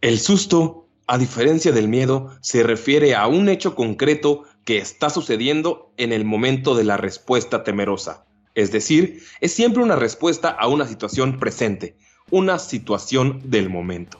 El 0.00 0.18
susto, 0.18 0.88
a 1.06 1.18
diferencia 1.18 1.70
del 1.72 1.88
miedo, 1.88 2.36
se 2.40 2.62
refiere 2.62 3.14
a 3.14 3.26
un 3.26 3.48
hecho 3.48 3.74
concreto 3.74 4.44
que 4.64 4.78
está 4.78 5.10
sucediendo 5.10 5.92
en 5.96 6.12
el 6.12 6.24
momento 6.24 6.74
de 6.74 6.84
la 6.84 6.96
respuesta 6.96 7.62
temerosa. 7.62 8.24
Es 8.54 8.72
decir, 8.72 9.22
es 9.40 9.52
siempre 9.52 9.82
una 9.82 9.96
respuesta 9.96 10.48
a 10.48 10.66
una 10.66 10.86
situación 10.86 11.38
presente, 11.38 11.96
una 12.30 12.58
situación 12.58 13.42
del 13.44 13.70
momento. 13.70 14.18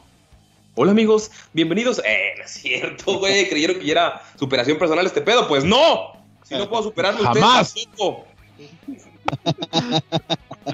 Hola 0.74 0.92
amigos, 0.92 1.32
bienvenidos. 1.52 2.00
Eh, 2.04 2.34
no 2.38 2.44
es 2.44 2.50
cierto, 2.50 3.18
güey. 3.18 3.48
Creyeron 3.48 3.80
que 3.80 3.86
ya 3.86 3.92
era 3.92 4.22
superación 4.38 4.78
personal 4.78 5.04
este 5.04 5.20
pedo. 5.20 5.48
Pues 5.48 5.64
no. 5.64 6.17
Si 6.48 6.54
no 6.56 6.68
puedo 6.68 6.82
superarlo, 6.84 7.22
ustedes 7.22 7.44
Jamás. 7.44 7.74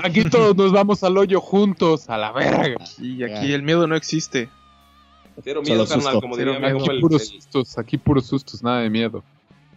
Aquí 0.03 0.25
todos 0.25 0.57
nos 0.57 0.73
vamos 0.73 1.03
al 1.03 1.17
hoyo 1.17 1.41
juntos, 1.41 2.09
a 2.09 2.19
la 2.19 2.33
verga. 2.33 2.75
Y 2.99 3.23
aquí 3.23 3.53
el 3.53 3.63
miedo 3.63 3.87
no 3.87 3.97
existe. 3.97 4.49
Cero 5.43 5.63
miedo, 5.63 5.87
carnal, 5.87 6.03
susto. 6.13 6.21
como 6.21 6.37
diría 6.37 6.59
mi 6.59 6.67
Aquí 6.67 6.89
el- 6.91 7.01
puros 7.01 7.23
el- 7.23 7.29
sustos, 7.29 7.79
aquí 7.79 7.99
puros 7.99 8.27
sustos, 8.27 8.63
nada 8.63 8.81
de 8.81 8.91
miedo. 8.91 9.23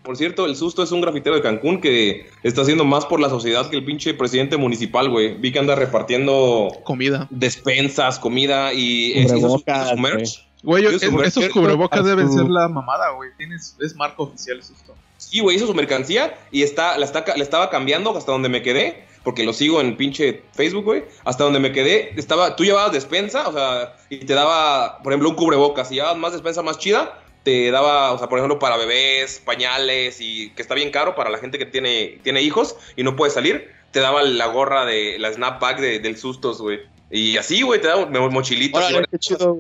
Por 0.04 0.16
cierto, 0.16 0.46
el 0.46 0.56
susto 0.56 0.84
es 0.84 0.92
un 0.92 1.02
grafitero 1.02 1.36
de 1.36 1.42
Cancún 1.42 1.82
que 1.82 2.30
está 2.44 2.62
haciendo 2.62 2.86
más 2.86 3.06
por 3.06 3.20
la 3.20 3.30
sociedad 3.30 3.70
que 3.70 3.76
el 3.76 3.84
pinche 3.84 4.14
presidente 4.14 4.56
municipal, 4.56 5.10
güey. 5.10 5.36
Vi 5.36 5.52
que 5.52 5.60
anda 5.60 5.76
repartiendo 5.76 6.70
Comida. 6.84 7.28
despensas, 7.30 8.18
comida 8.20 8.72
y 8.74 9.14
es- 9.14 9.26
hizo 9.26 9.36
su, 9.36 9.42
Cubrebocas, 9.42 9.90
su 9.90 9.98
merch. 9.98 10.48
Güey, 10.64 10.84
Yo 10.84 10.90
es- 10.92 11.02
su 11.02 11.12
merch- 11.12 11.26
esos 11.28 11.50
cubrebocas 11.50 12.06
deben 12.06 12.28
su- 12.32 12.38
ser 12.38 12.50
la 12.50 12.70
mamada, 12.70 13.10
güey. 13.12 13.32
Tienes, 13.38 13.76
es 13.82 13.96
marca 13.96 14.24
oficial 14.24 14.64
susto. 14.64 14.96
Sí, 15.30 15.40
güey, 15.42 15.58
hizo 15.58 15.68
su 15.68 15.74
mercancía 15.74 16.38
y 16.52 16.64
está, 16.64 16.98
la, 16.98 17.06
está, 17.06 17.26
la 17.36 17.44
estaba 17.44 17.70
cambiando 17.70 18.16
hasta 18.18 18.32
donde 18.32 18.48
me 18.48 18.62
quedé, 18.62 19.04
porque 19.26 19.44
lo 19.44 19.52
sigo 19.52 19.82
en 19.82 19.98
pinche 19.98 20.42
Facebook, 20.54 20.86
güey. 20.86 21.04
Hasta 21.26 21.44
donde 21.44 21.60
me 21.60 21.74
quedé, 21.74 22.14
estaba, 22.16 22.56
tú 22.56 22.64
llevabas 22.64 22.94
despensa, 22.94 23.48
o 23.50 23.52
sea, 23.54 23.98
y 24.10 24.20
te 24.20 24.34
daba, 24.34 25.00
por 25.04 25.12
ejemplo, 25.12 25.30
un 25.30 25.36
cubrebocas. 25.36 25.90
Si 25.90 25.96
llevabas 25.96 26.18
más 26.18 26.32
despensa 26.32 26.62
más 26.64 26.78
chida, 26.80 27.22
te 27.44 27.72
daba, 27.72 28.14
o 28.14 28.18
sea, 28.18 28.30
por 28.30 28.40
ejemplo, 28.40 28.58
para 28.58 28.78
bebés, 28.78 29.42
pañales, 29.44 30.22
y 30.22 30.52
que 30.52 30.62
está 30.62 30.76
bien 30.76 30.92
caro 30.92 31.14
para 31.16 31.30
la 31.30 31.40
gente 31.40 31.58
que 31.58 31.66
tiene, 31.66 32.20
tiene 32.24 32.42
hijos 32.42 32.78
y 32.96 33.04
no 33.04 33.18
puede 33.18 33.32
salir, 33.34 33.70
te 33.92 34.00
daba 34.00 34.22
la 34.24 34.46
gorra 34.48 34.86
de 34.86 35.20
la 35.20 35.34
snapback 35.34 35.80
de, 35.80 36.00
del 36.00 36.18
sustos, 36.18 36.62
güey. 36.62 36.80
Y 37.12 37.36
así, 37.38 37.64
güey, 37.64 37.82
te 37.82 37.88
daba 37.88 38.06
mo- 38.06 38.30
mochilitas, 38.30 38.82
Órale, 38.90 39.08
qué 39.12 39.18
chido. 39.18 39.58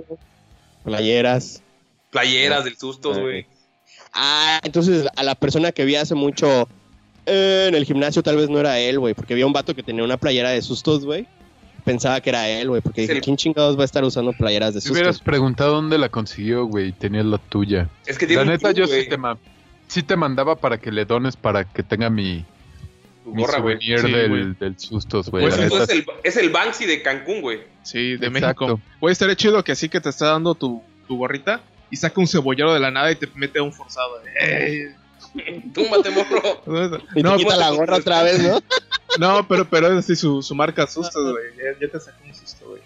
Playeras. 0.84 1.62
playeras 2.12 2.64
del 2.64 2.78
sustos, 2.78 3.20
güey. 3.20 3.46
Ah, 4.20 4.60
entonces 4.64 5.06
a 5.16 5.24
la 5.24 5.36
persona 5.36 5.72
que 5.72 5.86
vi 5.86 5.96
hace 5.96 6.16
mucho 6.16 6.68
eh, 7.28 7.66
en 7.70 7.76
el 7.76 7.86
gimnasio 7.86 8.24
tal 8.24 8.36
vez 8.38 8.50
no 8.50 8.60
era 8.60 8.80
él, 8.80 8.98
güey, 9.00 9.14
porque 9.14 9.36
vi 9.36 9.44
a 9.44 9.46
un 9.46 9.54
vato 9.54 9.76
que 9.76 9.84
tenía 9.84 10.04
una 10.04 10.18
playera 10.18 10.50
de 10.50 10.62
sustos, 10.62 11.06
güey. 11.06 11.28
Pensaba 11.86 12.20
que 12.20 12.32
era 12.32 12.50
él, 12.50 12.68
güey, 12.68 12.82
porque 12.82 13.02
dije, 13.02 13.22
¿quién 13.22 13.38
chingados 13.38 13.78
va 13.78 13.84
a 13.84 13.86
estar 13.86 14.04
usando 14.04 14.34
playeras 14.34 14.74
de 14.74 14.82
Si 14.82 14.92
hubieras 14.92 15.16
sustos? 15.18 15.26
preguntado 15.26 15.74
dónde 15.76 15.98
la 15.98 16.10
consiguió, 16.10 16.66
güey, 16.66 16.90
y 16.90 16.92
tenías 16.92 17.26
la 17.26 17.38
tuya. 17.38 17.90
Es 18.06 18.18
que 18.18 18.28
tiene 18.28 18.44
La 18.44 18.52
neta, 18.52 18.72
yo 18.72 18.88
sí 18.88 19.08
te, 19.08 19.18
ma- 19.18 19.38
sí 19.88 20.04
te 20.04 20.16
mandaba 20.18 20.56
para 20.58 20.80
que 20.80 20.92
le 20.92 21.06
dones 21.06 21.38
para 21.38 21.64
que 21.64 21.84
tenga 21.84 22.10
mi, 22.10 22.44
tu 23.24 23.34
mi 23.34 23.42
gorra, 23.42 23.60
güey. 23.60 23.76
souvenir 23.78 24.00
Sí, 24.00 24.12
del, 24.60 24.76
sustos, 24.80 25.30
güey. 25.32 25.46
Pues 25.46 25.58
es 25.60 25.90
el, 25.90 26.06
es 26.24 26.36
el 26.38 26.50
Banksy 26.50 26.86
de 26.88 27.02
Cancún, 27.02 27.40
güey. 27.42 27.60
Sí, 27.84 28.18
de 28.18 28.28
Exacto. 28.28 28.68
México. 28.68 28.82
Güey, 29.00 29.12
estaría 29.14 29.36
chido 29.38 29.64
que 29.64 29.72
así 29.72 29.88
que 29.88 30.02
te 30.02 30.10
está 30.10 30.26
dando 30.32 30.56
tu, 30.56 30.82
tu 31.08 31.18
gorrita 31.18 31.62
y 31.90 31.96
saca 31.96 32.20
un 32.20 32.28
cebollero 32.28 32.74
de 32.74 32.80
la 32.80 32.92
nada 32.92 33.12
y 33.12 33.16
te 33.16 33.28
mete 33.36 33.60
un 33.62 33.74
forzado. 33.74 34.20
¡Ey! 34.40 34.88
Túmbate, 35.74 36.10
morro. 36.10 36.62
Y 37.16 37.22
No, 37.24 37.32
te 37.34 37.38
quita 37.38 37.48
pues, 37.50 37.58
la 37.58 37.70
gorra 37.72 37.98
otra 37.98 38.24
vez, 38.24 38.40
¿no? 38.40 38.60
No, 39.20 39.48
pero, 39.48 39.66
pero 39.68 39.88
es 39.88 40.06
así 40.06 40.16
su, 40.16 40.42
su 40.44 40.54
marca 40.54 40.86
sustos, 40.86 41.32
güey. 41.32 41.46
Ya, 41.58 41.80
ya 41.88 41.92
te 41.92 42.00
sacó 42.00 42.18
un 42.26 42.36
susto, 42.36 42.66
güey. 42.70 42.82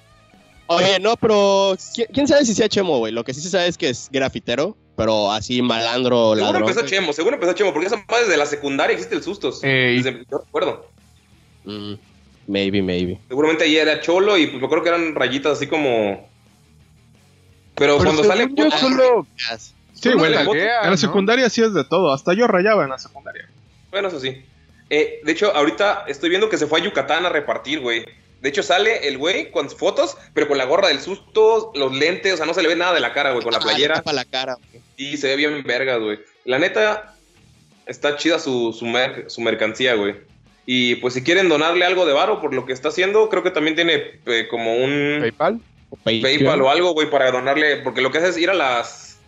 Oye, 0.68 1.00
no, 1.00 1.18
pero 1.18 1.76
¿quién, 1.94 2.08
quién 2.14 2.28
sabe 2.28 2.46
si 2.46 2.54
sea 2.54 2.70
Chemo, 2.70 3.00
güey? 3.00 3.12
Lo 3.12 3.26
que 3.26 3.34
sí 3.34 3.42
se 3.42 3.50
sabe 3.50 3.68
es 3.68 3.78
que 3.78 3.90
es 3.90 4.08
grafitero, 4.10 4.78
pero 4.96 5.30
así 5.32 5.62
malandro, 5.62 6.36
Seguro 6.36 6.54
ladrón. 6.54 6.70
empezó 6.70 6.86
Chemo, 6.86 7.12
seguro 7.12 7.36
empezó 7.36 7.52
Chemo, 7.54 7.74
porque 7.74 7.88
esa 7.88 7.98
madre 8.08 8.24
desde 8.26 8.38
la 8.38 8.46
secundaria 8.46 8.94
existe 8.94 9.16
el 9.16 9.24
sustos. 9.24 9.62
Ey. 9.64 9.98
Desde- 10.02 10.26
yo 10.32 10.38
recuerdo. 10.38 10.86
Mm, 11.66 11.94
maybe, 12.48 12.82
maybe. 12.82 13.20
Seguramente 13.28 13.66
ahí 13.66 13.76
era 13.76 14.00
cholo 14.00 14.38
y 14.38 14.48
pues 14.48 14.62
me 14.62 14.66
acuerdo 14.66 14.84
que 14.84 14.90
eran 14.90 15.14
rayitas 15.16 15.54
así 15.58 15.68
como. 15.68 16.30
Pero, 17.82 17.98
Pero 17.98 18.12
cuando 18.12 18.24
sale. 18.24 18.48
yo 18.54 18.70
solo... 18.72 19.26
Sí, 19.94 20.14
güey. 20.14 20.32
de 20.32 20.40
En 20.42 20.68
la 20.84 20.90
¿no? 20.92 20.98
secundaria 20.98 21.50
sí 21.50 21.62
es 21.64 21.74
de 21.74 21.84
todo. 21.84 22.14
Hasta 22.14 22.34
yo 22.34 22.46
rayaba 22.48 22.84
en 22.84 22.90
la 22.92 22.98
secundaria. 23.00 23.48
Bueno, 23.90 24.08
eso 24.10 24.20
sí. 24.20 24.44
Eh, 24.92 25.20
de 25.24 25.32
hecho, 25.32 25.56
ahorita 25.56 26.06
estoy 26.08 26.30
viendo 26.30 26.48
que 26.50 26.58
se 26.58 26.68
fue 26.68 26.80
a 26.80 26.84
Yucatán 26.84 27.26
a 27.26 27.30
repartir, 27.30 27.80
güey. 27.80 28.06
De 28.42 28.50
hecho, 28.50 28.62
sale 28.62 29.08
el 29.08 29.18
güey 29.18 29.52
con 29.52 29.70
fotos, 29.70 30.18
pero 30.34 30.48
con 30.48 30.58
la 30.58 30.66
gorra 30.66 30.90
del 30.90 31.00
susto, 31.02 31.72
los 31.76 31.92
lentes, 31.96 32.34
o 32.34 32.38
sea, 32.38 32.46
no 32.46 32.54
se 32.54 32.62
le 32.62 32.68
ve 32.70 32.76
nada 32.76 32.94
de 32.94 33.00
la 33.00 33.14
cara, 33.14 33.32
güey, 33.32 33.44
con 33.44 33.52
la 33.52 33.58
Ah, 33.60 33.62
playera. 33.62 33.96
tapa 33.96 34.14
la 34.14 34.26
cara, 34.26 34.58
güey. 34.72 34.84
Y 34.98 35.18
se 35.18 35.28
ve 35.30 35.36
bien 35.38 35.64
vergas, 35.64 36.00
güey. 36.00 36.20
La 36.46 36.60
neta, 36.60 37.16
está 37.86 38.16
chida 38.18 38.38
su, 38.40 38.74
su, 38.74 38.86
mer- 38.86 39.26
su 39.30 39.42
mercancía, 39.42 39.96
güey. 39.96 40.16
Y 40.66 40.96
pues 40.96 41.14
si 41.14 41.24
quieren 41.24 41.50
donarle 41.50 41.86
algo 41.86 42.06
de 42.06 42.14
varo 42.14 42.40
por 42.42 42.54
lo 42.54 42.66
que 42.66 42.74
está 42.74 42.90
haciendo, 42.90 43.30
creo 43.30 43.44
que 43.44 43.52
también 43.52 43.76
tiene 43.76 44.20
eh, 44.26 44.48
como 44.50 44.76
un 44.78 45.18
PayPal. 45.20 45.60
PayPal 46.04 46.62
o 46.62 46.70
algo, 46.70 46.94
güey, 46.94 47.10
para 47.10 47.32
donarle. 47.32 47.78
Porque 47.78 48.02
lo 48.02 48.12
que 48.12 48.20
hace 48.20 48.30
es 48.30 48.38
ir 48.38 48.50
a 48.50 48.54
las 48.54 49.20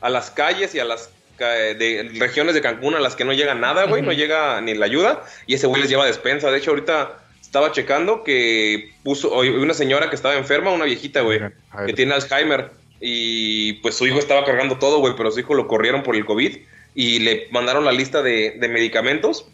a 0.00 0.10
las 0.10 0.30
calles 0.30 0.74
y 0.74 0.80
a 0.80 0.84
las 0.84 1.10
de 1.38 2.10
regiones 2.18 2.54
de 2.54 2.60
Cancún 2.60 2.94
a 2.94 3.00
las 3.00 3.16
que 3.16 3.24
no 3.24 3.32
llega 3.32 3.54
nada, 3.54 3.86
güey, 3.86 4.02
no 4.02 4.12
llega 4.12 4.60
ni 4.60 4.74
la 4.74 4.86
ayuda. 4.86 5.24
Y 5.46 5.54
ese 5.54 5.66
güey 5.66 5.82
les 5.82 5.90
lleva 5.90 6.06
despensa. 6.06 6.50
De 6.50 6.58
hecho, 6.58 6.70
ahorita 6.70 7.18
estaba 7.40 7.72
checando 7.72 8.22
que 8.22 8.92
puso 9.02 9.38
una 9.38 9.74
señora 9.74 10.08
que 10.08 10.16
estaba 10.16 10.36
enferma, 10.36 10.70
una 10.70 10.84
viejita, 10.84 11.20
güey 11.22 11.40
que 11.86 11.92
tiene 11.92 12.14
Alzheimer. 12.14 12.70
Y 13.00 13.74
pues 13.74 13.96
su 13.96 14.06
hijo 14.06 14.18
estaba 14.18 14.44
cargando 14.44 14.78
todo, 14.78 14.98
güey, 14.98 15.14
pero 15.16 15.32
su 15.32 15.40
hijo 15.40 15.54
lo 15.54 15.66
corrieron 15.66 16.04
por 16.04 16.14
el 16.14 16.24
COVID 16.24 16.56
y 16.94 17.18
le 17.18 17.48
mandaron 17.50 17.84
la 17.84 17.92
lista 17.92 18.22
de, 18.22 18.52
de 18.60 18.68
medicamentos. 18.68 19.46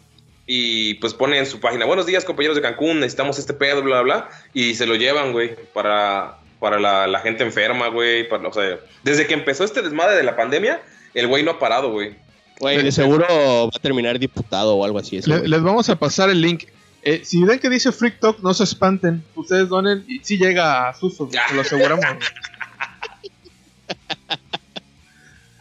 Y 0.45 0.95
pues 0.95 1.13
pone 1.13 1.37
en 1.37 1.45
su 1.45 1.59
página, 1.59 1.85
buenos 1.85 2.07
días 2.07 2.25
compañeros 2.25 2.55
de 2.55 2.63
Cancún, 2.63 2.99
necesitamos 2.99 3.37
este 3.37 3.53
pedo, 3.53 3.83
bla, 3.83 4.01
bla, 4.01 4.15
bla. 4.15 4.29
Y 4.53 4.75
se 4.75 4.87
lo 4.87 4.95
llevan, 4.95 5.31
güey, 5.31 5.55
para, 5.73 6.38
para 6.59 6.79
la, 6.79 7.07
la 7.07 7.19
gente 7.19 7.43
enferma, 7.43 7.87
güey. 7.87 8.27
para- 8.27 8.47
O 8.47 8.53
sea, 8.53 8.77
desde 9.03 9.25
que 9.27 9.33
empezó 9.33 9.63
este 9.63 9.81
desmadre 9.81 10.15
de 10.15 10.23
la 10.23 10.35
pandemia, 10.35 10.81
el 11.13 11.27
güey 11.27 11.43
no 11.43 11.51
ha 11.51 11.59
parado, 11.59 11.91
güey. 11.91 12.15
Güey, 12.59 12.83
de 12.83 12.91
seguro 12.91 13.25
va 13.29 13.71
a 13.73 13.79
terminar 13.81 14.19
diputado 14.19 14.75
o 14.75 14.83
algo 14.85 14.99
así. 14.99 15.17
ese 15.17 15.47
les 15.47 15.61
vamos 15.61 15.89
a 15.89 15.95
pasar 15.97 16.29
el 16.29 16.41
link. 16.41 16.65
Eh, 17.01 17.21
si 17.23 17.41
ven 17.45 17.59
que 17.59 17.69
dice 17.69 17.93
Freak 17.93 18.19
Talk, 18.19 18.39
no 18.41 18.53
se 18.53 18.65
espanten. 18.65 19.23
Ustedes 19.35 19.69
donen 19.69 20.03
y 20.07 20.19
si 20.19 20.37
llega 20.37 20.89
a 20.89 20.93
sustos, 20.93 21.29
se 21.31 21.55
lo 21.55 21.61
aseguramos. 21.61 22.05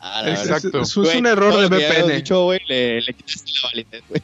Ah, 0.01 0.23
la 0.23 0.33
es, 0.33 0.41
es- 0.43 0.47
Exacto. 0.47 0.81
es 0.83 0.97
un 0.97 1.27
error 1.27 1.55
de 1.57 1.67
VPN. 1.77 2.15
dicho, 2.17 2.45
güey, 2.45 2.61
le, 2.69 3.01
le 3.01 3.13
quitaste 3.15 3.51
la 3.63 3.69
validez, 3.69 4.03
güey. 4.09 4.23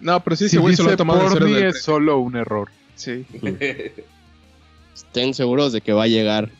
No, 0.00 0.22
pero 0.22 0.36
sí, 0.36 0.44
si 0.48 0.56
ese 0.56 0.58
güey 0.58 0.76
se 0.76 0.82
lo 0.82 0.90
ha 0.90 0.96
tomado 0.96 1.22
en 1.26 1.32
serio. 1.32 1.68
es 1.68 1.82
solo 1.82 2.18
un 2.18 2.36
error. 2.36 2.70
Sí. 2.94 3.24
Estén 4.94 5.34
seguros 5.34 5.72
de 5.72 5.80
que 5.80 5.92
va 5.92 6.04
a 6.04 6.08
llegar 6.08 6.50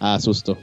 a 0.00 0.18
susto. 0.20 0.58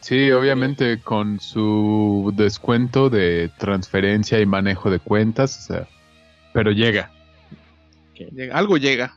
Sí, 0.00 0.30
obviamente 0.30 1.00
con 1.00 1.40
su 1.40 2.32
descuento 2.36 3.08
de 3.10 3.50
transferencia 3.58 4.38
y 4.40 4.46
manejo 4.46 4.90
de 4.90 4.98
cuentas, 4.98 5.58
o 5.58 5.62
sea, 5.74 5.88
pero 6.52 6.70
llega. 6.70 7.10
Llega- 8.32 8.56
algo 8.56 8.76
llega. 8.76 9.16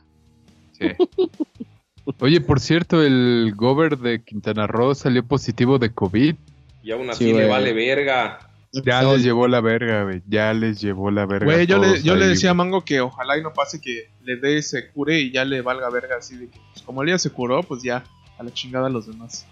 Sí. 0.72 0.86
Oye, 2.20 2.40
por 2.40 2.58
cierto, 2.58 3.02
el 3.02 3.52
gober 3.54 3.98
de 3.98 4.22
Quintana 4.24 4.66
Roo 4.66 4.94
salió 4.94 5.22
positivo 5.24 5.78
de 5.78 5.92
COVID. 5.92 6.34
Y 6.82 6.90
aún 6.90 7.04
Sí, 7.04 7.10
así 7.10 7.32
le 7.34 7.46
vale 7.46 7.74
verga. 7.74 8.47
Ya 8.72 9.02
No, 9.02 9.14
les 9.14 9.22
llevó 9.22 9.48
la 9.48 9.60
verga, 9.60 10.04
güey. 10.04 10.22
Ya 10.28 10.52
les 10.52 10.80
llevó 10.80 11.10
la 11.10 11.24
verga. 11.26 11.46
Güey, 11.46 11.66
yo, 11.66 11.78
le, 11.78 12.02
yo 12.02 12.16
le 12.16 12.26
decía 12.28 12.50
a. 12.50 12.54
Mango 12.54 12.84
que 12.84 13.00
ojalá 13.00 13.38
y 13.38 13.42
no 13.42 13.52
pase 13.52 13.80
que 13.80 14.10
le 14.22 14.36
dé 14.36 14.58
ese 14.58 14.90
cure 14.90 15.18
y 15.20 15.30
ya 15.32 15.44
le 15.44 15.62
valga 15.62 15.88
verga 15.90 16.16
así 16.18 16.36
de 16.36 16.48
que, 16.48 16.58
pues, 16.72 16.82
como 16.84 17.02
él 17.02 17.08
ya 17.08 17.18
se 17.18 17.30
curó, 17.30 17.62
pues 17.62 17.82
ya, 17.82 18.04
a 18.38 18.42
la 18.42 18.52
chingada 18.52 18.88
a 18.88 18.90
los 18.90 19.06
demás. 19.06 19.46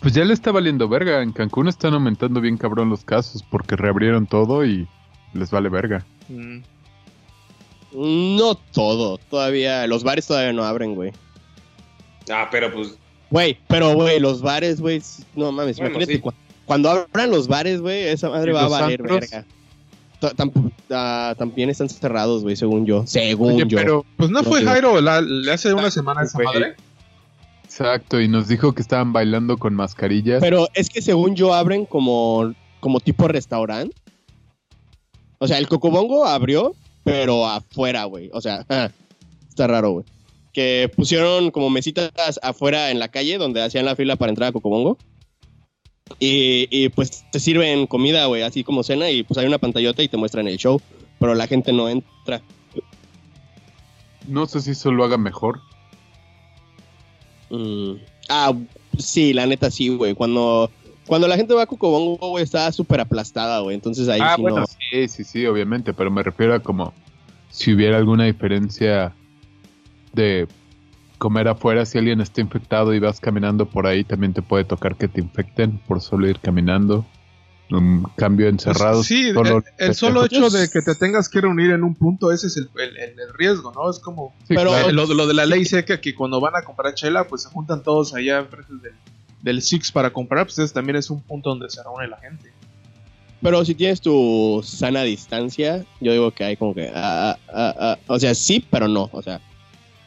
Pues 0.00 0.14
ya 0.14 0.24
le 0.24 0.32
está 0.32 0.52
valiendo 0.52 0.88
verga. 0.88 1.22
En 1.22 1.32
Cancún 1.32 1.68
están 1.68 1.94
aumentando 1.94 2.40
bien 2.40 2.56
cabrón 2.56 2.88
los 2.90 3.04
casos 3.04 3.42
porque 3.50 3.76
reabrieron 3.76 4.26
todo 4.26 4.64
y 4.64 4.86
les 5.34 5.50
vale 5.50 5.68
verga. 5.68 6.06
Mm. 6.28 6.60
No 7.92 8.54
todo, 8.54 9.18
todavía, 9.18 9.86
los 9.88 10.04
bares 10.04 10.26
todavía 10.26 10.52
no 10.52 10.62
abren, 10.62 10.94
güey. 10.94 11.12
Ah, 12.30 12.48
pero 12.50 12.72
pues. 12.72 12.96
Güey, 13.30 13.58
pero 13.68 13.94
güey, 13.94 14.20
los 14.20 14.42
bares, 14.42 14.80
güey, 14.80 15.02
no 15.34 15.50
mames, 15.52 15.76
Bueno, 15.78 15.90
imagínate 15.96 16.14
sí. 16.14 16.20
cu- 16.20 16.32
cuando 16.70 16.88
abran 16.88 17.32
los 17.32 17.48
bares, 17.48 17.80
güey, 17.80 18.04
esa 18.04 18.30
madre 18.30 18.52
¿Y 18.52 18.54
va 18.54 18.66
a 18.66 18.68
valer 18.68 19.00
antros? 19.00 19.20
verga. 19.28 19.44
Ah, 20.88 21.34
también 21.36 21.68
están 21.68 21.88
cerrados, 21.88 22.44
güey, 22.44 22.54
según 22.54 22.86
yo. 22.86 23.04
Según 23.08 23.54
Oye, 23.54 23.64
yo. 23.66 23.76
pero 23.76 24.06
Pues 24.16 24.30
no 24.30 24.42
No 24.42 24.48
fue 24.48 24.60
digo. 24.60 24.70
Jairo 24.70 25.00
la- 25.00 25.20
le 25.20 25.50
hace 25.52 25.74
una 25.74 25.90
semana 25.90 26.22
esa 26.22 26.38
madre. 26.38 26.76
exacto, 27.64 28.20
y 28.20 28.28
nos 28.28 28.46
dijo 28.46 28.72
que 28.72 28.82
estaban 28.82 29.12
bailando 29.12 29.56
con 29.58 29.74
mascarillas. 29.74 30.40
Pero 30.40 30.68
es 30.74 30.88
que 30.90 31.02
según 31.02 31.34
yo 31.34 31.54
abren 31.54 31.86
como, 31.86 32.54
como 32.78 33.00
tipo 33.00 33.26
restaurante. 33.26 33.96
O 35.38 35.48
sea, 35.48 35.58
el 35.58 35.66
Cocobongo 35.66 36.24
abrió, 36.24 36.76
pero 37.02 37.46
afuera, 37.48 38.04
güey. 38.04 38.30
O 38.32 38.40
sea, 38.40 38.64
está 39.48 39.66
raro, 39.66 39.90
güey. 39.90 40.04
Que 40.52 40.88
pusieron 40.94 41.50
como 41.50 41.68
mesitas 41.68 42.38
afuera 42.44 42.92
en 42.92 43.00
la 43.00 43.08
calle 43.08 43.38
donde 43.38 43.60
hacían 43.60 43.86
la 43.86 43.96
fila 43.96 44.14
para 44.14 44.30
entrar 44.30 44.50
a 44.50 44.52
Cocobongo. 44.52 44.98
Y, 46.18 46.68
y, 46.70 46.88
pues 46.90 47.24
te 47.30 47.40
sirven 47.40 47.86
comida, 47.86 48.26
güey, 48.26 48.42
así 48.42 48.64
como 48.64 48.82
cena. 48.82 49.10
Y 49.10 49.22
pues 49.22 49.38
hay 49.38 49.46
una 49.46 49.58
pantallota 49.58 50.02
y 50.02 50.08
te 50.08 50.16
muestran 50.16 50.48
el 50.48 50.58
show. 50.58 50.80
Pero 51.18 51.34
la 51.34 51.46
gente 51.46 51.72
no 51.72 51.88
entra. 51.88 52.42
No 54.26 54.46
sé 54.46 54.60
si 54.60 54.72
eso 54.72 54.90
lo 54.92 55.04
haga 55.04 55.16
mejor. 55.16 55.60
Mm. 57.50 57.94
Ah, 58.28 58.54
sí, 58.98 59.32
la 59.32 59.46
neta 59.46 59.70
sí, 59.70 59.88
güey. 59.88 60.14
Cuando, 60.14 60.70
cuando 61.06 61.26
la 61.26 61.36
gente 61.36 61.54
va 61.54 61.62
a 61.62 61.66
Cocobongo, 61.66 62.30
güey, 62.30 62.44
está 62.44 62.70
súper 62.72 63.00
aplastada, 63.00 63.60
güey. 63.60 63.74
Entonces 63.74 64.08
ahí 64.08 64.20
ah, 64.22 64.34
sí 64.36 64.42
bueno, 64.42 64.60
no. 64.60 64.66
sí, 64.66 65.08
sí, 65.08 65.24
sí, 65.24 65.46
obviamente, 65.46 65.92
pero 65.92 66.10
me 66.10 66.22
refiero 66.22 66.54
a 66.54 66.60
como 66.60 66.94
si 67.50 67.74
hubiera 67.74 67.96
alguna 67.96 68.24
diferencia 68.24 69.14
de 70.12 70.46
comer 71.20 71.46
afuera, 71.48 71.84
si 71.84 71.98
alguien 71.98 72.20
está 72.20 72.40
infectado 72.40 72.92
y 72.94 72.98
vas 72.98 73.20
caminando 73.20 73.66
por 73.66 73.86
ahí, 73.86 74.02
también 74.02 74.32
te 74.32 74.42
puede 74.42 74.64
tocar 74.64 74.96
que 74.96 75.06
te 75.06 75.20
infecten 75.20 75.78
por 75.86 76.00
solo 76.00 76.28
ir 76.28 76.40
caminando. 76.40 77.06
Un 77.70 78.02
cambio 78.16 78.48
encerrado. 78.48 78.96
Pues 78.96 79.06
sí, 79.06 79.32
solo- 79.32 79.58
el, 79.78 79.86
el 79.90 79.94
solo 79.94 80.24
hecho 80.24 80.50
de 80.50 80.68
que 80.68 80.80
te 80.82 80.96
tengas 80.96 81.28
que 81.28 81.40
reunir 81.40 81.70
en 81.70 81.84
un 81.84 81.94
punto, 81.94 82.32
ese 82.32 82.48
es 82.48 82.56
el, 82.56 82.68
el- 82.74 82.96
el- 82.96 83.20
el 83.20 83.32
riesgo, 83.38 83.70
¿no? 83.72 83.88
Es 83.88 84.00
como 84.00 84.34
Sí, 84.48 84.54
Pero- 84.56 84.70
claro. 84.70 84.90
lo, 84.90 85.06
lo 85.06 85.26
de 85.28 85.34
la 85.34 85.46
ley 85.46 85.64
seca 85.64 86.00
que 86.00 86.12
cuando 86.16 86.40
van 86.40 86.56
a 86.56 86.62
comprar 86.62 86.94
chela, 86.94 87.28
pues 87.28 87.42
se 87.42 87.48
juntan 87.50 87.84
todos 87.84 88.12
allá 88.12 88.38
enfrente 88.40 88.72
del, 88.82 88.94
del 89.42 89.62
Six 89.62 89.92
para 89.92 90.10
comprar, 90.12 90.46
pues 90.46 90.58
ese 90.58 90.74
también 90.74 90.96
es 90.96 91.10
un 91.10 91.20
punto 91.22 91.50
donde 91.50 91.70
se 91.70 91.80
reúne 91.84 92.08
la 92.08 92.16
gente. 92.18 92.50
Pero 93.40 93.64
si 93.64 93.76
tienes 93.76 94.00
tu 94.00 94.60
sana 94.64 95.02
distancia, 95.02 95.84
yo 96.00 96.10
digo 96.12 96.32
que 96.32 96.42
hay 96.44 96.56
como 96.56 96.74
que. 96.74 96.90
ah, 96.92 97.36
ah, 97.54 97.74
ah, 97.78 97.98
o 98.08 98.18
sea, 98.18 98.34
sí, 98.34 98.66
pero 98.68 98.88
no. 98.88 99.08
O 99.12 99.22
sea, 99.22 99.40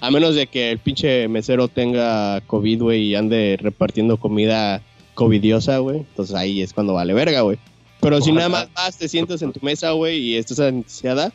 a 0.04 0.12
menos 0.12 0.36
de 0.36 0.48
que 0.48 0.70
el 0.70 0.80
pinche 0.80 1.30
mesero 1.30 1.70
tenga 1.70 2.42
COVID, 2.42 2.82
güey, 2.82 3.04
y 3.04 3.16
ande 3.16 3.58
repartiendo 3.58 4.18
comida 4.18 4.82
covidiosa, 5.14 5.78
güey. 5.78 6.00
Entonces 6.00 6.36
ahí 6.36 6.62
es 6.62 6.74
cuando 6.74 6.94
vale 6.94 7.14
verga, 7.14 7.40
güey. 7.40 7.58
Pero 8.02 8.20
si 8.20 8.34
nada 8.34 8.50
más 8.50 8.68
vas, 8.74 8.98
te 8.98 9.08
sientas 9.08 9.42
en 9.42 9.54
tu 9.54 9.62
mesa, 9.62 9.92
güey, 9.92 10.18
y 10.20 10.36
estás 10.36 10.60
ansiada 10.60 11.32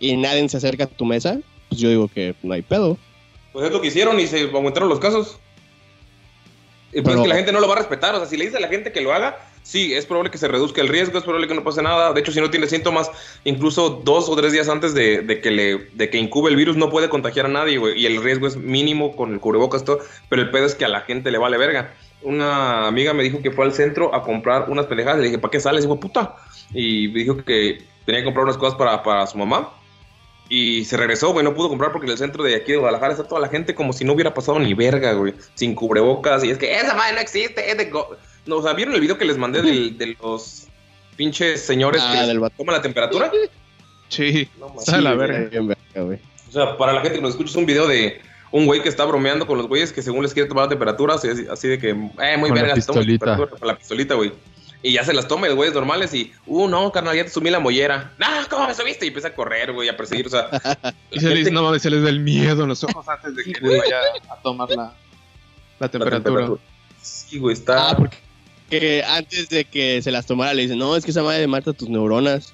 y 0.00 0.16
nadie 0.16 0.48
se 0.48 0.56
acerca 0.56 0.84
a 0.84 0.86
tu 0.86 1.04
mesa, 1.04 1.38
pues 1.68 1.78
yo 1.78 1.90
digo 1.90 2.08
que 2.08 2.34
no 2.42 2.54
hay 2.54 2.62
pedo. 2.62 2.96
Pues 3.52 3.66
es 3.66 3.72
lo 3.72 3.82
que 3.82 3.88
hicieron 3.88 4.18
y 4.18 4.26
se 4.26 4.48
aumentaron 4.50 4.88
los 4.88 4.98
casos. 4.98 5.38
Y 6.92 7.02
pues 7.02 7.04
Pero- 7.04 7.16
es 7.18 7.22
que 7.24 7.28
la 7.28 7.34
gente 7.36 7.52
no 7.52 7.60
lo 7.60 7.68
va 7.68 7.74
a 7.74 7.78
respetar. 7.80 8.14
O 8.14 8.18
sea, 8.18 8.26
si 8.26 8.38
le 8.38 8.46
dice 8.46 8.56
a 8.56 8.60
la 8.60 8.68
gente 8.68 8.92
que 8.92 9.02
lo 9.02 9.12
haga, 9.12 9.36
sí, 9.66 9.94
es 9.94 10.06
probable 10.06 10.30
que 10.30 10.38
se 10.38 10.48
reduzca 10.48 10.80
el 10.80 10.88
riesgo, 10.88 11.18
es 11.18 11.24
probable 11.24 11.48
que 11.48 11.54
no 11.54 11.64
pase 11.64 11.82
nada. 11.82 12.12
De 12.12 12.20
hecho, 12.20 12.32
si 12.32 12.40
no 12.40 12.50
tiene 12.50 12.66
síntomas, 12.68 13.10
incluso 13.44 13.90
dos 14.04 14.28
o 14.28 14.36
tres 14.36 14.52
días 14.52 14.68
antes 14.68 14.94
de, 14.94 15.40
que 15.42 15.50
le 15.50 16.18
incube 16.18 16.50
el 16.50 16.56
virus, 16.56 16.76
no 16.76 16.88
puede 16.88 17.08
contagiar 17.08 17.46
a 17.46 17.48
nadie, 17.48 17.78
güey. 17.78 18.00
Y 18.00 18.06
el 18.06 18.22
riesgo 18.22 18.46
es 18.46 18.56
mínimo 18.56 19.16
con 19.16 19.32
el 19.32 19.40
cubrebocas, 19.40 19.84
todo. 19.84 19.98
Pero 20.28 20.42
el 20.42 20.50
pedo 20.50 20.66
es 20.66 20.74
que 20.74 20.84
a 20.84 20.88
la 20.88 21.00
gente 21.00 21.30
le 21.30 21.38
vale 21.38 21.58
verga. 21.58 21.94
Una 22.22 22.86
amiga 22.86 23.12
me 23.12 23.22
dijo 23.22 23.42
que 23.42 23.50
fue 23.50 23.64
al 23.64 23.72
centro 23.72 24.14
a 24.14 24.22
comprar 24.22 24.70
unas 24.70 24.86
pendejadas. 24.86 25.18
Le 25.18 25.26
dije, 25.26 25.38
¿para 25.38 25.50
qué 25.50 25.60
sales, 25.60 25.84
hijo 25.84 25.98
puta? 25.98 26.36
Y 26.72 27.08
me 27.08 27.20
dijo 27.20 27.36
que 27.44 27.82
tenía 28.04 28.20
que 28.20 28.24
comprar 28.24 28.44
unas 28.44 28.56
cosas 28.56 28.78
para, 28.78 29.26
su 29.26 29.36
mamá. 29.36 29.72
Y 30.48 30.84
se 30.84 30.96
regresó, 30.96 31.32
güey, 31.32 31.44
no 31.44 31.54
pudo 31.54 31.68
comprar 31.68 31.90
porque 31.90 32.06
en 32.06 32.12
el 32.12 32.18
centro 32.18 32.44
de 32.44 32.54
aquí 32.54 32.70
de 32.70 32.78
Guadalajara 32.78 33.12
está 33.12 33.26
toda 33.26 33.40
la 33.40 33.48
gente 33.48 33.74
como 33.74 33.92
si 33.92 34.04
no 34.04 34.12
hubiera 34.12 34.32
pasado 34.32 34.60
ni 34.60 34.74
verga, 34.74 35.12
güey. 35.12 35.34
Sin 35.54 35.74
cubrebocas. 35.74 36.44
Y 36.44 36.50
es 36.50 36.58
que 36.58 36.72
esa 36.72 36.94
madre 36.94 37.14
no 37.14 37.20
existe, 37.20 37.68
es 37.68 37.76
de... 37.76 37.90
go-". 37.90 38.16
No, 38.46 38.56
o 38.56 38.62
sea, 38.62 38.72
¿vieron 38.74 38.94
el 38.94 39.00
video 39.00 39.18
que 39.18 39.24
les 39.24 39.36
mandé 39.36 39.62
del- 39.62 39.96
de 39.98 40.16
los 40.20 40.68
pinches 41.16 41.64
señores 41.64 42.02
Ah, 42.04 42.12
que 42.26 42.34
les 42.34 42.52
toman 42.56 42.74
la 42.76 42.82
temperatura? 42.82 43.30
Sí, 44.08 44.48
No, 44.58 44.72
la 44.76 44.82
Sí, 44.82 44.92
güey. 45.02 45.16
verga. 45.16 45.48
Bien 45.50 45.66
verga, 45.68 46.02
güey. 46.02 46.18
O 46.48 46.52
sea, 46.52 46.76
para 46.76 46.92
la 46.92 47.00
gente 47.00 47.16
que 47.16 47.22
nos 47.22 47.30
escucha 47.30 47.50
es 47.50 47.56
un 47.56 47.66
video 47.66 47.86
de 47.88 48.20
un 48.52 48.66
güey 48.66 48.80
que 48.82 48.88
está 48.88 49.04
bromeando 49.04 49.46
con 49.46 49.58
los 49.58 49.66
güeyes 49.66 49.92
que 49.92 50.00
según 50.02 50.22
les 50.22 50.32
quiere 50.32 50.48
tomar 50.48 50.64
la 50.64 50.68
temperatura, 50.70 51.14
así, 51.14 51.28
así 51.50 51.68
de 51.68 51.78
que, 51.78 51.90
eh, 51.90 52.36
muy 52.38 52.48
la 52.50 52.54
verga, 52.54 52.76
se 52.76 52.82
toma 52.86 53.00
la 53.00 53.06
pistolita. 53.06 53.26
temperatura 53.26 53.58
con 53.58 53.68
la 53.68 53.76
pistolita, 53.76 54.14
güey. 54.14 54.32
Y 54.82 54.92
ya 54.92 55.04
se 55.04 55.12
las 55.12 55.26
toma 55.26 55.48
el 55.48 55.54
güeyes 55.56 55.74
normales 55.74 56.14
y, 56.14 56.32
uh, 56.46 56.68
no, 56.68 56.92
carnal, 56.92 57.16
ya 57.16 57.24
te 57.24 57.30
sumí 57.30 57.50
la 57.50 57.58
mollera. 57.58 58.12
No, 58.18 58.26
¿cómo 58.48 58.68
me 58.68 58.74
subiste? 58.74 59.04
Y 59.04 59.08
empieza 59.08 59.28
a 59.28 59.34
correr, 59.34 59.72
güey, 59.72 59.88
a 59.88 59.96
perseguir, 59.96 60.26
o 60.28 60.30
sea. 60.30 60.48
Y 61.10 61.18
se 61.18 61.34
les, 61.34 61.50
no 61.50 61.62
mames, 61.64 61.82
se 61.82 61.90
les 61.90 62.02
da 62.02 62.08
el 62.10 62.20
miedo 62.20 62.62
en 62.62 62.68
los 62.68 62.84
ojos 62.84 63.08
antes 63.08 63.34
de 63.34 63.42
que 63.42 63.60
les 63.60 63.80
vaya 63.80 63.98
a 64.30 64.36
tomar 64.42 64.68
la, 64.70 64.76
la 64.76 64.92
la 65.80 65.88
temperatura. 65.88 66.48
Sí, 67.02 67.38
güey, 67.40 67.54
está. 67.54 67.90
Ah, 67.90 67.96
porque 67.96 68.16
que 68.70 69.02
antes 69.04 69.48
de 69.48 69.64
que 69.64 70.02
se 70.02 70.10
las 70.10 70.26
tomara 70.26 70.54
le 70.54 70.62
dicen, 70.62 70.78
no, 70.78 70.96
es 70.96 71.04
que 71.04 71.10
esa 71.10 71.22
madre 71.22 71.46
mata 71.46 71.72
tus 71.72 71.88
neuronas. 71.88 72.52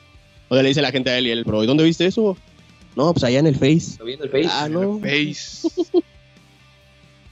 O 0.49 0.55
sea, 0.55 0.62
le 0.62 0.69
dice 0.69 0.82
la 0.82 0.93
gente 0.93 1.11
a 1.11 1.19
él 1.19 1.26
y 1.26 1.31
él, 1.31 1.44
pero 1.44 1.64
¿y 1.64 1.67
dónde 1.67 1.85
viste 1.85 2.06
eso? 2.06 2.37
No, 2.94 3.12
pues 3.12 3.25
allá 3.25 3.38
en 3.38 3.47
el 3.47 3.55
Face. 3.55 3.93
Está 3.93 4.05
viendo 4.05 4.25
el 4.25 4.31
Face. 4.31 4.49
Ah, 4.50 4.69
no. 4.69 4.99
Face. 4.99 5.69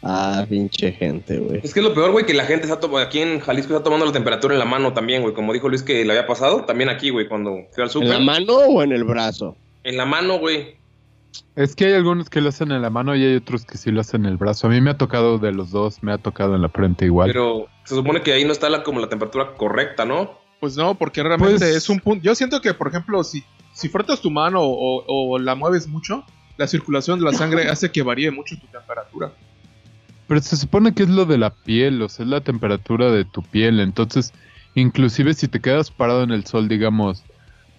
Ah, 0.03 0.47
pinche 0.49 0.93
gente, 0.93 1.39
güey. 1.39 1.61
Es 1.63 1.75
que 1.75 1.81
es 1.81 1.85
lo 1.85 1.93
peor, 1.93 2.13
güey, 2.13 2.25
que 2.25 2.33
la 2.33 2.47
gente 2.47 2.67
está 2.67 2.81
aquí 3.03 3.21
en 3.21 3.41
Jalisco 3.41 3.75
está 3.75 3.85
tomando 3.85 4.07
la 4.07 4.13
temperatura 4.13 4.55
en 4.55 4.59
la 4.59 4.65
mano 4.65 4.95
también, 4.95 5.21
güey. 5.21 5.35
Como 5.35 5.53
dijo 5.53 5.69
Luis 5.69 5.83
que 5.83 6.05
le 6.05 6.13
había 6.13 6.27
pasado, 6.27 6.65
también 6.65 6.89
aquí, 6.89 7.11
güey, 7.11 7.29
cuando 7.29 7.67
fui 7.71 7.83
al 7.83 7.89
¿En 7.89 7.91
súper. 7.91 8.09
la 8.09 8.19
mano 8.21 8.55
o 8.55 8.83
en 8.83 8.93
el 8.93 9.05
brazo? 9.05 9.57
En 9.85 9.99
la 9.99 10.07
mano, 10.07 10.39
güey. 10.39 10.80
Es 11.57 11.77
que 11.77 11.87
hay 11.87 11.93
algunos 11.95 12.31
que 12.31 12.41
lo 12.41 12.49
hacen 12.49 12.73
en 12.73 12.83
la 12.83 12.91
mano 12.91 13.15
y 13.15 13.25
hay 13.25 13.37
otros 13.37 13.65
que 13.65 13.77
sí 13.77 13.91
lo 13.91 14.01
hacen 14.01 14.25
en 14.25 14.33
el 14.33 14.37
brazo. 14.37 14.67
A 14.67 14.71
mí 14.71 14.81
me 14.81 14.91
ha 14.91 14.99
tocado 14.99 15.39
de 15.39 15.53
los 15.53 15.71
dos, 15.71 16.03
me 16.03 16.13
ha 16.13 16.19
tocado 16.19 16.55
en 16.55 16.63
la 16.63 16.69
frente 16.69 17.05
igual. 17.05 17.29
Pero 17.31 17.69
se 17.85 17.95
supone 17.95 18.23
que 18.23 18.33
ahí 18.33 18.45
no 18.45 18.53
está 18.53 18.69
la, 18.71 18.83
como 18.83 19.01
la 19.01 19.09
temperatura 19.09 19.55
correcta, 19.57 20.05
¿no? 20.05 20.39
Pues 20.61 20.77
no, 20.77 20.95
porque 20.95 21.23
realmente 21.23 21.59
Pues- 21.59 21.77
es 21.77 21.89
un 21.89 22.01
punto. 22.01 22.23
Yo 22.23 22.35
siento 22.35 22.61
que, 22.61 22.75
por 22.75 22.89
ejemplo, 22.89 23.23
si, 23.25 23.45
si 23.73 23.89
frotas 23.89 24.21
tu 24.21 24.31
mano 24.31 24.61
o, 24.63 25.05
o 25.07 25.39
la 25.39 25.55
mueves 25.55 25.87
mucho, 25.89 26.25
la 26.57 26.67
circulación 26.67 27.19
de 27.19 27.25
la 27.25 27.33
sangre 27.33 27.69
hace 27.69 27.91
que 27.91 28.03
varíe 28.03 28.31
mucho 28.31 28.59
tu 28.59 28.67
temperatura. 28.67 29.33
Pero 30.29 30.41
se 30.43 30.57
supone 30.57 30.95
que 30.95 31.03
es 31.03 31.09
lo 31.09 31.25
de 31.25 31.39
la 31.39 31.51
piel, 31.51 32.01
o 32.03 32.09
sea, 32.09 32.25
es 32.25 32.31
la 32.31 32.41
temperatura 32.41 33.11
de 33.11 33.25
tu 33.25 33.43
piel. 33.43 33.81
Entonces, 33.81 34.33
inclusive 34.75 35.35
si 35.35 35.49
te 35.49 35.61
quedas 35.61 35.91
parado 35.91 36.23
en 36.23 36.31
el 36.31 36.45
sol, 36.47 36.69
digamos, 36.69 37.25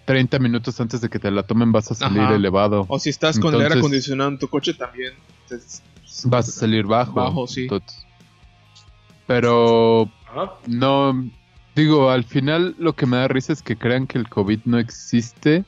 30 0.04 0.38
minutos 0.38 0.80
antes 0.80 1.00
de 1.00 1.08
que 1.08 1.18
te 1.18 1.30
la 1.30 1.42
tomen, 1.44 1.72
vas 1.72 1.90
a 1.90 1.94
salir 1.94 2.20
Ajá. 2.22 2.34
elevado. 2.34 2.84
O 2.88 2.98
si 2.98 3.10
estás 3.10 3.38
con 3.38 3.54
el 3.54 3.60
aire 3.62 3.78
acondicionado 3.78 4.30
en 4.30 4.38
tu 4.38 4.48
coche 4.48 4.74
también. 4.74 5.12
entonces, 5.44 5.82
Vas 6.24 6.48
a 6.48 6.52
salir 6.52 6.84
bajo. 6.86 7.12
Bajo, 7.14 7.46
sí. 7.46 7.62
Entonces- 7.62 8.06
pero 9.26 10.10
Ajá. 10.30 10.52
no, 10.66 11.28
digo, 11.74 12.10
al 12.10 12.24
final 12.24 12.74
lo 12.78 12.94
que 12.94 13.06
me 13.06 13.16
da 13.16 13.28
risa 13.28 13.52
es 13.52 13.62
que 13.62 13.76
crean 13.76 14.06
que 14.06 14.18
el 14.18 14.28
COVID 14.28 14.60
no 14.64 14.78
existe, 14.78 15.64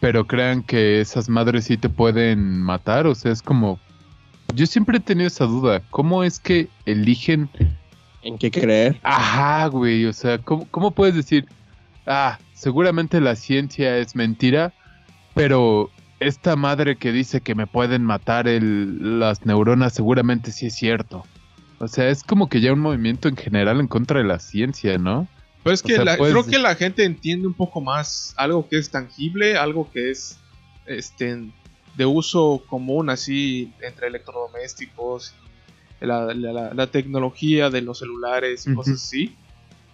pero 0.00 0.26
crean 0.26 0.62
que 0.62 1.00
esas 1.00 1.28
madres 1.28 1.66
sí 1.66 1.76
te 1.76 1.88
pueden 1.88 2.60
matar. 2.60 3.06
O 3.06 3.14
sea, 3.14 3.32
es 3.32 3.42
como... 3.42 3.78
Yo 4.54 4.66
siempre 4.66 4.98
he 4.98 5.00
tenido 5.00 5.28
esa 5.28 5.46
duda. 5.46 5.80
¿Cómo 5.90 6.24
es 6.24 6.38
que 6.38 6.68
eligen 6.84 7.48
¿En 8.22 8.36
qué 8.38 8.50
creer? 8.50 9.00
Ajá, 9.02 9.66
güey, 9.68 10.04
o 10.06 10.12
sea, 10.12 10.38
¿cómo, 10.38 10.66
cómo 10.70 10.90
puedes 10.92 11.14
decir, 11.14 11.46
ah, 12.06 12.38
seguramente 12.62 13.20
la 13.20 13.34
ciencia 13.34 13.98
es 13.98 14.14
mentira, 14.14 14.72
pero 15.34 15.90
esta 16.20 16.54
madre 16.54 16.96
que 16.96 17.10
dice 17.10 17.40
que 17.40 17.56
me 17.56 17.66
pueden 17.66 18.04
matar 18.04 18.46
el, 18.46 19.18
las 19.18 19.44
neuronas 19.44 19.92
seguramente 19.94 20.52
sí 20.52 20.66
es 20.66 20.74
cierto? 20.76 21.24
O 21.80 21.88
sea, 21.88 22.08
es 22.08 22.22
como 22.22 22.48
que 22.48 22.60
ya 22.60 22.72
un 22.72 22.78
movimiento 22.78 23.28
en 23.28 23.36
general 23.36 23.80
en 23.80 23.88
contra 23.88 24.20
de 24.20 24.26
la 24.26 24.38
ciencia, 24.38 24.96
¿no? 24.98 25.26
Pero 25.64 25.74
es 25.74 25.82
O 25.82 25.86
que 25.88 25.94
sea, 25.96 26.04
la- 26.04 26.16
puedes- 26.16 26.32
creo 26.32 26.46
que 26.46 26.58
la 26.60 26.76
gente 26.76 27.04
entiende 27.04 27.48
un 27.48 27.54
poco 27.54 27.80
más 27.80 28.34
algo 28.36 28.68
que 28.68 28.78
es 28.78 28.90
tangible, 28.90 29.56
algo 29.56 29.90
que 29.90 30.12
es 30.12 30.38
este 30.86 31.50
de 31.96 32.06
uso 32.06 32.62
común, 32.68 33.10
así 33.10 33.72
entre 33.82 34.06
electrodomésticos, 34.06 35.34
la, 36.00 36.32
la- 36.34 36.86
tecnología 36.86 37.70
de 37.70 37.82
los 37.82 37.98
celulares 37.98 38.66
y 38.66 38.74
cosas 38.74 38.94
así. 38.94 39.36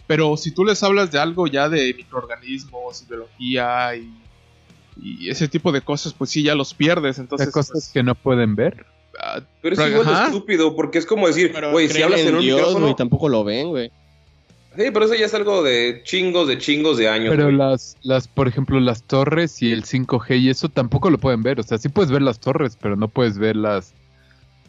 Pero 0.09 0.37
si 0.39 0.51
tú 0.51 0.65
les 0.65 0.83
hablas 0.83 1.13
de 1.13 1.21
algo 1.21 1.47
ya 1.47 1.69
de 1.69 1.93
microorganismos, 1.95 3.07
biología 3.07 3.95
y, 3.95 4.11
y 5.01 5.29
ese 5.29 5.49
tipo 5.49 5.71
de 5.71 5.83
cosas, 5.83 6.15
pues 6.15 6.31
sí, 6.31 6.43
ya 6.43 6.55
los 6.55 6.73
pierdes. 6.73 7.19
Entonces, 7.19 7.49
sea, 7.49 7.53
cosas 7.53 7.73
pues, 7.73 7.89
que 7.91 8.03
no 8.03 8.15
pueden 8.15 8.57
ver. 8.57 8.87
ah, 9.21 9.41
Pero 9.61 9.75
es 9.77 9.91
igual 9.91 10.07
de 10.07 10.13
ajá. 10.13 10.27
estúpido, 10.29 10.75
porque 10.75 10.97
es 10.97 11.05
como 11.05 11.27
decir, 11.27 11.55
güey, 11.71 11.89
si 11.91 12.03
hablas 12.03 12.21
en 12.21 12.37
un 12.37 12.41
Dios, 12.41 12.57
micrófono. 12.59 12.97
tampoco 12.97 13.29
lo 13.29 13.45
ven, 13.45 13.69
güey. 13.69 13.93
Sí, 14.77 14.85
pero 14.93 15.05
eso 15.05 15.15
ya 15.15 15.27
es 15.27 15.35
algo 15.35 15.63
de 15.63 16.01
chingos, 16.05 16.49
de 16.49 16.57
chingos 16.57 16.97
de 16.97 17.09
años. 17.09 17.29
Pero 17.31 17.45
güey. 17.45 17.57
las, 17.57 17.99
las, 18.03 18.29
por 18.29 18.49
ejemplo, 18.49 18.81
las 18.81 19.03
torres 19.03 19.61
y 19.61 19.73
el 19.73 19.85
5G 19.85 20.41
y 20.41 20.49
eso 20.49 20.71
tampoco 20.71 21.11
lo 21.11 21.19
pueden 21.19 21.43
ver. 21.43 21.61
O 21.61 21.63
sea, 21.65 21.77
sí 21.77 21.91
puedes 21.91 22.11
ver 22.11 22.23
las 22.23 22.41
torres, 22.41 22.79
pero 22.81 22.97
no 22.97 23.09
puedes 23.09 23.37
ver 23.37 23.57
las, 23.57 23.93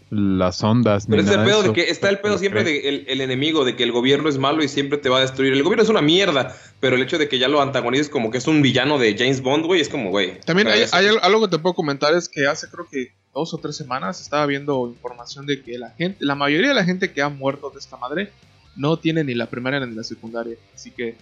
las 0.09 0.63
ondas. 0.63 1.05
Pero 1.07 1.21
ni 1.21 1.29
es 1.29 1.35
el 1.35 1.43
pedo 1.43 1.61
de 1.63 1.73
que 1.73 1.89
está 1.89 2.09
el 2.09 2.19
pedo 2.19 2.37
siempre 2.37 2.63
de 2.63 2.89
el, 2.89 3.05
el 3.07 3.21
enemigo, 3.21 3.63
de 3.65 3.75
que 3.75 3.83
el 3.83 3.91
gobierno 3.91 4.27
es 4.29 4.37
malo 4.37 4.63
y 4.63 4.67
siempre 4.67 4.97
te 4.97 5.09
va 5.09 5.17
a 5.17 5.21
destruir. 5.21 5.53
El 5.53 5.61
gobierno 5.63 5.83
es 5.83 5.89
una 5.89 6.01
mierda, 6.01 6.55
pero 6.79 6.95
el 6.95 7.01
hecho 7.03 7.17
de 7.17 7.29
que 7.29 7.37
ya 7.39 7.47
lo 7.47 7.61
antagonices 7.61 8.09
como 8.09 8.31
que 8.31 8.39
es 8.39 8.47
un 8.47 8.61
villano 8.61 8.97
de 8.97 9.15
James 9.17 9.41
Bond, 9.41 9.65
güey, 9.65 9.81
es 9.81 9.89
como, 9.89 10.09
güey. 10.09 10.39
También 10.41 10.67
hay, 10.67 10.83
hay 10.91 11.07
al- 11.07 11.19
algo 11.21 11.41
que 11.41 11.49
te 11.55 11.59
puedo 11.59 11.75
comentar 11.75 12.13
es 12.15 12.27
que 12.27 12.47
hace 12.47 12.67
creo 12.69 12.87
que 12.89 13.11
dos 13.33 13.53
o 13.53 13.57
tres 13.59 13.75
semanas 13.77 14.19
estaba 14.19 14.45
viendo 14.47 14.87
información 14.87 15.45
de 15.45 15.61
que 15.61 15.77
la 15.77 15.91
gente, 15.91 16.17
la 16.25 16.33
mayoría 16.35 16.69
de 16.69 16.73
la 16.75 16.83
gente 16.85 17.11
que 17.11 17.21
ha 17.21 17.29
muerto 17.29 17.69
de 17.69 17.77
esta 17.79 17.95
madre 17.97 18.31
no 18.75 18.97
tiene 18.97 19.23
ni 19.23 19.35
la 19.35 19.45
primaria 19.47 19.79
ni 19.85 19.93
la 19.95 20.03
secundaria, 20.03 20.55
así 20.73 20.89
que 20.91 21.15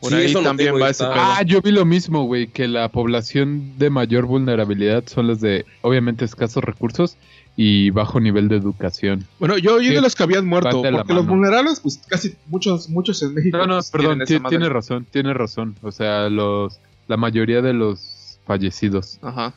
por 0.00 0.10
Sí, 0.12 0.16
ahí 0.16 0.32
también 0.32 0.74
va 0.80 0.90
ese 0.90 1.02
pedo. 1.04 1.14
Ah, 1.16 1.42
yo 1.44 1.60
vi 1.60 1.72
lo 1.72 1.84
mismo, 1.84 2.24
güey, 2.24 2.46
que 2.48 2.68
la 2.68 2.88
población 2.90 3.76
de 3.78 3.90
mayor 3.90 4.26
vulnerabilidad 4.26 5.02
son 5.06 5.26
las 5.26 5.40
de, 5.40 5.64
obviamente, 5.80 6.24
escasos 6.24 6.62
recursos 6.62 7.16
y 7.60 7.90
bajo 7.90 8.20
nivel 8.20 8.46
de 8.46 8.54
educación. 8.54 9.24
Bueno, 9.40 9.58
yo 9.58 9.74
oí 9.74 9.88
Sí, 9.88 9.94
de 9.94 10.00
los 10.00 10.14
que 10.14 10.22
habían 10.22 10.46
muerto, 10.46 10.80
la 10.84 10.98
porque 10.98 11.12
los 11.12 11.26
vulnerables, 11.26 11.80
pues 11.80 12.00
casi 12.06 12.36
muchos, 12.46 12.88
muchos 12.88 13.20
en 13.24 13.34
México. 13.34 13.58
No, 13.58 13.66
no, 13.66 13.74
pues, 13.74 13.90
perdón, 13.90 14.22
tiene 14.48 14.68
razón, 14.68 15.04
tiene 15.10 15.34
razón. 15.34 15.74
O 15.82 15.90
sea, 15.90 16.28
los, 16.28 16.78
la 17.08 17.16
mayoría 17.16 17.60
de 17.60 17.72
los 17.72 18.38
fallecidos 18.46 19.18
Ajá. 19.22 19.54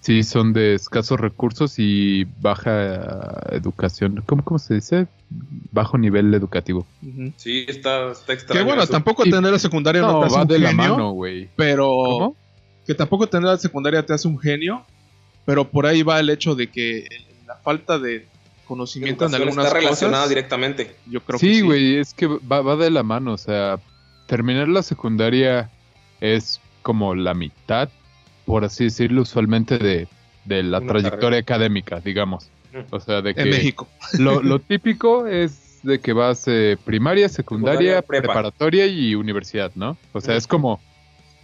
sí 0.00 0.24
son 0.24 0.52
de 0.52 0.74
escasos 0.74 1.20
recursos 1.20 1.78
y 1.78 2.24
baja 2.40 3.40
educación. 3.52 4.20
¿Cómo, 4.26 4.42
cómo 4.42 4.58
se 4.58 4.74
dice? 4.74 5.06
Bajo 5.70 5.96
nivel 5.96 6.34
educativo. 6.34 6.84
Sí, 7.36 7.66
está, 7.68 8.10
está 8.10 8.32
extraño. 8.32 8.60
Que 8.62 8.66
bueno, 8.66 8.82
eso. 8.82 8.90
tampoco 8.90 9.24
Y- 9.24 9.30
tener 9.30 9.52
la 9.52 9.60
secundaria 9.60 10.02
no, 10.02 10.12
No, 10.14 10.20
te 10.20 10.26
hace 10.26 10.34
va 10.34 10.42
un 10.42 10.48
de 10.48 10.58
la 10.58 10.70
genio, 10.70 10.90
mano, 10.90 11.10
güey. 11.12 11.48
pero 11.54 11.86
¿Cómo? 11.88 12.36
que 12.84 12.94
tampoco 12.96 13.28
tener 13.28 13.48
la 13.48 13.58
secundaria 13.58 14.04
te 14.04 14.12
hace 14.12 14.26
un 14.26 14.40
genio, 14.40 14.84
pero 15.46 15.70
por 15.70 15.86
ahí 15.86 16.02
va 16.02 16.18
el 16.18 16.30
hecho 16.30 16.56
de 16.56 16.66
que 16.66 17.06
la 17.10 17.33
falta 17.64 17.98
de 17.98 18.26
conocimiento 18.66 19.26
en 19.26 19.34
algunas 19.34 19.66
está 19.66 19.78
relacionada 19.78 20.18
cosas, 20.22 20.28
directamente. 20.28 20.96
yo 21.06 21.20
creo 21.20 21.38
que 21.38 21.46
Sí, 21.46 21.54
sí. 21.56 21.60
güey, 21.62 21.96
es 21.96 22.14
que 22.14 22.26
va, 22.26 22.62
va 22.62 22.76
de 22.76 22.90
la 22.90 23.02
mano. 23.02 23.32
O 23.32 23.38
sea, 23.38 23.78
terminar 24.26 24.68
la 24.68 24.82
secundaria 24.82 25.70
es 26.20 26.60
como 26.82 27.14
la 27.14 27.34
mitad, 27.34 27.88
por 28.46 28.64
así 28.64 28.84
decirlo, 28.84 29.22
usualmente 29.22 29.78
de, 29.78 30.06
de 30.44 30.62
la 30.62 30.78
Una 30.78 30.88
trayectoria 30.92 31.38
académica, 31.40 32.00
digamos. 32.00 32.50
O 32.90 33.00
sea, 33.00 33.22
de 33.22 33.34
que 33.34 33.42
En 33.42 33.50
México. 33.50 33.88
Lo, 34.18 34.42
lo 34.42 34.58
típico 34.58 35.26
es 35.26 35.78
de 35.82 36.00
que 36.00 36.12
vas 36.12 36.44
eh, 36.48 36.76
primaria, 36.84 37.28
secundaria, 37.28 37.78
Secundaria, 37.78 38.02
prepa. 38.02 38.22
preparatoria 38.32 38.86
y 38.86 39.14
universidad, 39.14 39.70
¿no? 39.74 39.96
O 40.12 40.20
sea, 40.20 40.34
es 40.36 40.46
como, 40.46 40.80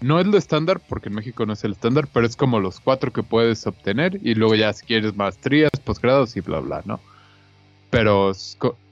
no 0.00 0.18
es 0.20 0.26
lo 0.26 0.38
estándar, 0.38 0.80
porque 0.88 1.08
en 1.08 1.14
México 1.14 1.44
no 1.46 1.52
es 1.52 1.64
el 1.64 1.72
estándar, 1.72 2.08
pero 2.12 2.26
es 2.26 2.36
como 2.36 2.60
los 2.60 2.80
cuatro 2.80 3.12
que 3.12 3.22
puedes 3.22 3.66
obtener 3.66 4.18
y 4.22 4.34
luego 4.34 4.54
ya 4.54 4.72
si 4.72 4.86
quieres 4.86 5.14
maestrías, 5.14 5.70
posgrados 5.84 6.36
y 6.36 6.40
bla, 6.40 6.60
bla, 6.60 6.82
¿no? 6.84 7.00
Pero 7.90 8.32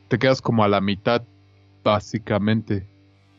te 0.08 0.18
quedas 0.18 0.42
como 0.42 0.64
a 0.64 0.68
la 0.68 0.80
mitad, 0.80 1.22
básicamente. 1.82 2.86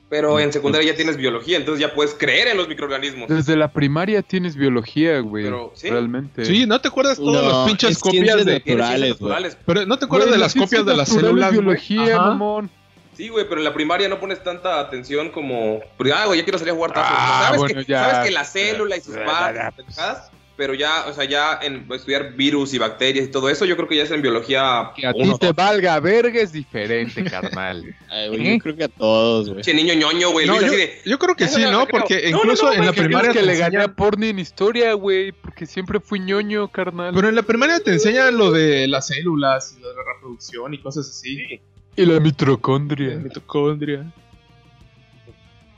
Pero 0.10 0.40
en 0.40 0.52
secundaria 0.52 0.92
ya 0.92 0.96
tienes 0.96 1.18
biología, 1.18 1.58
entonces 1.58 1.80
ya 1.80 1.94
puedes 1.94 2.16
creer 2.16 2.48
en 2.48 2.58
los 2.58 2.68
microorganismos. 2.68 3.30
Desde 3.30 3.56
la 3.56 3.72
primaria 3.72 4.24
tienes 4.24 4.56
biología, 4.56 5.20
güey. 5.20 5.44
Pero, 5.44 5.72
¿sí? 5.76 5.90
Realmente. 5.90 6.46
Sí, 6.46 6.66
¿no 6.66 6.82
te 6.82 6.88
acuerdas 6.88 7.18
todas 7.18 7.44
No, 7.44 7.50
las 7.50 7.68
pinches 7.68 7.92
es 7.92 8.00
copias 8.00 8.44
de... 8.44 8.54
naturales. 8.56 9.58
Pero 9.66 9.86
¿no 9.86 10.00
te 10.00 10.06
acuerdas 10.06 10.30
Güey, 10.30 10.40
de 10.40 10.44
las 10.44 10.56
copias 10.56 10.84
de 10.84 10.98
las 10.98 11.10
células? 11.10 11.52
biología, 11.52 12.18
mamón. 12.18 12.72
Sí, 13.20 13.28
güey, 13.28 13.44
pero 13.50 13.60
en 13.60 13.66
la 13.66 13.74
primaria 13.74 14.08
no 14.08 14.18
pones 14.18 14.42
tanta 14.42 14.80
atención 14.80 15.30
como. 15.30 15.82
porque, 15.98 16.14
Ah, 16.14 16.26
güey, 16.26 16.40
ya 16.40 16.46
quiero 16.46 16.58
salir 16.58 16.72
a 16.72 16.76
jugar 16.78 16.94
tazos. 16.94 17.12
Ah, 17.12 17.42
¿Sabes, 17.48 17.60
bueno, 17.60 17.82
que, 17.82 17.92
ya. 17.92 18.00
sabes 18.12 18.30
que 18.30 18.34
la 18.34 18.46
célula 18.46 18.96
y 18.96 19.02
sus 19.02 19.18
partes, 19.18 19.74
pendejadas, 19.76 20.32
pero 20.56 20.74
ya, 20.74 21.06
o 21.06 21.12
sea, 21.14 21.26
ya 21.26 21.60
en 21.62 21.86
estudiar 21.92 22.32
virus 22.38 22.74
y 22.74 22.78
bacterias 22.78 23.26
y 23.26 23.28
todo 23.30 23.50
eso, 23.50 23.66
yo 23.66 23.76
creo 23.76 23.90
que 23.90 23.98
ya 23.98 24.04
es 24.04 24.12
en 24.12 24.22
biología. 24.22 24.92
Que 24.96 25.06
a 25.06 25.12
ti 25.12 25.34
te 25.38 25.52
valga 25.52 26.00
verga 26.00 26.40
es 26.40 26.54
diferente, 26.54 27.22
carnal. 27.26 27.94
Ay, 28.10 28.30
güey, 28.30 28.54
yo 28.54 28.64
creo 28.64 28.78
que 28.78 28.84
a 28.86 28.88
todos, 28.88 29.50
güey. 29.50 29.64
Che, 29.64 29.74
niño 29.74 29.96
ñoño, 29.96 30.32
güey. 30.32 30.48
No, 30.48 30.62
yo, 30.62 31.20
creo 31.20 31.36
que 31.36 31.50
sí, 31.50 31.64
¿no? 31.70 31.90
Porque 31.90 32.32
No, 32.32 32.38
incluso 32.38 32.68
no, 32.68 32.72
en 32.72 32.86
la 32.86 32.94
primaria 32.94 33.34
que 33.34 33.40
te 33.40 33.46
le 33.46 33.58
gané 33.58 33.82
a. 33.82 33.90
Porni 33.90 34.30
en 34.30 34.40
historia, 34.40 34.94
güey, 34.94 35.34
porque 35.34 35.66
siempre 35.66 36.00
fui 36.00 36.22
ñoño, 36.22 36.70
carnal. 36.70 37.12
Pero 37.14 37.28
en 37.28 37.36
la 37.36 37.44
primaria 37.44 37.82
te 37.82 37.92
enseñan 37.92 38.38
lo 38.38 38.50
de 38.50 38.88
las 38.88 39.08
células 39.08 39.76
y 39.78 39.82
lo 39.82 39.90
de 39.90 39.96
la 39.96 40.04
reproducción 40.14 40.74
y 40.74 40.78
cosas 40.82 41.10
así. 41.10 41.60
Y 42.02 42.06
la 42.06 42.20
mitocondria. 42.20 43.10
La 43.16 43.20
mitocondria. 43.20 44.14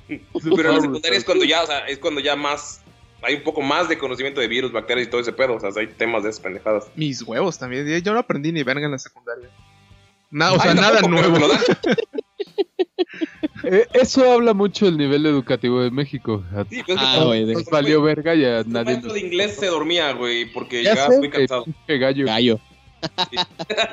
Pero 0.07 0.69
en 0.69 0.75
la 0.75 0.81
secundaria 0.81 1.17
es 1.17 1.23
cuando 1.23 1.45
ya, 1.45 1.63
o 1.63 1.65
sea, 1.67 1.79
es 1.87 1.97
cuando 1.99 2.19
ya 2.21 2.35
más. 2.35 2.81
Hay 3.23 3.35
un 3.35 3.43
poco 3.43 3.61
más 3.61 3.87
de 3.87 3.97
conocimiento 3.99 4.41
de 4.41 4.47
virus, 4.47 4.71
bacterias 4.71 5.07
y 5.07 5.09
todo 5.11 5.21
ese 5.21 5.31
pedo. 5.31 5.53
O 5.55 5.59
sea, 5.59 5.69
hay 5.79 5.87
temas 5.87 6.23
de 6.23 6.29
esas 6.31 6.41
pendejadas. 6.41 6.87
Mis 6.95 7.21
huevos 7.21 7.57
también. 7.59 7.85
Yo 8.03 8.13
no 8.13 8.19
aprendí 8.19 8.51
ni 8.51 8.63
verga 8.63 8.85
en 8.85 8.91
la 8.91 8.97
secundaria. 8.99 9.47
Nada, 10.31 10.53
o 10.53 10.55
Ay, 10.55 10.61
sea, 10.61 10.73
nada 10.73 11.01
nuevo. 11.01 11.37
Eh, 13.63 13.85
eso 13.93 14.31
habla 14.31 14.53
mucho 14.55 14.85
del 14.85 14.97
nivel 14.97 15.23
educativo 15.27 15.83
de 15.83 15.91
México. 15.91 16.43
Sí, 16.69 16.81
pues 16.83 16.97
Ah, 16.99 17.21
güey, 17.25 17.45
de- 17.45 17.53
nos 17.53 17.65
valió 17.65 18.01
verga 18.01 18.33
y 18.33 18.43
a 18.43 18.59
El 18.61 18.71
nadie 18.71 18.85
maestro 18.85 19.09
nos... 19.09 19.13
de 19.13 19.19
inglés 19.27 19.55
se 19.59 19.67
dormía, 19.67 20.13
güey, 20.13 20.51
porque 20.51 20.83
Ya 20.83 20.95
sé, 21.07 21.17
güey, 21.17 21.29
cansado. 21.29 21.65
gallo. 21.87 22.25
Gallo. 22.25 22.59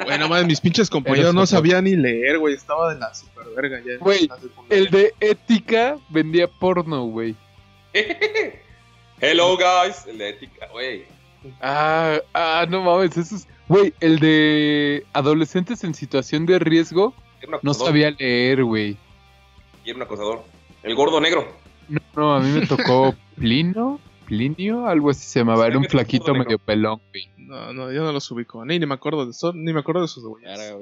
Bueno, 0.05 0.29
más 0.29 0.45
mis 0.47 0.61
pinches 0.61 0.91
compañeros 0.91 1.35
no 1.35 1.47
sabían 1.47 1.85
ni 1.85 1.97
leer, 1.97 2.39
güey. 2.39 2.55
Estaba 2.55 2.93
de 2.93 3.01
la 3.01 3.15
super 3.15 3.47
verga 3.55 3.81
ya. 3.85 3.99
Güey. 3.99 4.29
El 4.69 4.91
de 4.91 5.15
ética 5.21 5.99
vendía 6.09 6.47
porno, 6.49 7.05
güey. 7.05 7.35
Hello, 9.21 9.57
guys. 9.57 10.07
El 10.07 10.19
de 10.19 10.29
ética, 10.31 10.69
güey. 10.73 11.05
Ah, 11.61 12.19
ah, 12.35 12.67
no 12.69 12.83
mames, 12.83 13.17
eso 13.17 13.37
es... 13.37 13.49
Güey, 13.69 13.93
el 14.01 14.19
de 14.19 15.05
adolescentes 15.13 15.85
en 15.85 15.95
situación 15.95 16.47
de 16.47 16.59
riesgo 16.59 17.15
no 17.63 17.75
sabía 17.75 18.11
leer, 18.11 18.65
güey. 18.65 18.97
Y 19.85 19.91
era 19.91 19.97
un 19.97 20.03
acosador. 20.03 20.43
El 20.83 20.95
gordo 20.95 21.21
negro. 21.21 21.47
No, 21.89 22.01
no, 22.17 22.35
a 22.35 22.41
mí 22.41 22.51
me 22.51 22.67
tocó 22.67 23.15
Plino, 23.37 24.01
Plinio, 24.27 24.87
algo 24.87 25.11
así 25.11 25.25
se 25.25 25.41
llamaba. 25.41 25.67
Era 25.67 25.79
un 25.79 25.85
flaquito 25.85 26.35
medio 26.35 26.59
pelón, 26.59 27.01
güey. 27.11 27.29
No, 27.49 27.73
no, 27.73 27.91
yo 27.93 28.03
no 28.05 28.13
los 28.13 28.31
ubico. 28.31 28.65
Ni, 28.65 28.79
ni 28.79 28.87
me 28.87 28.95
acuerdo 28.95 29.25
de 29.25 29.31
eso, 29.33 29.53
ni 29.53 29.73
me 29.73 29.81
acuerdo 29.81 30.03
de 30.03 30.09
sus 30.09 30.25
güeyes. 30.25 30.51
Cara, 30.57 30.73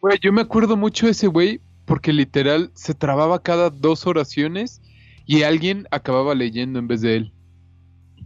güey. 0.00 0.18
Yo 0.22 0.32
me 0.32 0.40
acuerdo 0.42 0.76
mucho 0.76 1.06
de 1.06 1.12
ese 1.12 1.26
güey 1.26 1.60
porque 1.84 2.12
literal 2.12 2.70
se 2.74 2.94
trababa 2.94 3.42
cada 3.42 3.70
dos 3.70 4.06
oraciones 4.06 4.80
y 5.26 5.42
alguien 5.42 5.86
acababa 5.90 6.34
leyendo 6.34 6.78
en 6.78 6.88
vez 6.88 7.00
de 7.00 7.16
él. 7.16 7.32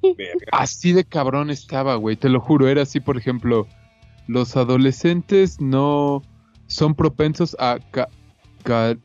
Verga. 0.02 0.47
Así 0.52 0.92
de 0.92 1.04
cabrón 1.04 1.50
estaba, 1.50 1.94
güey, 1.97 2.16
te 2.16 2.28
lo 2.28 2.40
juro. 2.40 2.68
Era 2.68 2.82
así, 2.82 3.00
por 3.00 3.16
ejemplo, 3.18 3.66
los 4.26 4.56
adolescentes 4.56 5.61
no 5.61 6.23
son 6.66 6.94
propensos 6.94 7.56
a 7.59 7.78
ca- 7.90 8.09
ca- 8.62 8.97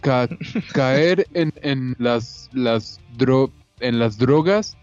ca- 0.00 0.28
caer 0.74 1.26
en, 1.34 1.52
en 1.62 1.94
las, 1.98 2.50
las 2.52 3.00
dro- 3.16 3.52
en 3.80 3.98
las 3.98 4.18
drogas 4.18 4.76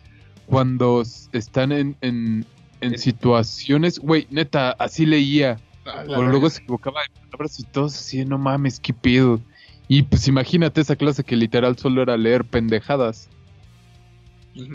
cuando 0.47 1.03
están 1.33 1.71
en, 1.71 1.95
en, 2.01 2.45
en 2.85 2.99
situaciones, 2.99 3.99
güey, 3.99 4.27
neta, 4.29 4.71
así 4.71 5.05
leía. 5.05 5.57
Ah, 5.85 6.03
luego 6.05 6.49
se 6.49 6.61
equivocaba 6.61 7.01
de 7.01 7.09
palabras 7.29 7.59
y 7.59 7.63
todos 7.63 7.95
así, 7.95 8.25
no 8.25 8.37
mames, 8.37 8.79
qué 8.79 8.93
pedo. 8.93 9.39
Y 9.87 10.01
pues 10.03 10.27
imagínate 10.27 10.81
esa 10.81 10.95
clase 10.95 11.23
que 11.23 11.35
literal 11.35 11.77
solo 11.77 12.01
era 12.01 12.17
leer 12.17 12.43
pendejadas. 12.43 13.29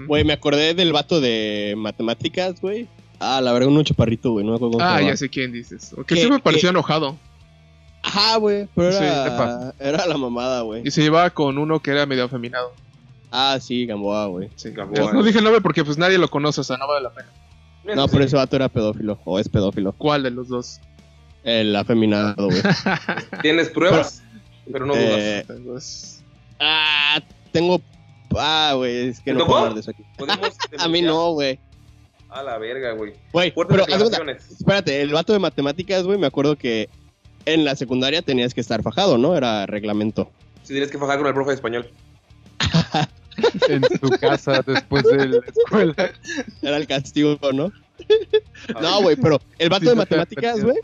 Güey, 0.07 0.25
me 0.25 0.35
acordé 0.35 0.75
del 0.75 0.93
vato 0.93 1.21
de 1.21 1.75
matemáticas, 1.77 2.61
güey. 2.61 2.87
Ah, 3.19 3.41
la 3.41 3.53
verdad, 3.53 3.69
un 3.71 3.83
chaparrito, 3.85 4.33
güey. 4.33 4.45
No 4.45 4.53
me 4.53 4.57
acuerdo 4.57 4.73
cómo 4.79 4.85
Ah, 4.85 5.01
ya 5.03 5.17
sé 5.17 5.29
quién 5.29 5.53
dices. 5.53 5.93
Que 6.07 6.15
¿Qué- 6.15 6.17
sí 6.23 6.31
me 6.31 6.37
qué? 6.37 6.43
pareció 6.43 6.69
enojado. 6.71 7.17
Ajá, 8.03 8.37
güey. 8.37 8.67
Pero 8.75 8.93
Sí, 8.93 8.99
era, 9.05 9.27
epa. 9.27 9.75
era 9.79 10.07
la 10.07 10.17
mamada, 10.17 10.63
güey. 10.63 10.83
Y 10.87 10.91
se 10.91 11.03
llevaba 11.03 11.29
con 11.31 11.59
uno 11.59 11.81
que 11.81 11.91
era 11.91 12.07
medio 12.07 12.25
afeminado. 12.25 12.73
Ah, 13.31 13.59
sí, 13.61 13.85
Gamboa, 13.87 14.27
güey. 14.27 14.49
Sí. 14.57 14.71
Gamboa, 14.71 15.03
Pues 15.03 15.13
no 15.15 15.23
dije 15.23 15.39
el 15.39 15.45
nombre 15.45 15.61
porque 15.61 15.85
pues 15.85 15.99
nadie 15.99 16.19
lo 16.19 16.29
conoce, 16.29 16.61
o 16.61 16.65
sea, 16.65 16.77
no 16.77 16.87
vale 16.89 17.03
la 17.05 17.11
pena. 17.11 17.29
No, 17.95 18.09
pero 18.09 18.25
ese 18.25 18.37
vato 18.37 18.57
era 18.57 18.69
pedófilo. 18.69 19.19
O 19.25 19.39
es 19.39 19.49
pedófilo. 19.49 19.93
¿Cuál 19.93 20.23
de 20.23 20.31
los 20.31 20.49
dos? 20.49 20.81
El 21.45 21.75
afeminado, 21.75 22.47
güey. 22.47 22.63
Tienes 23.43 23.71
pruebas, 23.71 24.23
pero 24.71 24.87
no 24.87 24.95
dudas. 24.95 26.23
Eh, 26.23 26.25
ah, 26.61 27.21
tengo. 27.53 27.81
Ah, 28.37 28.75
güey, 28.77 29.09
es 29.09 29.21
que 29.21 29.33
¿Te 29.33 29.39
no 29.39 29.47
puedo 29.47 29.59
hablar 29.59 29.75
de 29.75 29.81
eso 29.81 29.91
aquí. 29.91 30.05
A 30.79 30.89
mí 30.89 31.03
no, 31.03 31.33
güey. 31.33 31.59
A 32.29 32.43
la 32.43 32.59
verga, 32.59 32.93
güey. 32.93 33.15
Güey, 33.33 33.53
pero 33.69 33.85
espérate, 33.89 35.03
el 35.03 35.11
vato 35.11 35.33
de 35.33 35.41
matemáticas, 35.41 36.05
güey, 36.05 36.17
me 36.17 36.29
acuerdo 36.29 36.57
que 36.57 36.89
en 37.45 37.65
la 37.65 37.75
secundaria 37.75 38.23
tenías 38.23 38.55
que 38.55 38.61
estar 38.61 38.83
fajado, 38.83 39.19
¿no? 39.19 39.37
Era 39.37 39.67
reglamento. 39.67 40.31
Si 40.63 40.73
tienes 40.73 40.91
que 40.91 40.99
fajar 40.99 41.19
con 41.19 41.27
el 41.27 41.35
profe 41.35 41.51
de 41.51 41.55
español. 41.57 41.91
En 43.69 43.83
su 44.01 44.11
casa 44.19 44.63
después 44.67 45.05
de 45.05 45.29
la 45.29 45.39
escuela. 45.39 46.13
Era 46.63 46.77
el 46.77 46.87
castigo, 46.87 47.39
¿no? 47.53 47.73
No, 48.81 49.03
güey, 49.03 49.17
pero 49.17 49.41
el 49.59 49.69
vato 49.69 49.85
Sí, 49.85 49.91
de 49.91 49.95
matemáticas, 49.95 50.63
güey, 50.63 50.77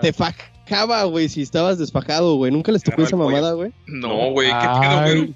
te 0.00 0.12
faj 0.12 0.34
fajaba, 0.66 1.04
güey, 1.04 1.28
si 1.28 1.42
estabas 1.42 1.78
desfajado, 1.78 2.36
güey. 2.36 2.50
¿Nunca 2.50 2.72
les 2.72 2.82
tocó 2.82 3.02
esa 3.02 3.16
mamada, 3.16 3.52
güey? 3.52 3.72
No, 3.86 4.30
güey, 4.30 4.48
qué 4.48 4.68
pedo, 4.80 5.00
güey. 5.02 5.34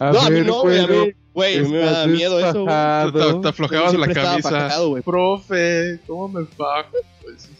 No, 0.00 0.20
a 0.20 0.30
mí 0.30 0.40
no, 0.40 0.60
güey, 0.62 0.78
a 0.78 0.86
mí, 0.86 1.12
güey, 1.32 1.68
me 1.68 1.78
da 1.78 2.06
miedo 2.06 2.38
eso, 2.38 2.64
güey. 2.64 3.12
Te, 3.12 3.40
te 3.40 3.48
aflojabas 3.48 3.94
la 3.94 4.12
camisa. 4.12 4.50
fajado, 4.50 4.88
güey. 4.90 5.02
Profe, 5.02 6.00
¿cómo 6.06 6.28
me 6.28 6.46
fajo? 6.46 6.96
Pues, 7.22 7.50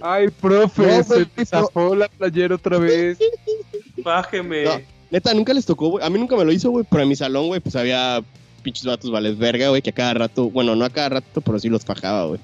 Ay, 0.00 0.28
profe, 0.28 0.86
No, 0.86 1.02
se 1.02 1.26
te 1.26 1.46
zafó 1.46 1.94
la 1.94 2.08
playera 2.08 2.54
otra 2.54 2.78
vez. 2.78 3.18
Bájeme. 3.96 4.64
No. 4.64 4.93
Neta, 5.14 5.32
nunca 5.32 5.54
les 5.54 5.64
tocó, 5.64 5.90
güey. 5.90 6.04
A 6.04 6.10
mí 6.10 6.18
nunca 6.18 6.34
me 6.34 6.44
lo 6.44 6.50
hizo, 6.50 6.70
güey, 6.70 6.84
pero 6.90 7.04
en 7.04 7.08
mi 7.08 7.14
salón, 7.14 7.46
güey, 7.46 7.60
pues 7.60 7.76
había 7.76 8.20
pinches 8.64 8.84
vatos 8.84 9.12
vales 9.12 9.38
verga, 9.38 9.68
güey, 9.68 9.80
que 9.80 9.90
a 9.90 9.92
cada 9.92 10.12
rato, 10.12 10.50
bueno, 10.50 10.74
no 10.74 10.84
a 10.84 10.90
cada 10.90 11.08
rato, 11.08 11.40
pero 11.40 11.56
sí 11.60 11.68
los 11.68 11.84
fajaba, 11.84 12.24
güey. 12.26 12.40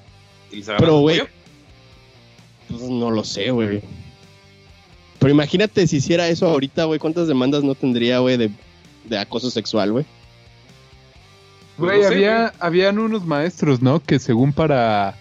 ¿Y 0.53 0.55
les 0.55 0.69
agarras 0.69 0.81
Pero, 0.87 0.99
güey? 1.01 1.21
Pues 2.69 2.81
no 2.83 3.11
lo 3.11 3.25
sé, 3.25 3.51
güey. 3.51 3.81
Pero 5.19 5.33
imagínate 5.33 5.85
si 5.85 5.97
hiciera 5.97 6.29
eso 6.29 6.47
ahorita, 6.47 6.85
güey, 6.85 6.97
¿cuántas 6.97 7.27
demandas 7.27 7.61
no 7.61 7.75
tendría, 7.75 8.19
güey, 8.19 8.37
de, 8.37 8.49
de 9.03 9.17
acoso 9.17 9.51
sexual, 9.51 9.91
güey? 9.91 10.05
Pues 11.75 11.91
Güey, 11.91 12.03
no 12.03 12.07
sé, 12.07 12.13
había, 12.13 12.53
habían 12.59 12.99
unos 12.99 13.25
maestros, 13.25 13.81
¿no? 13.81 14.01
Que 14.01 14.17
según 14.17 14.53
para 14.53 15.17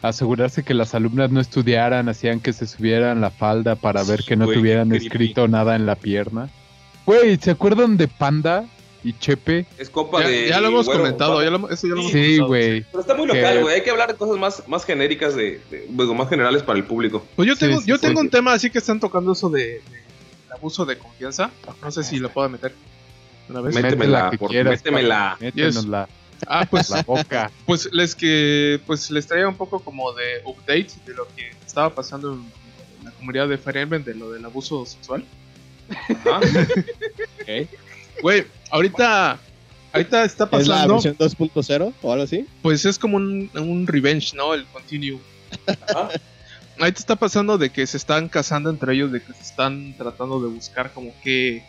asegurarse 0.00 0.62
que 0.62 0.72
las 0.72 0.94
alumnas 0.94 1.30
no 1.30 1.42
estudiaran, 1.42 2.08
hacían 2.08 2.40
que 2.40 2.54
se 2.54 2.66
subieran 2.66 3.20
la 3.20 3.28
falda 3.28 3.74
para 3.74 4.02
ver 4.02 4.22
que 4.24 4.36
no 4.36 4.46
tuvieran 4.46 4.94
escrito 4.94 5.46
nada 5.46 5.76
en 5.76 5.84
la 5.84 5.96
pierna. 5.96 6.48
Güey, 7.06 7.36
¿se 7.38 7.52
acuerdan 7.52 7.96
de 7.96 8.08
Panda 8.08 8.66
y 9.04 9.12
Chepe? 9.12 9.64
Es 9.78 9.88
compa 9.88 10.22
ya, 10.22 10.28
de. 10.28 10.48
ya 10.48 10.60
lo 10.60 10.68
hemos 10.68 10.86
güero, 10.86 11.02
comentado, 11.02 11.42
ya 11.42 11.50
lo, 11.50 11.70
eso 11.70 11.86
ya 11.86 11.94
lo 11.94 12.00
hemos 12.00 12.12
Sí, 12.12 12.18
comentado. 12.22 12.46
güey. 12.48 12.80
Pero 12.90 13.00
está 13.00 13.14
muy 13.14 13.26
local, 13.28 13.62
güey. 13.62 13.74
Hay 13.76 13.82
que 13.82 13.90
hablar 13.90 14.08
de 14.12 14.16
cosas 14.16 14.36
más, 14.38 14.62
más 14.66 14.84
genéricas, 14.84 15.34
de, 15.36 15.60
de- 15.70 15.86
más 16.14 16.28
generales 16.28 16.62
para 16.62 16.78
el 16.78 16.84
público. 16.84 17.24
Pues 17.36 17.46
yo 17.48 17.54
Sí, 17.54 17.60
tengo, 17.60 17.80
sí, 17.80 17.86
yo 17.86 17.94
sí. 17.96 18.02
tengo 18.02 18.20
un 18.20 18.28
tema 18.30 18.52
así 18.52 18.70
que 18.70 18.78
están 18.78 18.98
tocando 19.00 19.32
eso 19.32 19.48
de, 19.48 19.80
abuso 20.52 20.84
de 20.84 20.98
confianza. 20.98 21.50
No 21.82 21.90
sé 21.90 22.02
si 22.02 22.18
lo 22.18 22.30
puedo 22.30 22.48
meter 22.48 22.74
una 23.48 23.60
vez. 23.60 23.74
Métemela, 23.74 24.30
por- 24.38 24.50
quieras, 24.50 24.72
métemela. 24.82 25.36
Métenosla 25.40 26.08
Ah, 26.48 26.66
pues, 26.68 26.90
la 26.90 27.02
boca. 27.02 27.50
pues 27.64 27.88
les 27.92 28.14
que 28.14 28.78
pues 28.86 29.10
les 29.10 29.26
traía 29.26 29.48
un 29.48 29.54
poco 29.56 29.80
como 29.80 30.12
de 30.12 30.42
update 30.44 30.88
de 31.06 31.14
lo 31.14 31.26
que 31.34 31.50
estaba 31.64 31.94
pasando 31.94 32.34
en 32.34 33.04
la 33.04 33.10
comunidad 33.12 33.48
de 33.48 33.56
Fire 33.56 33.78
Emblem 33.78 34.04
de 34.04 34.14
lo 34.14 34.32
del 34.32 34.44
abuso 34.44 34.84
sexual. 34.84 35.24
Ajá. 35.90 36.40
Güey, 38.22 38.44
ahorita 38.70 39.38
ahorita 39.92 40.24
está 40.24 40.44
¿Es 40.44 40.66
la 40.66 40.86
pasando, 40.86 40.94
versión 40.94 41.16
2.0 41.16 41.92
o 42.02 42.12
algo 42.12 42.24
así? 42.24 42.46
pues 42.62 42.84
es 42.84 42.98
como 42.98 43.16
un, 43.16 43.50
un 43.54 43.86
revenge, 43.86 44.34
¿no? 44.34 44.54
El 44.54 44.64
continue. 44.66 45.20
Ajá. 45.66 46.10
Ahorita 46.78 46.98
está 46.98 47.16
pasando 47.16 47.56
de 47.56 47.70
que 47.70 47.86
se 47.86 47.96
están 47.96 48.28
casando 48.28 48.68
entre 48.68 48.94
ellos, 48.94 49.10
de 49.12 49.22
que 49.22 49.32
se 49.32 49.42
están 49.42 49.94
tratando 49.96 50.40
de 50.40 50.48
buscar 50.48 50.92
como 50.92 51.12
que 51.22 51.62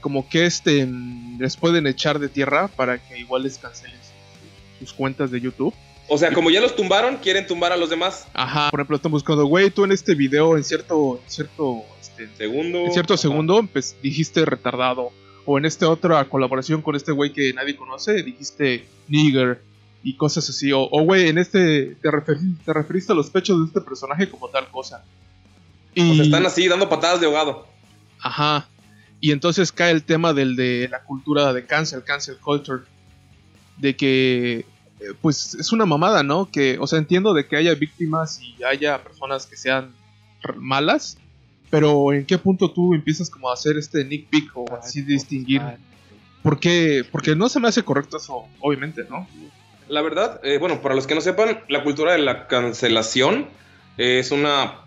como 0.00 0.28
que 0.28 0.46
este 0.46 0.86
mm, 0.86 1.40
les 1.40 1.56
pueden 1.56 1.86
echar 1.86 2.18
de 2.18 2.28
tierra 2.28 2.68
para 2.68 2.98
que 2.98 3.18
igual 3.18 3.42
les 3.44 3.58
cancelen 3.58 3.96
sus, 4.00 4.88
sus 4.88 4.92
cuentas 4.94 5.30
de 5.30 5.40
YouTube. 5.40 5.74
O 6.14 6.18
sea, 6.18 6.32
como 6.32 6.50
ya 6.50 6.60
los 6.60 6.76
tumbaron, 6.76 7.16
quieren 7.16 7.46
tumbar 7.46 7.72
a 7.72 7.76
los 7.76 7.88
demás. 7.88 8.26
Ajá. 8.34 8.70
Por 8.70 8.80
ejemplo, 8.80 8.96
están 8.96 9.12
buscando, 9.12 9.46
güey, 9.46 9.70
tú 9.70 9.84
en 9.84 9.92
este 9.92 10.14
video 10.14 10.56
en 10.58 10.64
cierto 10.64 11.20
en 11.24 11.30
cierto 11.30 11.82
este, 12.00 12.28
Segundo. 12.36 12.80
en 12.80 12.92
cierto 12.92 13.14
Ajá. 13.14 13.20
segundo 13.22 13.66
pues, 13.72 13.96
dijiste 14.02 14.44
retardado 14.44 15.10
o 15.46 15.56
en 15.58 15.64
esta 15.64 15.88
otra 15.88 16.22
colaboración 16.28 16.82
con 16.82 16.96
este 16.96 17.12
güey 17.12 17.32
que 17.32 17.52
nadie 17.54 17.76
conoce 17.76 18.22
dijiste 18.22 18.86
nigger 19.08 19.62
y 20.04 20.16
cosas 20.16 20.48
así 20.50 20.70
o 20.72 20.88
güey 20.88 21.28
en 21.28 21.38
este 21.38 21.96
te, 22.02 22.10
referi- 22.10 22.56
te 22.64 22.72
referiste 22.72 23.12
a 23.12 23.14
los 23.16 23.30
pechos 23.30 23.58
de 23.60 23.66
este 23.68 23.80
personaje 23.80 24.28
como 24.28 24.48
tal 24.48 24.68
cosa. 24.68 25.04
Y 25.94 26.10
O 26.10 26.14
sea, 26.14 26.24
están 26.24 26.44
así 26.46 26.68
dando 26.68 26.88
patadas 26.88 27.20
de 27.20 27.26
ahogado. 27.26 27.66
Ajá. 28.20 28.68
Y 29.20 29.30
entonces 29.32 29.72
cae 29.72 29.92
el 29.92 30.02
tema 30.02 30.32
del 30.34 30.56
de 30.56 30.88
la 30.90 31.02
cultura 31.04 31.52
de 31.52 31.64
cancel, 31.64 32.02
cancel 32.04 32.36
culture. 32.38 32.82
De 33.78 33.96
que, 33.96 34.64
eh, 35.02 35.14
pues 35.20 35.54
es 35.54 35.72
una 35.72 35.86
mamada, 35.86 36.22
¿no? 36.22 36.50
Que, 36.50 36.78
o 36.78 36.86
sea, 36.86 36.98
entiendo 36.98 37.34
de 37.34 37.46
que 37.46 37.56
haya 37.56 37.74
víctimas 37.74 38.40
y 38.40 38.62
haya 38.62 39.02
personas 39.02 39.46
que 39.46 39.56
sean 39.56 39.92
malas. 40.56 41.18
Pero 41.70 42.12
¿en 42.12 42.26
qué 42.26 42.38
punto 42.38 42.70
tú 42.70 42.94
empiezas 42.94 43.30
como 43.30 43.50
a 43.50 43.54
hacer 43.54 43.78
este 43.78 44.04
nitpick 44.04 44.50
o 44.54 44.64
así 44.76 45.02
distinguir? 45.02 45.62
¿Por 46.42 46.60
qué? 46.60 47.04
Porque 47.10 47.34
no 47.34 47.48
se 47.48 47.60
me 47.60 47.68
hace 47.68 47.82
correcto 47.82 48.18
eso, 48.18 48.44
obviamente, 48.60 49.04
¿no? 49.08 49.26
La 49.88 50.02
verdad, 50.02 50.40
eh, 50.44 50.58
bueno, 50.58 50.82
para 50.82 50.94
los 50.94 51.06
que 51.06 51.14
no 51.14 51.20
sepan, 51.20 51.60
la 51.68 51.82
cultura 51.82 52.12
de 52.12 52.18
la 52.18 52.46
cancelación 52.46 53.48
es 53.96 54.30
una 54.30 54.80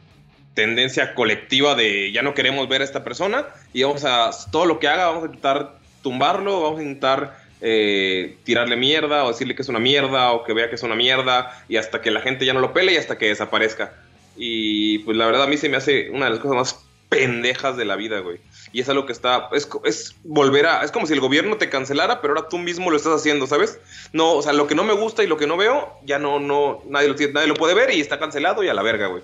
tendencia 0.53 1.13
colectiva 1.15 1.75
de 1.75 2.11
ya 2.11 2.21
no 2.21 2.33
queremos 2.33 2.67
ver 2.69 2.81
a 2.81 2.85
esta 2.85 3.03
persona 3.03 3.45
y 3.73 3.83
vamos 3.83 4.05
a, 4.05 4.31
todo 4.51 4.65
lo 4.65 4.79
que 4.79 4.87
haga, 4.87 5.07
vamos 5.07 5.23
a 5.23 5.25
intentar 5.27 5.79
tumbarlo, 6.01 6.61
vamos 6.61 6.79
a 6.79 6.83
intentar 6.83 7.44
eh, 7.61 8.37
tirarle 8.43 8.75
mierda 8.75 9.23
o 9.23 9.29
decirle 9.29 9.55
que 9.55 9.61
es 9.61 9.69
una 9.69 9.79
mierda 9.79 10.31
o 10.31 10.43
que 10.43 10.53
vea 10.53 10.69
que 10.69 10.75
es 10.75 10.83
una 10.83 10.95
mierda 10.95 11.63
y 11.67 11.77
hasta 11.77 12.01
que 12.01 12.11
la 12.11 12.21
gente 12.21 12.45
ya 12.45 12.53
no 12.53 12.59
lo 12.59 12.73
pele 12.73 12.93
y 12.93 12.97
hasta 12.97 13.17
que 13.17 13.27
desaparezca. 13.27 13.93
Y 14.35 14.99
pues 14.99 15.17
la 15.17 15.25
verdad 15.25 15.43
a 15.43 15.47
mí 15.47 15.57
se 15.57 15.69
me 15.69 15.77
hace 15.77 16.09
una 16.09 16.25
de 16.25 16.31
las 16.31 16.39
cosas 16.39 16.57
más 16.57 16.85
pendejas 17.09 17.77
de 17.77 17.85
la 17.85 17.95
vida, 17.95 18.19
güey. 18.19 18.39
Y 18.73 18.81
es 18.81 18.89
algo 18.89 19.05
que 19.05 19.13
está, 19.13 19.49
es, 19.53 19.69
es 19.85 20.15
volver 20.23 20.65
a, 20.65 20.83
es 20.83 20.91
como 20.91 21.07
si 21.07 21.13
el 21.13 21.21
gobierno 21.21 21.57
te 21.57 21.69
cancelara, 21.69 22.19
pero 22.21 22.35
ahora 22.35 22.49
tú 22.49 22.57
mismo 22.57 22.91
lo 22.91 22.97
estás 22.97 23.13
haciendo, 23.13 23.47
¿sabes? 23.47 23.79
No, 24.11 24.33
o 24.33 24.41
sea, 24.41 24.53
lo 24.53 24.67
que 24.67 24.75
no 24.75 24.83
me 24.83 24.93
gusta 24.93 25.23
y 25.23 25.27
lo 25.27 25.37
que 25.37 25.47
no 25.47 25.55
veo, 25.55 25.97
ya 26.03 26.19
no, 26.19 26.39
no, 26.39 26.81
nadie 26.87 27.07
lo, 27.07 27.15
nadie 27.31 27.47
lo 27.47 27.53
puede 27.53 27.73
ver 27.73 27.93
y 27.93 28.01
está 28.01 28.19
cancelado 28.19 28.63
y 28.63 28.67
a 28.67 28.73
la 28.73 28.81
verga, 28.81 29.07
güey. 29.07 29.23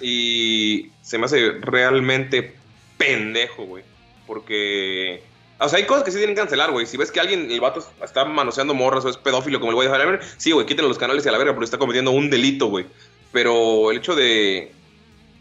Y 0.00 0.90
se 1.02 1.18
me 1.18 1.26
hace 1.26 1.52
realmente 1.60 2.54
pendejo, 2.98 3.64
güey. 3.64 3.84
Porque, 4.26 5.22
o 5.60 5.68
sea, 5.68 5.78
hay 5.78 5.86
cosas 5.86 6.04
que 6.04 6.10
sí 6.10 6.16
tienen 6.18 6.34
que 6.34 6.40
cancelar, 6.40 6.70
güey. 6.70 6.86
Si 6.86 6.96
ves 6.96 7.10
que 7.12 7.20
alguien, 7.20 7.50
el 7.50 7.60
vato 7.60 7.84
está 8.02 8.24
manoseando 8.24 8.74
morras 8.74 9.04
o 9.04 9.08
es 9.08 9.16
pedófilo 9.16 9.60
como 9.60 9.70
el 9.72 9.76
güey 9.76 9.88
de 9.88 9.94
Emblem, 9.94 10.20
sí, 10.36 10.52
güey, 10.52 10.66
quítenle 10.66 10.88
los 10.88 10.98
canales 10.98 11.24
y 11.24 11.28
a 11.28 11.32
la 11.32 11.38
verga 11.38 11.52
porque 11.54 11.66
está 11.66 11.78
cometiendo 11.78 12.10
un 12.10 12.30
delito, 12.30 12.66
güey. 12.66 12.86
Pero 13.32 13.90
el 13.90 13.98
hecho 13.98 14.14
de, 14.16 14.72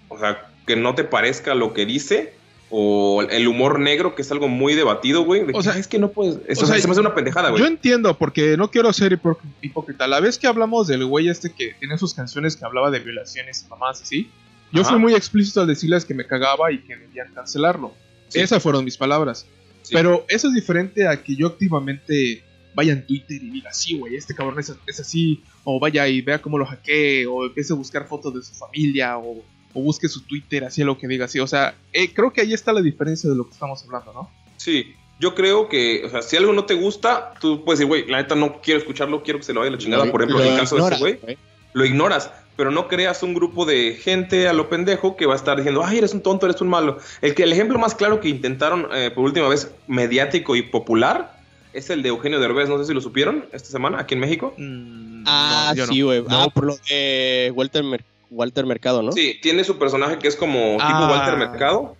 o 0.09 0.17
sea, 0.19 0.45
que 0.67 0.75
no 0.75 0.93
te 0.95 1.03
parezca 1.03 1.55
lo 1.55 1.73
que 1.73 1.85
dice 1.85 2.33
o 2.69 3.23
el 3.23 3.47
humor 3.47 3.79
negro, 3.79 4.13
que 4.13 4.21
es 4.21 4.31
algo 4.31 4.47
muy 4.47 4.75
debatido, 4.75 5.23
güey. 5.23 5.43
de 5.43 5.53
O 5.53 5.57
que, 5.57 5.63
sea, 5.63 5.73
"Ay, 5.73 5.79
es 5.79 5.87
que 5.87 5.97
no 5.97 6.11
puedes. 6.11 6.35
Eso 6.47 6.65
o 6.65 6.67
sea, 6.67 6.77
se 6.79 6.87
me 6.87 6.91
hace 6.91 7.01
una 7.01 7.15
pendejada, 7.15 7.49
güey. 7.49 7.61
Yo 7.63 7.67
entiendo, 7.67 8.15
porque 8.15 8.57
no 8.57 8.69
quiero 8.69 8.93
ser 8.93 9.13
hipó- 9.13 9.39
hipócrita. 9.61 10.05
La 10.07 10.19
vez 10.19 10.37
que 10.37 10.45
hablamos 10.45 10.87
del 10.87 11.03
güey 11.05 11.29
este 11.29 11.51
que 11.51 11.73
tiene 11.79 11.97
sus 11.97 12.13
canciones 12.13 12.55
que 12.55 12.65
hablaba 12.65 12.91
de 12.91 12.99
violaciones 12.99 13.63
y 13.65 13.69
mamás 13.69 14.01
así, 14.03 14.29
yo 14.71 14.81
Ajá. 14.81 14.91
fui 14.91 14.99
muy 14.99 15.15
explícito 15.15 15.61
al 15.61 15.67
decirles 15.67 16.05
que 16.05 16.13
me 16.13 16.27
cagaba 16.27 16.71
y 16.71 16.77
que 16.83 16.95
debían 16.95 17.33
cancelarlo. 17.33 17.93
Sí. 18.27 18.39
Esas 18.39 18.61
fueron 18.61 18.85
mis 18.85 18.97
palabras. 18.97 19.47
Sí. 19.89 19.95
Pero 19.95 20.25
eso 20.29 20.47
es 20.47 20.53
diferente 20.53 21.07
a 21.07 21.21
que 21.23 21.35
yo 21.35 21.47
activamente 21.47 22.43
vaya 22.75 22.93
en 22.93 23.05
Twitter 23.05 23.41
y 23.41 23.49
diga, 23.49 23.73
sí, 23.73 23.97
güey, 23.97 24.15
este 24.15 24.33
cabrón 24.35 24.59
es, 24.59 24.71
es 24.87 24.99
así, 24.99 25.43
o 25.63 25.79
vaya 25.79 26.07
y 26.07 26.21
vea 26.21 26.41
cómo 26.41 26.57
lo 26.57 26.65
hackee, 26.65 27.25
o 27.25 27.45
empiece 27.45 27.73
a 27.73 27.75
buscar 27.75 28.07
fotos 28.07 28.33
de 28.33 28.41
su 28.43 28.53
familia, 28.53 29.17
o, 29.17 29.43
o 29.73 29.81
busque 29.81 30.07
su 30.07 30.21
Twitter, 30.21 30.63
así 30.63 30.83
lo 30.83 30.97
que 30.97 31.07
diga, 31.07 31.25
así. 31.25 31.39
O 31.39 31.47
sea, 31.47 31.75
eh, 31.91 32.13
creo 32.13 32.31
que 32.31 32.41
ahí 32.41 32.53
está 32.53 32.71
la 32.71 32.81
diferencia 32.81 33.29
de 33.29 33.35
lo 33.35 33.45
que 33.47 33.53
estamos 33.53 33.83
hablando, 33.83 34.13
¿no? 34.13 34.31
Sí, 34.57 34.93
yo 35.19 35.35
creo 35.35 35.67
que, 35.67 36.03
o 36.05 36.09
sea, 36.09 36.21
si 36.21 36.37
algo 36.37 36.53
no 36.53 36.65
te 36.65 36.75
gusta, 36.75 37.33
tú 37.41 37.65
puedes 37.65 37.79
decir, 37.79 37.87
güey, 37.89 38.07
la 38.07 38.17
neta 38.21 38.35
no 38.35 38.61
quiero 38.61 38.79
escucharlo, 38.79 39.23
quiero 39.23 39.39
que 39.39 39.45
se 39.45 39.53
lo 39.53 39.59
vaya 39.61 39.71
la 39.71 39.77
chingada. 39.79 40.05
Lo- 40.05 40.11
Por 40.11 40.21
ejemplo, 40.21 40.37
lo 40.39 40.45
en 40.45 40.53
el 40.53 40.59
caso 40.59 40.75
de 40.75 40.81
ese 40.83 40.99
güey, 40.99 41.37
lo 41.73 41.85
ignoras, 41.85 42.31
pero 42.59 42.71
no 42.71 42.89
creas 42.89 43.23
un 43.23 43.33
grupo 43.33 43.65
de 43.65 43.93
gente 43.95 44.49
a 44.49 44.53
lo 44.53 44.67
pendejo 44.67 45.15
que 45.15 45.25
va 45.25 45.31
a 45.31 45.37
estar 45.37 45.55
diciendo, 45.55 45.81
ay, 45.81 45.99
eres 45.99 46.13
un 46.13 46.19
tonto, 46.21 46.45
eres 46.45 46.59
un 46.59 46.67
malo. 46.67 46.97
El, 47.21 47.33
que, 47.33 47.43
el 47.43 47.53
ejemplo 47.53 47.79
más 47.79 47.95
claro 47.95 48.19
que 48.19 48.27
intentaron 48.27 48.89
eh, 48.93 49.11
por 49.15 49.23
última 49.23 49.47
vez 49.47 49.71
mediático 49.87 50.57
y 50.57 50.61
popular 50.61 51.39
es 51.71 51.89
el 51.89 52.03
de 52.03 52.09
Eugenio 52.09 52.37
Derbez, 52.41 52.67
no 52.67 52.77
sé 52.77 52.83
si 52.83 52.93
lo 52.93 52.99
supieron 52.99 53.45
esta 53.53 53.69
semana 53.69 54.01
aquí 54.01 54.13
en 54.15 54.19
México. 54.19 54.53
Mm, 54.57 55.23
Ah, 55.25 55.73
no, 55.73 55.85
no. 55.87 55.93
sí, 55.93 56.01
güey. 56.01 56.21
No, 56.23 56.43
Ah, 56.43 56.47
por 56.53 56.65
lo 56.65 56.75
de 56.89 57.53
Walter, 57.55 57.81
Mer- 57.85 58.03
Walter 58.29 58.65
Mercado, 58.65 59.01
¿no? 59.03 59.13
Sí, 59.13 59.39
tiene 59.41 59.63
su 59.63 59.77
personaje 59.77 60.19
que 60.19 60.27
es 60.27 60.35
como 60.35 60.57
tipo 60.73 60.81
Ah. 60.81 61.09
Walter 61.11 61.37
Mercado, 61.37 61.95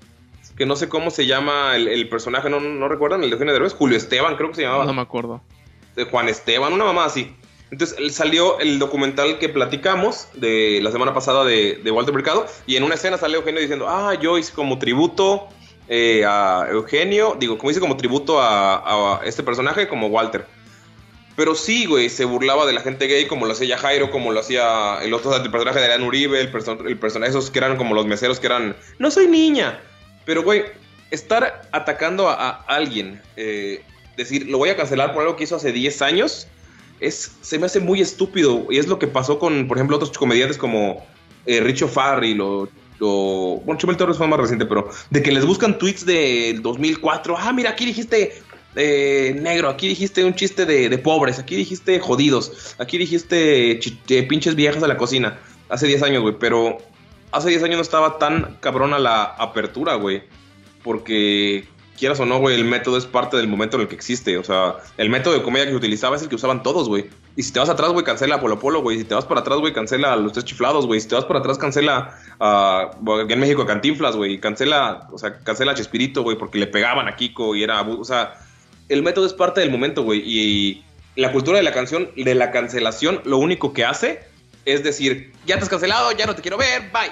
que 0.58 0.66
no 0.66 0.76
sé 0.76 0.90
cómo 0.90 1.10
se 1.10 1.26
llama 1.26 1.78
el, 1.78 1.88
el 1.88 2.10
personaje, 2.10 2.50
no, 2.50 2.60
no 2.60 2.90
recuerdan, 2.90 3.24
el 3.24 3.30
de 3.30 3.36
Eugenio 3.36 3.54
Derbez, 3.54 3.74
Julio 3.74 3.96
Esteban 3.96 4.36
creo 4.36 4.50
que 4.50 4.56
se 4.58 4.64
llamaba. 4.64 4.84
no 4.86 4.94
me 4.94 5.02
acuerdo. 5.02 5.42
de 5.96 6.04
Juan 6.04 6.28
Esteban, 6.28 6.74
una 6.74 6.84
mamá 6.84 7.06
así. 7.06 7.34
Entonces 7.72 8.16
salió 8.16 8.60
el 8.60 8.80
documental 8.80 9.38
que 9.38 9.48
platicamos 9.50 10.28
de 10.34 10.80
la 10.82 10.92
semana 10.92 11.14
pasada 11.14 11.46
de, 11.46 11.80
Walter 11.92 12.14
Mercado 12.14 12.48
y 12.66 12.76
en 12.78 12.84
una 12.84 12.96
escena 12.96 13.18
sale 13.18 13.36
Eugenio 13.38 13.62
diciendo, 13.62 13.88
ah, 13.88 14.16
yo 14.16 14.38
hice 14.38 14.54
como 14.54 14.80
tributo 14.80 15.48
eh, 15.88 16.24
a 16.26 16.68
Eugenio, 16.72 17.36
digo, 17.40 17.58
como 17.58 17.70
hice 17.70 17.80
como 17.80 17.96
tributo 17.98 18.42
a, 18.42 19.20
a 19.20 19.26
este 19.26 19.44
personaje 19.44 19.88
como 19.88 20.08
Walter. 20.08 20.46
Pero 21.36 21.56
sí, 21.56 21.86
güey, 21.86 22.10
se 22.10 22.26
burlaba 22.26 22.66
de 22.66 22.74
la 22.74 22.82
gente 22.82 23.08
gay 23.08 23.26
como 23.26 23.46
lo 23.46 23.54
hacía 23.54 23.78
Jairo, 23.78 24.12
como 24.12 24.34
lo 24.34 24.40
hacía 24.42 24.98
el 25.02 25.14
otro 25.14 25.32
personaje 25.52 25.80
de 25.80 25.86
Adrián 25.86 26.04
Uribe, 26.04 26.42
el, 26.42 26.52
perso- 26.52 26.86
el 26.86 26.98
personaje, 26.98 27.30
esos 27.30 27.50
que 27.50 27.60
eran 27.60 27.78
como 27.78 27.96
los 27.96 28.06
meseros 28.06 28.40
que 28.42 28.48
eran, 28.48 28.76
no 28.98 29.10
soy 29.10 29.28
niña. 29.28 29.80
Pero, 30.26 30.44
güey, 30.44 30.66
estar 31.12 31.62
atacando 31.72 32.28
a, 32.28 32.34
a 32.34 32.52
alguien, 32.68 33.22
eh, 33.38 33.84
decir, 34.18 34.48
lo 34.50 34.58
voy 34.58 34.70
a 34.70 34.76
cancelar 34.76 35.14
por 35.14 35.22
algo 35.22 35.38
que 35.38 35.46
hizo 35.46 35.56
hace 35.56 35.72
10 35.72 36.02
años, 36.02 36.48
es, 37.00 37.32
se 37.42 37.60
me 37.60 37.66
hace 37.66 37.80
muy 37.80 38.02
estúpido. 38.02 38.66
Y 38.70 38.78
es 38.78 38.88
lo 38.88 39.00
que 39.00 39.08
pasó 39.08 39.40
con, 39.40 39.68
por 39.68 39.78
ejemplo, 39.78 39.96
otros 39.98 40.18
comediantes 40.18 40.58
como 40.58 41.06
eh, 41.46 41.60
Richo 41.62 41.88
Farrell 41.88 42.42
o 42.42 42.70
o 43.02 43.62
bueno, 43.66 43.80
Chumel 43.80 43.98
Torres 43.98 44.18
fue 44.18 44.28
más 44.28 44.40
reciente, 44.40 44.66
pero 44.66 44.90
de 45.10 45.22
que 45.24 45.32
les 45.32 45.46
buscan 45.46 45.78
tweets 45.78 46.06
del 46.06 46.62
2004. 46.62 47.36
Ah, 47.38 47.54
mira, 47.54 47.72
aquí 47.72 47.86
dijiste 47.86 48.42
eh, 48.76 49.38
negro, 49.42 49.70
aquí 49.70 49.88
dijiste 49.88 50.24
un 50.24 50.36
chiste 50.36 50.66
de, 50.66 50.98
pobres, 50.98 51.40
aquí 51.40 51.56
dijiste 51.56 52.00
jodidos, 52.00 52.76
aquí 52.78 52.98
dijiste 52.98 53.80
eh, 53.80 54.24
pinches 54.24 54.56
viejas 54.56 54.84
a 54.84 54.88
la 54.88 54.98
cocina. 54.98 55.40
Hace 55.70 55.88
10 55.88 56.04
años, 56.04 56.22
güey, 56.24 56.36
pero 56.40 56.78
hace 57.32 57.50
10 57.50 57.64
años 57.64 57.76
no 57.78 57.82
estaba 57.84 58.18
tan 58.18 58.58
cabrona 58.60 59.00
la 59.00 59.24
apertura, 59.24 59.96
güey. 59.96 60.24
Porque, 60.84 61.66
quieras 62.00 62.20
o 62.20 62.26
no, 62.26 62.40
güey, 62.40 62.56
el 62.56 62.66
método 62.66 62.98
es 62.98 63.06
parte 63.06 63.38
del 63.38 63.48
momento 63.48 63.78
en 63.78 63.82
el 63.82 63.88
que 63.88 63.96
existe. 63.96 64.38
O 64.38 64.44
sea, 64.44 64.78
el 64.98 65.10
método 65.10 65.34
de 65.34 65.44
comedia 65.44 65.66
que 65.66 65.72
se 65.72 65.78
utilizaba 65.78 66.16
es 66.16 66.22
el 66.22 66.30
que 66.30 66.36
usaban 66.36 66.64
todos, 66.64 66.88
güey. 66.88 67.10
Y 67.36 67.44
si 67.44 67.52
te 67.52 67.60
vas 67.60 67.70
atrás, 67.70 67.92
güey, 67.92 68.04
cancela 68.04 68.36
a 68.36 68.42
Polo 68.42 68.58
Polo, 68.58 68.82
güey. 68.82 68.98
Si 68.98 69.04
te 69.04 69.14
vas 69.14 69.26
para 69.26 69.42
atrás, 69.42 69.60
güey, 69.60 69.74
cancela 69.74 70.14
a 70.14 70.16
los 70.16 70.32
tres 70.32 70.46
chiflados, 70.46 70.88
güey. 70.88 71.00
Si 71.02 71.08
te 71.08 71.16
vas 71.16 71.26
para 71.26 71.40
atrás, 71.40 71.58
cancela 71.58 72.18
a. 72.40 72.92
aquí 73.24 73.34
en 73.34 73.40
México, 73.40 73.62
a 73.62 73.68
Cantinflas, 73.68 74.16
güey. 74.16 74.40
Cancela, 74.40 75.08
o 75.12 75.18
sea, 75.18 75.40
cancela 75.40 75.74
a 75.74 75.76
Chespirito, 75.76 76.24
güey, 76.24 76.38
porque 76.38 76.58
le 76.58 76.68
pegaban 76.68 77.08
a 77.08 77.16
Kiko 77.16 77.56
y 77.56 77.64
era. 77.64 77.82
O 77.82 78.06
sea, 78.06 78.34
el 78.88 79.04
método 79.04 79.26
es 79.26 79.34
parte 79.34 79.62
del 79.62 79.70
momento, 79.70 80.04
güey. 80.04 80.22
Y 80.26 80.84
la 81.16 81.32
cultura 81.32 81.58
de 81.58 81.64
la 81.64 81.74
canción, 81.74 82.10
de 82.16 82.36
la 82.36 82.52
cancelación, 82.52 83.22
lo 83.26 83.38
único 83.38 83.74
que 83.74 83.86
hace 83.86 84.30
es 84.66 84.84
decir, 84.84 85.32
ya 85.46 85.58
te 85.58 85.64
has 85.64 85.70
cancelado, 85.70 86.12
ya 86.12 86.26
no 86.26 86.36
te 86.36 86.42
quiero 86.42 86.58
ver, 86.58 86.90
bye. 86.92 87.12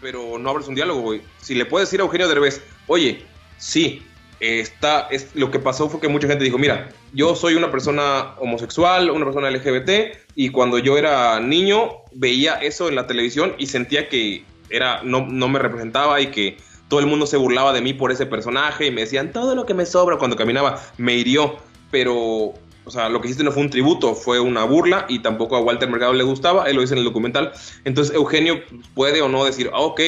Pero 0.00 0.38
no 0.38 0.50
abres 0.50 0.68
un 0.68 0.74
diálogo, 0.74 1.00
güey. 1.00 1.22
Si 1.40 1.54
le 1.54 1.66
puedes 1.66 1.88
decir 1.88 2.00
a 2.00 2.04
Eugenio 2.04 2.28
Derbez, 2.28 2.62
oye, 2.86 3.24
sí, 3.58 4.02
está, 4.40 5.08
es, 5.10 5.34
lo 5.34 5.50
que 5.50 5.58
pasó 5.58 5.88
fue 5.88 6.00
que 6.00 6.08
mucha 6.08 6.28
gente 6.28 6.44
dijo, 6.44 6.58
mira, 6.58 6.90
yo 7.12 7.34
soy 7.34 7.54
una 7.54 7.70
persona 7.70 8.34
homosexual, 8.38 9.10
una 9.10 9.24
persona 9.24 9.50
LGBT, 9.50 10.16
y 10.34 10.50
cuando 10.50 10.78
yo 10.78 10.98
era 10.98 11.40
niño 11.40 12.02
veía 12.12 12.54
eso 12.54 12.88
en 12.88 12.96
la 12.96 13.06
televisión 13.06 13.54
y 13.58 13.66
sentía 13.66 14.08
que 14.08 14.44
era, 14.70 15.02
no, 15.02 15.26
no 15.26 15.48
me 15.48 15.58
representaba 15.58 16.20
y 16.20 16.28
que 16.28 16.56
todo 16.88 17.00
el 17.00 17.06
mundo 17.06 17.26
se 17.26 17.36
burlaba 17.36 17.72
de 17.72 17.80
mí 17.80 17.94
por 17.94 18.12
ese 18.12 18.26
personaje 18.26 18.86
y 18.86 18.90
me 18.90 19.02
decían, 19.02 19.32
todo 19.32 19.54
lo 19.54 19.66
que 19.66 19.74
me 19.74 19.86
sobra 19.86 20.18
cuando 20.18 20.36
caminaba 20.36 20.82
me 20.98 21.14
hirió, 21.14 21.56
pero... 21.90 22.54
O 22.86 22.90
sea, 22.90 23.08
lo 23.08 23.22
que 23.22 23.28
hiciste 23.28 23.42
no 23.42 23.50
fue 23.50 23.62
un 23.62 23.70
tributo, 23.70 24.14
fue 24.14 24.40
una 24.40 24.64
burla 24.64 25.06
y 25.08 25.20
tampoco 25.20 25.56
a 25.56 25.60
Walter 25.60 25.88
Mercado 25.88 26.12
le 26.12 26.22
gustaba, 26.22 26.68
él 26.68 26.76
lo 26.76 26.82
dice 26.82 26.92
en 26.92 26.98
el 26.98 27.04
documental. 27.04 27.50
Entonces 27.86 28.14
Eugenio 28.14 28.60
puede 28.92 29.22
o 29.22 29.28
no 29.30 29.42
decir, 29.42 29.70
ah, 29.72 29.80
ok, 29.80 30.02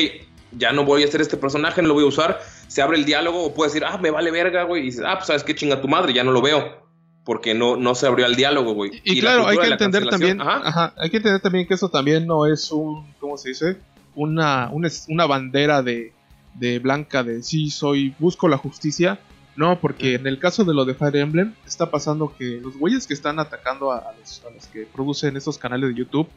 ya 0.52 0.72
no 0.72 0.84
voy 0.84 1.02
a 1.02 1.06
hacer 1.06 1.22
este 1.22 1.38
personaje, 1.38 1.80
no 1.80 1.88
lo 1.88 1.94
voy 1.94 2.04
a 2.04 2.08
usar. 2.08 2.40
Se 2.68 2.82
abre 2.82 2.98
el 2.98 3.04
diálogo 3.04 3.44
o 3.44 3.54
puede 3.54 3.70
decir, 3.70 3.84
ah, 3.84 3.98
me 3.98 4.10
vale 4.10 4.30
verga, 4.30 4.64
güey. 4.64 4.82
Y 4.82 4.86
dices, 4.86 5.04
ah, 5.06 5.14
pues 5.14 5.26
sabes 5.26 5.44
qué 5.44 5.54
chinga 5.54 5.80
tu 5.80 5.88
madre, 5.88 6.12
ya 6.12 6.24
no 6.24 6.32
lo 6.32 6.42
veo. 6.42 6.86
Porque 7.24 7.54
no, 7.54 7.76
no 7.76 7.94
se 7.94 8.06
abrió 8.06 8.26
el 8.26 8.36
diálogo, 8.36 8.74
güey. 8.74 9.02
Y, 9.04 9.16
la 9.16 9.34
claro, 9.34 9.48
hay 9.48 9.58
que 9.58 9.66
entender 9.66 10.08
también, 10.08 10.40
Ajá. 10.40 10.60
ajá, 10.64 10.94
hay 10.96 11.10
que 11.10 11.16
entender 11.16 11.40
también 11.40 11.66
que 11.66 11.74
eso 11.74 11.88
también 11.88 12.26
no 12.26 12.46
es 12.46 12.70
un, 12.70 13.12
¿cómo 13.18 13.36
se 13.36 13.48
dice? 13.50 13.78
Una, 14.14 14.70
una, 14.72 14.88
una 15.08 15.26
bandera 15.26 15.82
de, 15.82 16.12
de 16.54 16.78
blanca 16.78 17.22
de 17.22 17.42
sí 17.42 17.70
soy, 17.70 18.14
busco 18.18 18.48
la 18.48 18.56
justicia. 18.56 19.18
No, 19.56 19.80
porque 19.80 20.16
en 20.16 20.26
el 20.26 20.38
caso 20.38 20.64
de 20.64 20.74
lo 20.74 20.84
de 20.84 20.94
Fire 20.94 21.16
Emblem 21.16 21.54
está 21.66 21.90
pasando 21.90 22.34
que 22.36 22.60
los 22.60 22.76
güeyes 22.76 23.06
que 23.06 23.14
están 23.14 23.38
atacando 23.38 23.90
a, 23.90 23.98
a 24.00 24.12
los, 24.12 24.42
a 24.46 24.50
los 24.50 24.66
que 24.66 24.86
producen 24.86 25.34
estos 25.34 25.56
canales 25.56 25.88
de 25.88 25.96
YouTube 25.96 26.28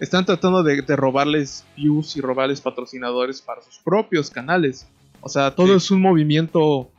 están 0.00 0.26
tratando 0.26 0.64
de, 0.64 0.82
de 0.82 0.96
robarles 0.96 1.64
views 1.76 2.16
y 2.16 2.20
robarles 2.20 2.60
patrocinadores 2.60 3.40
para 3.40 3.62
sus 3.62 3.78
propios 3.78 4.28
canales. 4.28 4.88
O 5.26 5.28
sea, 5.28 5.54
todo 5.54 5.68
Sí. 5.68 5.72
es 5.74 5.90
un 5.90 6.02
movimiento 6.02 6.90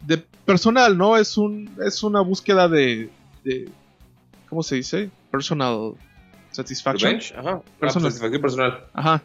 de 0.00 0.18
personal, 0.44 0.96
¿no? 0.96 1.16
Es 1.16 1.36
un 1.36 1.70
es 1.84 2.02
una 2.02 2.20
búsqueda 2.22 2.68
de, 2.68 3.10
de 3.44 3.68
¿cómo 4.48 4.62
se 4.62 4.76
dice? 4.76 5.10
Personal 5.30 5.92
satisfaction. 6.52 7.10
Revenge, 7.12 7.34
Ajá. 7.36 7.60
Ah, 7.62 7.70
Personal. 7.78 8.10
satisfacción 8.10 8.40
personal. 8.42 8.84
Ajá. 8.94 9.22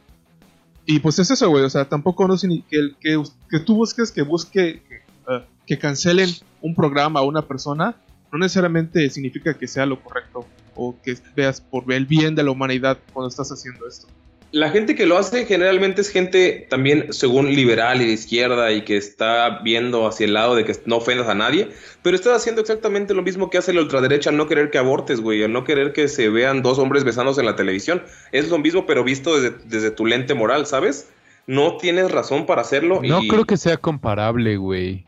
Y 0.86 1.00
pues 1.00 1.18
es 1.20 1.32
eso, 1.32 1.50
güey. 1.50 1.64
O 1.64 1.70
sea, 1.70 1.88
tampoco 1.88 2.28
no 2.28 2.36
que, 2.38 2.92
que, 3.00 3.24
que 3.50 3.60
tú 3.60 3.76
busques 3.76 4.12
que 4.12 4.24
busque 4.24 4.82
que, 4.88 4.96
eh, 5.34 5.46
que 5.66 5.78
cancelen 5.78 6.30
un 6.62 6.76
programa 6.76 7.22
a 7.22 7.24
una 7.24 7.44
persona, 7.48 7.96
no 8.34 8.40
necesariamente 8.40 9.10
significa 9.10 9.54
que 9.54 9.68
sea 9.68 9.86
lo 9.86 10.02
correcto 10.04 10.46
o 10.76 10.96
que 11.02 11.18
veas 11.36 11.62
por 11.62 11.92
el 11.94 12.06
bien 12.06 12.36
de 12.36 12.44
la 12.44 12.52
humanidad 12.52 12.98
cuando 13.14 13.30
estás 13.30 13.50
haciendo 13.52 13.88
esto. 13.88 14.08
La 14.52 14.70
gente 14.70 14.96
que 14.96 15.06
lo 15.06 15.18
hace 15.18 15.46
generalmente 15.46 16.02
es 16.02 16.10
gente 16.10 16.68
también, 16.70 17.14
según 17.14 17.56
liberal 17.56 18.02
y 18.02 18.06
de 18.06 18.12
izquierda, 18.12 18.72
y 18.74 18.82
que 18.82 18.98
está 18.98 19.60
viendo 19.64 20.06
hacia 20.06 20.26
el 20.26 20.34
lado 20.34 20.56
de 20.56 20.66
que 20.66 20.76
no 20.86 20.98
ofendas 20.98 21.30
a 21.30 21.36
nadie, 21.36 21.70
pero 22.02 22.18
estás 22.18 22.36
haciendo 22.36 22.60
exactamente 22.60 23.14
lo 23.14 23.22
mismo 23.22 23.50
que 23.50 23.58
hace 23.58 23.72
la 23.72 23.82
ultraderecha 23.82 24.30
al 24.30 24.36
no 24.36 24.48
querer 24.48 24.70
que 24.70 24.78
abortes, 24.78 25.22
güey, 25.22 25.42
al 25.44 25.54
no 25.54 25.64
querer 25.64 25.94
que 25.94 26.10
se 26.10 26.28
vean 26.28 26.64
dos 26.64 26.80
hombres 26.80 27.06
besándose 27.06 27.40
en 27.40 27.46
la 27.46 27.56
televisión. 27.56 28.04
Es 28.34 28.50
lo 28.50 28.58
mismo, 28.58 28.86
pero 28.86 29.06
visto 29.06 29.40
desde, 29.40 29.56
desde 29.66 29.92
tu 29.92 30.06
lente 30.06 30.34
moral, 30.34 30.66
¿sabes? 30.66 31.10
No 31.48 31.78
tienes 31.78 32.12
razón 32.12 32.46
para 32.46 32.62
hacerlo. 32.62 33.02
No 33.02 33.24
y- 33.24 33.30
creo 33.30 33.46
que 33.46 33.56
sea 33.56 33.78
comparable, 33.78 34.58
güey. 34.58 35.06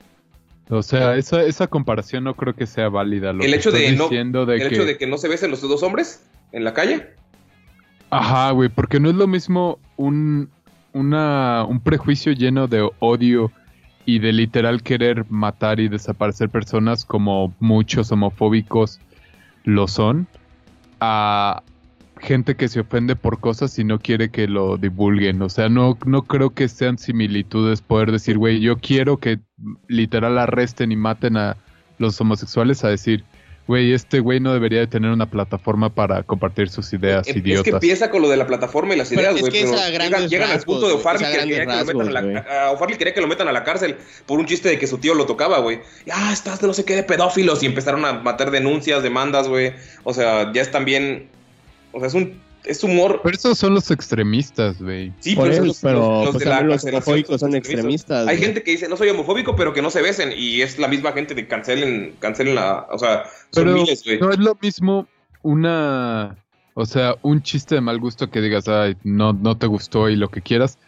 O 0.69 0.81
sea, 0.81 1.17
esa, 1.17 1.43
esa 1.43 1.67
comparación 1.67 2.23
no 2.23 2.35
creo 2.35 2.55
que 2.55 2.65
sea 2.65 2.87
válida. 2.87 3.33
Lo 3.33 3.43
el 3.43 3.51
que 3.51 3.57
hecho 3.57 3.71
de 3.71 3.91
no, 3.91 4.03
diciendo 4.03 4.45
de 4.45 4.55
el 4.55 4.69
que... 4.69 4.75
hecho 4.75 4.85
de 4.85 4.97
que 4.97 5.07
no 5.07 5.17
se 5.17 5.27
besen 5.27 5.51
los 5.51 5.61
dos 5.61 5.83
hombres 5.83 6.23
en 6.53 6.63
la 6.63 6.73
calle. 6.73 7.09
Ajá, 8.13 8.51
güey, 8.51 8.69
porque 8.69 8.99
no 8.99 9.09
es 9.09 9.15
lo 9.15 9.25
mismo 9.25 9.79
un, 9.97 10.49
un 10.93 11.81
prejuicio 11.83 12.31
lleno 12.31 12.67
de 12.67 12.87
odio 12.99 13.51
y 14.05 14.19
de 14.19 14.31
literal 14.33 14.83
querer 14.83 15.25
matar 15.29 15.79
y 15.79 15.87
desaparecer 15.87 16.49
personas 16.49 17.05
como 17.05 17.55
muchos 17.59 18.11
homofóbicos 18.11 18.99
lo 19.63 19.87
son, 19.87 20.27
a 20.99 21.63
gente 22.19 22.55
que 22.55 22.67
se 22.67 22.81
ofende 22.81 23.15
por 23.15 23.39
cosas 23.39 23.79
y 23.79 23.83
no 23.83 23.97
quiere 23.97 24.29
que 24.29 24.47
lo 24.47 24.77
divulguen. 24.77 25.41
O 25.41 25.49
sea, 25.49 25.67
no, 25.69 25.97
no 26.05 26.21
creo 26.21 26.51
que 26.51 26.67
sean 26.67 26.99
similitudes 26.99 27.81
poder 27.81 28.11
decir, 28.11 28.37
güey, 28.37 28.59
yo 28.59 28.77
quiero 28.77 29.17
que 29.17 29.39
literal 29.87 30.37
arresten 30.37 30.91
y 30.91 30.95
maten 30.95 31.35
a 31.35 31.57
los 31.97 32.21
homosexuales 32.21 32.83
a 32.83 32.89
decir, 32.89 33.23
güey, 33.67 33.93
este 33.93 34.19
güey 34.19 34.39
no 34.39 34.51
debería 34.53 34.79
de 34.81 34.87
tener 34.87 35.09
una 35.11 35.25
plataforma 35.29 35.89
para 35.89 36.23
compartir 36.23 36.69
sus 36.69 36.91
ideas 36.93 37.25
Eh, 37.27 37.31
Es 37.31 37.33
que 37.35 37.39
idiotas. 37.39 37.73
empieza 37.73 38.09
con 38.11 38.21
lo 38.21 38.29
de 38.29 38.37
la 38.37 38.45
plataforma 38.45 38.93
y 38.93 38.97
las 38.97 39.09
Pero 39.09 39.21
ideas, 39.21 39.35
es 39.35 39.41
güey. 39.41 39.51
que 39.53 39.59
Pero, 39.63 39.75
es 39.75 39.91
llegan, 39.91 40.27
llegan 40.27 40.51
al 40.51 40.59
punto 40.61 40.87
de 40.89 40.95
es 40.95 41.05
a 41.05 41.13
que 41.17 41.25
quería 41.47 41.65
que 41.65 41.71
lo 41.71 41.85
metan 41.85 42.07
a 42.07 42.11
la, 42.11 42.21
rasgos, 42.21 42.45
a 42.51 42.71
O'Farrill 42.71 42.97
quería 42.97 43.13
que 43.13 43.21
lo 43.21 43.27
metan 43.27 43.47
a 43.47 43.51
la 43.53 43.63
cárcel 43.63 43.95
por 44.25 44.39
un 44.39 44.45
chiste 44.45 44.67
de 44.69 44.77
que 44.77 44.85
su 44.87 44.97
tío 44.97 45.15
lo 45.15 45.25
tocaba, 45.25 45.59
güey. 45.59 45.79
Ah, 46.11 46.31
estás 46.33 46.59
de 46.59 46.67
no 46.67 46.73
sé 46.73 46.83
qué 46.83 46.95
de 46.95 47.03
pedófilos 47.03 47.63
y 47.63 47.67
empezaron 47.67 48.03
a 48.05 48.13
matar 48.13 48.51
denuncias, 48.51 49.01
demandas, 49.01 49.47
güey. 49.47 49.73
O 50.03 50.13
sea, 50.13 50.51
ya 50.51 50.61
es 50.61 50.69
también, 50.69 51.29
o 51.93 51.99
sea, 51.99 52.09
es 52.09 52.13
un 52.13 52.42
es 52.65 52.83
humor. 52.83 53.21
Pero 53.23 53.35
esos 53.35 53.57
son 53.57 53.73
los 53.73 53.91
extremistas, 53.91 54.81
güey. 54.81 55.13
Sí, 55.19 55.35
Por 55.35 55.53
son 55.53 55.69
eso, 55.69 55.79
pero 55.81 56.23
pues 56.31 56.43
de 56.43 56.49
la 56.49 56.61
los 56.61 56.83
homofóbicos 56.83 57.39
son 57.41 57.55
extremistas. 57.55 58.27
Hay 58.27 58.37
gente 58.37 58.63
que 58.63 58.71
dice, 58.71 58.87
no 58.87 58.97
soy 58.97 59.09
homofóbico, 59.09 59.55
pero 59.55 59.73
que 59.73 59.81
no 59.81 59.89
se 59.89 60.01
besen. 60.01 60.33
Y 60.35 60.61
es 60.61 60.79
la 60.79 60.87
misma 60.87 61.11
gente 61.11 61.35
de 61.35 61.47
cancelen, 61.47 62.15
cancelen 62.19 62.55
la. 62.55 62.87
O 62.91 62.97
sea, 62.97 63.25
son 63.51 63.65
Pero 63.65 63.73
miles, 63.73 64.03
güey. 64.03 64.19
no 64.19 64.31
es 64.31 64.39
lo 64.39 64.57
mismo 64.61 65.07
una, 65.43 66.37
o 66.73 66.85
sea, 66.85 67.15
un 67.21 67.41
chiste 67.43 67.75
de 67.75 67.81
mal 67.81 67.99
gusto 67.99 68.29
que 68.29 68.41
digas, 68.41 68.67
ay, 68.67 68.95
no, 69.03 69.33
no 69.33 69.57
te 69.57 69.67
gustó 69.67 70.09
y 70.09 70.15
lo 70.15 70.29
que 70.29 70.41
quieras, 70.41 70.79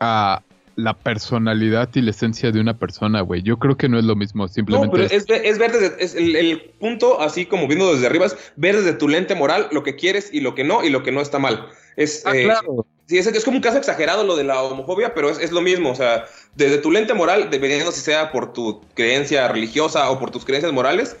a 0.00 0.42
la 0.82 0.94
personalidad 0.94 1.88
y 1.94 2.00
la 2.02 2.10
esencia 2.10 2.50
de 2.50 2.60
una 2.60 2.78
persona, 2.78 3.20
güey. 3.20 3.42
Yo 3.42 3.58
creo 3.58 3.76
que 3.76 3.88
no 3.88 3.98
es 3.98 4.04
lo 4.04 4.16
mismo, 4.16 4.48
simplemente 4.48 4.86
No, 4.86 4.92
pero 4.92 5.04
es- 5.04 5.12
es, 5.12 5.26
ve- 5.26 5.48
es 5.48 5.58
ver 5.58 5.72
desde, 5.72 6.02
es 6.02 6.14
el, 6.14 6.34
el 6.36 6.60
punto, 6.78 7.20
así 7.20 7.46
como 7.46 7.66
viendo 7.68 7.92
desde 7.92 8.06
arriba, 8.06 8.26
es 8.26 8.36
ver 8.56 8.76
desde 8.76 8.92
tu 8.94 9.08
lente 9.08 9.34
moral 9.34 9.68
lo 9.72 9.82
que 9.82 9.96
quieres 9.96 10.30
y 10.32 10.40
lo 10.40 10.54
que 10.54 10.64
no, 10.64 10.82
y 10.84 10.90
lo 10.90 11.02
que 11.02 11.12
no 11.12 11.20
está 11.20 11.38
mal. 11.38 11.68
Es, 11.96 12.22
Ah, 12.24 12.36
eh, 12.36 12.44
claro. 12.44 12.86
sí, 13.06 13.18
es, 13.18 13.26
es 13.26 13.44
como 13.44 13.56
un 13.58 13.62
caso 13.62 13.78
exagerado 13.78 14.24
lo 14.24 14.36
de 14.36 14.44
la 14.44 14.62
homofobia, 14.62 15.14
pero 15.14 15.30
es, 15.30 15.38
es 15.38 15.52
lo 15.52 15.60
mismo. 15.60 15.90
O 15.90 15.94
sea, 15.94 16.24
desde 16.54 16.78
tu 16.78 16.90
lente 16.90 17.14
moral, 17.14 17.48
dependiendo 17.50 17.92
si 17.92 18.00
sea 18.00 18.32
por 18.32 18.52
tu 18.52 18.80
creencia 18.94 19.48
religiosa 19.48 20.10
o 20.10 20.18
por 20.18 20.30
tus 20.30 20.44
creencias 20.44 20.72
morales, 20.72 21.10
es, 21.10 21.16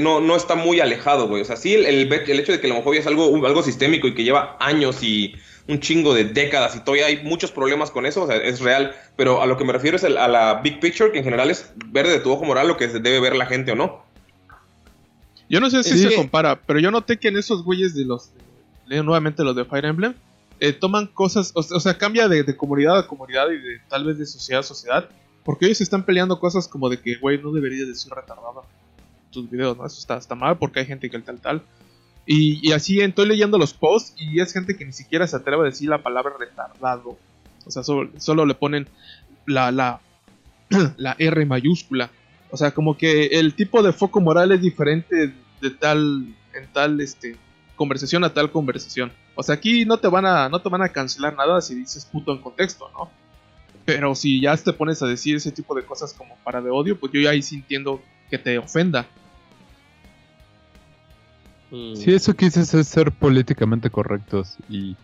no, 0.00 0.20
no 0.20 0.36
está 0.36 0.54
muy 0.54 0.80
alejado, 0.80 1.28
güey. 1.28 1.42
O 1.42 1.44
sea, 1.44 1.56
sí, 1.56 1.74
el, 1.74 1.86
el, 1.86 2.12
el 2.12 2.40
hecho 2.40 2.52
de 2.52 2.60
que 2.60 2.68
la 2.68 2.74
homofobia 2.74 3.00
es 3.00 3.06
algo, 3.06 3.24
algo 3.46 3.62
sistémico 3.62 4.06
y 4.06 4.14
que 4.14 4.24
lleva 4.24 4.56
años 4.60 5.02
y 5.02 5.34
un 5.68 5.78
chingo 5.80 6.12
de 6.12 6.24
décadas 6.24 6.74
y 6.76 6.80
todavía 6.80 7.06
hay 7.06 7.22
muchos 7.22 7.52
problemas 7.52 7.90
con 7.92 8.04
eso, 8.04 8.24
o 8.24 8.26
sea, 8.26 8.36
es 8.36 8.60
real, 8.60 8.94
pero 9.16 9.40
a 9.42 9.46
lo 9.46 9.56
que 9.56 9.64
me 9.64 9.72
refiero 9.72 9.96
es 9.96 10.02
el- 10.02 10.16
a 10.18 10.26
la 10.26 10.54
big 10.60 10.80
picture, 10.80 11.12
que 11.12 11.18
en 11.18 11.24
general 11.24 11.50
es 11.50 11.72
ver 11.86 12.06
de 12.08 12.18
tu 12.18 12.32
ojo 12.32 12.44
moral 12.44 12.66
lo 12.68 12.76
que 12.76 12.88
se 12.90 12.98
debe 12.98 13.20
ver 13.20 13.36
la 13.36 13.46
gente 13.46 13.70
o 13.72 13.76
no. 13.76 14.04
Yo 15.48 15.60
no 15.60 15.70
sé 15.70 15.82
si 15.84 15.98
Sí. 15.98 16.08
se 16.08 16.14
compara, 16.16 16.60
pero 16.66 16.78
yo 16.80 16.90
noté 16.90 17.18
que 17.18 17.28
en 17.28 17.36
esos 17.36 17.62
güeyes 17.64 17.94
de 17.94 18.04
los. 18.04 18.30
Leo 18.86 19.02
nuevamente 19.02 19.44
los 19.44 19.54
de 19.54 19.64
Fire 19.64 19.84
Emblem. 19.84 20.14
eh, 20.64 20.72
toman 20.72 21.08
cosas. 21.08 21.50
O, 21.54 21.60
o 21.60 21.80
sea, 21.80 21.98
cambia 21.98 22.28
de, 22.28 22.44
de 22.44 22.56
comunidad 22.56 22.96
a 22.96 23.06
comunidad 23.08 23.50
y 23.50 23.58
de 23.58 23.80
tal 23.88 24.04
vez 24.04 24.16
de 24.18 24.26
sociedad 24.26 24.60
a 24.60 24.62
sociedad. 24.62 25.08
Porque 25.44 25.66
ellos 25.66 25.80
están 25.80 26.04
peleando 26.04 26.38
cosas 26.38 26.68
como 26.68 26.88
de 26.88 27.00
que, 27.00 27.16
güey, 27.16 27.42
no 27.42 27.50
deberías 27.50 27.88
decir 27.88 28.12
retardado 28.12 28.62
en 28.62 28.81
tus 29.32 29.50
videos, 29.50 29.76
¿no? 29.76 29.84
Eso 29.86 29.98
está, 29.98 30.16
está 30.16 30.34
mal 30.34 30.58
porque 30.58 30.80
hay 30.80 30.86
gente 30.86 31.10
que 31.10 31.18
tal 31.18 31.40
tal. 31.40 31.62
Y, 32.24 32.70
así 32.72 33.00
estoy 33.00 33.26
leyendo 33.26 33.58
los 33.58 33.74
posts 33.74 34.14
y 34.16 34.40
es 34.40 34.52
gente 34.52 34.76
que 34.76 34.84
ni 34.84 34.92
siquiera 34.92 35.26
se 35.26 35.36
atreve 35.36 35.62
a 35.62 35.70
decir 35.70 35.88
la 35.88 36.02
palabra 36.02 36.34
retardado. 36.38 37.18
O 37.66 37.70
sea, 37.70 37.82
solo, 37.82 38.10
solo 38.18 38.46
le 38.46 38.54
ponen 38.54 38.86
la, 39.46 39.72
la, 39.72 40.00
la 40.96 41.16
R 41.18 41.44
mayúscula. 41.46 42.10
O 42.50 42.56
sea, 42.56 42.70
como 42.72 42.96
que 42.96 43.26
el 43.38 43.54
tipo 43.54 43.82
de 43.82 43.92
foco 43.92 44.20
moral 44.20 44.52
es 44.52 44.60
diferente 44.60 45.32
de 45.60 45.70
tal 45.70 46.34
en 46.54 46.66
tal 46.72 47.00
este 47.00 47.36
conversación 47.76 48.24
a 48.24 48.32
tal 48.32 48.50
conversación. 48.50 49.10
O 49.34 49.42
sea, 49.42 49.54
aquí 49.54 49.84
no 49.84 49.96
te 49.98 50.08
van 50.08 50.26
a, 50.26 50.48
no 50.48 50.60
te 50.60 50.68
van 50.68 50.82
a 50.82 50.90
cancelar 50.90 51.34
nada 51.34 51.60
si 51.60 51.74
dices 51.74 52.04
puto 52.04 52.32
en 52.32 52.38
contexto, 52.38 52.90
¿no? 52.92 53.10
Pero 53.84 54.14
si 54.14 54.40
ya 54.40 54.56
te 54.56 54.72
pones 54.72 55.02
a 55.02 55.06
decir 55.06 55.36
ese 55.36 55.50
tipo 55.50 55.74
de 55.74 55.84
cosas 55.84 56.12
como 56.12 56.36
para 56.44 56.60
de 56.60 56.70
odio, 56.70 57.00
pues 57.00 57.12
yo 57.12 57.20
ya 57.20 57.30
ahí 57.30 57.42
sí 57.42 57.56
entiendo 57.56 58.00
que 58.30 58.38
te 58.38 58.58
ofenda. 58.58 59.06
Mm. 61.72 61.96
Sí, 61.96 62.12
eso 62.14 62.34
que 62.34 62.44
dices 62.44 62.72
es 62.74 62.86
ser 62.86 63.10
políticamente 63.12 63.88
correctos 63.90 64.56
y 64.68 64.94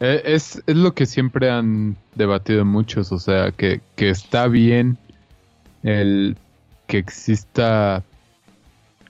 eh, 0.00 0.20
es, 0.26 0.62
es 0.66 0.76
lo 0.76 0.92
que 0.94 1.06
siempre 1.06 1.50
han 1.50 1.96
debatido 2.14 2.64
muchos, 2.66 3.10
o 3.10 3.18
sea, 3.18 3.50
que, 3.52 3.80
que 3.96 4.10
está 4.10 4.46
bien 4.48 4.98
el 5.82 6.36
que 6.86 6.98
exista 6.98 8.02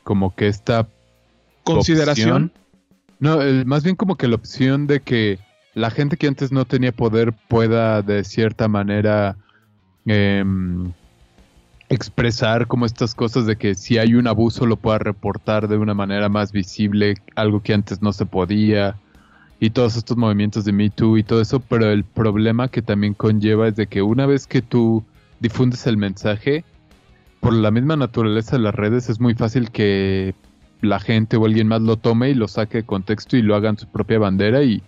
como 0.04 0.35
que 0.37 0.46
esta 0.46 0.87
Consideración. 1.64 2.44
opción. 2.44 2.52
No, 3.18 3.42
el- 3.42 3.66
más 3.66 3.83
bien 3.83 3.96
como 3.96 4.16
que 4.16 4.28
la 4.28 4.37
opción 4.37 4.87
de 4.87 5.00
que 5.00 5.38
la 5.74 5.90
gente 5.90 6.16
que 6.16 6.28
antes 6.28 6.52
no 6.52 6.64
tenía 6.64 6.92
poder 6.92 7.33
pueda 7.48 8.02
de 8.02 8.22
cierta 8.22 8.68
manera 8.68 9.37
em, 10.07 10.92
expresar 11.88 12.66
como 12.66 12.86
estas 12.86 13.14
cosas 13.14 13.46
de 13.46 13.56
que 13.56 13.74
si 13.74 13.98
hay 13.98 14.14
un 14.14 14.26
abuso 14.26 14.66
lo 14.66 14.76
pueda 14.76 14.98
reportar 14.98 15.68
de 15.68 15.76
una 15.76 15.94
manera 15.94 16.28
más 16.28 16.52
visible, 16.52 17.14
algo 17.36 17.62
que 17.62 17.74
antes 17.74 18.02
no 18.02 18.12
se 18.12 18.26
podía, 18.26 18.96
y 19.60 19.70
todos 19.70 19.96
estos 19.96 20.16
movimientos 20.16 20.64
de 20.64 20.72
Me 20.72 20.90
Too 20.90 21.18
y 21.18 21.22
todo 21.22 21.40
eso, 21.40 21.60
pero 21.60 21.90
el 21.90 22.04
problema 22.04 22.68
que 22.68 22.82
también 22.82 23.14
conlleva 23.14 23.68
es 23.68 23.76
de 23.76 23.86
que 23.86 24.02
una 24.02 24.26
vez 24.26 24.46
que 24.46 24.62
tú 24.62 25.04
difundes 25.40 25.86
el 25.86 25.96
mensaje, 25.96 26.64
por 27.40 27.52
la 27.52 27.70
misma 27.70 27.96
naturaleza 27.96 28.56
de 28.56 28.62
las 28.62 28.74
redes 28.74 29.08
es 29.08 29.20
muy 29.20 29.34
fácil 29.34 29.70
que 29.70 30.34
la 30.80 31.00
gente 31.00 31.36
o 31.36 31.44
alguien 31.44 31.68
más 31.68 31.82
lo 31.82 31.96
tome 31.96 32.30
y 32.30 32.34
lo 32.34 32.48
saque 32.48 32.78
de 32.78 32.84
contexto 32.84 33.36
y 33.36 33.42
lo 33.42 33.54
hagan 33.54 33.78
su 33.78 33.86
propia 33.86 34.18
bandera 34.18 34.62
y 34.62 34.82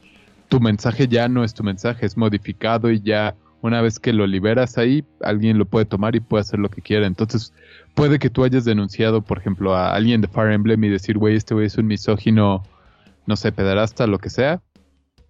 tu 0.48 0.60
mensaje 0.60 1.08
ya 1.08 1.28
no 1.28 1.44
es 1.44 1.54
tu 1.54 1.64
mensaje, 1.64 2.06
es 2.06 2.16
modificado 2.16 2.90
y 2.90 3.00
ya 3.00 3.34
una 3.62 3.80
vez 3.80 3.98
que 3.98 4.12
lo 4.12 4.26
liberas 4.26 4.78
ahí, 4.78 5.04
alguien 5.22 5.58
lo 5.58 5.66
puede 5.66 5.86
tomar 5.86 6.14
y 6.14 6.20
puede 6.20 6.42
hacer 6.42 6.58
lo 6.58 6.68
que 6.68 6.82
quiera. 6.82 7.06
Entonces, 7.06 7.52
puede 7.94 8.18
que 8.18 8.30
tú 8.30 8.44
hayas 8.44 8.64
denunciado, 8.64 9.22
por 9.22 9.38
ejemplo, 9.38 9.74
a 9.74 9.94
alguien 9.94 10.20
de 10.20 10.28
Fire 10.28 10.52
Emblem 10.52 10.84
y 10.84 10.88
decir, 10.88 11.18
güey, 11.18 11.36
este 11.36 11.54
güey 11.54 11.66
es 11.66 11.78
un 11.78 11.86
misógino, 11.86 12.62
no 13.26 13.36
sé, 13.36 13.52
pederasta, 13.52 14.06
lo 14.06 14.18
que 14.18 14.30
sea. 14.30 14.62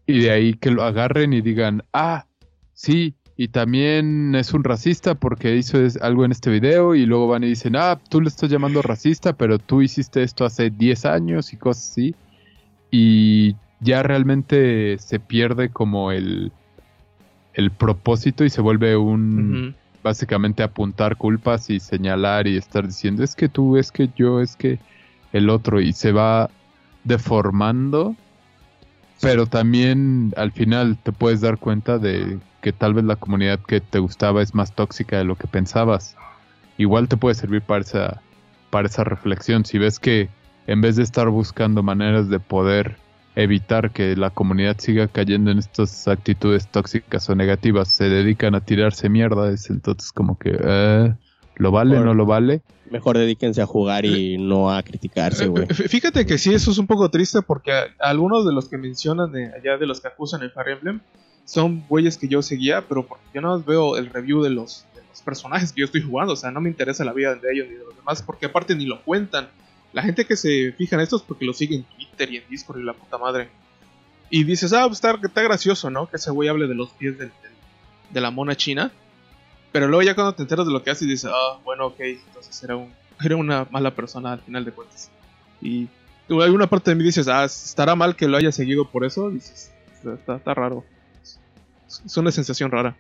Y 0.07 0.21
de 0.21 0.31
ahí 0.31 0.55
que 0.55 0.71
lo 0.71 0.83
agarren 0.83 1.33
y 1.33 1.41
digan, 1.41 1.83
ah, 1.93 2.27
sí, 2.73 3.15
y 3.37 3.49
también 3.49 4.35
es 4.35 4.55
un 4.55 4.65
racista 4.65 5.15
porque 5.15 5.57
hizo 5.57 5.79
algo 6.01 6.25
en 6.25 6.33
este 6.33 6.51
video 6.51 6.95
y 6.95 7.05
luego 7.07 7.29
van 7.29 7.45
y 7.45 7.49
dicen, 7.49 7.77
ah, 7.77 8.01
tú 8.09 8.21
le 8.21 8.29
estás 8.29 8.51
llamando 8.51 8.83
racista, 8.83 9.35
pero 9.35 9.59
tú 9.59 9.83
hiciste 9.83 10.23
esto 10.23 10.45
hace 10.45 10.71
10 10.71 11.05
años 11.05 11.53
y 11.53 11.57
cosas 11.57 11.91
así. 11.91 12.15
Y 12.91 13.57
ya 13.81 14.03
realmente 14.03 14.97
se 14.99 15.21
pierde 15.21 15.69
como 15.69 16.13
el, 16.13 16.51
el 17.57 17.71
propósito 17.71 18.45
y 18.45 18.51
se 18.51 18.61
vuelve 18.61 18.97
un 18.97 19.75
básicamente 20.03 20.63
apuntar 20.63 21.17
culpas 21.17 21.69
y 21.71 21.81
señalar 21.81 22.47
y 22.47 22.57
estar 22.57 22.87
diciendo 22.87 23.25
es 23.25 23.35
que 23.35 23.49
tú, 23.49 23.77
es 23.77 23.91
que 23.91 24.11
yo, 24.15 24.41
es 24.41 24.55
que 24.55 24.79
el 25.33 25.51
otro 25.51 25.81
y 25.81 25.93
se 25.93 26.13
va 26.13 26.51
deformando, 27.03 28.15
pero 29.21 29.47
también 29.47 30.35
al 30.37 30.53
final 30.53 30.99
te 31.03 31.13
puedes 31.13 31.41
dar 31.41 31.59
cuenta 31.59 31.99
de 31.99 32.39
que 32.61 32.73
tal 32.73 32.93
vez 32.93 33.05
la 33.05 33.17
comunidad 33.17 33.59
que 33.59 33.81
te 33.81 33.99
gustaba 33.99 34.43
es 34.43 34.55
más 34.55 34.75
tóxica 34.75 35.17
de 35.17 35.25
lo 35.25 35.35
que 35.35 35.47
pensabas. 35.47 36.15
Igual 36.77 37.09
te 37.09 37.17
puede 37.17 37.35
servir 37.35 37.63
para 37.63 37.81
esa, 37.81 38.21
para 38.71 38.89
esa 38.89 39.03
reflexión. 39.03 39.65
Si 39.65 39.79
ves 39.79 39.99
que 39.99 40.29
en 40.67 40.83
vez 40.83 40.97
de 40.97 41.05
estar 41.05 41.31
buscando 41.31 41.83
maneras 41.83 42.29
de 42.29 42.39
poder 42.39 42.99
evitar 43.37 43.93
que 43.93 44.17
la 44.17 44.31
comunidad 44.31 44.77
siga 44.79 45.07
cayendo 45.09 45.51
en 45.51 45.59
estas 45.59 46.09
actitudes 46.09 46.67
tóxicas 46.69 47.29
o 47.31 47.35
negativas, 47.35 47.89
se 47.93 48.09
dedican 48.09 48.55
a 48.55 48.61
tirarse 48.63 49.09
mierda, 49.09 49.51
es 49.53 49.71
entonces 49.71 50.11
como 50.11 50.39
que, 50.39 50.57
eh, 50.59 51.15
¿lo 51.57 51.71
vale, 51.71 52.01
no 52.01 52.15
lo 52.15 52.27
vale? 52.27 52.63
Mejor 52.91 53.19
dedíquense 53.19 53.61
a 53.61 53.67
jugar 53.67 54.05
y 54.07 54.39
no 54.39 54.71
a 54.73 54.83
criticarse, 54.83 55.47
güey. 55.49 55.65
F- 55.69 55.89
Fíjate 55.89 56.25
que 56.25 56.39
sí, 56.39 56.55
eso 56.55 56.71
es 56.71 56.79
un 56.79 56.87
poco 56.87 57.11
triste 57.11 57.43
porque 57.43 57.73
a- 57.73 57.87
algunos 58.01 58.47
de 58.47 58.53
los 58.53 58.69
que 58.69 58.79
mencionan 58.79 59.33
de 59.33 59.47
allá 59.55 59.77
de 59.77 59.87
los 59.87 60.01
que 60.01 60.09
acusan 60.09 60.43
el 60.43 60.51
Fire 60.51 60.69
Emblem 60.69 61.01
son 61.45 61.85
güeyes 61.89 62.17
que 62.17 62.29
yo 62.29 62.43
seguía, 62.43 62.87
pero 62.89 63.07
porque 63.07 63.25
yo 63.35 63.41
nada 63.41 63.57
más 63.59 63.67
veo 63.67 63.97
el 63.97 64.07
review 64.11 64.43
de 64.43 64.51
los, 64.51 64.87
de 64.95 65.03
los 65.09 65.21
personajes 65.23 65.73
que 65.73 65.81
yo 65.81 65.85
estoy 65.85 66.01
jugando, 66.03 66.33
o 66.33 66.37
sea, 66.37 66.51
no 66.51 66.61
me 66.61 66.69
interesa 66.71 67.05
la 67.05 67.13
vida 67.13 67.35
de 67.35 67.53
ellos 67.53 67.67
ni 67.69 67.75
de 67.75 67.85
los 67.85 67.97
demás, 67.97 68.23
porque 68.23 68.47
aparte 68.47 68.75
ni 68.75 68.87
lo 68.87 69.03
cuentan. 69.03 69.49
La 69.97 70.03
gente 70.03 70.27
que 70.27 70.37
se 70.37 70.73
fija 70.73 70.97
en 70.97 71.01
esto 71.01 71.17
es 71.17 71.23
porque 71.23 71.47
lo 71.47 71.55
sigue 71.55 71.77
en 71.77 71.85
Twitter 71.85 72.31
y 72.31 72.37
en 72.37 72.43
Discord 72.51 72.81
y 72.81 72.85
la 72.85 72.93
puta 72.93 73.17
madre. 73.17 73.49
Y 74.29 74.45
dices, 74.45 74.75
ah, 74.75 74.83
pues 74.87 74.99
está, 74.99 75.19
está 75.23 75.41
gracioso, 75.41 75.89
¿no? 75.89 76.07
Que 76.07 76.17
ese 76.19 76.31
güey 76.31 76.51
hable 76.51 76.67
de 76.67 76.75
los 76.75 76.91
pies 76.91 77.17
del- 77.17 77.33
de 78.11 78.21
la 78.21 78.31
mona 78.31 78.55
china. 78.55 78.93
Pero 79.73 79.89
luego 79.89 80.03
ya 80.03 80.15
cuando 80.15 80.35
te 80.35 80.43
enteras 80.43 80.67
de 80.67 80.73
lo 80.75 80.83
que 80.83 80.91
hace 80.91 81.07
dices, 81.07 81.31
ah, 81.33 81.59
bueno, 81.65 81.87
ok, 81.87 82.01
entonces 82.01 82.63
era, 82.63 82.77
un, 82.77 82.93
era 83.25 83.37
una 83.37 83.67
mala 83.71 83.95
persona 83.95 84.33
al 84.35 84.41
final 84.41 84.67
de 84.67 84.73
cuentas. 84.73 85.11
Y 85.63 85.89
hay 86.29 86.51
una 86.51 86.67
parte 86.67 86.91
de 86.91 86.95
mí 86.97 87.03
dices, 87.03 87.27
ah, 87.29 87.45
estará 87.47 87.95
mal 87.97 88.17
que 88.17 88.29
lo 88.29 88.37
haya 88.37 88.53
seguido 88.53 88.85
por 88.91 89.03
eso. 89.03 89.31
Dices, 89.31 89.73
está, 90.05 90.53
raro. 90.53 90.85
Es- 91.23 92.17
una 92.19 92.31
sensación 92.33 92.71
rara. 92.71 92.95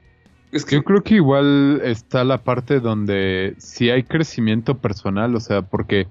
Es 0.51 0.65
que 0.65 0.77
Yo 0.77 0.83
creo 0.83 1.03
que 1.03 1.17
igual 1.17 1.83
está 1.85 2.25
la 2.25 2.39
parte 2.39 2.81
donde 2.81 3.55
si 3.59 3.91
hay 3.91 4.03
crecimiento 4.05 4.79
personal, 4.79 5.35
o 5.37 5.41
sea, 5.41 5.61
porque 5.61 6.07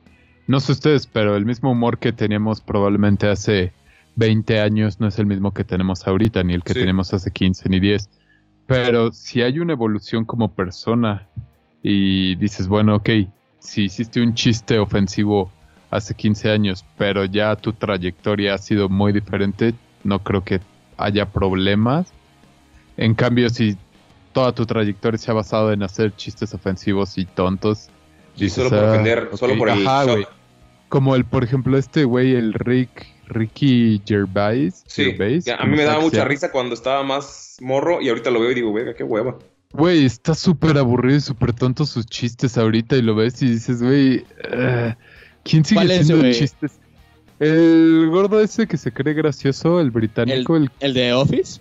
no 0.48 0.60
sé 0.60 0.74
ustedes, 0.74 1.08
pero 1.08 1.36
el 1.36 1.46
mismo 1.46 1.72
humor 1.72 1.98
que 1.98 2.12
teníamos 2.12 2.62
probablemente 2.62 3.28
hace 3.28 3.74
20 4.16 4.60
años 4.62 5.00
no 5.00 5.08
es 5.08 5.20
el 5.20 5.26
mismo 5.26 5.54
que 5.54 5.64
tenemos 5.64 6.08
ahorita, 6.08 6.44
ni 6.44 6.54
el 6.54 6.64
que 6.64 6.74
Sí. 6.74 6.80
teníamos 6.80 7.14
hace 7.14 7.32
15 7.32 7.70
ni 7.70 7.80
10. 7.80 8.10
Pero 8.68 9.12
si 9.12 9.42
hay 9.42 9.60
una 9.60 9.74
evolución 9.74 10.26
como 10.26 10.52
persona 10.54 11.28
y 11.84 12.36
dices, 12.36 12.68
bueno, 12.68 12.96
ok, 12.96 13.10
si 13.60 13.84
hiciste 13.86 14.22
un 14.22 14.34
chiste 14.34 14.80
ofensivo 14.80 15.52
hace 15.92 16.14
15 16.16 16.50
años, 16.52 16.86
pero 16.98 17.26
ya 17.26 17.56
tu 17.56 17.74
trayectoria 17.74 18.54
ha 18.54 18.58
sido 18.58 18.90
muy 18.90 19.12
diferente, 19.14 19.74
no 20.04 20.20
creo 20.20 20.44
que 20.44 20.62
haya 20.98 21.26
problemas. 21.26 22.12
En 22.98 23.14
cambio, 23.14 23.50
si 23.50 23.78
toda 24.32 24.52
tu 24.52 24.66
trayectoria 24.66 25.18
se 25.18 25.32
ha 25.32 25.34
basado 25.34 25.72
en 25.72 25.84
hacer 25.84 26.16
chistes 26.16 26.54
ofensivos 26.54 27.18
y 27.18 27.26
tontos. 27.26 27.90
Dices, 28.38 28.54
solo 28.64 28.70
por 28.70 28.80
"Ah, 28.80 28.92
ofender, 28.92 29.30
ok". 29.32 29.38
solo 29.38 29.58
por 29.58 29.70
el 29.70 29.88
Ajá, 29.88 30.06
shock. 30.06 30.30
Como 30.90 31.16
el, 31.16 31.26
por 31.26 31.44
ejemplo, 31.44 31.78
este 31.78 32.04
güey, 32.04 32.36
el 32.36 32.54
Rick, 32.54 33.08
Ricky 33.28 34.02
Gervais. 34.06 34.84
Sí, 34.88 35.06
Gervais, 35.06 35.46
ya, 35.46 35.56
a 35.56 35.66
mí 35.66 35.76
me 35.76 35.84
daba 35.84 36.00
mucha 36.02 36.18
sea. 36.18 36.26
risa 36.26 36.52
cuando 36.52 36.74
estaba 36.76 37.04
más 37.04 37.58
morro 37.62 38.02
y 38.02 38.10
ahorita 38.10 38.30
lo 38.32 38.40
veo 38.40 38.52
y 38.52 38.56
digo, 38.56 38.72
verga, 38.74 38.94
qué 38.94 39.04
hueva. 39.04 39.38
Güey, 39.74 40.06
está 40.06 40.36
súper 40.36 40.78
aburrido 40.78 41.18
y 41.18 41.22
súper 41.22 41.52
tonto 41.54 41.86
sus 41.86 42.06
chistes 42.06 42.58
ahorita 42.58 42.96
y 42.96 43.02
lo 43.02 43.16
ves 43.16 43.42
y 43.42 43.48
dices, 43.50 43.82
güey, 43.84 44.26
eh, 44.52 44.96
¿quién 45.44 45.66
sigue 45.66 45.80
¿Cuál 45.80 45.92
es, 45.92 46.02
haciendo 46.02 46.32
chistes? 46.32 46.80
El 47.40 48.08
gordo 48.10 48.40
ese 48.40 48.68
que 48.68 48.78
se 48.78 48.94
cree 48.94 49.14
gracioso, 49.14 49.82
el 49.82 49.92
británico, 49.92 50.56
el... 50.56 50.70
¿El 50.80 50.94
de 50.94 51.12
Office? 51.14 51.60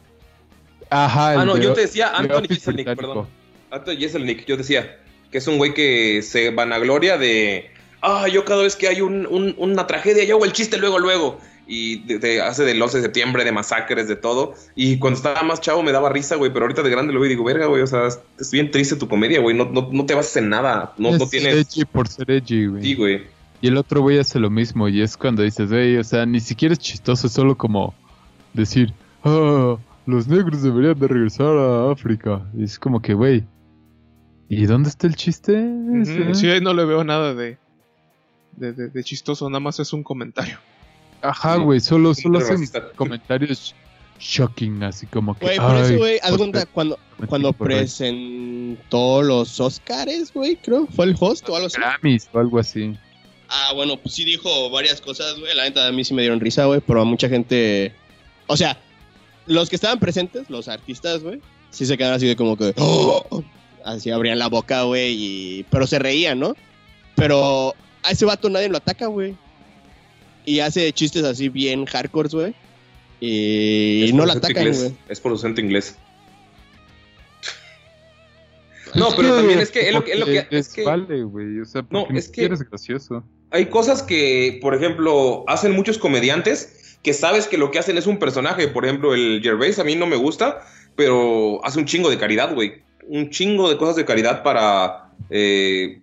Ajá, 0.91 1.35
el 1.35 1.41
Ah, 1.41 1.45
no, 1.45 1.55
de- 1.55 1.63
yo 1.65 1.73
te 1.73 1.81
decía 1.81 2.11
de 2.11 2.17
Anthony 2.19 2.47
Jeselnik, 2.49 2.87
perdón. 2.95 3.27
Anthony 3.73 3.97
Jeselnik, 3.99 4.45
yo 4.47 4.57
decía 4.57 4.97
que 5.35 5.39
es 5.39 5.49
un 5.49 5.59
güey 5.59 5.75
que 5.75 6.23
se 6.23 6.51
vanagloria 6.51 7.19
de. 7.19 7.69
Ah, 8.01 8.29
yo 8.29 8.45
cada 8.45 8.63
vez 8.63 8.77
que 8.77 8.87
hay 8.87 9.01
un- 9.01 9.27
un- 9.27 9.53
una 9.59 9.85
tragedia, 9.89 10.23
yo 10.23 10.37
hago 10.37 10.45
el 10.45 10.53
chiste 10.53 10.79
luego, 10.79 11.01
luego. 11.01 11.41
Y 11.67 12.05
de- 12.05 12.21
de- 12.21 12.41
hace 12.41 12.63
del 12.63 12.81
11 12.81 12.99
de 12.99 13.03
septiembre, 13.03 13.43
de 13.43 13.51
masacres, 13.51 14.07
de 14.07 14.15
todo. 14.15 14.55
Y 14.77 14.99
cuando 15.01 15.17
estaba 15.17 15.43
más 15.43 15.61
chavo 15.61 15.83
me 15.83 15.91
daba 15.91 16.09
risa, 16.09 16.37
güey. 16.37 16.53
Pero 16.53 16.67
ahorita 16.67 16.85
de 16.85 16.91
grande 16.91 17.13
lo 17.13 17.19
veo 17.19 17.27
y 17.27 17.31
digo, 17.31 17.43
verga, 17.43 17.67
güey. 17.67 17.83
O 17.83 17.87
sea, 17.89 18.07
es 18.39 18.51
bien 18.53 18.71
triste 18.71 18.95
tu 18.95 19.09
comedia, 19.09 19.41
güey. 19.41 19.57
No, 19.57 19.65
no, 19.65 19.89
no 19.91 20.07
te 20.07 20.15
basas 20.15 20.37
en 20.37 20.51
nada. 20.51 20.95
No, 20.99 21.09
es 21.09 21.19
no 21.19 21.27
tienes. 21.27 21.53
edgy 21.53 21.85
por 21.85 22.07
ser 22.07 22.31
edgy, 22.31 22.67
güey. 22.69 22.81
Sí, 22.81 22.95
güey. 22.95 23.23
Y 23.61 23.67
el 23.67 23.77
otro 23.77 24.03
güey 24.03 24.21
hace 24.21 24.39
lo 24.39 24.51
mismo 24.51 24.89
y 24.89 25.03
es 25.03 25.17
cuando 25.17 25.43
dices, 25.43 25.69
güey, 25.69 25.97
o 25.97 26.05
sea, 26.05 26.25
ni 26.27 26.39
siquiera 26.39 26.75
es 26.75 26.79
chistoso, 26.79 27.27
es 27.27 27.33
solo 27.33 27.57
como 27.57 27.93
decir, 28.53 28.93
ah, 29.25 29.75
los 30.07 30.29
negros 30.29 30.63
deberían 30.63 30.97
de 30.97 31.09
regresar 31.09 31.57
a 31.57 31.91
África. 31.91 32.43
Y 32.57 32.63
es 32.63 32.79
como 32.79 33.03
que, 33.03 33.15
güey, 33.15 33.43
¿y 34.49 34.67
dónde 34.67 34.89
está 34.89 35.07
el 35.07 35.17
chiste? 35.17 35.53
Ujú, 35.53 36.35
Sí, 36.35 36.49
ahí 36.49 36.61
no 36.61 36.73
le 36.75 36.85
veo 36.85 37.03
nada 37.05 37.35
de, 37.35 37.57
de, 38.57 38.73
de- 38.73 38.89
de 38.89 39.05
chistoso, 39.05 39.49
nada 39.49 39.61
más 39.61 39.79
es 39.81 39.93
un 39.93 40.03
comentario. 40.03 40.59
Ajá, 41.23 41.57
Sí. 41.57 41.63
güey, 41.63 41.81
solo, 41.81 42.15
solo 42.15 42.39
hacen 42.39 42.69
comentarios 42.97 43.75
shocking, 44.21 44.83
así 44.83 45.07
como 45.07 45.37
que... 45.37 45.47
Güey, 45.47 45.59
por 45.59 45.77
eso, 45.77 45.93
"Ay, 45.93 45.97
güey, 45.97 46.21
cuando, 46.73 46.99
cuando 47.29 47.53
presentó 47.55 49.23
los 49.23 49.59
Oscars, 49.61 50.33
güey, 50.33 50.57
creo, 50.57 50.87
fue 50.87 51.07
el 51.07 51.17
host 51.19 51.49
o 51.49 51.57
algo 51.57 51.67
así. 51.69 51.79
Grammys 51.79 52.29
o 52.33 52.39
algo 52.39 52.59
así. 52.59 52.97
Ah, 53.49 53.73
bueno, 53.75 53.97
pues 53.97 54.15
sí 54.15 54.25
dijo 54.25 54.71
varias 54.71 55.01
cosas, 55.01 55.39
güey. 55.39 55.55
La 55.55 55.65
neta 55.65 55.87
a 55.87 55.93
mí 55.93 56.05
sí 56.05 56.15
me 56.15 56.23
dieron 56.23 56.41
risa, 56.41 56.65
güey, 56.67 56.81
pero 56.81 57.03
a 57.03 57.05
mucha 57.05 57.29
gente. 57.29 57.93
O 58.47 58.57
sea, 58.57 58.79
los 59.47 59.69
que 59.69 59.77
estaban 59.77 59.99
presentes, 59.99 60.49
los 60.51 60.67
artistas, 60.69 61.23
güey, 61.23 61.41
sí 61.71 61.87
se 61.87 61.97
quedaron 61.97 62.17
así 62.17 62.27
de 62.27 62.37
como 62.37 62.57
que. 62.57 62.75
"Oh", 62.79 63.43
Así 63.85 64.11
abrían 64.11 64.39
la 64.39 64.49
boca, 64.49 64.83
güey, 64.83 65.13
y... 65.15 65.67
pero 65.71 65.87
se 65.87 65.99
reían, 65.99 66.41
¿no? 66.41 66.57
Pero 67.17 67.75
a 68.03 68.11
ese 68.11 68.25
vato 68.25 68.49
nadie 68.49 68.69
lo 68.69 68.79
ataca, 68.79 69.07
güey. 69.07 69.37
Y 70.47 70.61
hace 70.61 70.93
chistes 70.93 71.23
así 71.25 71.49
bien 71.51 71.85
hardcore, 71.87 72.29
güey. 72.31 72.55
Y 73.21 74.05
Es 74.05 74.15
no 74.15 74.25
acento 74.25 74.47
atacan, 74.47 74.73
güey. 74.73 74.93
Es 75.09 75.21
por 75.21 75.33
acento 75.33 75.61
inglés. 75.61 75.97
No, 78.95 79.09
pero 79.17 79.35
también 79.37 79.59
es 79.59 79.71
que 79.71 79.89
es 79.89 79.95
lo 79.95 80.05
que, 80.05 80.13
es 80.13 80.19
lo 80.21 80.27
que- 80.27 80.43
porque 80.43 80.59
es 80.59 80.69
que 80.69 80.85
vale, 80.85 81.23
güey. 81.25 81.61
O 81.61 81.65
sea, 81.65 81.83
No, 81.91 82.05
porque 82.05 82.05
es 82.05 82.11
ni 82.13 82.17
que- 82.17 82.23
siquiera 82.43 82.55
es 82.55 82.61
gracioso. 82.69 83.25
hay 83.51 83.67
cosas 83.67 84.03
que, 84.03 84.59
por 84.63 84.75
ejemplo, 84.75 85.45
hacen 85.49 85.73
muchos 85.73 85.99
comediantes 85.99 86.97
que 87.03 87.13
sabes 87.13 87.47
que 87.49 87.59
lo 87.59 87.71
que 87.71 87.79
hacen 87.79 87.99
es 87.99 88.07
un 88.07 88.19
personaje. 88.19 88.69
Por 88.69 88.85
ejemplo, 88.85 89.15
el 89.15 89.41
Gervais 89.43 89.79
a 89.79 89.85
mí 89.85 89.95
no 89.97 90.07
me 90.07 90.17
gusta, 90.17 90.61
pero 90.97 91.61
hace 91.65 91.79
un 91.79 91.87
chingo 91.87 92.09
de 92.09 92.19
caridad, 92.19 92.55
güey. 92.55 92.83
Un 93.09 93.31
chingo 93.31 93.69
de 93.69 93.77
cosas 93.77 93.97
de 93.97 94.05
caridad 94.05 94.43
para 94.43 95.11
eh, 95.31 96.01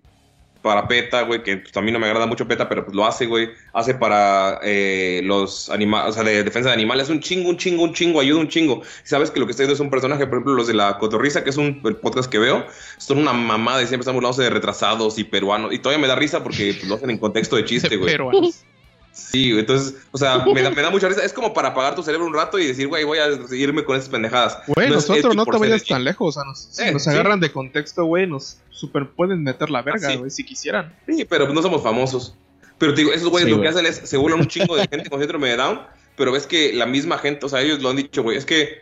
para 0.62 0.88
PETA, 0.88 1.24
güey, 1.24 1.42
que 1.44 1.58
pues, 1.58 1.76
a 1.76 1.82
mí 1.82 1.92
no 1.92 2.00
me 2.00 2.06
agrada 2.06 2.26
mucho 2.28 2.48
PETA, 2.48 2.70
pero 2.70 2.86
pues 2.86 2.96
lo 2.96 3.06
hace, 3.06 3.26
güey. 3.26 3.50
Hace 3.74 3.96
para 3.96 4.60
eh, 4.64 5.22
los 5.24 5.70
animales, 5.70 6.12
o 6.12 6.14
sea, 6.14 6.24
de 6.24 6.44
defensa 6.44 6.70
de 6.70 6.76
animales, 6.76 7.10
un 7.10 7.20
chingo, 7.20 7.50
un 7.50 7.58
chingo, 7.58 7.84
un 7.84 7.94
chingo, 7.94 8.20
ayuda 8.20 8.40
un 8.40 8.48
chingo. 8.48 8.82
Sabes 9.04 9.32
que 9.32 9.40
lo 9.40 9.46
que 9.46 9.52
está 9.52 9.64
haciendo 9.64 9.74
es 9.74 9.80
un 9.80 9.90
personaje, 9.90 10.26
por 10.28 10.36
ejemplo, 10.36 10.54
los 10.54 10.68
de 10.68 10.76
la 10.76 10.98
Cotorrisa, 11.00 11.44
que 11.44 11.50
es 11.50 11.58
un 11.58 11.82
el 11.84 11.96
podcast 11.96 12.30
que 12.30 12.38
veo, 12.38 12.66
son 12.98 13.18
una 13.18 13.34
mamada 13.34 13.82
y 13.82 13.88
siempre 13.88 14.04
están 14.04 14.16
burlándose 14.16 14.44
de 14.44 14.50
retrasados 14.50 15.18
y 15.18 15.24
peruanos. 15.24 15.74
Y 15.74 15.80
todavía 15.80 16.02
me 16.02 16.08
da 16.08 16.16
risa 16.16 16.44
porque 16.44 16.76
pues, 16.78 16.88
lo 16.88 16.96
hacen 16.96 17.10
en 17.10 17.18
contexto 17.18 17.56
de 17.56 17.66
chiste, 17.66 17.96
güey. 17.98 18.12
Peruanos. 18.12 18.64
Sí, 19.14 19.52
entonces, 19.58 19.96
o 20.12 20.18
sea, 20.18 20.40
me 20.46 20.62
da, 20.62 20.70
me 20.72 20.82
da 20.82 20.90
mucha 20.90 21.08
risa. 21.08 21.24
Es 21.24 21.34
como 21.34 21.54
para 21.54 21.70
apagar 21.70 21.96
tu 21.96 22.04
cerebro 22.04 22.26
un 22.28 22.34
rato 22.34 22.58
y 22.60 22.66
decir, 22.68 22.88
güey, 22.88 23.04
voy 23.04 23.18
a 23.20 23.28
irme 23.56 23.84
con 23.84 23.96
esas 23.98 24.10
pendejadas. 24.10 24.60
Güey, 24.68 24.88
No 24.90 24.96
nosotros 24.96 25.36
no 25.36 25.46
te 25.46 25.58
vayas 25.58 25.84
tan 25.86 26.04
lejos. 26.04 26.38
O 26.38 26.40
sea, 26.40 26.48
nos, 26.50 26.68
si 26.72 26.84
Eh, 26.84 26.92
nos 26.92 27.04
sí. 27.04 27.10
agarran 27.10 27.40
de 27.40 27.52
contexto, 27.52 28.06
güey, 28.06 28.26
nos 28.28 28.58
super 28.70 29.08
pueden 29.10 29.44
meter 29.44 29.70
la 29.70 29.82
verga, 29.82 30.08
Ah, 30.08 30.12
sí. 30.12 30.18
güey, 30.18 30.32
si 30.32 30.44
quisieran. 30.46 30.94
Sí, 31.08 31.26
pero 31.26 31.48
no 31.54 31.62
somos 31.62 31.84
famosos. 31.84 32.36
Pero 32.78 32.94
te 32.94 33.02
digo, 33.02 33.14
esos 33.14 33.30
güeyes 33.30 33.48
Sí, 33.50 33.56
lo 33.56 33.62
que 33.62 33.68
hacen 33.68 33.86
es, 33.86 33.98
se 34.04 34.18
burlan 34.18 34.40
un 34.40 34.48
chingo 34.48 34.76
de 34.76 34.88
gente 34.92 35.10
con 35.10 35.20
síndrome 35.20 35.50
de 35.50 35.58
Down, 35.58 35.82
pero 36.16 36.32
ves 36.32 36.48
que 36.48 36.74
la 36.74 36.86
misma 36.86 37.18
gente, 37.20 37.46
o 37.46 37.50
sea, 37.50 37.62
ellos 37.62 37.82
lo 37.82 37.90
han 37.90 37.98
dicho, 37.98 38.24
güey, 38.24 38.38
es 38.38 38.46
que 38.46 38.82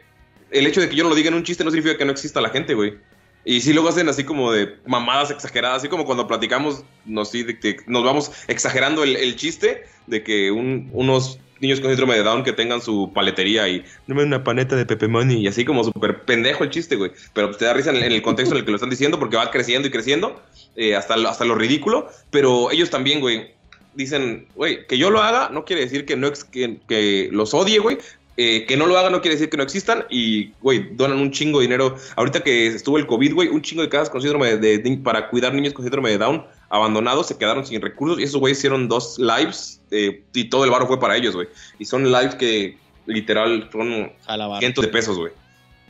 el 0.52 0.66
hecho 0.68 0.80
de 0.82 0.90
que 0.90 0.96
yo 0.96 1.04
no 1.04 1.10
lo 1.10 1.16
diga 1.16 1.28
en 1.30 1.34
un 1.36 1.44
chiste 1.44 1.64
no 1.64 1.70
significa 1.72 1.98
que 1.98 2.06
no 2.06 2.12
exista 2.12 2.40
la 2.42 2.50
gente, 2.50 2.74
güey. 2.76 2.98
Y 3.46 3.62
sí 3.62 3.74
luego 3.74 3.90
hacen 3.90 4.10
así 4.10 4.24
como 4.24 4.52
de 4.52 4.76
mamadas 4.86 5.32
exageradas, 5.32 5.78
así 5.80 5.88
como 5.88 6.06
cuando 6.06 6.28
platicamos, 6.28 6.84
nos, 7.06 7.32
sí, 7.32 7.44
de 7.44 7.58
que 7.60 7.78
nos 7.88 8.04
vamos 8.04 8.32
exagerando 8.48 9.04
el, 9.04 9.36
chiste 9.36 9.84
de 10.08 10.24
que 10.24 10.52
un- 10.52 10.90
unos 10.94 11.40
niños 11.62 11.80
con 11.82 11.90
síndrome 11.90 12.16
de 12.16 12.24
Down 12.24 12.44
que 12.44 12.54
tengan 12.54 12.82
su 12.82 13.12
paletería 13.14 13.68
y 13.68 13.84
no 14.08 14.16
me 14.16 14.24
una 14.24 14.44
paneta 14.44 14.76
de 14.76 14.86
Pepe 14.86 15.08
Money 15.08 15.40
y 15.40 15.48
así 15.48 15.66
como 15.66 15.84
súper 15.84 16.22
pendejo 16.24 16.64
el 16.64 16.70
chiste, 16.70 16.96
güey. 16.96 17.12
Pero 17.34 17.52
te 17.52 17.66
da 17.66 17.74
risa 17.74 17.90
en, 17.92 17.98
el 17.98 18.22
contexto 18.22 18.56
en 18.56 18.60
el 18.60 18.66
que 18.66 18.72
lo 18.72 18.78
están 18.78 18.90
diciendo 18.90 19.20
porque 19.20 19.36
va 19.38 19.52
creciendo 19.52 19.88
y 19.88 19.92
creciendo 19.92 20.42
eh, 20.76 20.96
hasta, 20.96 21.16
hasta 21.16 21.44
lo 21.46 21.56
ridículo. 21.56 22.08
Pero 22.32 22.72
ellos 22.72 22.90
también, 22.90 23.20
güey, 23.20 23.52
dicen, 23.94 24.48
güey, 24.56 24.86
que 24.88 24.98
yo 24.98 25.10
lo 25.10 25.22
haga 25.22 25.50
no 25.50 25.66
quiere 25.66 25.82
decir 25.82 26.06
que, 26.06 26.16
no 26.16 26.28
ex- 26.28 26.46
que, 26.46 26.78
que 26.88 27.30
los 27.32 27.54
odie, 27.54 27.80
güey. 27.80 27.98
Eh, 28.42 28.66
que 28.66 28.78
no 28.78 28.86
lo 28.88 28.98
haga 28.98 29.10
no 29.10 29.20
quiere 29.20 29.36
decir 29.36 29.50
que 29.50 29.58
no 29.58 29.64
existan 29.64 30.06
y, 30.10 30.52
güey, 30.62 30.88
donan 30.96 31.18
un 31.20 31.30
chingo 31.32 31.60
de 31.60 31.64
dinero. 31.66 31.98
Ahorita 32.16 32.40
que 32.42 32.68
estuvo 32.68 32.98
el 32.98 33.06
COVID, 33.06 33.34
güey, 33.34 33.50
un 33.50 33.62
chingo 33.62 33.82
de 33.82 33.90
casas 33.90 34.10
con 34.10 34.22
síndrome 34.22 34.56
de, 34.56 34.78
de- 34.78 34.98
para 35.04 35.28
cuidar 35.30 35.54
niños 35.54 35.74
con 35.74 35.84
síndrome 35.84 36.12
de 36.12 36.20
Down 36.20 36.46
abandonados, 36.70 37.28
se 37.28 37.38
quedaron 37.38 37.66
sin 37.66 37.82
recursos 37.82 38.18
y 38.18 38.24
esos 38.24 38.40
güeyes 38.40 38.58
hicieron 38.60 38.88
dos 38.88 39.20
lives 39.20 39.82
eh, 39.92 40.24
y 40.34 40.46
todo 40.46 40.64
el 40.64 40.72
barro 40.72 40.88
fue 40.88 41.00
para 41.02 41.18
ellos, 41.18 41.36
güey. 41.36 41.50
Y 41.80 41.84
son 41.86 42.10
lives 42.10 42.36
que 42.36 42.78
literal 43.08 43.68
son 43.74 44.14
cientos 44.62 44.86
de 44.86 44.88
pesos, 44.94 45.18
güey. 45.18 45.34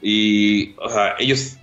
Y, 0.02 0.74
o 0.78 0.90
sea, 0.90 1.16
ellos, 1.20 1.58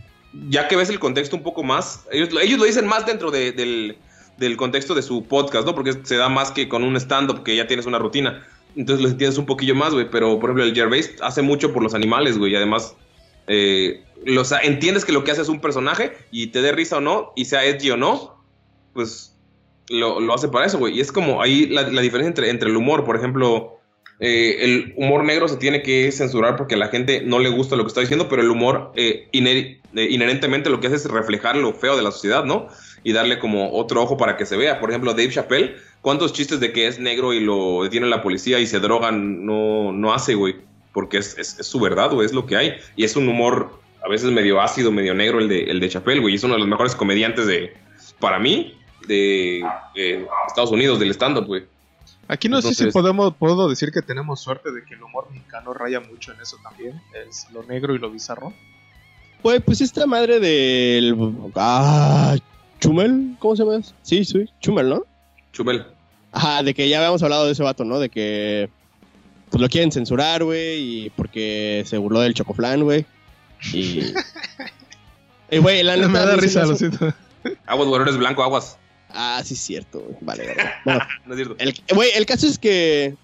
ya 0.50 0.68
que 0.68 0.76
ves 0.76 0.88
el 0.90 0.98
contexto 1.00 1.34
un 1.36 1.42
poco 1.42 1.62
más, 1.64 2.04
ellos, 2.12 2.32
lo- 2.32 2.40
ellos 2.40 2.58
lo 2.60 2.64
dicen 2.64 2.86
más 2.86 3.06
dentro 3.06 3.30
de- 3.32 3.50
del, 3.52 3.96
del 4.36 4.56
contexto 4.56 4.94
de 4.94 5.02
su 5.02 5.24
podcast, 5.24 5.66
¿no? 5.66 5.74
Porque 5.74 5.94
se 6.04 6.16
da 6.16 6.28
más 6.28 6.50
que 6.52 6.68
con 6.68 6.84
un 6.84 6.96
stand-up 6.96 7.42
que 7.42 7.56
ya 7.56 7.66
tienes 7.66 7.86
una 7.86 7.98
rutina. 7.98 8.46
Entonces 8.76 9.02
lo 9.02 9.10
entiendes 9.10 9.38
un 9.38 9.46
poquillo 9.46 9.74
más, 9.74 9.92
güey. 9.94 10.08
Pero, 10.10 10.38
por 10.38 10.50
ejemplo, 10.50 10.64
el 10.64 10.74
Gervais 10.74 11.14
hace 11.22 11.42
mucho 11.42 11.72
por 11.72 11.82
los 11.82 11.94
animales, 11.94 12.38
güey. 12.38 12.52
Y 12.52 12.56
además, 12.56 12.94
eh, 13.46 14.04
lo- 14.24 14.42
o 14.42 14.44
sea, 14.44 14.58
entiendes 14.58 15.04
que 15.04 15.12
lo 15.12 15.24
que 15.24 15.30
hace 15.30 15.42
es 15.42 15.48
un 15.48 15.60
personaje 15.60 16.12
y 16.30 16.48
te 16.48 16.62
dé 16.62 16.72
risa 16.72 16.98
o 16.98 17.00
no, 17.00 17.32
y 17.36 17.46
sea 17.46 17.64
edgy 17.64 17.90
o 17.90 17.96
no, 17.96 18.44
pues 18.92 19.34
lo, 19.88 20.20
lo 20.20 20.34
hace 20.34 20.48
para 20.48 20.66
eso, 20.66 20.78
güey. 20.78 20.96
Y 20.96 21.00
es 21.00 21.12
como 21.12 21.42
ahí 21.42 21.66
la, 21.66 21.84
diferencia 21.84 22.28
entre, 22.28 22.50
entre 22.50 22.70
el 22.70 22.76
humor, 22.76 23.04
por 23.04 23.16
ejemplo, 23.16 23.78
eh, 24.18 24.56
el 24.60 24.94
humor 24.96 25.24
negro 25.24 25.46
se 25.48 25.56
tiene 25.56 25.82
que 25.82 26.10
censurar 26.10 26.56
porque 26.56 26.74
a 26.74 26.78
la 26.78 26.88
gente 26.88 27.22
no 27.22 27.38
le 27.38 27.50
gusta 27.50 27.76
lo 27.76 27.84
que 27.84 27.88
está 27.88 28.00
diciendo, 28.00 28.28
pero 28.28 28.42
el 28.42 28.50
humor 28.50 28.92
eh, 28.96 29.28
eh, 29.32 29.78
inherentemente 30.10 30.70
lo 30.70 30.80
que 30.80 30.86
hace 30.88 30.96
es 30.96 31.04
reflejar 31.10 31.56
lo 31.56 31.72
feo 31.72 31.96
de 31.96 32.02
la 32.02 32.10
sociedad, 32.10 32.44
¿no? 32.44 32.68
Y 33.08 33.12
darle 33.12 33.38
como 33.38 33.72
otro 33.72 34.02
ojo 34.02 34.16
para 34.16 34.36
que 34.36 34.46
se 34.46 34.56
vea. 34.56 34.80
Por 34.80 34.90
ejemplo, 34.90 35.12
Dave 35.12 35.28
Chappelle, 35.30 35.76
¿cuántos 36.00 36.32
chistes 36.32 36.58
de 36.58 36.72
que 36.72 36.88
es 36.88 36.98
negro 36.98 37.32
y 37.32 37.38
lo 37.38 37.84
detiene 37.84 38.08
la 38.08 38.20
policía 38.20 38.58
y 38.58 38.66
se 38.66 38.80
drogan 38.80 39.46
no, 39.46 39.92
no 39.92 40.12
hace, 40.12 40.34
güey? 40.34 40.56
Porque 40.92 41.18
es, 41.18 41.38
es- 41.38 41.60
es 41.60 41.66
su 41.68 41.78
verdad, 41.78 42.10
güey, 42.10 42.26
es 42.26 42.32
lo 42.32 42.46
que 42.46 42.56
hay. 42.56 42.74
Y 42.96 43.04
es 43.04 43.14
un 43.14 43.28
humor 43.28 43.78
a 44.04 44.08
veces 44.08 44.32
medio 44.32 44.60
ácido, 44.60 44.90
medio 44.90 45.14
negro 45.14 45.38
el 45.38 45.48
de, 45.48 45.64
el 45.70 45.78
de 45.78 45.88
Chappelle, 45.88 46.20
güey. 46.20 46.34
Y 46.34 46.36
es 46.36 46.42
uno 46.42 46.54
de 46.54 46.58
los 46.60 46.68
mejores 46.68 46.96
comediantes 46.96 47.46
de, 47.46 47.74
para 48.18 48.40
mí, 48.40 48.76
de 49.06 49.64
Estados 50.48 50.72
Unidos, 50.72 50.98
del 50.98 51.10
stand-up, 51.12 51.46
güey. 51.46 51.64
Aquí 52.28 52.48
no 52.48 52.60
sé 52.60 52.74
si 52.74 52.86
podemos, 52.90 53.34
puedo 53.36 53.68
decir 53.68 53.90
que 53.92 54.02
tenemos 54.02 54.40
suerte 54.40 54.72
de 54.72 54.84
que 54.84 54.94
el 54.94 55.02
humor 55.04 55.28
mexicano 55.30 55.72
raya 55.72 56.00
mucho 56.00 56.32
en 56.32 56.40
eso 56.40 56.56
también. 56.60 57.00
Es 57.28 57.46
lo 57.52 57.62
negro 57.62 57.94
y 57.94 57.98
lo 58.00 58.10
bizarro. 58.10 58.52
Güey, 59.44 59.60
pues 59.60 59.80
esta 59.80 60.06
madre 60.06 60.40
del. 60.40 61.14
Ah, 61.54 62.34
Chumel, 62.80 63.36
¿cómo 63.38 63.56
se 63.56 63.64
llama? 63.64 63.80
Sí, 64.02 64.24
sí, 64.24 64.46
Chumel, 64.60 64.88
¿no? 64.88 65.04
Chumel. 65.52 65.86
Ajá, 66.32 66.62
de 66.62 66.74
que 66.74 66.88
ya 66.88 66.98
habíamos 66.98 67.22
hablado 67.22 67.46
de 67.46 67.52
ese 67.52 67.62
vato, 67.62 67.84
¿no? 67.84 67.98
De 67.98 68.08
que 68.08 68.68
pues 69.50 69.60
lo 69.60 69.68
quieren 69.68 69.92
censurar, 69.92 70.44
güey, 70.44 71.06
y 71.06 71.10
porque 71.10 71.84
se 71.86 71.98
burló 71.98 72.20
del 72.20 72.34
chocoflán, 72.34 72.84
güey. 72.84 73.06
Y. 73.72 74.12
Y, 75.48 75.58
güey, 75.58 75.84
la 75.84 75.94
neta. 75.94 76.08
Me 76.08 76.18
da 76.18 76.34
risa, 76.34 76.66
lo 76.66 76.74
siento. 76.74 77.14
Aguas, 77.66 77.88
güey, 77.88 78.02
eres 78.02 78.16
blanco, 78.16 78.42
aguas. 78.42 78.78
Ah, 79.10 79.40
sí, 79.44 79.54
es 79.54 79.60
cierto, 79.60 80.00
güey. 80.00 80.16
Vale, 80.20 80.56
vale. 80.84 81.00
No 81.24 81.34
es 81.34 81.36
cierto. 81.36 81.56
el, 81.58 81.74
güey, 81.94 82.10
el 82.16 82.26
caso 82.26 82.48
es 82.48 82.58
que. 82.58 83.14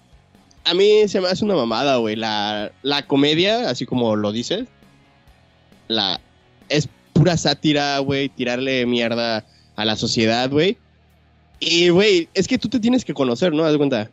A 0.63 0.73
mí 0.73 1.05
se 1.09 1.19
me 1.19 1.27
hace 1.27 1.43
una 1.43 1.55
mamada, 1.55 1.97
güey. 1.97 2.15
La, 2.15 2.71
la 2.81 3.05
comedia, 3.05 3.69
así 3.69 3.85
como 3.85 4.15
lo 4.15 4.31
dices, 4.31 4.69
la, 5.89 6.21
es 6.69 6.87
pura 7.13 7.37
sátira, 7.37 7.97
güey. 7.99 8.29
Tirarle 8.29 8.85
mierda 8.85 9.45
a 9.75 9.85
la 9.85 9.95
sociedad, 9.95 10.49
güey. 10.49 10.77
Y, 11.59 11.89
güey, 11.89 12.27
es 12.33 12.47
que 12.47 12.57
tú 12.57 12.67
te 12.67 12.79
tienes 12.79 13.05
que 13.05 13.13
conocer, 13.13 13.53
¿no? 13.53 13.63
Haz 13.63 13.77
cuenta. 13.77 14.11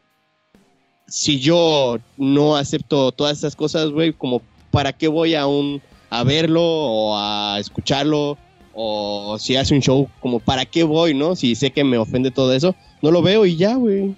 Si 1.09 1.41
yo 1.41 1.99
no 2.17 2.57
acepto 2.57 3.11
todas 3.11 3.39
esas 3.39 3.57
cosas, 3.57 3.91
güey, 3.91 4.13
como 4.13 4.43
para 4.71 4.93
qué 4.93 5.09
voy 5.09 5.35
a 5.35 5.47
un 5.47 5.83
a 6.11 6.25
verlo 6.25 6.63
o 6.63 7.17
a 7.17 7.59
escucharlo 7.59 8.37
o 8.75 9.37
si 9.39 9.57
hace 9.57 9.75
un 9.75 9.81
show, 9.81 10.09
como 10.21 10.41
para 10.41 10.65
qué 10.65 10.85
voy, 10.85 11.15
¿no? 11.15 11.35
Si 11.37 11.55
sé 11.55 11.71
que 11.71 11.85
me 11.85 11.99
ofende 11.99 12.31
todo 12.31 12.53
eso, 12.53 12.75
no 13.03 13.11
lo 13.11 13.23
veo 13.23 13.47
y 13.47 13.57
ya, 13.57 13.75
güey. 13.75 14.15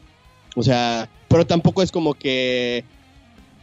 O 0.56 0.62
sea, 0.62 1.08
pero 1.28 1.46
tampoco 1.46 1.82
es 1.82 1.90
como 1.90 2.14
que 2.14 2.84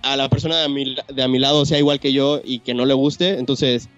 a 0.01 0.15
la 0.15 0.29
persona 0.29 0.57
de 0.57 0.65
a 0.65 0.69
mi, 0.69 0.95
de 1.13 1.23
a 1.23 1.27
mi 1.27 1.39
lado 1.39 1.65
sea 1.65 1.77
igual 1.77 1.99
que 1.99 2.13
yo 2.13 2.41
y 2.43 2.59
que 2.59 2.73
no 2.73 2.85
le 2.85 2.93
guste, 2.93 3.37
entonces 3.37 3.89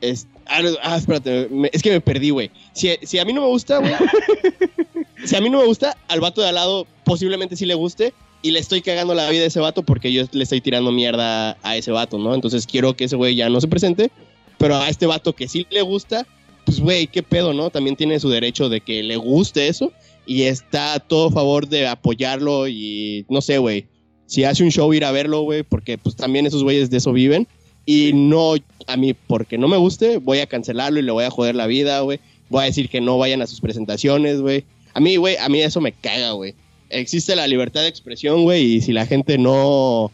es 0.00 0.26
ah, 0.48 0.62
no, 0.62 0.70
ah, 0.82 0.96
espérate, 0.96 1.48
me- 1.50 1.70
es 1.72 1.82
que 1.82 1.90
me 1.90 2.00
perdí, 2.00 2.30
güey. 2.30 2.50
Si, 2.72 2.90
si 3.02 3.18
a 3.18 3.24
mí 3.24 3.32
no 3.32 3.42
me 3.42 3.48
gusta, 3.48 3.78
güey. 3.78 3.92
si 5.24 5.36
a 5.36 5.40
mí 5.40 5.50
no 5.50 5.58
me 5.60 5.66
gusta, 5.66 5.96
al 6.08 6.20
vato 6.20 6.40
de 6.40 6.48
al 6.48 6.54
lado 6.54 6.86
posiblemente 7.04 7.56
sí 7.56 7.66
le 7.66 7.74
guste 7.74 8.12
y 8.42 8.50
le 8.50 8.58
estoy 8.60 8.80
cagando 8.82 9.14
la 9.14 9.28
vida 9.30 9.44
a 9.44 9.46
ese 9.46 9.60
vato 9.60 9.82
porque 9.82 10.12
yo 10.12 10.24
le 10.32 10.42
estoy 10.42 10.60
tirando 10.60 10.92
mierda 10.92 11.56
a 11.62 11.76
ese 11.76 11.90
vato, 11.90 12.18
¿no? 12.18 12.34
Entonces 12.34 12.66
quiero 12.66 12.94
que 12.96 13.04
ese 13.04 13.16
güey 13.16 13.34
ya 13.34 13.48
no 13.48 13.60
se 13.60 13.68
presente, 13.68 14.10
pero 14.58 14.76
a 14.76 14.88
este 14.88 15.06
vato 15.06 15.32
que 15.34 15.48
sí 15.48 15.66
le 15.70 15.82
gusta, 15.82 16.26
pues 16.64 16.80
güey, 16.80 17.06
qué 17.06 17.22
pedo, 17.22 17.52
¿no? 17.54 17.70
También 17.70 17.96
tiene 17.96 18.20
su 18.20 18.28
derecho 18.28 18.68
de 18.68 18.80
que 18.80 19.02
le 19.02 19.16
guste 19.16 19.68
eso 19.68 19.92
y 20.26 20.42
está 20.42 20.94
a 20.94 21.00
todo 21.00 21.30
favor 21.30 21.68
de 21.68 21.86
apoyarlo 21.86 22.68
y 22.68 23.24
no 23.28 23.40
sé, 23.40 23.58
güey. 23.58 23.86
Si 24.26 24.42
hace 24.42 24.64
un 24.64 24.70
show 24.70 24.92
ir 24.92 25.04
a 25.04 25.12
verlo, 25.12 25.42
güey, 25.42 25.62
porque 25.62 25.98
pues 25.98 26.16
también 26.16 26.46
esos 26.46 26.64
güeyes 26.64 26.90
de 26.90 26.96
eso 26.96 27.12
viven 27.12 27.46
y 27.86 28.12
no 28.12 28.54
a 28.88 28.96
mí 28.96 29.14
porque 29.14 29.56
no 29.56 29.68
me 29.68 29.76
guste, 29.76 30.18
voy 30.18 30.40
a 30.40 30.46
cancelarlo 30.46 30.98
y 30.98 31.02
le 31.02 31.12
voy 31.12 31.24
a 31.24 31.30
joder 31.30 31.54
la 31.54 31.66
vida, 31.66 32.00
güey. 32.00 32.20
Voy 32.50 32.62
a 32.62 32.66
decir 32.66 32.88
que 32.88 33.00
no 33.00 33.16
vayan 33.16 33.42
a 33.42 33.46
sus 33.46 33.60
presentaciones, 33.60 34.40
güey. 34.40 34.64
A 34.92 35.00
mí, 35.00 35.16
güey, 35.16 35.36
a 35.36 35.48
mí 35.48 35.60
eso 35.60 35.80
me 35.80 35.92
caga, 35.92 36.32
güey. 36.32 36.54
Existe 36.90 37.34
la 37.34 37.46
libertad 37.46 37.82
de 37.82 37.88
expresión, 37.88 38.42
güey, 38.42 38.74
y 38.74 38.80
si 38.80 38.92
la 38.92 39.06
gente 39.06 39.38
no 39.38 40.12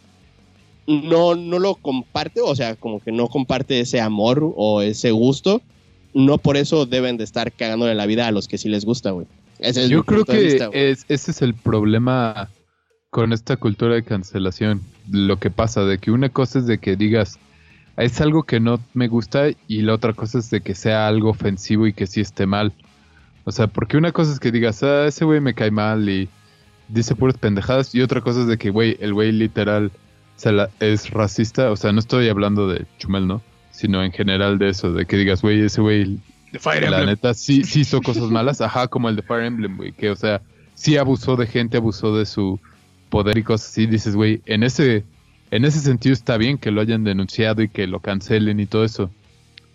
no 0.86 1.34
no 1.34 1.58
lo 1.58 1.74
comparte, 1.76 2.40
o 2.40 2.54
sea, 2.54 2.76
como 2.76 3.00
que 3.00 3.12
no 3.12 3.28
comparte 3.28 3.80
ese 3.80 4.00
amor 4.00 4.52
o 4.56 4.82
ese 4.82 5.10
gusto, 5.10 5.62
no 6.14 6.38
por 6.38 6.56
eso 6.56 6.86
deben 6.86 7.16
de 7.16 7.24
estar 7.24 7.52
cagándole 7.52 7.94
la 7.94 8.06
vida 8.06 8.26
a 8.26 8.32
los 8.32 8.48
que 8.48 8.58
sí 8.58 8.68
les 8.68 8.84
gusta, 8.84 9.10
güey. 9.10 9.26
Ese 9.58 9.84
es 9.84 9.90
Yo 9.90 10.04
creo 10.04 10.24
que 10.24 10.38
vista, 10.38 10.70
es, 10.72 11.04
ese 11.08 11.30
es 11.30 11.42
el 11.42 11.54
problema 11.54 12.50
con 13.10 13.32
esta 13.32 13.56
cultura 13.56 13.94
de 13.94 14.02
cancelación. 14.02 14.80
Lo 15.10 15.38
que 15.38 15.50
pasa, 15.50 15.84
de 15.84 15.98
que 15.98 16.10
una 16.10 16.30
cosa 16.30 16.58
es 16.58 16.66
de 16.66 16.78
que 16.78 16.96
digas, 16.96 17.38
es 17.96 18.20
algo 18.20 18.42
que 18.44 18.60
no 18.60 18.80
me 18.94 19.08
gusta 19.08 19.48
y 19.68 19.82
la 19.82 19.94
otra 19.94 20.12
cosa 20.12 20.38
es 20.38 20.50
de 20.50 20.60
que 20.60 20.74
sea 20.74 21.06
algo 21.08 21.30
ofensivo 21.30 21.86
y 21.86 21.92
que 21.92 22.06
sí 22.06 22.20
esté 22.20 22.46
mal. 22.46 22.72
O 23.44 23.52
sea, 23.52 23.66
porque 23.66 23.96
una 23.96 24.12
cosa 24.12 24.32
es 24.32 24.40
que 24.40 24.50
digas, 24.52 24.82
ah, 24.82 25.06
ese 25.06 25.24
güey 25.24 25.40
me 25.40 25.54
cae 25.54 25.70
mal 25.70 26.08
y 26.08 26.28
dice 26.88 27.14
puras 27.14 27.36
pendejadas 27.38 27.94
y 27.94 28.00
otra 28.00 28.20
cosa 28.20 28.42
es 28.42 28.46
de 28.46 28.58
que, 28.58 28.70
güey, 28.70 28.96
el 29.00 29.12
güey 29.14 29.32
literal 29.32 29.90
se 30.36 30.52
la- 30.52 30.70
es 30.80 31.10
racista. 31.10 31.70
O 31.70 31.76
sea, 31.76 31.92
no 31.92 31.98
estoy 31.98 32.28
hablando 32.28 32.68
de 32.68 32.86
Chumel, 32.98 33.26
¿no? 33.26 33.42
Sino 33.70 34.02
en 34.04 34.12
general 34.12 34.58
de 34.58 34.68
eso, 34.70 34.92
de 34.92 35.06
que 35.06 35.16
digas, 35.16 35.42
güey, 35.42 35.60
ese 35.60 35.80
güey, 35.80 36.18
De 36.52 36.58
Fire 36.58 36.82
la 36.82 36.98
Emblem. 36.98 37.06
neta, 37.06 37.34
sí, 37.34 37.64
sí 37.64 37.80
hizo 37.80 38.00
cosas 38.02 38.24
malas. 38.30 38.60
Ajá, 38.60 38.86
como 38.88 39.08
el 39.08 39.16
de 39.16 39.22
Fire 39.22 39.44
Emblem, 39.44 39.76
güey, 39.76 39.92
que, 39.92 40.10
o 40.10 40.16
sea, 40.16 40.40
sí 40.74 40.96
abusó 40.96 41.36
de 41.36 41.46
gente, 41.46 41.78
abusó 41.78 42.16
de 42.16 42.26
su 42.26 42.60
poder 43.08 43.38
y 43.38 43.42
cosas 43.42 43.68
así. 43.70 43.86
Dices, 43.86 44.14
güey, 44.14 44.40
en 44.46 44.62
ese, 44.62 45.04
en 45.52 45.66
ese 45.66 45.80
sentido 45.80 46.14
está 46.14 46.38
bien 46.38 46.56
que 46.56 46.70
lo 46.70 46.80
hayan 46.80 47.04
denunciado 47.04 47.62
y 47.62 47.68
que 47.68 47.86
lo 47.86 48.00
cancelen 48.00 48.58
y 48.58 48.64
todo 48.64 48.84
eso. 48.84 49.10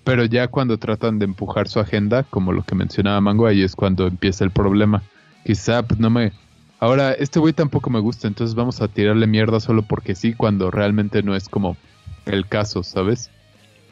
Pero 0.04 0.26
ya 0.26 0.48
cuando 0.48 0.80
tratan 0.80 1.20
de 1.20 1.26
empujar 1.26 1.68
su 1.68 1.80
agenda, 1.80 2.24
como 2.24 2.52
lo 2.52 2.64
que 2.64 2.74
mencionaba 2.74 3.22
Mango, 3.22 3.46
ahí 3.46 3.62
es 3.62 3.76
cuando 3.76 4.08
empieza 4.08 4.44
el 4.44 4.50
problema. 4.50 5.04
Quizá, 5.46 5.84
pues 5.84 6.00
no 6.00 6.10
me. 6.10 6.32
Ahora, 6.80 7.14
este 7.14 7.40
güey 7.40 7.54
tampoco 7.54 7.92
me 7.92 8.00
gusta, 8.00 8.28
entonces 8.28 8.56
vamos 8.56 8.82
a 8.82 8.88
tirarle 8.88 9.28
mierda 9.28 9.60
solo 9.60 9.84
porque 9.84 10.16
sí, 10.16 10.34
cuando 10.34 10.72
realmente 10.72 11.22
no 11.22 11.36
es 11.36 11.48
como 11.48 11.78
el 12.26 12.48
caso, 12.48 12.82
¿sabes? 12.82 13.30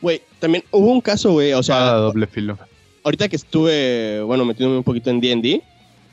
Güey, 0.02 0.24
también 0.40 0.64
hubo 0.72 0.92
un 0.92 1.02
caso, 1.02 1.34
güey, 1.34 1.54
o 1.54 1.62
sea, 1.62 1.94
de 1.94 2.02
doble 2.02 2.26
filo. 2.26 2.58
ahorita 3.04 3.30
que 3.30 3.36
estuve, 3.36 4.24
bueno, 4.24 4.44
metiéndome 4.44 4.80
un 4.80 4.84
poquito 4.84 5.12
en 5.12 5.22
D&D, 5.22 5.62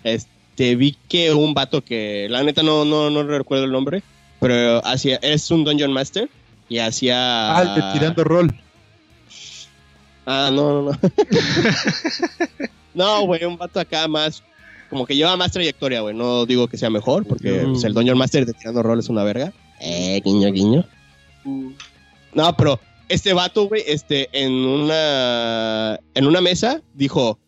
este, 0.04 0.76
vi 0.76 0.98
que 1.08 1.32
un 1.32 1.54
vato 1.54 1.82
que, 1.82 2.26
la 2.28 2.42
neta 2.42 2.62
no, 2.62 2.84
no, 2.84 3.08
no 3.08 3.22
recuerdo 3.22 3.64
el 3.64 3.72
nombre, 3.72 4.02
pero 4.42 4.84
hacía, 4.84 5.20
es 5.22 5.48
un 5.52 5.62
Dungeon 5.62 5.92
Master 5.92 6.28
y 6.68 6.78
hacía... 6.78 7.56
Ah, 7.56 7.62
el 7.62 7.74
de 7.76 7.92
tirando 7.92 8.24
rol. 8.24 8.52
Ah, 10.26 10.50
no, 10.52 10.82
no, 10.82 10.90
no. 10.90 10.98
no, 12.94 13.26
güey, 13.26 13.44
un 13.44 13.56
vato 13.56 13.78
acá 13.78 14.08
más, 14.08 14.42
como 14.90 15.06
que 15.06 15.14
lleva 15.14 15.36
más 15.36 15.52
trayectoria, 15.52 16.00
güey, 16.00 16.16
no 16.16 16.44
digo 16.44 16.66
que 16.66 16.76
sea 16.76 16.90
mejor, 16.90 17.24
porque 17.24 17.62
pues, 17.66 17.84
el 17.84 17.94
Dungeon 17.94 18.18
Master 18.18 18.44
de 18.44 18.52
tirando 18.52 18.82
rol 18.82 18.98
es 18.98 19.08
una 19.08 19.22
verga. 19.22 19.52
Eh, 19.80 20.20
guiño, 20.24 20.50
guiño. 20.50 20.84
No, 22.34 22.56
pero 22.56 22.80
este 23.08 23.34
vato, 23.34 23.68
güey, 23.68 23.84
este, 23.86 24.28
en 24.32 24.52
una, 24.52 26.00
en 26.14 26.26
una 26.26 26.40
mesa 26.40 26.82
dijo, 26.94 27.38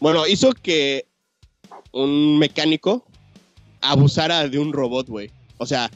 bueno, 0.00 0.26
hizo 0.26 0.52
que 0.52 1.06
un 1.92 2.40
mecánico 2.40 3.04
abusara 3.82 4.48
de 4.48 4.58
un 4.58 4.72
robot, 4.72 5.06
güey. 5.06 5.30
O 5.58 5.66
sea, 5.66 5.88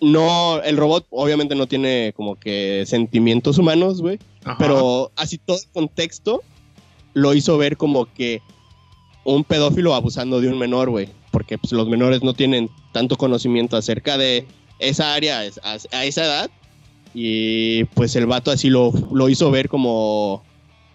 no, 0.00 0.62
el 0.62 0.76
robot 0.76 1.06
obviamente 1.10 1.54
no 1.54 1.66
tiene 1.66 2.12
como 2.16 2.36
que 2.36 2.84
sentimientos 2.86 3.58
humanos, 3.58 4.00
güey, 4.00 4.18
pero 4.58 5.10
así 5.16 5.38
todo 5.38 5.58
el 5.58 5.68
contexto 5.72 6.42
lo 7.14 7.34
hizo 7.34 7.58
ver 7.58 7.76
como 7.76 8.06
que 8.12 8.40
un 9.24 9.44
pedófilo 9.44 9.94
abusando 9.94 10.40
de 10.40 10.48
un 10.48 10.58
menor, 10.58 10.90
güey, 10.90 11.08
porque 11.30 11.58
pues, 11.58 11.72
los 11.72 11.88
menores 11.88 12.22
no 12.22 12.34
tienen 12.34 12.70
tanto 12.92 13.16
conocimiento 13.16 13.76
acerca 13.76 14.16
de 14.16 14.46
esa 14.78 15.14
área 15.14 15.40
a, 15.40 15.96
a 15.96 16.04
esa 16.04 16.24
edad 16.24 16.50
y 17.14 17.84
pues 17.84 18.14
el 18.16 18.26
vato 18.26 18.50
así 18.50 18.70
lo, 18.70 18.92
lo 19.12 19.28
hizo 19.28 19.50
ver 19.50 19.68
como, 19.68 20.42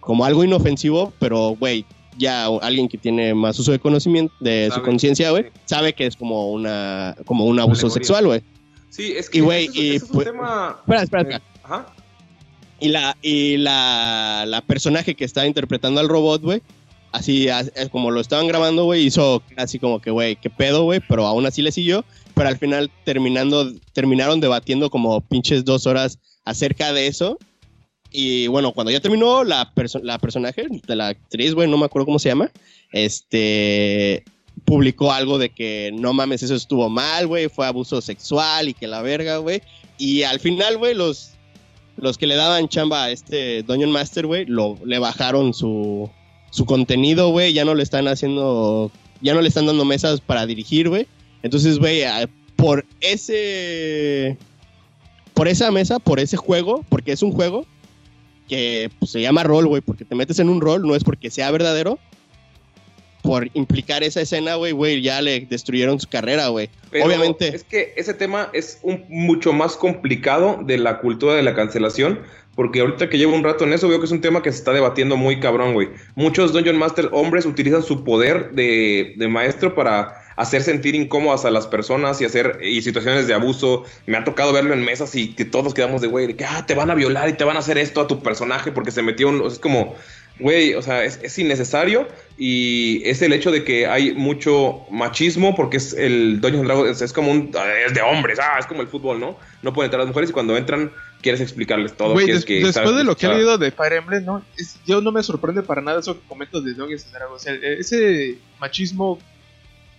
como 0.00 0.24
algo 0.24 0.44
inofensivo, 0.44 1.12
pero 1.18 1.56
güey, 1.58 1.84
ya 2.16 2.46
alguien 2.46 2.88
que 2.88 2.98
tiene 2.98 3.34
más 3.34 3.58
uso 3.58 3.72
de 3.72 3.78
conocimiento, 3.78 4.32
de 4.40 4.70
su 4.72 4.82
conciencia, 4.82 5.30
güey, 5.30 5.46
sabe 5.64 5.92
que 5.92 6.06
es 6.06 6.16
como 6.16 6.52
una 6.52 7.16
como 7.26 7.44
un 7.44 7.58
abuso 7.58 7.86
Alegoría. 7.86 7.94
sexual, 7.94 8.26
güey. 8.26 8.42
Sí, 8.94 9.12
es 9.16 9.28
que 9.28 9.38
Y, 9.38 9.40
güey, 9.40 9.64
es- 9.66 9.74
y 9.74 9.94
es 9.96 10.02
un 10.04 10.08
pues- 10.10 10.26
tema... 10.26 10.76
Espera, 10.80 11.02
espera, 11.02 11.22
espera. 11.22 11.38
eh, 11.38 11.58
Ajá. 11.64 11.86
Y 12.80 12.88
la, 12.88 13.16
y 13.22 13.56
la, 13.56 14.44
la 14.46 14.60
personaje 14.60 15.14
que 15.14 15.24
estaba 15.24 15.46
interpretando 15.46 16.00
al 16.00 16.08
robot, 16.08 16.42
güey, 16.42 16.62
así 17.12 17.48
as- 17.48 17.72
es 17.74 17.88
como 17.88 18.10
lo 18.10 18.20
estaban 18.20 18.46
grabando, 18.46 18.84
güey, 18.84 19.04
hizo 19.06 19.42
así 19.56 19.78
como 19.78 20.00
que, 20.00 20.10
güey, 20.10 20.36
qué 20.36 20.50
pedo, 20.50 20.84
güey, 20.84 21.00
pero 21.08 21.26
aún 21.26 21.46
así 21.46 21.62
le 21.62 21.72
siguió. 21.72 22.04
Pero 22.34 22.48
al 22.48 22.58
final 22.58 22.90
terminando, 23.04 23.72
terminaron 23.92 24.40
debatiendo 24.40 24.90
como 24.90 25.20
pinches 25.22 25.64
dos 25.64 25.86
horas 25.86 26.18
acerca 26.44 26.92
de 26.92 27.06
eso. 27.06 27.38
Y 28.10 28.46
bueno, 28.48 28.72
cuando 28.72 28.90
ya 28.92 29.00
terminó, 29.00 29.42
la, 29.44 29.72
perso- 29.74 30.02
la 30.02 30.18
personaje 30.18 30.66
de 30.86 30.96
la 30.96 31.08
actriz, 31.08 31.54
güey, 31.54 31.68
no 31.68 31.78
me 31.78 31.86
acuerdo 31.86 32.06
cómo 32.06 32.18
se 32.20 32.28
llama, 32.28 32.50
este 32.92 34.24
publicó 34.64 35.12
algo 35.12 35.38
de 35.38 35.50
que 35.50 35.90
no 35.94 36.12
mames, 36.12 36.42
eso 36.42 36.54
estuvo 36.54 36.88
mal, 36.88 37.26
güey, 37.26 37.48
fue 37.48 37.66
abuso 37.66 38.00
sexual 38.00 38.68
y 38.68 38.74
que 38.74 38.86
la 38.86 39.02
verga, 39.02 39.38
güey. 39.38 39.62
Y 39.98 40.22
al 40.22 40.40
final, 40.40 40.78
güey, 40.78 40.94
los, 40.94 41.32
los 41.96 42.18
que 42.18 42.26
le 42.26 42.34
daban 42.34 42.68
chamba 42.68 43.04
a 43.04 43.10
este 43.10 43.62
Dungeon 43.62 43.92
Master, 43.92 44.26
güey, 44.26 44.46
le 44.46 44.98
bajaron 44.98 45.54
su, 45.54 46.10
su 46.50 46.64
contenido, 46.64 47.30
güey, 47.30 47.52
ya 47.52 47.64
no 47.64 47.74
le 47.74 47.82
están 47.82 48.08
haciendo, 48.08 48.90
ya 49.20 49.34
no 49.34 49.40
le 49.40 49.48
están 49.48 49.66
dando 49.66 49.84
mesas 49.84 50.20
para 50.20 50.46
dirigir, 50.46 50.88
güey. 50.88 51.06
Entonces, 51.42 51.78
güey, 51.78 52.02
por 52.56 52.86
ese, 53.00 54.38
por 55.34 55.48
esa 55.48 55.70
mesa, 55.70 55.98
por 55.98 56.20
ese 56.20 56.36
juego, 56.36 56.84
porque 56.88 57.12
es 57.12 57.22
un 57.22 57.32
juego 57.32 57.66
que 58.48 58.90
pues, 58.98 59.10
se 59.10 59.20
llama 59.20 59.42
rol, 59.42 59.66
güey, 59.66 59.82
porque 59.82 60.04
te 60.04 60.14
metes 60.14 60.38
en 60.38 60.48
un 60.48 60.60
rol, 60.60 60.86
no 60.86 60.94
es 60.94 61.04
porque 61.04 61.30
sea 61.30 61.50
verdadero. 61.50 61.98
Por 63.24 63.48
implicar 63.54 64.04
esa 64.04 64.20
escena, 64.20 64.56
güey, 64.56 64.72
güey, 64.72 65.00
ya 65.00 65.22
le 65.22 65.40
destruyeron 65.40 65.98
su 65.98 66.06
carrera, 66.08 66.48
güey. 66.48 66.68
Obviamente. 67.02 67.48
Es 67.48 67.64
que 67.64 67.94
ese 67.96 68.12
tema 68.12 68.50
es 68.52 68.78
un, 68.82 69.02
mucho 69.08 69.54
más 69.54 69.76
complicado 69.76 70.60
de 70.62 70.76
la 70.76 70.98
cultura 70.98 71.34
de 71.34 71.42
la 71.42 71.54
cancelación. 71.54 72.20
Porque 72.54 72.80
ahorita 72.80 73.08
que 73.08 73.18
llevo 73.18 73.34
un 73.34 73.42
rato 73.42 73.64
en 73.64 73.72
eso, 73.72 73.88
veo 73.88 73.98
que 73.98 74.04
es 74.04 74.12
un 74.12 74.20
tema 74.20 74.42
que 74.42 74.52
se 74.52 74.58
está 74.58 74.72
debatiendo 74.72 75.16
muy 75.16 75.40
cabrón, 75.40 75.72
güey. 75.72 75.88
Muchos 76.14 76.52
Dungeon 76.52 76.76
Master 76.76 77.08
hombres 77.12 77.46
utilizan 77.46 77.82
su 77.82 78.04
poder 78.04 78.52
de, 78.52 79.14
de 79.16 79.26
maestro 79.26 79.74
para 79.74 80.22
hacer 80.36 80.62
sentir 80.62 80.94
incómodas 80.94 81.44
a 81.44 81.50
las 81.50 81.66
personas 81.66 82.20
y 82.20 82.24
hacer 82.24 82.58
y 82.62 82.82
situaciones 82.82 83.26
de 83.26 83.34
abuso. 83.34 83.84
Me 84.06 84.16
ha 84.16 84.24
tocado 84.24 84.52
verlo 84.52 84.74
en 84.74 84.84
mesas 84.84 85.14
y 85.14 85.34
que 85.34 85.44
todos 85.44 85.74
quedamos 85.74 86.00
de, 86.00 86.08
güey, 86.08 86.26
de 86.26 86.36
que 86.36 86.44
ah, 86.44 86.64
te 86.66 86.74
van 86.74 86.90
a 86.90 86.94
violar 86.94 87.28
y 87.28 87.32
te 87.32 87.44
van 87.44 87.56
a 87.56 87.60
hacer 87.60 87.78
esto 87.78 88.00
a 88.00 88.06
tu 88.06 88.22
personaje 88.22 88.70
porque 88.70 88.90
se 88.90 89.02
metió 89.02 89.28
un. 89.28 89.46
es 89.46 89.58
como, 89.58 89.96
güey, 90.38 90.74
o 90.74 90.82
sea, 90.82 91.04
es, 91.04 91.20
es 91.22 91.38
innecesario 91.38 92.08
y 92.36 93.02
es 93.04 93.22
el 93.22 93.32
hecho 93.32 93.50
de 93.52 93.62
que 93.62 93.86
hay 93.86 94.12
mucho 94.14 94.80
machismo 94.90 95.54
porque 95.54 95.76
es 95.76 95.92
el 95.92 96.40
Dungeons 96.40 96.62
and 96.62 96.66
Dragons 96.66 96.90
es, 96.90 97.02
es 97.02 97.12
como 97.12 97.30
un 97.30 97.52
es 97.86 97.94
de 97.94 98.02
hombres, 98.02 98.38
ah, 98.40 98.56
es 98.58 98.66
como 98.66 98.82
el 98.82 98.88
fútbol, 98.88 99.20
¿no? 99.20 99.36
No 99.62 99.72
pueden 99.72 99.86
entrar 99.88 100.00
las 100.00 100.08
mujeres 100.08 100.30
y 100.30 100.32
cuando 100.32 100.56
entran 100.56 100.90
quieres 101.22 101.40
explicarles 101.40 101.96
todo, 101.96 102.12
Güey, 102.14 102.26
quieres 102.26 102.42
des- 102.42 102.46
que 102.46 102.54
después 102.54 102.74
sabes 102.74 102.96
de 102.96 103.04
lo 103.04 103.16
que 103.16 103.26
he 103.26 103.28
leído 103.34 103.56
de 103.58 103.70
Fire 103.70 103.92
Emblem, 103.94 104.24
¿no? 104.24 104.44
Es- 104.58 104.78
yo 104.84 105.00
no 105.00 105.12
me 105.12 105.22
sorprende 105.22 105.62
para 105.62 105.80
nada 105.80 106.00
eso 106.00 106.20
que 106.20 106.26
comentas 106.28 106.64
de 106.64 106.74
Dungeons 106.74 107.04
and 107.06 107.14
Dragons. 107.14 107.40
O 107.40 107.44
sea, 107.44 107.52
el- 107.54 107.64
ese 107.64 108.36
machismo, 108.60 109.18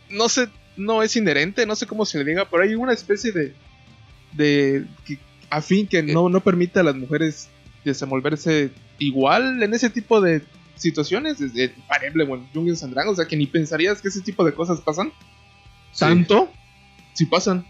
no 0.10 0.28
sé, 0.30 0.50
no 0.76 1.02
es 1.02 1.16
inherente, 1.16 1.66
no 1.66 1.76
sé 1.78 1.88
cómo 1.88 2.06
se 2.06 2.18
le 2.20 2.26
diga, 2.26 2.46
pero 2.50 2.62
hay 2.64 2.76
una 2.76 2.92
especie 2.94 3.32
de, 3.32 3.54
de 4.34 4.86
que- 5.08 5.18
afín 5.50 5.88
que 5.88 6.04
no, 6.04 6.28
no 6.30 6.42
permite 6.42 6.80
a 6.80 6.84
las 6.84 6.96
mujeres 6.96 7.48
desenvolverse 7.86 8.70
igual 9.00 9.62
en 9.64 9.74
ese 9.74 9.90
tipo 9.90 10.22
de 10.22 10.42
situaciones, 10.76 11.40
desde 11.40 11.70
Fire 11.88 12.04
Emblem 12.06 12.32
o 12.32 12.38
Dungeons 12.54 12.84
and 12.84 12.94
Dragons, 12.94 13.18
o 13.18 13.22
sea, 13.22 13.28
que 13.30 13.38
ni 13.38 13.48
pensarías 13.48 14.02
que 14.02 14.10
ese 14.10 14.22
tipo 14.22 14.44
de 14.44 14.54
cosas 14.54 14.82
pasan. 14.82 15.12
Sí. 15.92 16.00
Tanto, 16.00 16.52
si 17.14 17.26
pasan. 17.26 17.66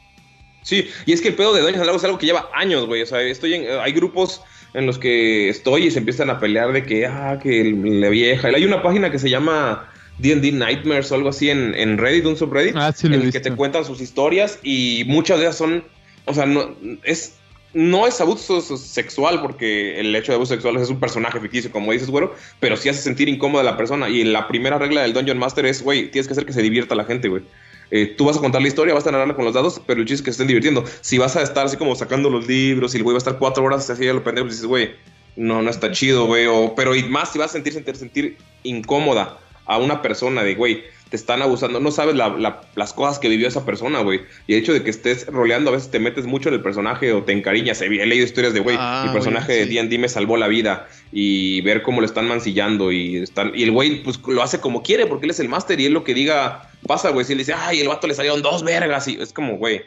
Sí, 0.64 0.88
y 1.06 1.14
es 1.14 1.22
que 1.22 1.28
el 1.28 1.36
pedo 1.36 1.54
de 1.54 1.60
Dungeons 1.62 1.78
and 1.82 1.86
Dragons 1.86 2.02
es 2.02 2.06
algo 2.06 2.18
que 2.18 2.26
lleva 2.26 2.50
años, 2.56 2.86
güey. 2.88 3.04
O 3.04 3.06
sea, 3.06 3.22
estoy 3.22 3.54
en, 3.54 3.64
eh, 3.64 3.80
hay 3.80 3.92
grupos 3.94 4.42
en 4.74 4.88
los 4.88 4.98
que 4.98 5.48
estoy 5.50 5.84
y 5.88 5.92
se 5.92 6.00
empiezan 6.00 6.30
a 6.32 6.40
pelear 6.40 6.74
de 6.74 6.84
que, 6.84 7.06
ah, 7.06 7.38
que 7.42 7.62
el- 7.62 8.02
la 8.02 8.10
vieja. 8.10 8.48
Hay 8.48 8.66
una 8.66 8.82
página 8.82 9.12
que 9.12 9.20
se 9.20 9.30
llama 9.30 9.90
D&D 10.18 10.52
Nightmares 10.54 11.12
o 11.12 11.16
algo 11.16 11.30
así 11.30 11.50
en, 11.52 11.76
en 11.76 11.98
Reddit, 12.00 12.26
un 12.26 12.36
subreddit, 12.38 12.76
Ah, 12.76 12.92
sí 12.92 13.08
lo 13.08 13.16
en 13.16 13.22
el 13.22 13.32
que 13.32 13.40
te 13.40 13.52
cuentan 13.56 13.86
sus 13.86 14.02
historias 14.02 14.60
y 14.64 15.04
muchas 15.08 15.38
de 15.38 15.46
ellas 15.46 15.58
son, 15.58 15.84
o 16.26 16.34
sea, 16.34 16.46
no 16.48 16.76
es 17.04 17.36
no 17.76 18.08
es 18.08 18.22
abuso 18.22 18.62
sexual 18.62 19.42
porque 19.42 20.00
el 20.00 20.16
hecho 20.16 20.32
de 20.32 20.38
abuso 20.38 20.54
sexual 20.54 20.78
es 20.78 20.90
un 20.90 20.98
personaje 20.98 21.42
ficticio, 21.42 21.70
como 21.72 21.92
dices, 21.92 22.10
güero, 22.10 22.34
pero 22.62 22.78
sí 22.78 22.88
hace 22.88 23.02
sentir 23.02 23.28
incómoda 23.28 23.64
a 23.64 23.66
la 23.66 23.76
persona 23.76 24.08
y 24.08 24.24
la 24.24 24.48
primera 24.48 24.80
regla 24.80 25.02
del 25.02 25.12
Dungeon 25.12 25.38
Master 25.38 25.66
es, 25.66 25.84
güey, 25.84 26.10
tienes 26.10 26.26
que 26.26 26.32
hacer 26.32 26.46
que 26.46 26.54
se 26.54 26.62
divierta 26.62 26.96
la 26.96 27.04
gente, 27.04 27.28
güey. 27.28 27.44
Eh, 27.92 28.16
tú 28.18 28.26
vas 28.26 28.38
a 28.38 28.40
contar 28.40 28.62
la 28.62 28.70
historia, 28.70 28.94
vas 28.94 29.06
a 29.06 29.12
narrarla 29.12 29.36
con 29.36 29.44
los 29.44 29.54
dados, 29.54 29.82
pero 29.86 30.00
el 30.00 30.08
chiste 30.08 30.22
es 30.22 30.24
que 30.24 30.30
estén 30.32 30.48
divirtiendo. 30.48 30.86
Si 31.02 31.18
vas 31.18 31.36
a 31.36 31.42
estar 31.42 31.66
así 31.66 31.76
como 31.76 31.96
sacando 31.96 32.30
los 32.30 32.48
libros 32.48 32.94
y 32.94 32.98
el 32.98 33.04
güey 33.04 33.14
va 33.14 33.18
a 33.18 33.20
estar 33.20 33.38
cuatro 33.38 33.66
horas 33.66 33.90
así 33.90 34.08
a 34.08 34.14
lo 34.14 34.24
pendejo, 34.24 34.48
dices, 34.48 34.66
güey, 34.66 34.96
no, 35.36 35.62
no 35.62 35.70
está 35.70 35.92
chido, 35.92 36.28
güey. 36.28 36.48
Pero 36.78 36.96
y 36.96 37.04
más 37.04 37.34
si 37.34 37.40
vas 37.40 37.50
a 37.50 37.54
sentir, 37.54 37.74
sentir, 37.74 37.98
sentir 37.98 38.38
incómoda 38.64 39.38
a 39.66 39.80
una 39.80 40.02
persona 40.02 40.44
de, 40.44 40.56
güey, 40.56 40.86
te 41.10 41.16
están 41.16 41.42
abusando, 41.44 41.80
no 41.80 41.92
sabes 41.92 42.16
la- 42.16 42.30
la- 42.30 42.62
las 42.76 42.94
cosas 42.94 43.20
que 43.20 43.30
vivió 43.30 43.48
esa 43.48 43.64
persona, 43.66 44.00
güey. 44.02 44.22
Y 44.48 44.54
el 44.56 44.60
hecho 44.62 44.74
de 44.74 44.84
que 44.84 44.90
estés 44.90 45.28
roleando, 45.28 45.70
a 45.70 45.74
veces 45.74 45.92
te 45.92 46.00
metes 46.00 46.26
mucho 46.26 46.50
en 46.50 46.56
el 46.56 46.62
personaje 46.62 47.14
o 47.14 47.24
te 47.24 47.32
encariñas. 47.32 47.80
He 47.82 47.90
leído 47.90 48.26
historias 48.26 48.54
de, 48.54 48.60
güey, 48.60 48.76
Ah, 48.80 49.04
mi 49.08 49.14
personaje 49.14 49.54
de 49.54 49.66
sí. 49.68 49.74
D&D 49.76 49.98
me 50.00 50.10
salvó 50.10 50.36
la 50.38 50.48
vida 50.48 50.88
y 51.12 51.62
ver 51.62 51.84
cómo 51.84 52.02
lo 52.02 52.08
están 52.08 52.28
mancillando 52.28 52.92
y 52.92 53.18
están 53.18 53.52
y 53.56 53.64
el 53.64 53.72
güey 53.72 54.02
pues 54.04 54.20
lo 54.28 54.42
hace 54.42 54.60
como 54.60 54.82
quiere 54.82 55.06
porque 55.06 55.26
él 55.26 55.32
es 55.32 55.40
el 55.40 55.48
máster 55.50 55.80
y 55.80 55.86
él 55.86 55.94
lo 55.94 56.04
que 56.04 56.14
diga 56.16 56.70
pasa, 56.88 57.10
güey. 57.12 57.26
Si 57.26 57.34
él 57.34 57.38
dice, 57.40 57.54
ay, 57.56 57.82
el 57.82 57.88
vato 57.88 58.08
le 58.08 58.16
salieron 58.16 58.42
dos 58.42 58.64
vergas 58.64 59.08
y 59.08 59.16
es 59.22 59.32
como, 59.32 59.58
güey, 59.58 59.82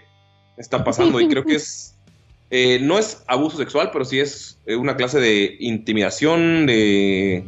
está 0.57 0.85
pasando 0.85 1.21
y 1.21 1.29
creo 1.29 1.45
que 1.45 1.57
es 1.57 1.95
eh, 2.51 2.79
no 2.81 2.99
es 2.99 3.23
abuso 3.27 3.59
sexual, 3.59 3.91
pero 3.93 4.07
sí 4.07 4.21
es 4.21 4.57
eh, 4.67 4.75
una 4.77 4.97
clase 4.97 5.21
de 5.21 5.57
intimidación, 5.61 6.65
de 6.65 7.45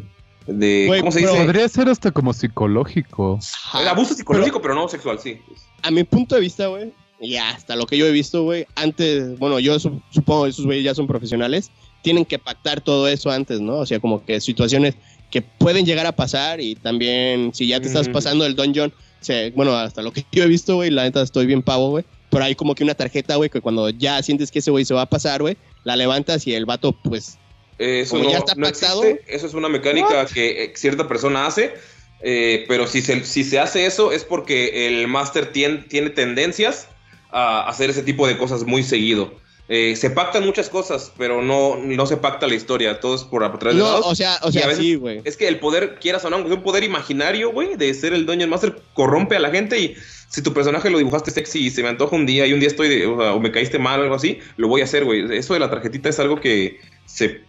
de 0.53 0.85
Güey, 0.87 1.01
¿cómo 1.01 1.13
se 1.13 1.21
pero- 1.21 1.33
dice? 1.33 1.45
Podría 1.45 1.69
ser 1.69 1.89
hasta 1.89 2.11
como 2.11 2.33
psicológico. 2.33 3.39
Es 3.41 3.55
abuso 3.87 4.15
psicológico, 4.15 4.61
pero, 4.61 4.75
no 4.75 4.89
sexual, 4.89 5.19
sí. 5.19 5.39
A 5.83 5.91
mi 5.91 6.05
punto 6.05 6.35
de 6.35 6.41
vista, 6.41 6.67
güey, 6.67 6.93
y 7.21 7.37
hasta 7.37 7.77
lo 7.77 7.87
que 7.87 7.97
yo 7.99 8.07
he 8.07 8.11
visto, 8.13 8.43
güey, 8.45 8.67
antes, 8.77 9.39
bueno, 9.39 9.59
yo 9.61 9.79
su- 9.79 10.01
supongo 10.11 10.45
que 10.45 10.51
esos 10.51 10.65
güeyes 10.67 10.85
ya 10.85 10.95
son 10.95 11.07
profesionales, 11.07 11.71
tienen 12.03 12.25
que 12.25 12.39
pactar 12.39 12.81
todo 12.81 13.09
eso 13.09 13.31
antes, 13.31 13.61
¿no? 13.61 13.75
O 13.77 13.87
sea, 13.87 14.01
como 14.01 14.25
que 14.25 14.41
situaciones 14.41 14.95
que 15.31 15.43
pueden 15.43 15.85
llegar 15.87 16.07
a 16.07 16.13
pasar 16.13 16.61
y 16.61 16.75
también 16.75 17.53
si 17.55 17.67
ya 17.67 17.79
te 17.81 17.87
estás 17.87 18.09
pasando 18.09 18.45
el 18.47 18.57
dungeon, 18.57 18.91
o 18.91 19.25
sea, 19.25 19.51
bueno, 19.55 19.75
hasta 19.77 20.03
lo 20.03 20.13
que 20.13 20.25
yo 20.33 20.43
he 20.43 20.47
visto, 20.49 20.77
güey, 20.77 20.91
la 20.91 21.03
neta 21.05 21.23
estoy 21.23 21.47
bien 21.47 21.63
pavo, 21.63 21.91
güey, 21.91 22.05
pero 22.31 22.45
hay 22.45 22.55
como 22.55 22.75
que 22.75 22.83
una 22.85 22.95
tarjeta, 22.95 23.37
güey, 23.37 23.51
que 23.51 23.61
cuando 23.61 23.91
ya 23.91 24.23
sientes 24.23 24.51
que 24.51 24.61
ese 24.61 24.71
güey 24.71 24.85
se 24.85 24.95
va 24.95 25.03
a 25.03 25.07
pasar, 25.11 25.43
güey, 25.43 25.57
la 25.85 25.95
levantas 25.97 26.47
y 26.47 26.55
el 26.55 26.65
vato, 26.65 26.93
pues, 26.93 27.39
Eso 27.81 28.11
Como 28.17 28.25
no, 28.25 28.31
ya 28.31 28.39
está 28.39 28.55
no 28.57 28.67
pactado. 28.67 29.03
existe. 29.05 29.35
Eso 29.35 29.47
es 29.47 29.55
una 29.55 29.69
mecánica 29.69 30.27
que 30.27 30.65
eh, 30.65 30.73
cierta 30.77 31.09
persona 31.09 31.47
hace. 31.47 31.73
eh, 32.23 32.65
pero 32.69 32.87
si 32.87 33.01
se, 33.01 33.25
si 33.25 33.45
se 33.45 33.59
hace 33.59 33.87
eso 33.87 34.13
es 34.13 34.25
porque 34.25 34.87
el 34.87 35.09
máster 35.09 35.53
tien- 35.53 35.89
tiene 35.89 36.11
tendencias 36.11 36.89
a 37.31 37.67
hacer 37.69 37.89
ese 37.91 38.03
tipo 38.03 38.27
de 38.27 38.37
cosas 38.37 38.65
muy 38.65 38.83
seguido. 38.83 39.33
Eh, 39.73 39.95
se 39.97 40.11
pactan 40.11 40.45
muchas 40.45 40.69
cosas, 40.69 41.13
pero 41.17 41.43
no, 41.43 41.77
no 41.77 42.05
se 42.05 42.17
pacta 42.17 42.49
la 42.49 42.57
historia. 42.57 42.99
Todo 43.01 43.15
es 43.15 43.23
por 43.23 43.45
a 43.45 43.53
través 43.57 43.77
de 43.77 43.83
no, 43.83 43.89
lados. 43.89 44.05
o 44.07 44.15
sea, 44.17 44.39
o 44.43 44.51
sea, 44.51 44.75
sí, 44.75 44.97
güey. 44.97 45.21
Es 45.25 45.37
que 45.37 45.47
el 45.47 45.61
poder, 45.61 45.95
quieras 46.01 46.25
o 46.25 46.31
no, 46.31 46.45
sea 46.45 46.55
un 46.55 46.63
poder 46.65 46.83
imaginario, 46.83 47.53
güey, 47.53 47.77
de 47.77 47.95
ser 47.95 48.13
el 48.13 48.27
Dungeon 48.27 48.51
Master, 48.51 48.77
corrompe 48.95 49.37
a 49.37 49.39
la 49.41 49.51
gente 49.51 49.79
y 49.79 49.95
si 50.29 50.43
tu 50.43 50.53
personaje 50.53 50.91
lo 50.91 50.99
dibujaste 50.99 51.31
sexy 51.31 51.67
y 51.67 51.71
se 51.71 51.83
me 51.85 51.89
antoja 51.89 52.17
un 52.17 52.27
día 52.27 52.47
y 52.47 52.53
un 52.53 52.59
día 52.59 52.69
estoy, 52.69 52.89
de- 52.89 53.07
o, 53.07 53.17
sea, 53.19 53.33
o 53.33 53.39
me 53.41 53.53
caíste 53.53 53.79
mal 53.79 54.01
o 54.01 54.03
algo 54.03 54.17
así, 54.17 54.41
lo 54.57 54.67
voy 54.67 54.81
a 54.81 54.85
hacer, 54.85 55.05
güey. 55.05 55.25
Eso 55.39 55.55
de 55.55 55.61
la 55.61 55.71
tarjetita 55.71 56.09
es 56.09 56.19
algo 56.19 56.41
que 56.41 56.81
se 57.07 57.49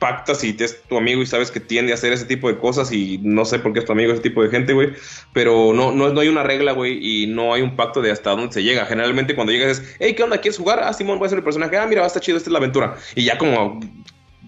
pacta 0.00 0.34
si 0.34 0.52
te 0.54 0.64
es 0.64 0.82
tu 0.82 0.96
amigo 0.96 1.22
y 1.22 1.26
sabes 1.26 1.52
que 1.52 1.60
tiende 1.60 1.92
a 1.92 1.94
hacer 1.94 2.12
ese 2.12 2.24
tipo 2.24 2.48
de 2.48 2.58
cosas 2.58 2.90
y 2.90 3.18
no 3.22 3.44
sé 3.44 3.60
por 3.60 3.72
qué 3.72 3.78
es 3.78 3.84
tu 3.84 3.92
amigo 3.92 4.12
ese 4.12 4.22
tipo 4.22 4.42
de 4.42 4.50
gente, 4.50 4.72
güey. 4.72 4.94
Pero 5.32 5.72
no, 5.72 5.92
no, 5.92 6.08
no 6.08 6.20
hay 6.20 6.28
una 6.28 6.42
regla, 6.42 6.72
güey, 6.72 6.98
y 7.00 7.26
no 7.28 7.54
hay 7.54 7.62
un 7.62 7.76
pacto 7.76 8.02
de 8.02 8.10
hasta 8.10 8.30
dónde 8.30 8.52
se 8.52 8.64
llega. 8.64 8.86
Generalmente 8.86 9.36
cuando 9.36 9.52
llegas 9.52 9.78
es, 9.78 9.96
hey, 10.00 10.14
¿qué 10.16 10.24
onda? 10.24 10.38
¿Quieres 10.38 10.58
jugar? 10.58 10.80
Ah, 10.82 10.92
Simón, 10.92 11.18
voy 11.18 11.26
a 11.26 11.28
ser 11.28 11.38
el 11.38 11.44
personaje. 11.44 11.76
Ah, 11.76 11.86
mira, 11.86 12.00
va 12.00 12.06
a 12.06 12.08
estar 12.08 12.22
chido, 12.22 12.38
esta 12.38 12.48
es 12.48 12.52
la 12.52 12.58
aventura. 12.58 12.96
Y 13.14 13.24
ya 13.24 13.38
como 13.38 13.78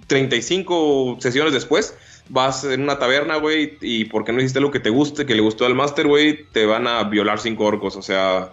35 0.08 1.18
sesiones 1.20 1.52
después, 1.52 1.96
vas 2.30 2.64
en 2.64 2.82
una 2.82 2.98
taberna, 2.98 3.36
güey, 3.36 3.76
y 3.82 4.06
porque 4.06 4.32
no 4.32 4.40
hiciste 4.40 4.60
lo 4.60 4.70
que 4.70 4.80
te 4.80 4.90
guste, 4.90 5.26
que 5.26 5.34
le 5.34 5.42
gustó 5.42 5.66
al 5.66 5.74
máster, 5.74 6.06
güey, 6.06 6.44
te 6.52 6.64
van 6.66 6.86
a 6.86 7.04
violar 7.04 7.38
cinco 7.38 7.66
orcos. 7.66 7.96
O 7.96 8.02
sea, 8.02 8.50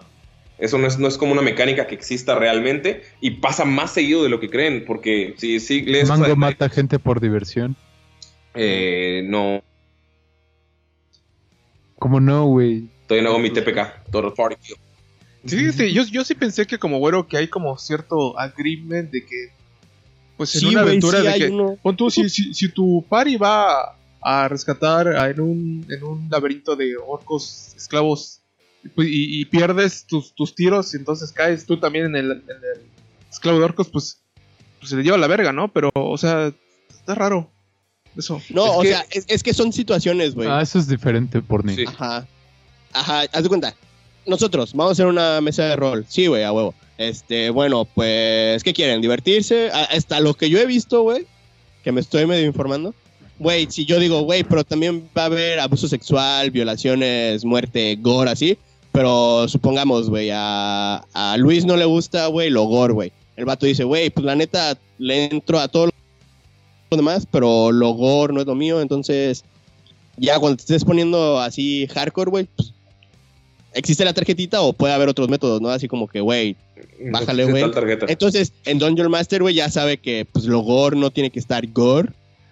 eso 0.60 0.78
no 0.78 0.86
es, 0.86 0.98
no 0.98 1.08
es 1.08 1.16
como 1.18 1.32
una 1.32 1.42
mecánica 1.42 1.86
que 1.86 1.94
exista 1.94 2.34
realmente 2.38 3.02
y 3.20 3.32
pasa 3.32 3.64
más 3.64 3.92
seguido 3.92 4.22
de 4.22 4.28
lo 4.28 4.40
que 4.40 4.48
creen, 4.50 4.84
porque 4.86 5.34
si 5.38 5.58
sí, 5.60 5.82
lees... 5.82 6.08
Mango 6.08 6.36
mata 6.36 6.68
gente 6.68 6.98
por 6.98 7.20
diversión. 7.20 7.76
Eh, 8.54 9.22
no, 9.26 9.62
¿Cómo 11.98 12.20
no, 12.20 12.46
güey? 12.46 12.88
todavía 13.06 13.24
no 13.24 13.30
hago 13.30 13.38
mi 13.40 13.50
TPK, 13.50 14.10
Total 14.10 14.32
Party 14.32 14.56
Kill. 14.62 14.76
Sí, 15.46 15.72
sí, 15.72 15.92
yo, 15.92 16.04
yo 16.04 16.24
sí 16.24 16.34
pensé 16.34 16.66
que 16.66 16.78
como 16.78 16.98
güero 16.98 17.26
que 17.26 17.36
hay 17.36 17.48
como 17.48 17.76
cierto 17.78 18.38
agreement 18.38 19.10
de 19.10 19.20
que 19.24 19.48
pues 20.36 20.54
en 20.54 20.60
Sí, 20.62 20.66
una 20.68 20.80
aventura 20.82 21.20
sí 21.20 21.26
de 21.26 21.34
que 21.38 21.48
uno. 21.50 21.78
pon 21.82 21.96
tú, 21.96 22.10
si, 22.10 22.28
si, 22.28 22.54
si 22.54 22.70
tu 22.72 23.04
party 23.08 23.36
va 23.36 23.96
a 24.22 24.48
rescatar 24.48 25.08
a- 25.08 25.28
en 25.30 25.40
un, 25.40 25.86
en 25.90 26.02
un 26.04 26.28
laberinto 26.30 26.76
de 26.76 26.94
orcos 26.96 27.74
esclavos 27.76 28.39
y, 28.96 29.40
y 29.40 29.44
pierdes 29.46 30.06
tus, 30.06 30.34
tus 30.34 30.54
tiros 30.54 30.94
y 30.94 30.96
entonces 30.98 31.32
caes 31.32 31.66
tú 31.66 31.78
también 31.78 32.06
en 32.06 32.16
el, 32.16 32.30
en 32.32 32.40
el 32.48 32.82
esclavo 33.30 33.58
de 33.58 33.64
orcos 33.64 33.88
pues, 33.88 34.20
pues 34.78 34.90
se 34.90 34.96
le 34.96 35.02
lleva 35.02 35.18
la 35.18 35.26
verga, 35.26 35.52
¿no? 35.52 35.72
Pero, 35.72 35.90
o 35.94 36.16
sea, 36.18 36.52
está 36.88 37.14
raro 37.14 37.50
eso. 38.16 38.40
No, 38.50 38.64
Es 38.66 38.70
o 38.76 38.80
que- 38.82 38.88
sea, 38.88 39.06
es, 39.10 39.24
es 39.28 39.42
que 39.42 39.54
son 39.54 39.72
situaciones, 39.72 40.34
güey. 40.34 40.48
Ah, 40.50 40.62
eso 40.62 40.78
es 40.78 40.88
diferente, 40.88 41.40
por 41.42 41.68
Sí. 41.70 41.84
Ajá. 41.86 42.26
Ajá, 42.92 43.20
haz 43.32 43.42
de 43.42 43.48
cuenta. 43.48 43.74
Nosotros, 44.26 44.72
vamos 44.74 44.90
a 44.90 44.92
hacer 44.92 45.06
una 45.06 45.40
mesa 45.40 45.64
de 45.64 45.76
rol. 45.76 46.04
Sí, 46.08 46.26
güey, 46.26 46.42
a 46.42 46.52
huevo. 46.52 46.74
Este, 46.98 47.50
bueno, 47.50 47.84
pues, 47.86 48.62
¿qué 48.62 48.72
quieren? 48.74 49.00
¿Divertirse? 49.00 49.70
A- 49.70 49.84
Hasta 49.84 50.20
lo 50.20 50.34
que 50.34 50.50
yo 50.50 50.58
he 50.58 50.66
visto, 50.66 51.02
güey, 51.02 51.26
que 51.84 51.92
me 51.92 52.00
estoy 52.00 52.26
medio 52.26 52.44
informando. 52.46 52.94
Güey, 53.38 53.68
si 53.70 53.86
yo 53.86 53.98
digo, 53.98 54.20
güey, 54.22 54.44
pero 54.44 54.64
también 54.64 55.08
va 55.16 55.22
a 55.22 55.26
haber 55.26 55.60
abuso 55.60 55.88
sexual, 55.88 56.50
violaciones, 56.50 57.44
muerte, 57.44 57.96
gore, 58.00 58.30
así. 58.30 58.58
Pero 58.92 59.48
supongamos, 59.48 60.10
güey, 60.10 60.30
a, 60.32 61.04
a 61.12 61.36
Luis 61.36 61.64
no 61.64 61.76
le 61.76 61.84
gusta, 61.84 62.26
güey, 62.26 62.50
lo 62.50 62.64
gore, 62.64 62.92
güey. 62.92 63.12
El 63.36 63.44
vato 63.44 63.66
dice, 63.66 63.84
güey, 63.84 64.10
pues 64.10 64.26
la 64.26 64.34
neta 64.34 64.76
le 64.98 65.26
entro 65.26 65.60
a 65.60 65.68
todo 65.68 65.86
lo 65.86 66.96
demás, 66.96 67.26
pero 67.30 67.70
lo 67.72 67.92
gore 67.92 68.34
no 68.34 68.40
es 68.40 68.46
lo 68.46 68.54
mío, 68.54 68.80
entonces 68.80 69.44
ya 70.16 70.38
cuando 70.38 70.56
te 70.56 70.62
estés 70.62 70.84
poniendo 70.84 71.40
así 71.40 71.86
hardcore, 71.86 72.30
güey, 72.30 72.48
pues, 72.56 72.74
existe 73.72 74.04
la 74.04 74.12
tarjetita 74.12 74.60
o 74.60 74.72
puede 74.72 74.92
haber 74.92 75.08
otros 75.08 75.28
métodos, 75.28 75.60
¿no? 75.60 75.70
Así 75.70 75.88
como 75.88 76.08
que, 76.08 76.20
güey. 76.20 76.56
Bájale, 77.10 77.44
güey. 77.44 77.64
Entonces, 78.08 78.52
en 78.64 78.78
Dungeon 78.78 79.10
Master, 79.10 79.42
güey, 79.42 79.54
ya 79.54 79.70
sabe 79.70 79.98
que 79.98 80.26
pues 80.30 80.44
lo 80.44 80.60
gore 80.60 80.96
no 80.96 81.10
tiene 81.10 81.30
que 81.30 81.38
estar 81.38 81.66
gore. 81.68 82.10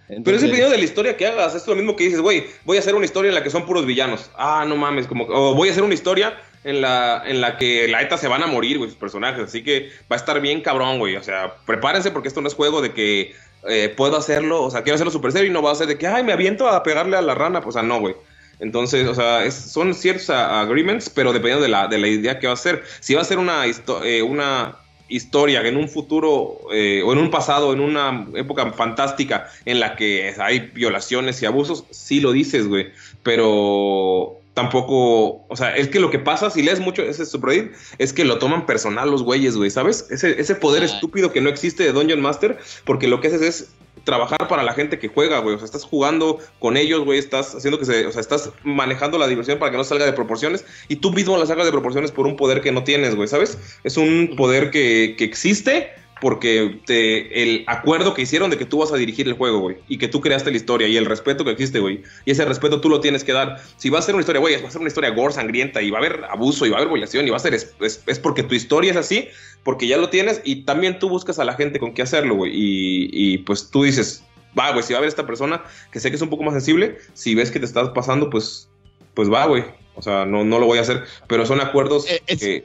Pero 0.09 0.37
es 0.37 0.43
dependiendo 0.43 0.71
de 0.71 0.79
la 0.79 0.85
historia 0.85 1.17
que 1.17 1.27
hagas. 1.27 1.55
Es 1.55 1.67
lo 1.67 1.75
mismo 1.77 1.95
que 1.95 2.05
dices, 2.05 2.21
güey, 2.21 2.47
voy 2.65 2.77
a 2.79 2.81
hacer 2.81 2.95
una 2.95 3.05
historia 3.05 3.29
en 3.29 3.35
la 3.35 3.43
que 3.43 3.51
son 3.51 3.67
puros 3.67 3.85
villanos. 3.85 4.31
Ah, 4.37 4.65
no 4.67 4.75
mames, 4.77 5.07
como 5.07 5.25
o 5.25 5.55
voy 5.55 5.69
a 5.69 5.73
hacer 5.73 5.85
una 5.85 5.95
historia 5.95 6.41
en 6.65 6.81
la, 6.81 7.23
en 7.27 7.41
la 7.41 7.57
que 7.59 7.87
la 7.89 8.01
neta 8.01 8.17
se 8.17 8.27
van 8.29 8.43
a 8.43 8.47
morir, 8.47 8.79
güey, 8.79 8.91
sus 8.91 8.99
personajes. 8.99 9.45
Así 9.45 9.63
que 9.63 9.91
va 10.11 10.17
a 10.17 10.19
estar 10.19 10.41
bien 10.41 10.63
cabrón, 10.63 10.99
güey. 10.99 11.17
O 11.17 11.23
sea, 11.23 11.57
prepárense 11.67 12.11
porque 12.11 12.29
esto 12.29 12.41
no 12.41 12.49
es 12.49 12.55
juego 12.55 12.81
de 12.81 12.93
que 12.95 13.35
eh, 13.69 13.93
puedo 13.97 14.17
hacerlo. 14.17 14.63
O 14.63 14.71
sea, 14.71 14.83
quiero 14.83 14.95
hacerlo 14.95 15.11
super 15.11 15.31
serio 15.31 15.49
y 15.51 15.53
no 15.53 15.61
va 15.63 15.73
a 15.73 15.75
ser 15.75 15.87
de 15.89 15.99
que, 15.99 16.07
ay, 16.07 16.25
me 16.25 16.33
aviento 16.33 16.69
a 16.69 16.83
pegarle 16.83 17.17
a 17.17 17.23
la 17.23 17.35
rana. 17.35 17.61
Pues, 17.61 17.77
o 17.77 17.79
sea, 17.79 17.83
no, 17.87 18.01
güey. 18.01 18.15
Entonces, 18.61 19.07
o 19.07 19.15
sea, 19.15 19.45
es- 19.45 19.55
son 19.55 19.95
ciertos 19.95 20.31
agreements, 20.31 21.11
pero 21.11 21.33
dependiendo 21.33 21.63
de 21.63 21.69
la, 21.69 21.87
de 21.87 21.99
la 21.99 22.09
idea 22.09 22.39
que 22.39 22.47
va 22.47 22.55
a 22.55 22.57
ser. 22.57 22.83
Si 23.01 23.15
va 23.15 23.21
a 23.21 23.25
ser 23.25 23.39
una, 23.39 23.65
eh, 24.05 24.23
una 24.23 24.77
historia 25.09 25.67
en 25.67 25.77
un 25.77 25.89
futuro 25.89 26.59
eh, 26.73 27.03
o 27.05 27.13
en 27.13 27.19
un 27.19 27.31
pasado, 27.31 27.73
en 27.73 27.81
una 27.81 28.27
época 28.35 28.73
fantástica 28.73 29.49
en 29.65 29.81
la 29.81 29.97
que 29.97 30.35
hay 30.39 30.71
violaciones 30.75 31.43
y 31.43 31.47
abusos, 31.47 31.85
sí 31.91 32.21
lo 32.21 32.33
dices, 32.33 32.69
güey. 32.69 32.89
Pero 33.23 34.39
tampoco, 34.55 35.47
o 35.49 35.57
sea, 35.57 35.77
es 35.77 35.89
que 35.89 36.01
lo 36.01 36.11
que 36.11 36.19
pasa, 36.19 36.51
si 36.51 36.63
lees 36.63 36.81
mucho 36.81 37.03
ese 37.03 37.25
subreddit, 37.25 37.73
es 37.99 38.13
que 38.13 38.25
lo 38.25 38.39
toman 38.39 38.67
personal 38.67 39.11
los 39.11 39.23
güeyes, 39.23 39.57
güey, 39.57 39.71
¿sabes? 39.71 40.07
Ese, 40.11 40.41
ese 40.41 40.55
poder 40.57 40.83
estúpido 40.83 41.33
que 41.33 41.41
no 41.41 41.49
existe 41.49 41.85
de 41.85 41.93
Dungeon 41.93 42.21
Master, 42.21 42.59
porque 42.85 43.07
lo 43.07 43.21
que 43.21 43.29
haces 43.29 43.43
es 43.43 43.69
trabajar 44.09 44.49
para 44.49 44.63
la 44.63 44.73
gente 44.73 44.99
que 44.99 45.09
juega, 45.09 45.41
güey. 45.41 45.55
O 45.55 45.59
sea, 45.59 45.67
estás 45.67 45.85
jugando 45.85 46.39
con 46.61 46.79
ellos, 46.79 47.05
güey. 47.05 47.19
Estás 47.19 47.55
haciendo 47.55 47.79
que 47.79 47.85
se. 47.85 48.07
O 48.07 48.11
sea, 48.11 48.23
estás 48.23 48.51
manejando 48.65 49.19
la 49.19 49.27
diversión 49.27 49.59
para 49.59 49.71
que 49.71 49.77
no 49.77 49.85
salga 49.85 50.07
de 50.07 50.15
proporciones. 50.15 50.65
Y 50.89 50.97
tú 50.97 51.13
mismo 51.13 51.37
la 51.37 51.45
sacas 51.45 51.67
de 51.67 51.73
proporciones 51.73 52.11
por 52.11 52.27
un 52.27 52.35
poder 52.35 52.63
que 52.63 52.73
no 52.73 52.85
tienes, 52.85 53.15
güey, 53.15 53.29
¿sabes? 53.29 53.59
Es 53.85 53.99
un 53.99 54.35
poder 54.35 54.71
que, 54.71 55.15
que 55.19 55.25
existe 55.25 55.93
porque 56.21 56.81
te, 56.87 57.43
el 57.43 57.65
acuerdo 57.67 58.15
que 58.15 58.23
hicieron 58.23 58.51
de 58.51 58.59
que 58.59 58.65
tú 58.65 58.79
vas 58.79 58.93
a 58.93 58.97
dirigir 58.97 59.27
el 59.29 59.35
juego, 59.35 59.61
güey. 59.61 59.77
Y 59.89 59.99
que 59.99 60.09
tú 60.09 60.21
creaste 60.21 60.51
la 60.51 60.57
historia 60.57 60.89
y 60.89 60.97
el 60.97 61.07
respeto 61.07 61.45
que 61.45 61.51
existe, 61.53 61.79
güey. 61.79 62.03
Y 62.25 62.31
ese 62.33 62.45
respeto 62.45 62.81
tú 62.81 62.89
lo 62.89 63.01
tienes 63.01 63.25
que 63.25 63.33
dar. 63.33 63.61
Si 63.77 63.91
va 63.91 63.99
a 63.99 64.03
ser 64.03 64.15
una 64.15 64.23
historia, 64.23 64.41
güey, 64.41 64.61
va 64.63 64.69
a 64.69 64.71
ser 64.71 64.81
una 64.81 64.89
historia 64.89 65.11
gore, 65.11 65.33
sangrienta 65.33 65.81
y 65.83 65.91
va 65.91 65.99
a 65.99 66.01
haber 66.01 66.25
abuso 66.31 66.67
y 66.67 66.71
va 66.71 66.77
a 66.77 66.81
haber 66.81 66.93
violación 66.93 67.27
y 67.27 67.31
va 67.31 67.37
a 67.37 67.41
ser. 67.41 67.55
Es, 67.55 67.75
es- 67.81 68.03
es 68.07 68.19
porque 68.19 68.43
tu 68.43 68.55
historia 68.55 68.91
es 68.91 68.97
así, 68.97 69.29
porque 69.63 69.87
ya 69.87 69.97
lo 69.97 70.09
tienes 70.11 70.41
y 70.45 70.65
también 70.65 70.99
tú 70.99 71.09
buscas 71.09 71.39
a 71.39 71.45
la 71.45 71.55
gente 71.55 71.79
con 71.79 71.95
qué 71.95 72.03
hacerlo, 72.03 72.35
güey. 72.37 72.53
Y, 72.55 73.11
y 73.13 73.39
pues 73.39 73.71
tú 73.71 73.85
dices, 73.85 74.25
va, 74.59 74.73
güey, 74.73 74.83
si 74.83 74.93
va 74.93 74.97
a 74.97 75.01
haber 75.01 75.09
esta 75.09 75.27
persona 75.27 75.63
que 75.93 76.01
sé 76.01 76.11
que 76.11 76.17
es 76.17 76.23
un 76.23 76.31
poco 76.31 76.43
más 76.43 76.55
sensible, 76.55 76.99
si 77.15 77.35
ves 77.35 77.51
que 77.51 77.61
te 77.61 77.67
estás 77.67 77.91
pasando, 77.91 78.31
pues, 78.31 78.69
pues 79.15 79.31
va, 79.33 79.47
güey. 79.47 79.65
O 79.95 80.03
sea, 80.03 80.25
no, 80.25 80.45
no 80.45 80.59
lo 80.59 80.67
voy 80.67 80.79
a 80.79 80.83
hacer. 80.83 81.05
Pero 81.27 81.45
son 81.47 81.61
acuerdos 81.61 82.07
Eh, 82.09 82.23
es- 82.27 82.39
que. 82.41 82.65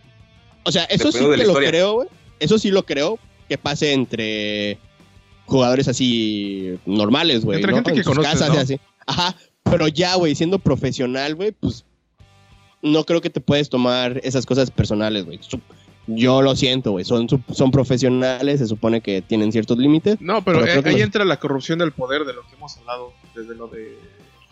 O 0.65 0.71
sea, 0.71 0.83
eso 0.85 1.11
sí 1.11 1.19
lo 1.19 1.35
historia. 1.35 1.69
creo, 1.69 1.93
güey. 1.93 2.07
Eso 2.39 2.57
sí 2.57 2.69
lo 2.71 2.83
creo 2.85 3.19
que 3.47 3.57
pase 3.57 3.93
entre 3.93 4.77
jugadores 5.45 5.87
así 5.87 6.77
normales, 6.85 7.43
güey. 7.45 7.57
Entre 7.57 7.71
¿no? 7.71 7.77
gente 7.77 7.93
que 7.93 8.03
sus 8.03 8.15
conoces, 8.15 8.39
casas 8.39 8.57
así. 8.57 8.79
Ajá. 9.05 9.35
Pero 9.63 9.87
ya, 9.87 10.15
güey, 10.15 10.35
siendo 10.35 10.59
profesional, 10.59 11.35
güey, 11.35 11.51
pues 11.51 11.85
no 12.81 13.05
creo 13.05 13.21
que 13.21 13.29
te 13.29 13.39
puedes 13.39 13.69
tomar 13.69 14.19
esas 14.23 14.45
cosas 14.45 14.69
personales, 14.71 15.25
güey. 15.25 15.39
Yo 16.07 16.41
lo 16.41 16.55
siento, 16.55 16.91
güey. 16.91 17.05
Son, 17.05 17.27
son 17.53 17.71
profesionales, 17.71 18.59
se 18.59 18.67
supone 18.67 18.99
que 19.01 19.21
tienen 19.21 19.51
ciertos 19.53 19.77
límites. 19.77 20.17
No, 20.19 20.43
pero, 20.43 20.65
eh, 20.65 20.81
ahí 20.83 20.93
los- 20.93 21.01
entra 21.01 21.23
la 21.23 21.39
corrupción 21.39 21.79
del 21.79 21.93
poder 21.93 22.25
de 22.25 22.33
lo 22.33 22.45
que 22.47 22.55
hemos 22.55 22.75
hablado, 22.77 23.13
desde 23.35 23.55
lo 23.55 23.67
de 23.67 23.97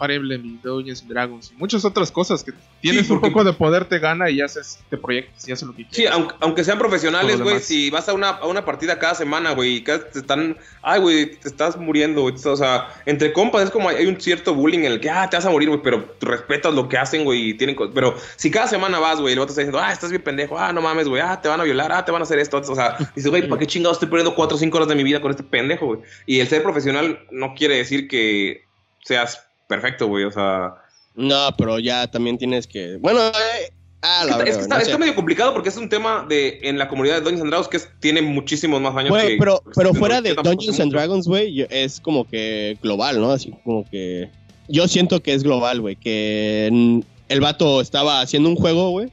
Fire 0.02 0.12
Emblem 0.16 0.44
y 0.46 0.58
Dungeons 0.64 1.02
and 1.04 1.12
Dragons 1.12 1.52
y 1.56 1.60
muchas 1.60 1.86
otras 1.86 2.12
cosas 2.12 2.44
que 2.44 2.54
tienes 2.82 3.06
Sí, 3.06 3.14
un 3.14 3.22
poco 3.22 3.44
de 3.44 3.54
poder 3.54 3.86
te 3.86 4.00
gana 4.00 4.32
y 4.32 4.42
haces 4.42 4.80
te 4.90 4.98
proyectas 4.98 5.48
y 5.48 5.52
haces 5.52 5.68
lo 5.68 5.76
que 5.76 5.84
Sí, 5.84 5.90
quieras. 5.92 6.16
aunque, 6.16 6.36
aunque 6.40 6.64
sean 6.64 6.80
profesionales, 6.80 7.40
güey, 7.40 7.60
si 7.60 7.92
vas 7.92 8.10
a 8.10 8.14
una, 8.14 8.30
a 8.30 8.48
una 8.48 8.66
partida 8.66 8.98
cada 8.98 9.14
semana, 9.14 9.52
güey, 9.52 9.76
y 9.76 9.84
cada- 9.84 10.10
te 10.10 10.18
están, 10.18 10.58
ay, 10.82 11.00
güey, 11.00 11.36
te 11.36 11.48
estás 11.48 11.78
muriendo, 11.78 12.22
güey, 12.24 12.34
o 12.44 12.56
sea, 12.58 12.88
entre 13.06 13.32
compas 13.32 13.64
es 13.66 13.70
como 13.70 13.90
hay 13.90 14.08
un 14.08 14.20
cierto 14.20 14.56
bullying 14.56 14.80
en 14.80 14.86
el 14.94 15.00
que, 15.00 15.12
ah, 15.12 15.30
te 15.30 15.38
vas 15.38 15.46
a 15.46 15.52
morir, 15.52 15.70
güey, 15.70 15.82
pero 15.84 16.16
respetas 16.22 16.74
lo 16.74 16.90
que 16.90 16.98
hacen, 16.98 17.24
güey, 17.24 17.50
y 17.50 17.54
tienen, 17.54 17.76
pero 17.94 18.16
si 18.38 18.50
cada 18.50 18.68
semana 18.68 18.98
vas, 18.98 19.20
güey, 19.22 19.34
y 19.34 19.34
el 19.34 19.40
otro 19.40 19.52
está 19.52 19.62
diciendo, 19.62 19.80
ah, 19.80 19.92
estás 19.94 20.10
bien 20.10 20.24
pendejo, 20.24 20.58
ah, 20.58 20.74
no 20.74 20.82
mames, 20.82 21.08
güey, 21.08 21.22
ah, 21.22 21.40
te 21.40 21.48
van 21.48 21.62
a 21.62 21.64
violar, 21.64 21.92
ah, 21.92 22.04
te 22.04 22.12
van 22.12 22.22
a 22.22 22.24
hacer 22.24 22.40
esto, 22.40 22.58
o 22.58 22.76
sea, 22.76 22.98
dices, 23.16 23.30
güey, 23.30 23.48
¿para 23.48 23.60
qué 23.60 23.68
chingados 23.68 23.98
estoy 23.98 24.10
perdiendo 24.10 24.34
cuatro 24.34 24.56
o 24.56 24.60
cinco 24.60 24.78
horas 24.78 24.90
de 24.90 24.96
mi 24.96 25.04
vida 25.04 25.22
con 25.22 25.30
este 25.30 25.44
pendejo, 25.44 25.86
güey? 25.86 26.00
Y 26.26 26.40
el 26.40 26.48
ser 26.48 26.64
profesional 26.64 27.20
no 27.30 27.54
quiere 27.54 27.76
decir 27.78 28.08
que 28.08 28.66
seas 29.04 29.48
perfecto, 29.72 30.08
güey, 30.08 30.26
o 30.26 30.32
sea, 30.32 30.76
No, 31.16 31.50
pero 31.58 31.80
ya 31.80 32.06
también 32.10 32.38
tienes 32.38 32.68
que. 32.68 32.98
Bueno, 32.98 33.20
eh, 33.30 33.72
Ah, 34.04 34.22
Es 34.24 34.30
la 34.32 34.38
es 34.38 34.44
que 34.44 34.50
está- 34.64 34.76
no 34.78 34.82
está 34.82 34.98
medio 34.98 35.14
complicado 35.14 35.54
porque 35.54 35.70
es 35.70 35.78
un 35.78 35.88
tema 35.88 36.26
de 36.28 36.58
en 36.64 36.80
la 36.80 36.88
comunidad 36.88 37.16
de 37.18 37.22
Dungeons 37.22 37.42
and 37.42 37.50
Dragons 37.52 37.68
que 37.68 37.78
es- 37.78 37.90
tiene 38.00 38.24
muchísimos 38.24 38.82
más 38.82 38.96
años 38.96 39.16
que- 39.16 39.36
pero, 39.38 39.60
que 39.60 39.70
pero 39.76 39.94
fuera 39.94 40.22
de 40.22 40.34
Dungeons 40.34 40.80
and. 40.80 40.92
Dragons, 40.92 41.28
güey, 41.28 41.68
es 41.70 42.00
como 42.02 42.28
que 42.28 42.80
global, 42.82 43.22
¿no? 43.22 43.30
Así 43.32 43.54
como 43.64 43.88
que. 43.92 44.28
Yo 44.68 44.88
siento 44.88 45.22
que 45.22 45.36
es 45.36 45.44
global, 45.44 45.82
güey. 45.82 45.98
Que 45.98 47.04
el 47.30 47.40
vato 47.42 47.80
estaba 47.80 48.22
haciendo 48.22 48.50
un 48.50 48.56
juego, 48.56 48.90
güey. 48.90 49.12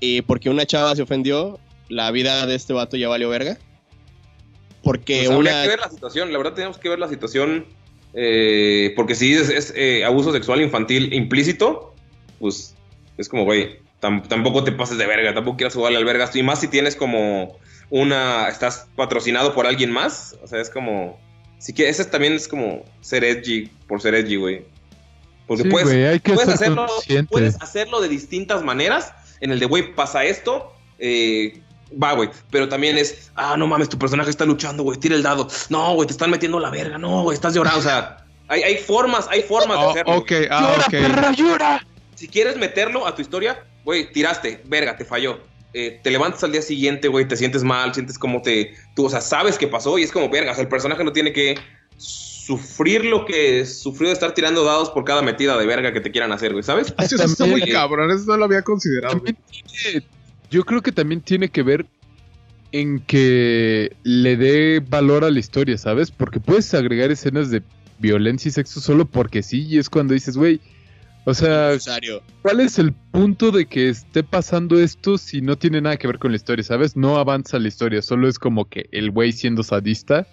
Y 0.00 0.20
porque 0.20 0.50
una 0.50 0.66
chava 0.66 0.94
se 0.94 1.00
ofendió, 1.00 1.58
la 1.88 2.10
vida 2.10 2.44
de 2.46 2.54
este 2.54 2.74
vato 2.74 2.98
ya 2.98 3.08
valió 3.08 3.30
verga. 3.30 3.56
Porque 4.82 5.24
Pues 5.26 5.38
una. 5.38 5.62
que 5.62 5.68
ver 5.68 5.80
la 5.80 5.88
situación, 5.88 6.32
la 6.32 6.38
verdad 6.38 6.52
tenemos 6.52 6.76
que 6.76 6.88
ver 6.90 6.98
la 6.98 7.08
situación, 7.08 7.64
eh, 8.14 8.92
porque 8.96 9.14
si 9.14 9.32
es, 9.34 9.48
es, 9.48 9.72
eh, 9.76 10.04
abuso 10.04 10.32
sexual 10.32 10.60
infantil 10.60 11.12
implícito, 11.12 11.94
pues 12.38 12.74
es 13.18 13.28
como, 13.28 13.44
güey, 13.44 13.78
tam- 14.00 14.26
tampoco 14.26 14.64
te 14.64 14.72
pases 14.72 14.98
de 14.98 15.06
verga, 15.06 15.34
tampoco 15.34 15.56
quieras 15.58 15.74
jugarle 15.74 15.98
al 15.98 16.04
vergas, 16.04 16.34
y 16.36 16.42
más 16.42 16.60
si 16.60 16.68
tienes 16.68 16.96
como 16.96 17.56
una, 17.90 18.48
estás 18.48 18.86
patrocinado 18.96 19.54
por 19.54 19.66
alguien 19.66 19.90
más, 19.90 20.36
o 20.42 20.46
sea, 20.46 20.60
es 20.60 20.70
como, 20.70 21.18
si 21.58 21.72
que 21.72 21.88
ese 21.88 22.04
también 22.04 22.32
es 22.34 22.48
como 22.48 22.84
ser 23.00 23.24
edgy 23.24 23.70
por 23.86 24.00
ser 24.00 24.14
edgy, 24.14 24.36
güey. 24.36 24.64
Porque 25.46 25.64
Sí, 25.64 25.68
puedes, 25.70 26.20
puedes 26.22 26.48
hacerlo, 26.48 26.86
consciente. 26.86 27.28
puedes 27.30 27.60
hacerlo 27.60 28.00
de 28.00 28.08
distintas 28.08 28.62
maneras. 28.64 29.12
En 29.40 29.50
el 29.50 29.58
de, 29.58 29.66
güey, 29.66 29.92
pasa 29.94 30.24
esto. 30.24 30.72
eh, 30.98 31.60
va, 32.00 32.12
güey. 32.12 32.30
Pero 32.50 32.68
también 32.68 32.98
es, 32.98 33.30
ah, 33.34 33.56
no 33.56 33.66
mames, 33.66 33.88
tu 33.88 33.98
personaje 33.98 34.30
está 34.30 34.44
luchando, 34.44 34.82
güey. 34.82 34.98
Tira 34.98 35.16
el 35.16 35.22
dado. 35.22 35.48
No, 35.70 35.94
güey, 35.94 36.06
te 36.06 36.12
están 36.12 36.30
metiendo 36.30 36.60
la 36.60 36.70
verga. 36.70 36.98
No, 36.98 37.22
güey, 37.22 37.34
estás 37.34 37.54
llorando. 37.54 37.80
O 37.80 37.82
sea, 37.82 38.24
hay, 38.48 38.62
hay 38.62 38.76
formas, 38.78 39.26
hay 39.30 39.42
formas 39.42 39.78
de 39.78 39.84
Oh, 39.86 39.90
hacerlo. 39.90 40.16
ok, 40.16 40.32
ah, 40.50 40.76
ok. 40.86 41.82
Si 42.14 42.28
quieres 42.28 42.56
meterlo 42.56 43.06
a 43.06 43.14
tu 43.14 43.22
historia, 43.22 43.64
güey, 43.84 44.12
tiraste, 44.12 44.62
verga, 44.66 44.96
te 44.96 45.04
falló. 45.04 45.40
Eh, 45.74 46.00
te 46.02 46.10
levantas 46.10 46.44
al 46.44 46.52
día 46.52 46.60
siguiente, 46.62 47.08
güey, 47.08 47.26
te 47.26 47.36
sientes 47.36 47.64
mal, 47.64 47.94
sientes 47.94 48.18
como 48.18 48.42
te. 48.42 48.74
Tú, 48.94 49.06
o 49.06 49.10
sea, 49.10 49.20
sabes 49.22 49.56
que 49.58 49.66
pasó 49.68 49.98
y 49.98 50.02
es 50.02 50.12
como, 50.12 50.28
vergas, 50.28 50.58
el 50.58 50.68
personaje 50.68 51.02
no 51.02 51.12
tiene 51.12 51.32
que 51.32 51.54
sufrir 51.96 53.04
lo 53.04 53.24
que 53.24 53.64
sufrió 53.64 54.08
de 54.08 54.14
estar 54.14 54.34
tirando 54.34 54.64
dados 54.64 54.90
por 54.90 55.04
cada 55.04 55.22
metida 55.22 55.56
de 55.56 55.64
verga 55.64 55.92
que 55.92 56.00
te 56.00 56.10
quieran 56.10 56.32
hacer, 56.32 56.52
güey, 56.52 56.62
¿sabes? 56.62 56.92
Eso 56.98 57.16
está 57.22 57.46
muy 57.46 57.62
cabrón, 57.70 58.10
eso 58.10 58.24
no 58.26 58.36
lo 58.36 58.44
había 58.44 58.62
considerado. 58.62 59.18
güey. 59.20 59.34
Yo 60.52 60.64
creo 60.66 60.82
que 60.82 60.92
también 60.92 61.22
tiene 61.22 61.48
que 61.48 61.62
ver 61.62 61.86
en 62.72 63.00
que 63.00 63.96
le 64.02 64.36
dé 64.36 64.80
valor 64.86 65.24
a 65.24 65.30
la 65.30 65.38
historia, 65.38 65.78
¿sabes? 65.78 66.10
Porque 66.10 66.40
puedes 66.40 66.74
agregar 66.74 67.10
escenas 67.10 67.50
de 67.50 67.62
violencia 67.98 68.50
y 68.50 68.52
sexo 68.52 68.82
solo 68.82 69.06
porque 69.06 69.42
sí, 69.42 69.66
y 69.66 69.78
es 69.78 69.88
cuando 69.88 70.12
dices, 70.12 70.36
güey, 70.36 70.60
o 71.24 71.32
sea. 71.32 71.78
¿cuál 72.42 72.60
es 72.60 72.78
el 72.78 72.92
punto 72.92 73.50
de 73.50 73.64
que 73.64 73.88
esté 73.88 74.22
pasando 74.22 74.78
esto 74.78 75.16
si 75.16 75.40
no 75.40 75.56
tiene 75.56 75.80
nada 75.80 75.96
que 75.96 76.06
ver 76.06 76.18
con 76.18 76.32
la 76.32 76.36
historia, 76.36 76.62
¿sabes? 76.62 76.96
No 76.98 77.16
avanza 77.16 77.58
la 77.58 77.68
historia, 77.68 78.02
solo 78.02 78.28
es 78.28 78.38
como 78.38 78.66
que 78.66 78.90
el 78.92 79.10
güey 79.10 79.32
siendo 79.32 79.62
sadista 79.62 80.26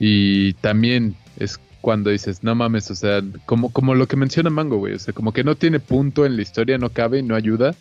y 0.00 0.54
también 0.54 1.14
es 1.38 1.60
cuando 1.82 2.08
dices, 2.08 2.42
no 2.42 2.54
mames, 2.54 2.90
o 2.90 2.94
sea, 2.94 3.22
como, 3.44 3.70
como 3.70 3.94
lo 3.94 4.08
que 4.08 4.16
menciona 4.16 4.48
Mango, 4.48 4.78
güey, 4.78 4.94
o 4.94 4.98
sea, 4.98 5.12
como 5.12 5.34
que 5.34 5.44
no 5.44 5.56
tiene 5.56 5.78
punto 5.78 6.24
en 6.24 6.36
la 6.36 6.42
historia, 6.42 6.78
no 6.78 6.88
cabe, 6.88 7.22
no 7.22 7.34
ayuda, 7.34 7.74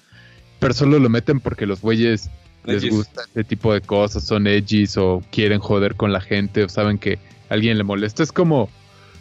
pero 0.59 0.73
solo 0.73 0.99
lo 0.99 1.09
meten 1.09 1.39
porque 1.39 1.65
los 1.65 1.81
güeyes 1.81 2.29
les 2.65 2.89
gusta 2.89 3.21
este 3.23 3.43
tipo 3.43 3.73
de 3.73 3.81
cosas, 3.81 4.25
son 4.25 4.47
edgys 4.47 4.97
o 4.97 5.21
quieren 5.31 5.59
joder 5.59 5.95
con 5.95 6.11
la 6.11 6.21
gente 6.21 6.63
o 6.63 6.69
saben 6.69 6.97
que 6.97 7.19
alguien 7.49 7.77
le 7.77 7.83
molesta. 7.83 8.23
Es 8.23 8.31
como 8.31 8.69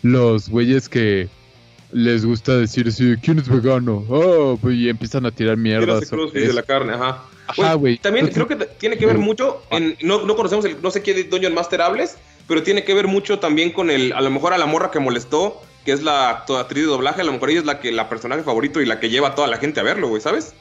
los 0.02 0.48
güeyes 0.48 0.88
que 0.88 1.28
les 1.92 2.24
gusta 2.24 2.56
decir 2.56 2.88
así, 2.88 3.14
¿quién 3.22 3.38
es 3.38 3.48
vegano? 3.48 4.04
Oh, 4.08 4.58
y 4.68 4.88
empiezan 4.88 5.26
a 5.26 5.30
tirar 5.30 5.56
mierda 5.56 6.00
de 6.00 6.52
la 6.52 6.62
carne, 6.62 6.94
ajá. 6.94 7.24
Ajá, 7.46 7.74
güey. 7.74 7.98
También 7.98 8.28
creo 8.28 8.48
que 8.48 8.56
tiene 8.56 8.96
que 8.96 9.06
ver 9.06 9.18
mucho 9.18 9.62
en 9.70 9.96
no, 10.02 10.24
no 10.24 10.34
conocemos 10.34 10.64
el 10.64 10.80
no 10.82 10.90
sé 10.90 11.02
qué 11.02 11.24
Dungeon 11.24 11.54
Master 11.54 11.82
hables, 11.82 12.16
pero 12.48 12.62
tiene 12.62 12.84
que 12.84 12.94
ver 12.94 13.06
mucho 13.06 13.38
también 13.38 13.70
con 13.70 13.90
el 13.90 14.12
a 14.12 14.20
lo 14.20 14.30
mejor 14.30 14.54
a 14.54 14.58
la 14.58 14.66
morra 14.66 14.90
que 14.90 14.98
molestó, 14.98 15.60
que 15.84 15.92
es 15.92 16.02
la 16.02 16.30
actriz 16.30 16.84
de 16.84 16.90
doblaje, 16.90 17.20
a 17.20 17.24
lo 17.24 17.32
mejor 17.32 17.50
ella 17.50 17.60
es 17.60 17.66
la 17.66 17.80
que 17.80 17.92
la 17.92 18.08
personaje 18.08 18.42
favorito 18.42 18.80
y 18.80 18.86
la 18.86 18.98
que 18.98 19.10
lleva 19.10 19.28
a 19.28 19.34
toda 19.34 19.46
la 19.46 19.58
gente 19.58 19.80
a 19.80 19.82
verlo, 19.82 20.08
güey, 20.08 20.22
¿sabes? 20.22 20.54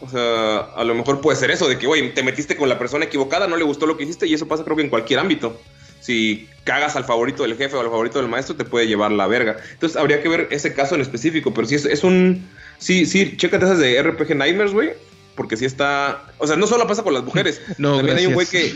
O 0.00 0.08
sea, 0.08 0.58
a 0.60 0.84
lo 0.84 0.94
mejor 0.94 1.20
puede 1.20 1.36
ser 1.38 1.50
eso 1.50 1.68
de 1.68 1.78
que, 1.78 1.86
güey, 1.86 2.14
te 2.14 2.22
metiste 2.22 2.56
con 2.56 2.68
la 2.68 2.78
persona 2.78 3.04
equivocada, 3.04 3.46
no 3.46 3.56
le 3.56 3.64
gustó 3.64 3.86
lo 3.86 3.96
que 3.96 4.04
hiciste 4.04 4.26
y 4.26 4.34
eso 4.34 4.48
pasa 4.48 4.64
creo 4.64 4.76
que 4.76 4.82
en 4.82 4.88
cualquier 4.88 5.18
ámbito. 5.20 5.60
Si 6.00 6.48
cagas 6.64 6.96
al 6.96 7.04
favorito 7.04 7.42
del 7.42 7.56
jefe 7.58 7.76
o 7.76 7.80
al 7.80 7.86
favorito 7.90 8.18
del 8.18 8.28
maestro, 8.30 8.56
te 8.56 8.64
puede 8.64 8.86
llevar 8.86 9.12
la 9.12 9.26
verga. 9.26 9.58
Entonces 9.72 9.98
habría 9.98 10.22
que 10.22 10.30
ver 10.30 10.48
ese 10.50 10.72
caso 10.72 10.94
en 10.94 11.02
específico, 11.02 11.52
pero 11.52 11.66
sí 11.66 11.74
es, 11.74 11.84
es 11.84 12.02
un... 12.04 12.48
Sí, 12.78 13.04
sí, 13.04 13.36
chécate 13.36 13.66
esas 13.66 13.78
de 13.78 14.02
RPG 14.02 14.34
Nightmares, 14.34 14.72
güey. 14.72 14.92
Porque 15.34 15.58
sí 15.58 15.66
está... 15.66 16.24
O 16.38 16.46
sea, 16.46 16.56
no 16.56 16.66
solo 16.66 16.86
pasa 16.86 17.02
con 17.02 17.12
las 17.12 17.22
mujeres. 17.24 17.60
No, 17.78 17.96
también 17.98 18.16
hay 18.16 18.26
un 18.26 18.32
güey 18.32 18.46
que... 18.46 18.74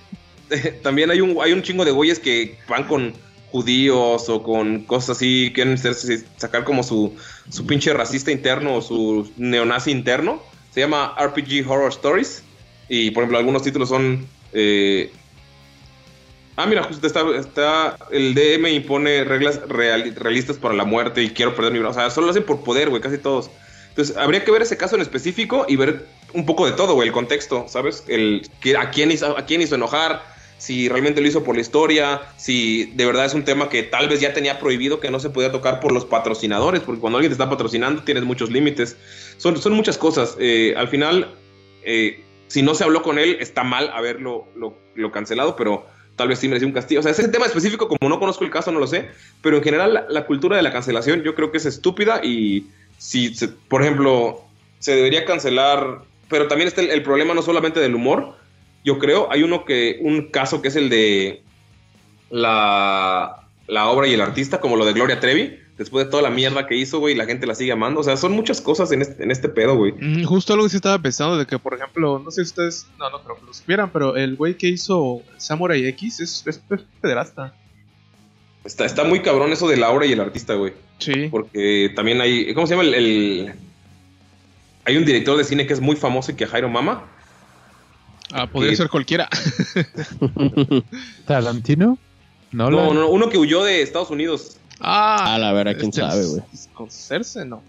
también 0.82 1.10
hay 1.10 1.20
un, 1.20 1.36
hay 1.42 1.52
un 1.52 1.62
chingo 1.62 1.84
de 1.84 1.90
güeyes 1.90 2.18
que 2.18 2.56
van 2.68 2.84
con 2.84 3.12
judíos 3.50 4.28
o 4.28 4.42
con 4.42 4.84
cosas 4.84 5.16
así, 5.18 5.52
quieren 5.54 5.78
ser- 5.78 5.94
sacar 6.38 6.64
como 6.64 6.82
su, 6.82 7.14
su 7.50 7.66
pinche 7.66 7.92
racista 7.92 8.30
interno 8.32 8.76
o 8.76 8.82
su 8.82 9.30
neonazi 9.36 9.90
interno. 9.90 10.42
Se 10.74 10.80
llama 10.80 11.14
RPG 11.18 11.70
Horror 11.70 11.90
Stories. 11.92 12.42
Y 12.88 13.12
por 13.12 13.22
ejemplo, 13.22 13.38
algunos 13.38 13.62
títulos 13.62 13.88
son. 13.88 14.26
eh, 14.52 15.10
ah, 16.56 16.66
mira, 16.66 16.82
justo 16.82 17.06
está, 17.06 17.24
está. 17.36 17.96
El 18.10 18.34
DM 18.34 18.70
impone 18.72 19.24
reglas 19.24 19.60
real- 19.68 20.14
realistas 20.16 20.56
para 20.56 20.74
la 20.74 20.84
muerte 20.84 21.22
y 21.22 21.30
quiero 21.30 21.54
perder 21.54 21.72
mi 21.72 21.78
brazo. 21.78 21.98
O 21.98 22.02
sea, 22.02 22.10
solo 22.10 22.26
lo 22.26 22.30
hacen 22.32 22.44
por 22.44 22.62
poder, 22.62 22.90
güey, 22.90 23.00
casi 23.00 23.18
todos. 23.18 23.50
Entonces, 23.90 24.16
habría 24.16 24.44
que 24.44 24.50
ver 24.50 24.62
ese 24.62 24.76
caso 24.76 24.96
en 24.96 25.02
específico 25.02 25.66
y 25.68 25.76
ver 25.76 26.06
un 26.32 26.44
poco 26.44 26.66
de 26.66 26.72
todo, 26.72 26.94
güey, 26.94 27.06
el 27.08 27.14
contexto, 27.14 27.66
¿sabes? 27.68 28.02
El, 28.08 28.50
a, 28.76 28.90
quién 28.90 29.12
hizo, 29.12 29.38
a 29.38 29.46
quién 29.46 29.62
hizo 29.62 29.76
enojar, 29.76 30.20
si 30.58 30.88
realmente 30.88 31.20
lo 31.20 31.26
hizo 31.26 31.44
por 31.44 31.54
la 31.54 31.60
historia, 31.60 32.22
si 32.36 32.84
de 32.94 33.04
verdad 33.04 33.26
es 33.26 33.34
un 33.34 33.44
tema 33.44 33.68
que 33.68 33.82
tal 33.82 34.08
vez 34.08 34.20
ya 34.20 34.32
tenía 34.32 34.58
prohibido 34.58 35.00
que 35.00 35.10
no 35.10 35.20
se 35.20 35.30
podía 35.30 35.52
tocar 35.52 35.80
por 35.80 35.92
los 35.92 36.04
patrocinadores, 36.04 36.80
porque 36.80 37.00
cuando 37.00 37.18
alguien 37.18 37.30
te 37.30 37.34
está 37.34 37.50
patrocinando 37.50 38.02
tienes 38.02 38.24
muchos 38.24 38.50
límites. 38.50 38.96
Son, 39.36 39.60
son 39.60 39.74
muchas 39.74 39.98
cosas. 39.98 40.36
Eh, 40.38 40.74
al 40.76 40.88
final, 40.88 41.34
eh, 41.82 42.24
si 42.48 42.62
no 42.62 42.74
se 42.74 42.84
habló 42.84 43.02
con 43.02 43.18
él, 43.18 43.36
está 43.40 43.64
mal 43.64 43.90
haberlo 43.92 44.46
lo, 44.56 45.12
cancelado, 45.12 45.56
pero 45.56 45.86
tal 46.16 46.28
vez 46.28 46.38
sí 46.38 46.48
merecía 46.48 46.68
un 46.68 46.74
castigo. 46.74 47.00
O 47.00 47.02
sea, 47.02 47.12
ese 47.12 47.28
tema 47.28 47.46
específico, 47.46 47.88
como 47.88 48.08
no 48.08 48.20
conozco 48.20 48.44
el 48.44 48.50
caso, 48.50 48.70
no 48.72 48.80
lo 48.80 48.86
sé, 48.86 49.10
pero 49.42 49.56
en 49.56 49.62
general 49.62 50.06
la, 50.08 50.26
cultura 50.26 50.56
de 50.56 50.62
la 50.62 50.72
cancelación 50.72 51.22
yo 51.22 51.34
creo 51.34 51.50
que 51.50 51.58
es 51.58 51.66
estúpida 51.66 52.20
y 52.24 52.68
si, 52.96 53.34
por 53.68 53.82
ejemplo, 53.82 54.40
se 54.78 54.94
debería 54.94 55.24
cancelar, 55.24 56.02
pero 56.28 56.46
también 56.46 56.68
está 56.68 56.80
el, 56.80 56.90
el 56.90 57.02
problema 57.02 57.34
no 57.34 57.42
solamente 57.42 57.80
del 57.80 57.94
humor, 57.94 58.36
yo 58.84 58.98
creo, 58.98 59.28
hay 59.32 59.42
uno 59.42 59.64
que, 59.64 59.98
un 60.02 60.28
caso 60.30 60.60
que 60.62 60.68
es 60.68 60.76
el 60.76 60.88
de 60.90 61.42
la, 62.30 63.46
la 63.66 63.88
obra 63.88 64.06
y 64.08 64.14
el 64.14 64.20
artista, 64.20 64.60
como 64.60 64.76
lo 64.76 64.84
de 64.84 64.92
Gloria 64.92 65.20
Trevi, 65.20 65.58
después 65.78 66.04
de 66.04 66.10
toda 66.10 66.22
la 66.22 66.30
mierda 66.30 66.66
que 66.66 66.76
hizo, 66.76 66.98
güey, 67.00 67.14
la 67.14 67.26
gente 67.26 67.46
la 67.46 67.54
sigue 67.54 67.72
amando, 67.72 68.00
o 68.00 68.04
sea, 68.04 68.16
son 68.16 68.32
muchas 68.32 68.60
cosas 68.60 68.92
en 68.92 69.02
este, 69.02 69.22
en 69.22 69.30
este 69.30 69.48
pedo, 69.48 69.76
güey. 69.76 69.92
Mm, 69.92 70.24
Justo 70.24 70.52
algo 70.52 70.64
que 70.66 70.70
sí 70.70 70.76
estaba 70.76 70.98
pensando 71.00 71.36
de 71.36 71.46
que, 71.46 71.58
por 71.58 71.74
ejemplo, 71.74 72.20
no 72.24 72.30
sé 72.30 72.44
si 72.44 72.50
ustedes, 72.50 72.86
no, 72.98 73.10
no 73.10 73.22
creo 73.22 73.36
que 73.38 73.46
lo 73.46 73.54
supieran, 73.54 73.90
pero 73.92 74.16
el 74.16 74.36
güey 74.36 74.56
que 74.56 74.68
hizo 74.68 75.22
Samurai 75.36 75.84
X 75.88 76.20
es, 76.20 76.44
es, 76.46 76.60
es 76.70 76.80
pederasta. 77.00 77.54
Está, 78.64 78.86
está 78.86 79.04
muy 79.04 79.20
cabrón 79.20 79.52
eso 79.52 79.68
de 79.68 79.76
la 79.76 79.90
obra 79.90 80.06
y 80.06 80.12
el 80.12 80.20
artista, 80.20 80.54
güey. 80.54 80.72
Sí. 80.98 81.28
Porque 81.30 81.92
también 81.94 82.20
hay. 82.22 82.54
¿Cómo 82.54 82.66
se 82.66 82.74
llama? 82.74 82.84
El, 82.88 82.94
el- 82.94 83.54
Hay 84.86 84.96
un 84.96 85.04
director 85.04 85.36
de 85.36 85.44
cine 85.44 85.66
que 85.66 85.74
es 85.74 85.80
muy 85.80 85.96
famoso 85.96 86.32
y 86.32 86.34
que 86.34 86.46
Jairo 86.46 86.70
Mama. 86.70 87.04
Ah, 88.32 88.46
podría 88.46 88.70
que- 88.70 88.76
ser 88.76 88.88
cualquiera. 88.88 89.28
¿Tarantino? 91.26 91.98
No, 92.52 92.70
No, 92.70 92.76
la- 92.76 92.84
no, 92.86 92.94
no, 92.94 93.08
uno 93.08 93.28
que 93.28 93.38
huyó 93.38 93.64
de 93.64 93.82
Estados 93.82 94.10
Unidos. 94.10 94.58
Ah, 94.80 95.34
A 95.34 95.38
la 95.38 95.52
verdad, 95.52 95.74
quién 95.76 95.90
este, 95.90 96.00
sabe, 96.00 96.24
güey. 96.26 96.42
Con 96.72 96.88
no. 97.48 97.62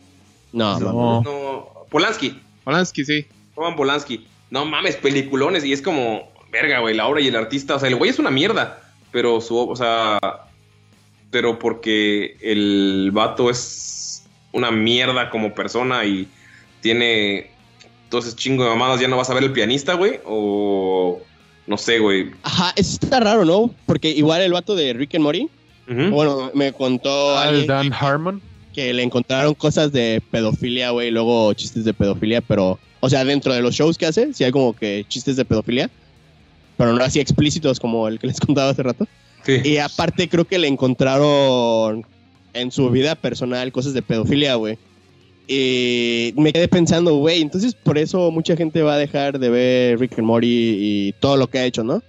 No. 0.53 1.21
No, 1.21 1.69
Polanski. 1.89 2.39
Polanski, 2.63 3.05
sí. 3.05 3.25
Roman 3.55 3.75
Polanski. 3.75 4.25
No 4.49 4.65
mames, 4.65 4.95
peliculones. 4.95 5.63
Y 5.65 5.73
es 5.73 5.81
como, 5.81 6.29
verga, 6.51 6.79
güey, 6.79 6.95
la 6.95 7.07
obra 7.07 7.21
y 7.21 7.27
el 7.27 7.35
artista. 7.35 7.75
O 7.75 7.79
sea, 7.79 7.89
el 7.89 7.95
güey 7.95 8.09
es 8.09 8.19
una 8.19 8.31
mierda. 8.31 8.81
Pero 9.11 9.39
su, 9.41 9.57
o 9.57 9.75
sea, 9.75 10.19
pero 11.31 11.57
porque 11.59 12.37
el 12.41 13.11
vato 13.13 13.49
es 13.49 14.25
una 14.51 14.71
mierda 14.71 15.29
como 15.29 15.53
persona 15.53 16.05
y 16.05 16.27
tiene 16.81 17.51
entonces 18.05 18.35
chingo 18.35 18.63
de 18.63 18.69
mamadas, 18.69 18.99
ya 19.01 19.07
no 19.07 19.17
vas 19.17 19.29
a 19.29 19.33
ver 19.33 19.43
el 19.43 19.51
pianista, 19.51 19.93
güey. 19.95 20.19
O 20.25 21.19
no 21.67 21.77
sé, 21.77 21.99
güey. 21.99 22.31
Ajá, 22.43 22.71
eso 22.75 22.97
está 23.01 23.19
raro, 23.19 23.43
¿no? 23.45 23.71
Porque 23.85 24.09
igual 24.11 24.41
el 24.41 24.53
vato 24.53 24.75
de 24.75 24.93
Rick 24.93 25.15
and 25.15 25.23
Morty, 25.23 25.49
bueno, 25.87 26.51
me 26.53 26.71
contó 26.73 27.37
Al 27.37 27.49
alguien 27.49 27.67
Dan 27.67 27.93
Harmon. 27.93 28.41
que 28.73 28.93
le 28.93 29.03
encontraron 29.03 29.53
cosas 29.53 29.91
de 29.91 30.21
pedofilia, 30.31 30.91
güey, 30.91 31.11
luego 31.11 31.53
chistes 31.53 31.85
de 31.85 31.93
pedofilia, 31.93 32.41
pero, 32.41 32.79
o 32.99 33.09
sea, 33.09 33.23
dentro 33.23 33.53
de 33.53 33.61
los 33.61 33.75
shows 33.75 33.97
que 33.97 34.05
hace, 34.05 34.33
sí 34.33 34.43
hay 34.43 34.51
como 34.51 34.75
que 34.75 35.05
chistes 35.07 35.35
de 35.35 35.45
pedofilia, 35.45 35.89
pero 36.77 36.93
no 36.93 37.03
así 37.03 37.19
explícitos 37.19 37.79
como 37.79 38.07
el 38.07 38.19
que 38.19 38.27
les 38.27 38.39
contaba 38.39 38.69
hace 38.69 38.83
rato. 38.83 39.07
Sí. 39.43 39.61
Y 39.63 39.77
aparte 39.77 40.27
creo 40.27 40.45
que 40.45 40.57
le 40.57 40.67
encontraron 40.67 42.05
en 42.53 42.71
su 42.71 42.89
vida 42.89 43.15
personal 43.15 43.71
cosas 43.71 43.93
de 43.93 44.01
pedofilia, 44.01 44.55
güey. 44.55 44.77
Y 45.47 46.33
me 46.37 46.51
quedé 46.51 46.67
pensando, 46.67 47.15
güey, 47.15 47.41
entonces 47.41 47.75
por 47.75 47.97
eso 47.97 48.31
mucha 48.31 48.55
gente 48.55 48.81
va 48.81 48.95
a 48.95 48.97
dejar 48.97 49.37
de 49.39 49.49
ver 49.49 49.99
Rick 49.99 50.17
and 50.17 50.27
Morty 50.27 50.47
y 50.47 51.13
todo 51.19 51.37
lo 51.37 51.47
que 51.47 51.59
ha 51.59 51.65
hecho, 51.65 51.83
¿no? 51.83 52.01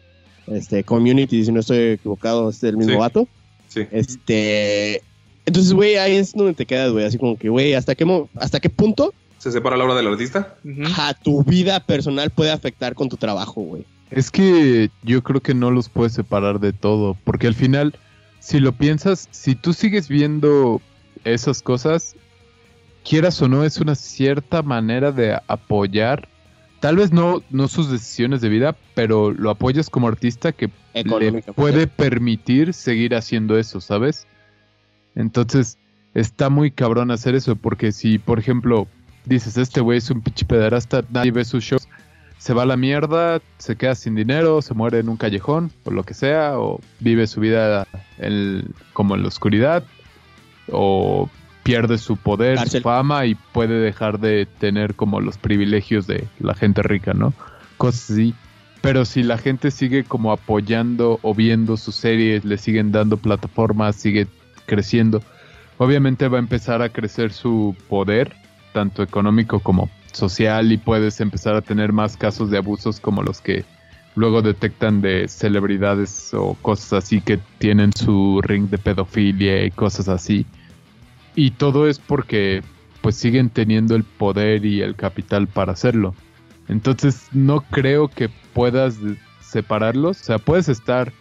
Este, 0.47 0.85
Community, 0.85 1.45
si 1.45 1.53
no 1.53 1.61
estoy 1.61 1.79
equivocado, 1.95 2.49
es 2.51 2.63
el 2.63 2.77
mismo 2.77 2.93
Sí. 2.95 2.99
vato. 2.99 3.29
Sí. 3.69 3.83
Este, 3.91 5.03
entonces, 5.45 5.73
güey, 5.73 5.97
ahí 5.97 6.17
es 6.17 6.33
donde 6.33 6.55
te 6.55 6.65
quedas, 6.67 6.93
güey, 6.93 7.05
así 7.05 7.19
como 7.19 7.37
que, 7.37 7.49
güey, 7.49 7.75
¿hasta 7.75 7.95
qué, 7.95 8.07
¿hasta 8.37 8.61
qué 8.61 8.71
punto 8.71 9.13
¿Se 9.39 9.53
separa 9.53 9.77
la 9.77 9.85
obra 9.85 9.95
del 9.97 10.07
artista? 10.09 10.57
Ujú. 10.65 10.83
a 10.97 11.15
tu 11.15 11.45
vida 11.45 11.79
personal 11.81 12.31
puede 12.31 12.51
afectar 12.51 12.95
con 12.95 13.09
tu 13.09 13.17
trabajo, 13.17 13.61
güey? 13.61 13.85
Es 14.11 14.31
que 14.31 14.89
yo 15.03 15.23
creo 15.23 15.41
que 15.41 15.53
no 15.55 15.71
los 15.71 15.89
puedes 15.89 16.13
separar 16.15 16.59
de 16.59 16.73
todo, 16.73 17.17
porque 17.25 17.47
al 17.49 17.55
final, 17.55 17.95
si 18.41 18.61
lo 18.61 18.73
piensas, 18.73 19.29
si 19.33 19.55
tú 19.55 19.73
sigues 19.73 20.09
viendo 20.09 20.81
esas 21.25 21.61
cosas, 21.61 22.15
quieras 23.09 23.41
o 23.43 23.49
no, 23.49 23.65
es 23.65 23.79
una 23.79 23.95
cierta 23.95 24.63
manera 24.63 25.13
de 25.13 25.39
apoyar, 25.47 26.29
tal 26.81 26.97
vez 26.97 27.13
no, 27.13 27.43
no 27.51 27.69
sus 27.69 27.91
decisiones 27.91 28.41
de 28.41 28.49
vida, 28.49 28.77
pero 28.95 29.31
lo 29.33 29.51
apoyas 29.51 29.89
como 29.91 30.09
artista 30.09 30.53
que 30.53 30.71
le 31.19 31.43
puede 31.55 31.87
permitir 31.87 32.73
seguir 32.75 33.15
haciendo 33.15 33.59
eso, 33.59 33.81
¿sabes? 33.81 34.27
Entonces, 35.15 35.79
está 36.15 36.51
muy 36.51 36.71
cabrón 36.71 37.11
hacer 37.11 37.35
eso, 37.35 37.57
porque 37.57 37.93
si, 37.93 38.19
por 38.19 38.39
ejemplo, 38.39 38.87
dices, 39.25 39.57
este 39.57 39.81
güey 39.81 39.99
es 39.99 40.11
un 40.11 40.21
pinche 40.23 40.45
pederasta, 40.45 41.03
nadie 41.11 41.31
ve 41.31 41.45
sus 41.45 41.65
shows, 41.65 41.89
se 42.39 42.53
va 42.55 42.63
a 42.63 42.67
la 42.67 42.77
mierda, 42.77 43.41
se 43.59 43.77
queda 43.77 43.95
sin 43.95 44.15
dinero, 44.15 44.61
se 44.63 44.75
muere 44.75 44.99
en 44.99 45.09
un 45.09 45.17
callejón, 45.17 45.71
o 45.85 45.91
lo 45.91 46.03
que 46.05 46.15
sea, 46.15 46.59
o 46.59 46.81
vive 47.01 47.27
su 47.27 47.41
vida 47.41 47.87
en- 48.19 48.75
como 48.93 49.15
en 49.15 49.23
la 49.23 49.29
oscuridad, 49.29 49.85
o 50.71 51.31
pierde 51.67 51.99
su 51.99 52.17
poder, 52.17 52.57
Cárcel. 52.57 52.81
su 52.81 52.85
fama 52.85 53.27
y 53.27 53.35
puede 53.35 53.81
dejar 53.81 54.21
de 54.21 54.47
tener 54.47 54.95
como 54.95 55.21
los 55.21 55.37
privilegios 55.37 56.07
de 56.07 56.29
la 56.39 56.55
gente 56.55 56.83
rica, 56.83 57.13
¿no? 57.13 57.35
Cosas 57.77 58.11
así. 58.11 58.35
Pero 58.83 59.05
si 59.05 59.25
la 59.25 59.37
gente 59.37 59.73
sigue 59.73 60.05
como 60.05 60.31
apoyando 60.31 61.19
o 61.23 61.35
viendo 61.35 61.77
sus 61.77 61.97
series, 61.97 62.45
le 62.45 62.57
siguen 62.57 62.93
dando 62.93 63.17
plataformas, 63.17 63.97
sigue 63.97 64.29
creciendo, 64.67 65.23
obviamente 65.79 66.29
va 66.29 66.39
a 66.39 66.41
empezar 66.41 66.83
a 66.83 66.91
crecer 66.91 67.33
su 67.33 67.75
poder, 67.89 68.33
tanto 68.73 69.03
económico 69.03 69.59
como 69.59 69.91
social, 70.13 70.71
y 70.71 70.77
puedes 70.77 71.21
empezar 71.21 71.57
a 71.57 71.63
tener 71.63 71.93
más 71.93 72.17
casos 72.17 72.49
de 72.51 72.59
abusos 72.59 73.01
como 73.01 73.23
los 73.25 73.41
que 73.41 73.65
luego 74.15 74.41
detectan 74.41 75.01
de 75.01 75.27
celebridades 75.27 76.33
o 76.33 76.55
cosas 76.63 77.05
así 77.05 77.21
que 77.21 77.39
tienen 77.59 77.93
su 77.93 78.41
ring 78.43 78.69
de 78.71 78.79
pedofilia 78.79 79.65
y 79.65 79.71
cosas 79.73 80.09
así. 80.09 80.47
Y 81.37 81.53
todo 81.53 81.87
es 81.89 81.99
porque 82.01 82.63
pues 83.03 83.15
siguen 83.15 83.51
teniendo 83.51 83.95
el 83.95 84.03
poder 84.03 84.65
y 84.65 84.81
el 84.81 84.97
capital 84.97 85.47
para 85.47 85.73
hacerlo. 85.73 86.15
Entonces 86.67 87.29
no 87.33 87.61
creo 87.61 88.09
que 88.09 88.29
puedas 88.53 88.97
separarlos. 89.41 90.21
O 90.21 90.25
sea, 90.25 90.39
puedes 90.39 90.69
estar 90.69 91.13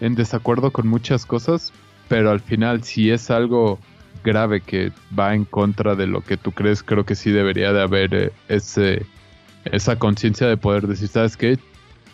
en 0.00 0.14
desacuerdo 0.14 0.70
con 0.70 0.88
muchas 0.88 1.26
cosas, 1.26 1.72
pero 2.08 2.30
al 2.30 2.40
final 2.40 2.82
si 2.84 3.10
es 3.10 3.30
algo 3.30 3.78
grave 4.24 4.60
que 4.60 4.92
va 5.18 5.34
en 5.34 5.44
contra 5.44 5.94
de 5.94 6.06
lo 6.06 6.22
que 6.22 6.36
tú 6.36 6.52
crees, 6.52 6.82
creo 6.82 7.04
que 7.04 7.14
sí 7.14 7.30
debería 7.30 7.72
de 7.72 7.82
haber 7.82 8.14
eh, 8.14 8.32
ese, 8.48 9.04
esa 9.64 9.98
conciencia 9.98 10.46
de 10.46 10.56
poder 10.56 10.86
decir, 10.86 11.08
¿sabes 11.08 11.36
qué? 11.36 11.58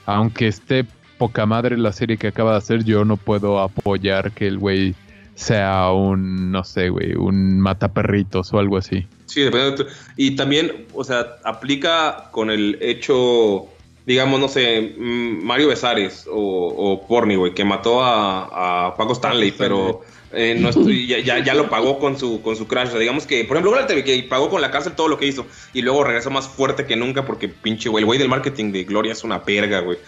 Aunque 0.05 0.49
esté 0.49 0.87
poca 1.19 1.47
madre 1.47 1.77
la 1.79 1.93
serie 1.93 2.17
que 2.17 2.29
acaba 2.29 2.53
de 2.53 2.59
hacer, 2.59 2.85
yo 2.85 3.05
no 3.05 3.17
puedo 3.17 3.61
apoyar 3.61 4.33
que 4.33 4.47
el 4.47 4.59
güey 4.59 4.95
sea 5.37 5.93
un, 5.93 6.51
no 6.51 6.65
sé, 6.65 6.89
güey, 6.89 7.15
un 7.15 7.61
mataperritos 7.61 8.53
o 8.53 8.59
algo 8.59 8.77
así. 8.79 9.07
Sí, 9.27 9.43
dependiendo 9.43 9.85
de 9.85 9.85
tu- 9.91 9.97
Y 10.17 10.35
también, 10.35 10.87
o 10.95 11.05
sea, 11.05 11.37
aplica 11.45 12.29
con 12.33 12.51
el 12.51 12.79
hecho, 12.81 13.67
digamos, 14.07 14.41
no 14.41 14.49
sé, 14.49 14.95
mm, 14.99 15.45
Mario 15.45 15.69
Besares 15.69 16.27
o, 16.31 16.39
o 16.69 17.07
Porni, 17.07 17.37
güey, 17.37 17.55
que 17.55 17.65
mató 17.65 18.03
a, 18.03 18.87
a 18.89 18.97
Paco 18.97 19.13
Stanley, 19.13 19.53
pero 19.53 20.01
eh, 20.33 20.57
no 20.59 20.71
estoy- 20.71 21.07
ya, 21.07 21.19
ya, 21.19 21.39
ya 21.45 21.55
lo 21.55 21.69
pagó 21.69 21.99
con 21.99 22.19
su, 22.19 22.41
con 22.43 22.57
su 22.57 22.67
crash. 22.67 22.89
O 22.89 22.91
sea, 22.93 23.01
digamos 23.01 23.27
que, 23.27 23.45
por 23.45 23.57
ejemplo, 23.57 23.79
Trevi, 23.87 24.03
que 24.05 24.23
pagó 24.29 24.49
con 24.51 24.61
la 24.63 24.71
cárcel 24.71 24.95
todo 24.95 25.09
lo 25.09 25.19
que 25.19 25.27
hizo 25.27 25.47
y 25.75 25.83
luego 25.83 26.03
regresó 26.03 26.31
más 26.31 26.49
fuerte 26.49 26.87
que 26.87 26.97
nunca 26.97 27.25
porque 27.27 27.49
pinche, 27.49 27.89
güey, 27.91 28.03
el 28.03 28.07
güey 28.07 28.19
del 28.19 28.29
marketing 28.29 28.73
de 28.73 28.85
Gloria 28.85 29.13
es 29.13 29.23
una 29.23 29.43
perga, 29.45 29.81
güey. 29.81 29.99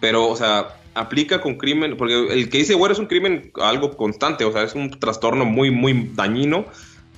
Pero, 0.00 0.28
o 0.28 0.36
sea, 0.36 0.76
aplica 0.94 1.40
con 1.40 1.56
crimen, 1.56 1.96
porque 1.96 2.32
el 2.32 2.48
que 2.48 2.58
dice 2.58 2.74
güero 2.74 2.92
es 2.92 2.98
un 2.98 3.06
crimen 3.06 3.50
algo 3.60 3.96
constante, 3.96 4.44
o 4.44 4.52
sea, 4.52 4.62
es 4.62 4.74
un 4.74 4.90
trastorno 4.98 5.44
muy, 5.44 5.70
muy 5.70 6.10
dañino. 6.14 6.66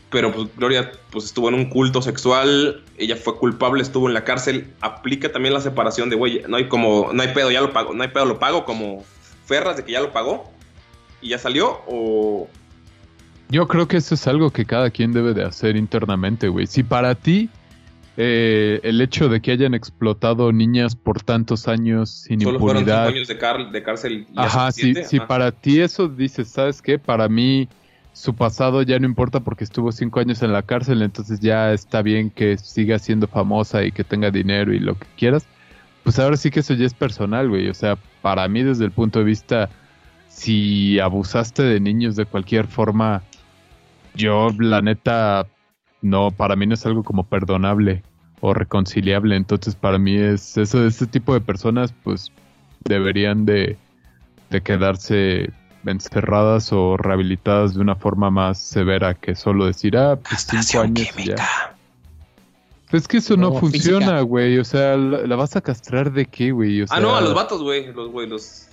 Pero 0.08 0.32
pues 0.32 0.48
Gloria 0.56 0.92
pues 1.10 1.24
estuvo 1.24 1.48
en 1.48 1.54
un 1.54 1.68
culto 1.68 2.00
sexual, 2.00 2.84
ella 2.96 3.16
fue 3.16 3.36
culpable, 3.36 3.82
estuvo 3.82 4.06
en 4.06 4.14
la 4.14 4.24
cárcel. 4.24 4.72
Aplica 4.80 5.32
también 5.32 5.52
la 5.52 5.60
separación 5.60 6.10
de, 6.10 6.16
güey, 6.16 6.42
no 6.48 6.56
hay 6.56 6.68
como, 6.68 7.12
no 7.12 7.22
hay 7.22 7.28
pedo, 7.34 7.50
ya 7.50 7.60
lo 7.60 7.72
pago, 7.72 7.92
no 7.92 8.02
hay 8.02 8.08
pedo, 8.08 8.24
lo 8.24 8.38
pago 8.38 8.64
como 8.64 9.04
Ferras 9.46 9.76
de 9.76 9.84
que 9.84 9.92
ya 9.92 10.00
lo 10.00 10.12
pagó 10.12 10.50
y 11.20 11.30
ya 11.30 11.38
salió 11.38 11.80
o 11.86 12.48
Yo 13.48 13.66
creo 13.68 13.88
que 13.88 13.96
eso 13.96 14.14
es 14.14 14.26
algo 14.26 14.50
que 14.50 14.64
cada 14.64 14.90
quien 14.90 15.12
debe 15.12 15.34
de 15.34 15.44
hacer 15.44 15.76
internamente, 15.76 16.48
güey. 16.48 16.66
Si 16.66 16.82
para 16.82 17.14
ti 17.14 17.50
eh, 18.16 18.80
el 18.82 19.00
hecho 19.00 19.28
de 19.28 19.40
que 19.40 19.52
hayan 19.52 19.74
explotado 19.74 20.52
niñas 20.52 20.96
por 20.96 21.22
tantos 21.22 21.68
años 21.68 22.10
sin 22.10 22.40
solo 22.40 22.58
fueron 22.58 22.84
cinco 22.84 22.92
impunidad, 22.94 23.14
años 23.14 23.28
de, 23.28 23.38
car- 23.38 23.70
de 23.70 23.82
cárcel. 23.82 24.26
y 24.32 24.38
ajá, 24.38 24.72
si, 24.72 24.94
si 24.94 25.16
ajá. 25.18 25.26
para 25.26 25.52
ti 25.52 25.80
eso 25.80 26.08
dices, 26.08 26.48
¿sabes 26.48 26.80
qué? 26.80 26.98
Para 26.98 27.28
mí 27.28 27.68
su 28.12 28.34
pasado 28.34 28.80
ya 28.80 28.98
no 28.98 29.04
importa 29.06 29.40
porque 29.40 29.64
estuvo 29.64 29.92
cinco 29.92 30.20
años 30.20 30.42
en 30.42 30.52
la 30.52 30.62
cárcel, 30.62 31.02
entonces 31.02 31.40
ya 31.40 31.72
está 31.74 32.00
bien 32.00 32.30
que 32.30 32.56
siga 32.56 32.98
siendo 32.98 33.26
famosa 33.28 33.84
y 33.84 33.92
que 33.92 34.04
tenga 34.04 34.30
dinero 34.30 34.72
y 34.72 34.78
lo 34.78 34.94
que 34.98 35.06
quieras. 35.18 35.44
Pues 36.02 36.18
ahora 36.18 36.36
sí 36.38 36.50
que 36.50 36.60
eso 36.60 36.72
ya 36.72 36.86
es 36.86 36.94
personal, 36.94 37.48
güey. 37.50 37.68
O 37.68 37.74
sea, 37.74 37.98
para 38.22 38.48
mí 38.48 38.62
desde 38.62 38.84
el 38.86 38.92
punto 38.92 39.18
de 39.18 39.24
vista, 39.26 39.68
si 40.28 40.98
abusaste 41.00 41.62
de 41.62 41.80
niños 41.80 42.16
de 42.16 42.24
cualquier 42.24 42.66
forma, 42.68 43.22
yo 44.14 44.48
la 44.58 44.80
neta, 44.80 45.46
no, 46.06 46.30
para 46.30 46.56
mí 46.56 46.66
no 46.66 46.74
es 46.74 46.86
algo 46.86 47.02
como 47.02 47.24
perdonable 47.24 48.02
o 48.40 48.54
reconciliable. 48.54 49.36
Entonces 49.36 49.74
para 49.74 49.98
mí 49.98 50.16
es 50.16 50.56
eso, 50.56 50.86
este 50.86 51.06
tipo 51.06 51.34
de 51.34 51.40
personas 51.40 51.92
pues 52.02 52.32
deberían 52.84 53.44
de, 53.44 53.76
de 54.50 54.60
quedarse 54.62 55.50
encerradas 55.84 56.72
o 56.72 56.96
rehabilitadas 56.96 57.74
de 57.74 57.80
una 57.80 57.94
forma 57.94 58.30
más 58.30 58.58
severa 58.58 59.14
que 59.14 59.34
solo 59.34 59.66
decir, 59.66 59.96
ah, 59.96 60.16
pues 60.16 60.46
cinco 60.48 60.82
años 60.82 61.08
y 61.16 61.26
ya. 61.26 61.76
Pues 62.90 63.02
es 63.02 63.08
que 63.08 63.16
eso 63.16 63.36
no, 63.36 63.50
No, 63.50 63.58
funciona, 63.58 64.20
güey. 64.20 64.58
O 64.58 64.64
sea, 64.64 64.96
¿la, 64.96 65.26
la 65.26 65.36
vas 65.36 65.56
a 65.56 65.60
castrar 65.60 66.12
de 66.12 66.26
qué, 66.26 66.52
güey? 66.52 66.82
O 66.82 66.86
Ah, 66.90 67.00
no, 67.00 67.16
a 67.16 67.20
los 67.20 67.34
vatos, 67.34 67.62
güey, 67.62 67.92
los 67.92 68.10
güey, 68.10 68.28
los 68.28 68.68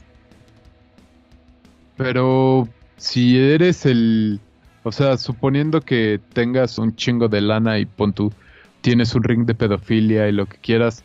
Pero 1.98 2.68
si 2.98 3.38
eres 3.40 3.86
el... 3.86 4.40
O 4.84 4.92
sea, 4.92 5.18
suponiendo 5.18 5.82
que 5.82 6.20
tengas 6.34 6.78
un 6.78 6.96
chingo 6.96 7.28
de 7.30 7.42
lana 7.42 7.80
y 7.80 7.86
pon 7.86 8.14
tú, 8.14 8.32
tienes 8.82 9.16
un 9.16 9.24
ring 9.24 9.46
de 9.46 9.56
pedofilia 9.56 10.28
y 10.28 10.34
lo 10.34 10.46
que 10.46 10.58
quieras, 10.58 11.04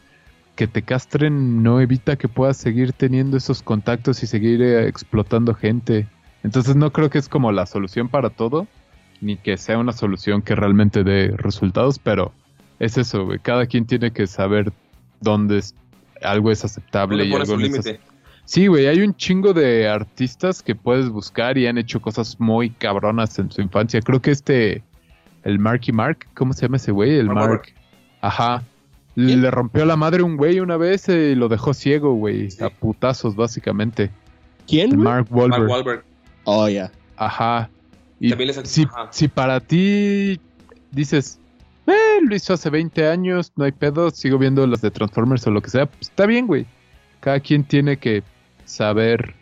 que 0.56 0.66
te 0.66 0.82
castren 0.82 1.62
no 1.62 1.80
evita 1.80 2.16
que 2.16 2.26
puedas 2.26 2.56
seguir 2.56 2.92
teniendo 2.92 3.36
esos 3.36 3.62
contactos 3.62 4.22
y 4.22 4.26
seguir 4.26 4.60
eh, 4.60 4.88
explotando 4.88 5.54
gente. 5.54 6.08
Entonces 6.42 6.74
no 6.74 6.92
creo 6.92 7.10
que 7.10 7.18
es 7.18 7.28
como 7.28 7.52
la 7.52 7.66
solución 7.66 8.08
para 8.08 8.30
todo, 8.30 8.66
ni 9.20 9.36
que 9.36 9.56
sea 9.56 9.78
una 9.78 9.92
solución 9.92 10.42
que 10.42 10.56
realmente 10.56 11.04
dé 11.04 11.32
resultados, 11.36 12.00
pero 12.00 12.32
es 12.80 12.98
eso, 12.98 13.24
güey. 13.24 13.38
Cada 13.38 13.66
quien 13.66 13.86
tiene 13.86 14.10
que 14.10 14.26
saber 14.26 14.72
dónde 15.20 15.58
es- 15.58 15.74
algo 16.22 16.50
es 16.50 16.64
aceptable 16.64 17.18
¿dónde 17.18 17.36
y 17.36 17.40
algo 17.40 17.56
no 17.56 17.76
es. 17.76 17.98
Sí, 18.49 18.66
güey, 18.66 18.86
hay 18.86 19.03
un 19.03 19.14
chingo 19.14 19.53
de 19.53 19.86
artistas 19.86 20.62
que 20.62 20.74
puedes 20.74 21.11
buscar 21.11 21.59
y 21.59 21.66
han 21.66 21.76
hecho 21.76 22.01
cosas 22.01 22.40
muy 22.40 22.70
cabronas 22.70 23.38
en 23.38 23.51
su 23.51 23.61
infancia. 23.61 24.01
Creo 24.01 24.22
que 24.22 24.30
este, 24.30 24.82
el 25.44 25.59
Marky 25.59 25.92
Mark, 25.92 26.26
¿cómo 26.32 26.55
se 26.55 26.62
llama 26.62 26.78
ese 26.78 26.90
güey? 26.90 27.18
El 27.18 27.26
Mark. 27.28 27.74
Ajá. 28.22 28.62
¿Quién? 29.14 29.42
Le 29.42 29.51
rompió 29.51 29.84
la 29.84 29.96
madre 29.96 30.22
un 30.22 30.38
güey 30.38 30.61
una 30.61 30.78
vez 30.78 31.11
y 31.11 31.34
lo 31.34 31.49
dejó 31.51 31.74
ciego, 31.74 32.14
güey. 32.14 32.51
Sí. 32.51 32.64
A 32.64 32.70
putazos, 32.70 33.36
básicamente. 33.36 34.11
¿Quién? 34.66 34.92
Güey? 34.92 35.01
Mark 35.03 35.26
Wahlberg. 35.30 35.61
Mark 35.61 35.70
Wahlberg. 35.70 36.05
Oh, 36.44 36.66
ya. 36.70 36.90
Ajá. 37.18 37.68
Y 38.18 38.30
También 38.30 38.49
les- 38.49 38.66
si, 38.66 38.84
ajá. 38.84 39.09
si 39.11 39.28
para 39.28 39.61
ti 39.61 40.40
dices, 40.90 41.38
eh, 41.86 41.92
lo 42.26 42.34
hizo 42.34 42.55
hace 42.55 42.70
20 42.70 43.09
años, 43.09 43.53
no 43.57 43.66
hay 43.66 43.72
pedo, 43.72 44.09
sigo 44.11 44.38
viendo 44.38 44.66
las 44.66 44.80
de 44.80 44.90
Transformers 44.90 45.46
o 45.46 45.51
lo 45.51 45.61
que 45.61 45.68
sea, 45.68 45.84
pues 45.84 46.09
está 46.09 46.24
bien, 46.24 46.46
güey. 46.46 46.64
Cada 47.20 47.40
quien 47.40 47.62
tiene 47.64 47.99
que 47.99 48.22
saber 48.68 49.34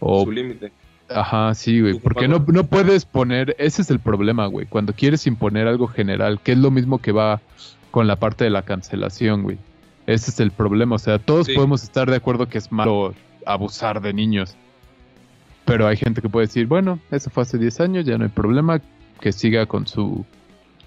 o 0.00 0.24
Su 0.24 0.32
límite. 0.32 0.72
Ajá, 1.08 1.54
sí, 1.54 1.80
güey. 1.80 1.98
Porque 1.98 2.28
no, 2.28 2.44
no 2.48 2.64
puedes 2.64 3.06
poner. 3.06 3.56
Ese 3.58 3.80
es 3.82 3.90
el 3.90 3.98
problema, 3.98 4.46
güey. 4.46 4.66
Cuando 4.66 4.92
quieres 4.92 5.26
imponer 5.26 5.66
algo 5.66 5.86
general, 5.86 6.40
que 6.42 6.52
es 6.52 6.58
lo 6.58 6.70
mismo 6.70 6.98
que 6.98 7.12
va 7.12 7.40
con 7.90 8.06
la 8.06 8.16
parte 8.16 8.44
de 8.44 8.50
la 8.50 8.62
cancelación, 8.62 9.42
güey. 9.42 9.58
Ese 10.06 10.30
es 10.30 10.40
el 10.40 10.50
problema. 10.50 10.96
O 10.96 10.98
sea, 10.98 11.18
todos 11.18 11.46
Sí. 11.46 11.54
podemos 11.54 11.82
estar 11.82 12.10
de 12.10 12.16
acuerdo 12.16 12.48
que 12.48 12.58
es 12.58 12.70
malo 12.70 13.14
abusar 13.46 14.02
de 14.02 14.12
niños. 14.12 14.54
Pero 15.64 15.86
hay 15.86 15.96
gente 15.96 16.20
que 16.20 16.28
puede 16.28 16.46
decir, 16.46 16.66
bueno, 16.66 16.98
eso 17.10 17.30
fue 17.30 17.42
hace 17.42 17.56
10 17.58 17.80
años, 17.80 18.04
ya 18.04 18.18
no 18.18 18.24
hay 18.24 18.30
problema, 18.30 18.80
que 19.20 19.32
siga 19.32 19.66
con 19.66 19.86
su 19.86 20.24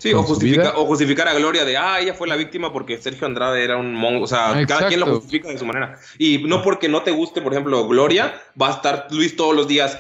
Sí, 0.02 0.12
o, 0.14 0.18
con 0.18 0.26
su 0.26 0.34
justifica- 0.34 0.62
vida. 0.64 0.74
o 0.78 0.86
justificar 0.88 1.28
a 1.28 1.36
Gloria 1.36 1.64
de, 1.64 1.78
ah, 1.78 2.00
ella 2.00 2.16
fue 2.16 2.28
la 2.28 2.36
víctima 2.36 2.74
porque 2.74 2.98
Sergio 2.98 3.28
Andrade 3.28 3.64
era 3.64 3.78
un 3.78 3.94
mongo. 3.94 4.24
O 4.24 4.28
sea, 4.28 4.66
cada 4.68 4.88
quien 4.88 5.00
lo 5.00 5.06
justifica 5.06 5.50
de 5.50 5.60
su 5.60 5.66
manera. 5.66 6.00
Y 6.18 6.40
no 6.40 6.64
porque 6.64 6.90
no 6.90 7.04
te 7.04 7.12
guste, 7.12 7.40
por 7.40 7.54
ejemplo, 7.54 7.88
Gloria, 7.88 8.34
va 8.60 8.70
a 8.70 8.72
estar 8.72 9.06
Luis 9.12 9.36
todos 9.36 9.56
los 9.56 9.68
días. 9.68 10.00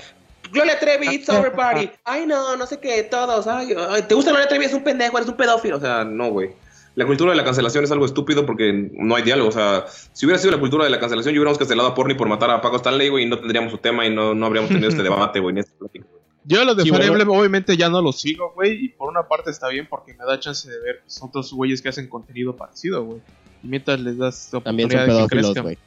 Gloria 0.51 0.79
Trevi, 0.79 1.13
it's 1.13 1.29
over 1.29 1.51
party. 1.53 1.91
Ay, 2.03 2.25
no, 2.25 2.55
no 2.57 2.65
sé 2.65 2.79
qué, 2.79 3.03
todos. 3.03 3.45
Ay, 3.45 3.75
ay, 3.91 4.01
¿te 4.01 4.15
gusta 4.15 4.31
Gloria 4.31 4.49
Trevi? 4.49 4.65
Es 4.65 4.73
un 4.73 4.83
pendejo, 4.83 5.17
eres 5.17 5.29
un 5.29 5.37
pedófilo. 5.37 5.77
O 5.77 5.79
sea, 5.79 6.03
no, 6.03 6.31
güey. 6.31 6.49
La 6.95 7.05
cultura 7.05 7.29
de 7.31 7.37
la 7.37 7.45
cancelación 7.45 7.83
es 7.83 7.91
algo 7.91 8.05
estúpido 8.05 8.43
porque 8.47 8.89
no 8.93 9.15
hay 9.15 9.21
diálogo. 9.21 9.49
O 9.49 9.53
sea, 9.53 9.85
si 10.13 10.25
hubiera 10.25 10.39
sido 10.41 10.51
la 10.51 10.59
cultura 10.59 10.83
de 10.83 10.89
la 10.89 10.99
cancelación, 10.99 11.35
yo 11.35 11.41
hubiéramos 11.41 11.59
cancelado 11.59 11.89
a 11.89 11.93
Porni 11.93 12.15
por 12.15 12.27
matar 12.27 12.49
a 12.49 12.59
Paco 12.59 12.77
Stanley, 12.77 13.09
güey, 13.09 13.25
y 13.25 13.27
no 13.29 13.37
tendríamos 13.37 13.71
su 13.71 13.77
tema 13.77 14.03
y 14.05 14.09
no, 14.13 14.33
no 14.33 14.45
habríamos 14.47 14.69
tenido 14.71 14.89
este 14.89 15.03
debate, 15.03 15.39
güey, 15.39 15.53
ni 15.53 15.59
esta 15.61 15.77
plática. 15.77 16.05
Yo 16.43 16.63
los 16.65 16.75
de 16.75 16.83
Sí, 16.83 16.89
Fire. 16.89 17.03
Emblem 17.05 17.29
obviamente 17.29 17.77
ya 17.77 17.89
no 17.89 18.01
los 18.01 18.19
sigo, 18.21 18.51
güey. 18.55 18.85
Y 18.85 18.89
por 18.89 19.09
una 19.09 19.23
parte 19.27 19.51
está 19.51 19.67
bien 19.69 19.87
porque 19.89 20.13
me 20.13 20.25
da 20.25 20.39
chance 20.39 20.69
de 20.69 20.79
ver 20.79 21.01
pues, 21.03 21.21
otros 21.21 21.53
güeyes 21.53 21.81
que 21.81 21.89
hacen 21.89 22.07
contenido 22.07 22.55
parecido, 22.55 23.03
güey. 23.05 23.19
Y 23.63 23.67
mientras 23.67 23.99
les 23.99 24.17
das 24.17 24.49
También 24.63 24.89
son 24.89 24.99
oportunidad 25.01 25.23
de 25.23 25.27
que 25.27 25.27
crezcan. 25.27 25.63
güey. 25.63 25.77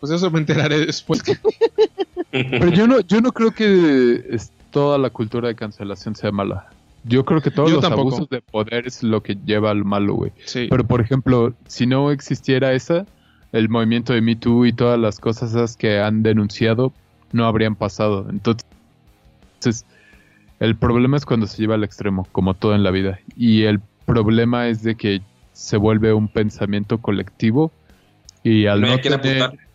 Pues 0.00 0.12
eso 0.12 0.30
me 0.30 0.38
enteraré 0.40 0.84
después. 0.84 1.22
Pero 2.30 2.68
yo 2.68 2.86
no, 2.86 3.00
yo 3.00 3.20
no 3.20 3.32
creo 3.32 3.52
que 3.52 4.38
toda 4.70 4.98
la 4.98 5.10
cultura 5.10 5.48
de 5.48 5.54
cancelación 5.54 6.14
sea 6.14 6.30
mala. 6.30 6.68
Yo 7.04 7.24
creo 7.24 7.40
que 7.40 7.50
todos 7.50 7.70
Yo 7.70 7.76
los 7.76 7.82
tampoco. 7.82 8.08
abusos 8.08 8.28
de 8.28 8.42
poder 8.42 8.86
es 8.86 9.02
lo 9.02 9.22
que 9.22 9.36
lleva 9.46 9.70
al 9.70 9.84
malo, 9.84 10.14
güey. 10.14 10.32
Sí. 10.44 10.66
Pero 10.68 10.84
por 10.84 11.00
ejemplo, 11.00 11.54
si 11.66 11.86
no 11.86 12.10
existiera 12.10 12.72
esa, 12.72 13.06
el 13.52 13.68
movimiento 13.68 14.12
de 14.12 14.20
Me 14.20 14.36
Too 14.36 14.66
y 14.66 14.72
todas 14.72 14.98
las 14.98 15.18
cosas 15.20 15.50
esas 15.50 15.76
que 15.76 16.00
han 16.00 16.22
denunciado 16.22 16.92
no 17.32 17.46
habrían 17.46 17.76
pasado. 17.76 18.26
Entonces, 18.28 18.66
el 20.60 20.76
problema 20.76 21.16
es 21.16 21.24
cuando 21.26 21.46
se 21.46 21.58
lleva 21.58 21.74
al 21.74 21.84
extremo, 21.84 22.26
como 22.32 22.54
todo 22.54 22.74
en 22.74 22.82
la 22.82 22.90
vida. 22.90 23.18
Y 23.36 23.64
el 23.64 23.80
problema 24.06 24.68
es 24.68 24.82
de 24.82 24.94
que 24.94 25.20
se 25.52 25.76
vuelve 25.76 26.12
un 26.12 26.28
pensamiento 26.28 26.98
colectivo 26.98 27.72
y 28.42 28.66
al 28.66 28.80
No 28.80 28.88
no, 28.88 28.98
tener... 28.98 29.42
apuntar. 29.42 29.66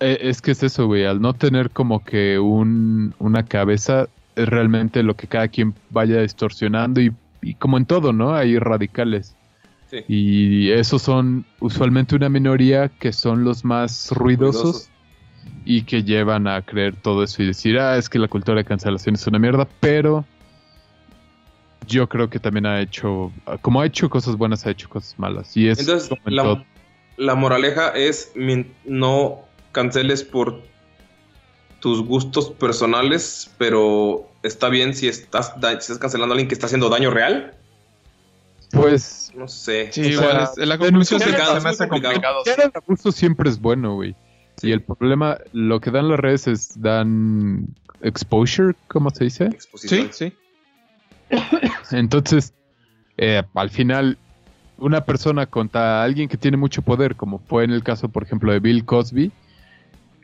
Eh, 0.00 0.18
Es 0.22 0.40
que 0.42 0.52
es 0.52 0.62
eso, 0.62 0.86
güey. 0.86 1.04
Al 1.04 1.20
no 1.20 1.34
tener 1.34 1.70
como 1.70 2.04
que 2.04 2.38
un, 2.38 3.14
una 3.18 3.44
cabeza, 3.44 4.08
es 4.34 4.48
realmente 4.48 5.02
lo 5.02 5.14
que 5.14 5.26
cada 5.26 5.48
quien 5.48 5.74
vaya 5.90 6.20
distorsionando 6.22 7.00
y, 7.00 7.12
y 7.42 7.54
como 7.54 7.76
en 7.76 7.86
todo, 7.86 8.12
¿no? 8.12 8.34
Hay 8.34 8.58
radicales. 8.58 9.36
Sí. 9.90 9.98
Y 10.08 10.70
esos 10.70 11.02
son 11.02 11.44
usualmente 11.60 12.14
una 12.14 12.28
minoría 12.28 12.88
que 12.88 13.12
son 13.12 13.44
los 13.44 13.64
más 13.64 14.10
ruidosos, 14.12 14.62
Ruidosos. 14.62 14.90
Y 15.64 15.82
que 15.82 16.02
llevan 16.02 16.46
a 16.46 16.62
creer 16.62 16.96
todo 16.96 17.22
eso 17.22 17.42
y 17.42 17.46
decir, 17.46 17.78
ah, 17.78 17.96
es 17.96 18.08
que 18.08 18.18
la 18.18 18.28
cultura 18.28 18.56
de 18.58 18.64
cancelación 18.64 19.14
es 19.14 19.26
una 19.26 19.38
mierda, 19.38 19.66
pero 19.80 20.24
yo 21.86 22.08
creo 22.08 22.28
que 22.30 22.38
también 22.38 22.66
ha 22.66 22.80
hecho, 22.80 23.32
como 23.62 23.80
ha 23.80 23.86
hecho 23.86 24.08
cosas 24.10 24.36
buenas, 24.36 24.66
ha 24.66 24.70
hecho 24.70 24.88
cosas 24.88 25.18
malas. 25.18 25.56
Y 25.56 25.68
es 25.68 25.78
Entonces, 25.80 26.08
como 26.08 26.20
en 26.26 26.36
todo. 26.36 26.56
la, 27.16 27.24
la 27.26 27.34
moraleja 27.34 27.88
es 27.90 28.32
no 28.84 29.40
canceles 29.72 30.22
por 30.24 30.60
tus 31.80 32.02
gustos 32.04 32.50
personales, 32.50 33.50
pero 33.58 34.28
está 34.42 34.68
bien 34.68 34.94
si 34.94 35.08
estás, 35.08 35.54
si 35.60 35.66
estás 35.76 35.98
cancelando 35.98 36.32
a 36.32 36.34
alguien 36.34 36.48
que 36.48 36.54
está 36.54 36.66
haciendo 36.66 36.88
daño 36.88 37.10
real. 37.10 37.54
Pues 38.72 39.32
No 39.34 39.48
sé. 39.48 39.90
Sí, 39.92 40.00
O 40.00 40.04
sea, 40.04 40.12
igual. 40.30 40.48
es- 40.56 40.66
la 40.68 40.76
conclusión 40.78 41.20
complicado, 41.20 41.54
se 41.54 41.60
me 41.62 41.70
es 41.70 41.74
hace 41.80 41.84
muy 41.84 42.00
complicado. 42.02 42.14
complicado. 42.14 42.40
Hacer 42.42 42.64
el 42.66 42.72
abuso 42.74 43.12
siempre 43.12 43.48
es 43.48 43.58
bueno, 43.60 43.94
güey. 43.94 44.14
Y 44.62 44.72
el 44.72 44.82
problema, 44.82 45.38
lo 45.52 45.80
que 45.80 45.90
dan 45.90 46.08
las 46.08 46.18
redes 46.18 46.46
es 46.46 46.80
dan 46.80 47.68
exposure, 48.02 48.74
¿cómo 48.88 49.10
se 49.10 49.24
dice? 49.24 49.44
exposición. 49.46 50.08
Sí, 50.12 50.32
sí. 51.30 51.36
Entonces, 51.96 52.54
eh, 53.16 53.42
al 53.54 53.70
final, 53.70 54.18
una 54.78 55.04
persona 55.04 55.46
contra 55.46 56.02
alguien 56.02 56.28
que 56.28 56.36
tiene 56.36 56.56
mucho 56.56 56.82
poder, 56.82 57.16
como 57.16 57.38
fue 57.38 57.64
en 57.64 57.70
el 57.70 57.82
caso, 57.82 58.08
por 58.08 58.22
ejemplo, 58.22 58.52
de 58.52 58.60
Bill 58.60 58.84
Cosby, 58.84 59.32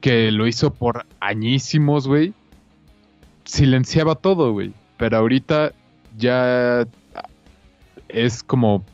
que 0.00 0.30
lo 0.30 0.46
hizo 0.46 0.72
por 0.72 1.06
añísimos, 1.20 2.06
güey, 2.06 2.32
silenciaba 3.44 4.14
todo, 4.14 4.52
güey. 4.52 4.72
Pero 4.96 5.18
ahorita 5.18 5.72
ya 6.16 6.86
es 8.08 8.42
como 8.42 8.84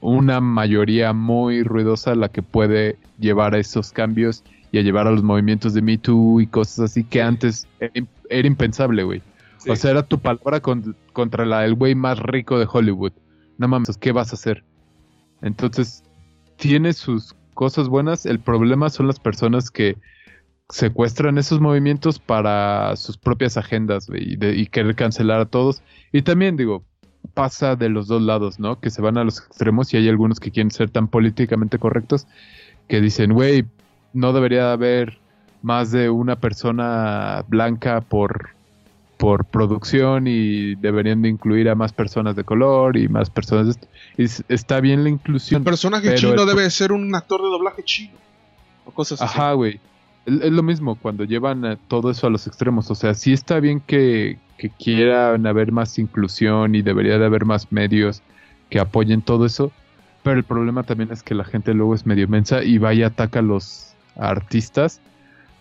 una 0.00 0.40
mayoría 0.40 1.12
muy 1.12 1.62
ruidosa 1.62 2.14
la 2.14 2.28
que 2.28 2.42
puede 2.42 2.96
llevar 3.18 3.54
a 3.54 3.58
esos 3.58 3.90
cambios 3.92 4.44
y 4.72 4.78
a 4.78 4.82
llevar 4.82 5.06
a 5.06 5.10
los 5.10 5.22
movimientos 5.22 5.74
de 5.74 5.82
Me 5.82 5.98
Too 5.98 6.40
y 6.40 6.46
cosas 6.46 6.90
así 6.90 7.04
que 7.04 7.22
antes 7.22 7.66
era, 7.80 7.92
im- 7.94 8.06
era 8.28 8.46
impensable, 8.48 9.02
güey. 9.02 9.22
Sí. 9.58 9.70
O 9.70 9.76
sea, 9.76 9.90
era 9.90 10.02
tu 10.02 10.18
palabra 10.18 10.60
con- 10.60 10.94
contra 11.12 11.44
la 11.46 11.60
del 11.62 11.74
güey 11.74 11.94
más 11.94 12.18
rico 12.20 12.58
de 12.58 12.66
Hollywood. 12.70 13.12
No 13.58 13.66
mames, 13.68 13.96
¿qué 13.96 14.12
vas 14.12 14.30
a 14.32 14.36
hacer? 14.36 14.62
Entonces, 15.42 16.04
tiene 16.56 16.92
sus 16.92 17.34
cosas 17.54 17.88
buenas. 17.88 18.26
El 18.26 18.38
problema 18.40 18.88
son 18.90 19.06
las 19.06 19.18
personas 19.18 19.70
que 19.70 19.96
secuestran 20.70 21.38
esos 21.38 21.60
movimientos 21.60 22.18
para 22.18 22.94
sus 22.96 23.16
propias 23.16 23.56
agendas 23.56 24.06
güey, 24.08 24.34
y, 24.34 24.36
de- 24.36 24.54
y 24.56 24.66
querer 24.66 24.94
cancelar 24.94 25.40
a 25.40 25.46
todos. 25.46 25.82
Y 26.12 26.22
también, 26.22 26.56
digo, 26.56 26.84
pasa 27.34 27.74
de 27.74 27.88
los 27.88 28.06
dos 28.06 28.22
lados, 28.22 28.58
¿no? 28.60 28.80
Que 28.80 28.90
se 28.90 29.02
van 29.02 29.16
a 29.18 29.24
los 29.24 29.38
extremos 29.38 29.92
y 29.92 29.96
hay 29.96 30.08
algunos 30.08 30.40
que 30.40 30.50
quieren 30.50 30.70
ser 30.70 30.90
tan 30.90 31.08
políticamente 31.08 31.78
correctos 31.78 32.26
que 32.86 33.00
dicen, 33.00 33.32
güey, 33.32 33.64
no 34.12 34.32
debería 34.32 34.72
haber 34.72 35.18
más 35.62 35.90
de 35.90 36.08
una 36.10 36.36
persona 36.36 37.44
blanca 37.48 38.00
por 38.00 38.50
por 39.16 39.44
producción 39.46 40.28
y 40.28 40.76
deberían 40.76 41.22
de 41.22 41.28
incluir 41.28 41.68
a 41.68 41.74
más 41.74 41.92
personas 41.92 42.36
de 42.36 42.44
color 42.44 42.96
y 42.96 43.08
más 43.08 43.28
personas 43.30 43.64
de 43.66 43.70
esto. 43.72 43.88
Y 44.16 44.24
s- 44.24 44.44
está 44.48 44.80
bien 44.80 45.02
la 45.02 45.08
inclusión. 45.10 45.62
Un 45.62 45.64
personaje 45.64 46.14
chino 46.14 46.40
el- 46.42 46.46
debe 46.48 46.70
ser 46.70 46.92
un 46.92 47.12
actor 47.12 47.42
de 47.42 47.48
doblaje 47.48 47.82
chino. 47.82 48.12
O 48.84 48.92
cosas 48.92 49.20
así. 49.20 49.36
Ajá, 49.36 49.54
güey. 49.54 49.80
Es, 50.24 50.34
es 50.40 50.52
lo 50.52 50.62
mismo 50.62 50.94
cuando 50.94 51.24
llevan 51.24 51.78
todo 51.88 52.12
eso 52.12 52.28
a 52.28 52.30
los 52.30 52.46
extremos. 52.46 52.92
O 52.92 52.94
sea, 52.94 53.12
sí 53.14 53.32
está 53.32 53.58
bien 53.58 53.80
que, 53.80 54.38
que 54.56 54.70
quieran 54.70 55.44
haber 55.48 55.72
más 55.72 55.98
inclusión 55.98 56.76
y 56.76 56.82
debería 56.82 57.18
de 57.18 57.26
haber 57.26 57.44
más 57.44 57.72
medios 57.72 58.22
que 58.70 58.78
apoyen 58.78 59.20
todo 59.22 59.46
eso. 59.46 59.72
Pero 60.22 60.36
el 60.36 60.44
problema 60.44 60.84
también 60.84 61.10
es 61.10 61.24
que 61.24 61.34
la 61.34 61.42
gente 61.44 61.74
luego 61.74 61.96
es 61.96 62.06
medio 62.06 62.28
mensa 62.28 62.62
y 62.62 62.78
va 62.78 62.94
y 62.94 63.02
ataca 63.02 63.42
a 64.18 64.28
artistas 64.28 65.00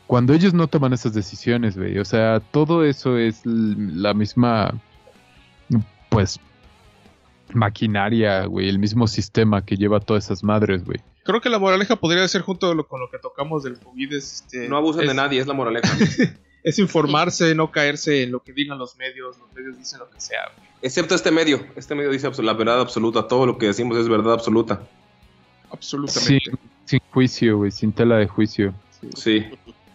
cuando 0.08 0.34
ellos 0.34 0.54
no 0.54 0.68
toman 0.68 0.94
esas 0.94 1.14
decisiones, 1.14 1.78
güey. 1.78 1.98
O 2.00 2.06
sea, 2.06 2.40
todo 2.40 2.84
eso 2.86 3.18
es 3.18 3.42
la 3.46 4.14
misma, 4.14 4.74
pues, 6.10 6.40
maquinaria, 7.54 8.46
güey. 8.46 8.70
El 8.70 8.80
mismo 8.80 9.08
sistema 9.08 9.64
que 9.66 9.76
lleva 9.76 10.00
todas 10.00 10.26
esas 10.26 10.44
madres, 10.44 10.84
güey. 10.86 11.00
Creo 11.24 11.42
que 11.42 11.50
la 11.50 11.60
moraleja 11.60 11.96
podría 11.98 12.26
ser 12.28 12.42
junto 12.42 12.74
lo- 12.74 12.88
con 12.88 13.02
lo 13.02 13.10
que 13.10 13.20
tocamos 13.20 13.64
del 13.64 13.80
COVID. 13.80 14.14
Es, 14.14 14.44
este, 14.46 14.70
No 14.70 14.78
abusen 14.78 15.04
es- 15.04 15.08
de 15.10 15.14
nadie, 15.14 15.40
es 15.42 15.48
la 15.48 15.54
moraleja. 15.54 15.90
Es 16.64 16.80
informarse, 16.80 17.56
no 17.56 17.72
caerse 17.72 18.24
en 18.24 18.32
lo 18.32 18.44
que 18.44 18.52
digan 18.52 18.78
los 18.78 18.98
medios. 18.98 19.38
Los 19.38 19.54
medios 19.54 19.78
dicen 19.78 20.00
lo 20.00 20.10
que 20.10 20.20
sea. 20.20 20.40
güey. 20.54 20.68
Excepto 20.82 21.16
este 21.16 21.32
medio. 21.32 21.66
Este 21.78 21.96
medio 21.96 22.10
dice 22.10 22.30
la 22.44 22.54
verdad 22.54 22.82
absoluta. 22.82 23.26
Todo 23.26 23.46
lo 23.46 23.58
que 23.58 23.68
decimos 23.68 23.98
es 23.98 24.10
verdad 24.10 24.34
absoluta. 24.34 24.82
Absolutamente. 25.72 26.40
Sin 26.44 26.60
juicio, 27.18 27.58
güey, 27.58 27.72
sin 27.72 27.92
tela 27.92 28.18
de 28.18 28.28
juicio. 28.28 28.76
Sí. 29.16 29.44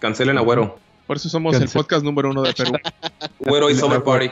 Cancelen 0.01 0.37
a 0.39 0.41
Güero. 0.41 0.77
Por 1.07 1.16
eso 1.18 1.29
somos 1.29 1.55
el 1.55 1.68
podcast 1.68 2.05
número 2.05 2.31
uno 2.31 2.43
de 2.43 2.53
Perú. 2.53 2.73
Güero 3.39 3.70
y 3.70 3.77
Summer 3.77 4.03
Party. 4.03 4.29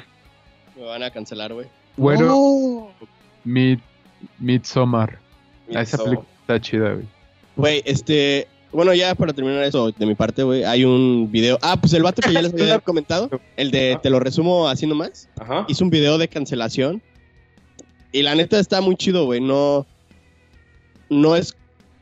Me 0.77 0.83
van 0.87 1.05
a 1.05 1.11
cancelar, 1.11 1.53
güey. 1.55 1.69
Bueno, 1.97 2.27
No. 2.27 2.89
Mid, 3.45 3.79
Midsommar. 4.41 5.19
Ah, 5.73 5.83
Esa 5.83 5.99
So- 5.99 6.05
película 6.05 6.29
está 6.41 6.61
chida, 6.61 6.93
güey. 6.95 7.05
Güey, 7.55 7.83
este. 7.85 8.49
Bueno, 8.73 8.93
ya 8.93 9.15
para 9.15 9.33
terminar 9.33 9.63
eso 9.63 9.93
de 9.93 10.07
mi 10.07 10.17
parte, 10.17 10.43
güey, 10.43 10.65
hay 10.65 10.85
un 10.85 11.29
video. 11.31 11.59
Ah, 11.63 11.77
pues 11.81 11.93
el 11.93 12.03
vato 12.03 12.23
que 12.23 12.33
ya 12.33 12.43
les 12.43 12.53
había 12.53 12.79
comentado, 12.91 13.31
el 13.57 13.71
de 13.71 13.99
Te 14.03 14.11
lo 14.11 14.19
resumo 14.19 14.69
así 14.69 14.87
nomás, 14.87 15.29
Ajá. 15.39 15.65
hizo 15.69 15.85
un 15.85 15.91
video 15.91 16.19
de 16.19 16.27
cancelación. 16.29 17.01
Y 18.13 18.23
la 18.23 18.35
neta 18.35 18.59
está 18.59 18.81
muy 18.81 18.97
chido, 18.97 19.27
güey. 19.27 19.41
No. 19.41 19.87
No 21.09 21.37
es. 21.37 21.57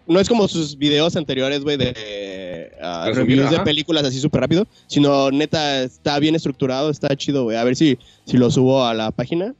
No 0.09 0.18
es 0.20 0.28
como 0.28 0.48
sus 0.48 0.76
videos 0.78 1.14
anteriores, 1.16 1.62
güey, 1.62 1.76
de 1.76 2.72
ah, 2.82 3.11
reviews 3.12 3.50
de 3.50 3.61
películas 3.61 4.04
así 4.04 4.18
súper 4.20 4.40
rápido. 4.40 4.66
Sino, 4.86 5.30
neta, 5.30 5.82
está 5.82 6.18
bien 6.18 6.34
estructurado, 6.34 6.90
está 6.90 7.14
chido, 7.16 7.44
güey. 7.44 7.56
A 7.56 7.64
ver 7.64 7.76
si, 7.76 7.98
si 8.24 8.36
lo 8.38 8.50
subo 8.50 8.84
a 8.84 8.94
la 8.94 9.11
página. 9.11 9.54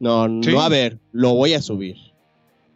No, 0.00 0.26
Sí. 0.42 0.50
no, 0.52 0.60
a 0.62 0.68
ver, 0.68 0.98
lo 1.12 1.34
voy 1.34 1.54
a 1.54 1.62
subir. 1.62 1.96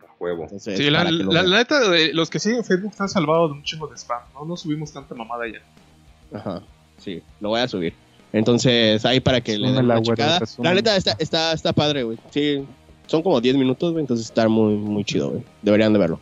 A 0.00 0.14
Huevo. 0.20 0.44
Entonces, 0.44 0.78
Sí, 0.78 0.88
la, 0.90 1.04
la- 1.10 1.42
la 1.42 1.58
neta, 1.58 1.90
de- 1.90 2.14
los 2.14 2.30
que 2.30 2.38
siguen 2.38 2.64
Facebook 2.64 2.92
están 2.92 3.08
salvados 3.08 3.50
de 3.50 3.56
un 3.58 3.62
chingo 3.64 3.88
de 3.88 3.96
spam. 3.96 4.20
No, 4.34 4.44
no 4.44 4.56
subimos 4.56 4.92
tanta 4.92 5.12
mamada 5.14 5.44
ya. 5.48 6.38
Ajá, 6.38 6.62
sí, 6.98 7.20
lo 7.40 7.48
voy 7.50 7.60
a 7.60 7.68
subir. 7.68 7.94
Entonces, 8.32 9.04
ahí 9.04 9.18
para 9.20 9.40
que 9.40 9.58
le 9.58 9.72
den 9.72 9.84
una 9.84 10.00
checada. 10.02 10.40
La 10.58 10.74
neta 10.74 10.96
está, 10.96 11.16
está, 11.18 11.52
está 11.52 11.72
padre, 11.72 12.02
güey. 12.04 12.18
Sí, 12.30 12.64
son 13.06 13.22
como 13.22 13.40
10 13.40 13.56
minutos, 13.56 13.90
güey, 13.92 14.02
entonces 14.02 14.26
está 14.26 14.48
muy, 14.48 14.74
muy 14.74 15.04
chido, 15.04 15.30
güey. 15.30 15.42
Deberían 15.62 15.92
de 15.92 15.98
verlo. 15.98 16.20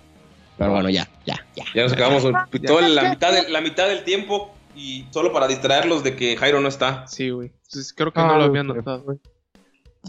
Pero 0.59 0.70
bueno, 0.70 0.88
ya, 0.90 1.09
ya, 1.26 1.44
ya. 1.57 1.64
Ya 1.74 1.82
nos 1.82 1.92
acabamos 1.92 2.22
toda 2.22 2.88
la 2.88 3.11
mitad, 3.11 3.32
de- 3.32 3.50
la 3.50 3.61
mitad 3.61 3.88
del 3.88 4.05
tiempo 4.05 4.55
y 4.76 5.07
solo 5.11 5.32
para 5.32 5.46
distraerlos 5.48 6.02
de 6.05 6.14
que 6.16 6.36
Jairo 6.36 6.61
no 6.61 6.68
está. 6.68 7.07
Sí, 7.09 7.30
güey. 7.30 7.52
Entonces, 7.64 7.92
creo 7.92 8.12
que 8.12 8.20
Ah, 8.20 8.26
no 8.26 8.38
lo 8.38 8.44
habían 8.44 8.66
güey. 8.68 8.78
notado. 8.78 9.18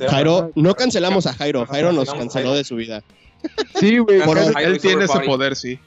Jairo, 0.10 0.52
no 0.56 0.76
cancelamos 0.76 1.26
a 1.26 1.34
Jairo. 1.34 1.66
Jairo 1.66 1.92
nos 1.94 2.14
canceló 2.14 2.54
de 2.54 2.64
su 2.64 2.76
vida. 2.76 3.04
Sí, 3.76 4.00
güey. 4.00 4.22
Por 4.24 4.38
Él 4.40 4.80
tiene 4.80 5.06
ese 5.06 5.20
poder, 5.20 5.56
sí. 5.56 5.80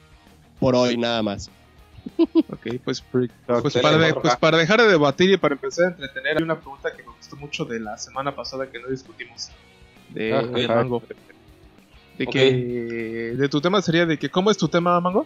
por 0.61 0.75
hoy 0.75 0.95
nada 0.97 1.21
más. 1.21 1.49
Ok, 2.17 2.67
pues, 2.85 3.01
pues, 3.11 3.29
Excelente, 3.47 3.81
para 3.81 3.97
de- 3.97 4.13
pues 4.13 4.35
para 4.37 4.57
dejar 4.57 4.81
de 4.81 4.87
debatir 4.87 5.29
y 5.31 5.37
para 5.37 5.55
empezar 5.55 5.85
a 5.85 5.89
entretener, 5.89 6.37
hay 6.37 6.43
una 6.43 6.55
pregunta 6.57 6.89
que 6.95 7.03
me 7.03 7.09
gustó 7.13 7.35
mucho 7.35 7.65
de 7.65 7.79
la 7.81 7.97
semana 7.97 8.33
pasada 8.33 8.67
que 8.71 8.79
no 8.79 8.87
discutimos 8.87 9.49
de, 10.09 10.33
Ah, 10.33 10.41
de 10.43 10.65
ajá. 10.65 10.75
Mango. 10.75 11.03
De 12.19 12.27
que 12.27 12.51
de 13.37 13.49
tu 13.49 13.61
tema 13.61 13.81
sería 13.81 14.05
de 14.05 14.19
que 14.19 14.29
¿cómo 14.29 14.51
es 14.51 14.57
tu 14.57 14.67
tema, 14.67 14.99
Mango? 14.99 15.25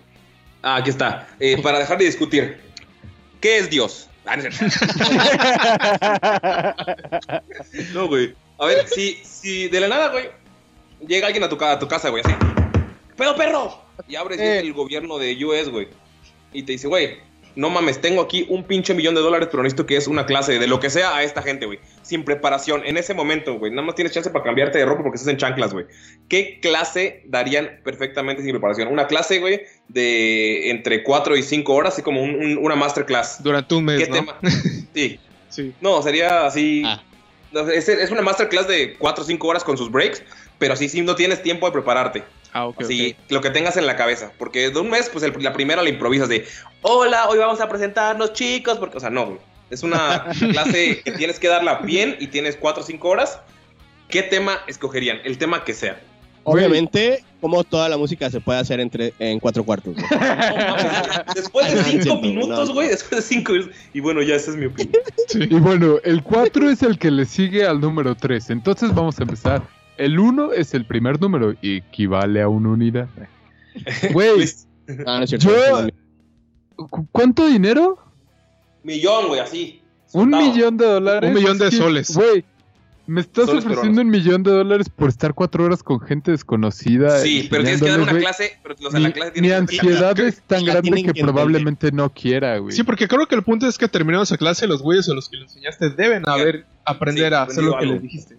Ah, 0.61 0.75
aquí 0.75 0.91
está. 0.91 1.27
Eh, 1.39 1.59
para 1.59 1.79
dejar 1.79 1.97
de 1.97 2.05
discutir. 2.05 2.59
¿Qué 3.41 3.57
es 3.57 3.71
Dios? 3.71 4.07
Ah, 4.25 4.37
no 7.93 8.07
güey. 8.07 8.35
A 8.59 8.67
ver, 8.67 8.87
si, 8.87 9.15
si 9.23 9.69
de 9.69 9.79
la 9.79 9.87
nada, 9.87 10.09
güey, 10.09 10.29
llega 11.05 11.25
alguien 11.25 11.43
a 11.43 11.49
tu, 11.49 11.57
a 11.65 11.79
tu 11.79 11.87
casa, 11.87 12.09
güey, 12.09 12.21
así. 12.23 12.35
¡Pero 13.17 13.35
perro! 13.35 13.81
Y 14.07 14.15
abres 14.15 14.39
es 14.39 14.63
el 14.63 14.71
gobierno 14.73 15.17
de 15.17 15.43
US, 15.43 15.69
güey. 15.69 15.87
Y 16.53 16.61
te 16.61 16.73
dice, 16.73 16.87
güey, 16.87 17.17
no 17.55 17.69
mames, 17.69 18.01
tengo 18.01 18.21
aquí 18.21 18.45
un 18.49 18.63
pinche 18.63 18.93
millón 18.93 19.13
de 19.15 19.21
dólares, 19.21 19.47
pero 19.51 19.61
necesito 19.63 19.85
que 19.85 19.95
es 19.95 20.07
una 20.07 20.25
clase 20.25 20.57
de 20.59 20.67
lo 20.67 20.79
que 20.79 20.89
sea 20.89 21.15
a 21.15 21.23
esta 21.23 21.41
gente, 21.41 21.65
güey. 21.67 21.79
Sin 22.01 22.23
preparación, 22.25 22.81
en 22.85 22.97
ese 22.97 23.13
momento, 23.13 23.59
güey. 23.59 23.71
Nada 23.71 23.85
más 23.85 23.95
tienes 23.95 24.11
chance 24.13 24.29
para 24.29 24.43
cambiarte 24.43 24.79
de 24.79 24.85
ropa 24.85 25.03
porque 25.03 25.17
estás 25.17 25.31
en 25.31 25.37
chanclas, 25.37 25.71
güey. 25.73 25.85
¿Qué 26.29 26.59
clase 26.61 27.21
darían 27.25 27.79
perfectamente 27.83 28.41
sin 28.41 28.51
preparación? 28.51 28.87
Una 28.87 29.07
clase, 29.07 29.39
güey, 29.39 29.61
de 29.87 30.69
entre 30.71 31.03
4 31.03 31.37
y 31.37 31.43
5 31.43 31.73
horas, 31.73 31.93
así 31.93 32.01
como 32.01 32.21
un- 32.23 32.35
un- 32.35 32.57
una 32.57 32.75
masterclass. 32.75 33.43
Durante 33.43 33.75
un 33.75 33.85
mes, 33.85 33.99
¿Qué 34.03 34.07
¿no? 34.09 34.15
tema? 34.15 34.39
Sí. 34.93 35.19
Sí. 35.49 35.73
No, 35.81 36.01
sería 36.01 36.45
así. 36.47 36.81
Ah. 36.85 37.03
Es, 37.71 37.87
es 37.87 38.09
una 38.09 38.23
masterclass 38.23 38.67
de 38.67 38.95
4 38.97 39.23
o 39.23 39.27
5 39.27 39.47
horas 39.47 39.63
con 39.63 39.77
sus 39.77 39.91
breaks, 39.91 40.23
pero 40.57 40.73
así 40.73 40.89
sí 40.89 41.01
no 41.01 41.15
tienes 41.15 41.43
tiempo 41.43 41.67
de 41.67 41.71
prepararte. 41.73 42.23
Ah, 42.53 42.67
ok, 42.67 42.81
Así, 42.81 43.15
ok. 43.19 43.31
lo 43.31 43.41
que 43.41 43.49
tengas 43.49 43.77
en 43.77 43.85
la 43.87 43.95
cabeza. 43.95 44.31
Porque 44.37 44.69
de 44.69 44.79
un 44.79 44.89
mes, 44.89 45.09
pues 45.09 45.23
el- 45.23 45.33
la 45.41 45.53
primera 45.53 45.81
la 45.81 45.89
improvisas 45.89 46.29
de, 46.29 46.45
hola, 46.81 47.27
hoy 47.29 47.39
vamos 47.39 47.59
a 47.61 47.67
presentarnos, 47.67 48.33
chicos. 48.33 48.77
Porque, 48.77 48.97
o 48.97 48.99
sea, 48.99 49.09
no, 49.09 49.25
güey. 49.25 49.39
Es 49.69 49.81
una 49.83 50.25
clase 50.51 51.01
que 51.03 51.11
tienes 51.13 51.39
que 51.39 51.47
darla 51.47 51.79
bien 51.79 52.15
y 52.19 52.27
tienes 52.27 52.55
4 52.55 52.83
o 52.83 52.85
5 52.85 53.07
horas. 53.09 53.39
¿Qué 54.09 54.21
tema 54.21 54.59
escogerían? 54.67 55.17
El 55.23 55.37
tema 55.39 55.63
que 55.63 55.73
sea. 55.73 55.99
Obviamente, 56.45 57.23
como 57.39 57.63
toda 57.63 57.87
la 57.87 57.97
música 57.97 58.29
se 58.29 58.41
puede 58.41 58.59
hacer 58.59 58.81
entre, 58.81 59.13
en 59.17 59.39
cuatro 59.39 59.63
cuartos. 59.63 59.95
No 59.95 60.03
después 61.35 61.67
de 61.69 61.75
No, 61.75 61.83
5 61.83 61.95
entiendo, 61.97 62.21
minutos, 62.21 62.67
no. 62.67 62.73
güey, 62.73 62.89
después 62.89 63.27
de 63.29 63.35
5 63.35 63.51
minutos. 63.53 63.75
Y 63.93 63.99
bueno, 64.01 64.21
ya 64.21 64.35
esa 64.35 64.51
es 64.51 64.57
mi 64.57 64.65
opinión. 64.65 65.01
Y 65.33 65.55
bueno, 65.59 65.95
el 66.03 66.21
4 66.21 66.69
es 66.69 66.83
el 66.83 66.99
que 66.99 67.09
le 67.09 67.25
sigue 67.25 67.65
al 67.65 67.79
número 67.79 68.13
3. 68.15 68.49
Entonces 68.51 68.93
vamos 68.93 69.17
a 69.19 69.23
empezar. 69.23 69.63
El 69.97 70.19
1 70.19 70.53
es 70.53 70.73
el 70.73 70.85
primer 70.85 71.21
número 71.21 71.53
y 71.61 71.77
equivale 71.77 72.41
a 72.41 72.47
una 72.47 72.69
unidad. 72.69 73.07
Güey, 74.13 74.35
Luis, 74.35 74.67
no 74.87 75.23
es 75.23 75.29
cierto. 75.29 75.49
Yo- 75.49 76.87
¿cu- 76.87 77.07
¿cuánto 77.11 77.47
dinero? 77.47 77.97
millón, 78.83 79.27
güey, 79.29 79.39
así. 79.39 79.81
Un 80.11 80.29
millón 80.29 80.77
de 80.77 80.85
dólares. 80.85 81.29
Un 81.29 81.35
millón 81.35 81.57
de 81.57 81.69
que, 81.69 81.75
soles. 81.77 82.15
Güey, 82.15 82.43
me 83.07 83.21
estás 83.21 83.47
Soles 83.47 83.65
ofreciendo 83.65 84.01
un 84.01 84.09
millón 84.09 84.43
de 84.43 84.51
dólares 84.51 84.87
por 84.89 85.09
estar 85.09 85.33
cuatro 85.33 85.63
horas 85.65 85.81
con 85.83 85.99
gente 85.99 86.31
desconocida. 86.31 87.17
Sí, 87.19 87.47
pero 87.49 87.63
tienes 87.63 87.81
que 87.81 87.89
dar 87.89 87.99
una 88.01 88.17
clase. 88.17 88.57
Pero, 88.61 88.75
o 88.75 88.91
sea, 88.91 88.99
Mi, 88.99 89.05
la 89.07 89.11
clase 89.11 89.41
mi 89.41 89.47
que 89.47 89.55
ansiedad 89.55 90.19
es 90.19 90.41
tan 90.43 90.63
grande 90.65 91.03
que, 91.03 91.21
probablemente 91.21 91.91
no 91.91 92.09
quiera, 92.11 92.57
güey. 92.59 92.75
Sí, 92.75 92.83
porque 92.83 93.07
creo 93.07 93.25
que 93.27 93.35
el 93.35 93.43
punto 93.43 93.67
es 93.67 93.77
que 93.77 93.87
terminando 93.87 94.23
esa 94.23 94.37
clase, 94.37 94.67
los 94.67 94.81
güeyes 94.81 95.09
a 95.09 95.13
los 95.13 95.29
que 95.29 95.37
le 95.37 95.43
enseñaste 95.43 95.89
deben 95.89 96.23
haber 96.27 96.65
aprender 96.85 97.29
Sí, 97.29 97.33
a 97.35 97.41
hacer 97.43 97.63
lo 97.63 97.77
que 97.79 97.85
les 97.87 98.01
dijiste. 98.01 98.37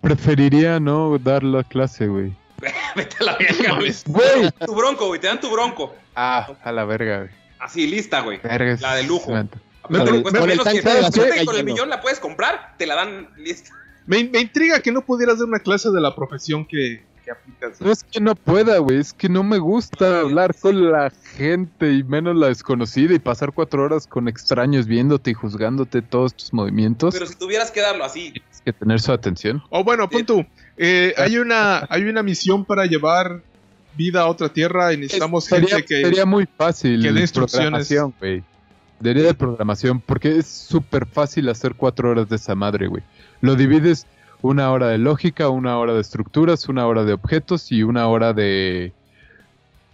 Preferiría 0.00 0.78
no 0.80 1.18
dar 1.18 1.42
la 1.42 1.64
clase, 1.64 2.06
güey. 2.06 2.32
Vete 2.96 3.16
a 3.20 3.24
la 3.24 3.36
verga, 3.36 3.74
güey. 3.76 3.92
Güey. 4.06 4.50
Tu 4.64 4.74
bronco, 4.74 5.06
güey, 5.08 5.20
te 5.20 5.26
dan 5.26 5.40
tu 5.40 5.50
bronco. 5.50 5.94
Ah, 6.14 6.48
a 6.62 6.72
la 6.72 6.84
verga, 6.84 7.18
güey. 7.20 7.30
Así, 7.58 7.86
lista, 7.86 8.20
güey. 8.20 8.38
Verga, 8.42 8.76
La 8.80 8.94
de 8.94 9.02
lujo. 9.04 9.32
Pero 9.88 10.04
Con 10.04 10.14
el- 10.14 10.22
cuesta 10.22 10.40
con 10.40 10.50
el 10.50 10.56
menos 10.56 10.64
tanque 10.64 10.80
que- 10.80 10.88
de 10.88 10.92
¿sabes 10.94 11.02
gasolina 11.16 11.34
que 11.36 11.44
con 11.46 11.56
el 11.56 11.64
millón 11.64 11.88
la 11.88 12.00
puedes 12.00 12.18
comprar, 12.20 12.74
te 12.76 12.86
la 12.86 12.94
dan 12.96 13.28
lista. 13.36 13.70
Me, 14.06 14.24
me 14.24 14.40
intriga 14.40 14.80
que 14.80 14.92
no 14.92 15.02
pudieras 15.04 15.38
dar 15.38 15.48
una 15.48 15.58
clase 15.60 15.90
de 15.90 16.00
la 16.00 16.14
profesión 16.14 16.66
que, 16.66 17.04
aplicas. 17.30 17.80
No 17.80 17.90
es 17.90 18.04
que 18.04 18.20
no 18.20 18.34
pueda, 18.34 18.78
güey, 18.78 18.98
es 18.98 19.12
que 19.12 19.28
no 19.28 19.42
me 19.42 19.58
gusta 19.58 20.20
hablar 20.20 20.54
con 20.54 20.90
la 20.90 21.10
gente 21.10 21.92
y 21.92 22.04
menos 22.04 22.36
la 22.36 22.48
desconocida 22.48 23.14
y 23.14 23.18
pasar 23.18 23.52
cuatro 23.52 23.82
horas 23.82 24.06
con 24.06 24.28
extraños 24.28 24.86
viéndote 24.86 25.30
y 25.30 25.34
juzgándote 25.34 26.02
todos 26.02 26.34
tus 26.34 26.52
movimientos. 26.52 27.14
Pero 27.14 27.26
si 27.26 27.34
tuvieras 27.34 27.70
que 27.70 27.80
darlo 27.80 28.04
así, 28.04 28.32
Tienes 28.32 28.60
que 28.64 28.72
tener 28.72 29.00
su 29.00 29.12
atención. 29.12 29.62
O 29.70 29.84
bueno, 29.84 30.08
pon 30.08 30.26
tú. 30.26 30.44
eh, 30.76 31.14
hay, 31.16 31.38
una, 31.38 31.86
hay 31.88 32.04
una 32.04 32.22
misión 32.22 32.64
para 32.64 32.86
llevar 32.86 33.42
vida 33.96 34.22
a 34.22 34.26
otra 34.26 34.48
tierra 34.48 34.92
y 34.92 34.98
necesitamos 34.98 35.44
sería, 35.44 35.76
gente 35.76 35.84
que... 35.84 36.02
sería 36.02 36.26
muy 36.26 36.46
fácil. 36.56 37.02
que 37.02 37.12
dé 37.12 37.20
instrucciones. 37.20 37.88
programación, 37.88 38.14
güey. 38.18 38.44
Debería 39.00 39.24
de 39.24 39.34
programación, 39.34 40.00
porque 40.00 40.38
es 40.38 40.46
súper 40.46 41.06
fácil 41.06 41.48
hacer 41.50 41.74
cuatro 41.74 42.10
horas 42.10 42.28
de 42.28 42.36
esa 42.36 42.54
madre, 42.54 42.86
güey. 42.86 43.02
Lo 43.42 43.54
divides 43.54 44.06
una 44.46 44.70
hora 44.72 44.88
de 44.88 44.98
lógica, 44.98 45.48
una 45.48 45.78
hora 45.78 45.94
de 45.94 46.00
estructuras, 46.00 46.68
una 46.68 46.86
hora 46.86 47.04
de 47.04 47.12
objetos 47.12 47.70
y 47.72 47.82
una 47.82 48.08
hora 48.08 48.32
de... 48.32 48.92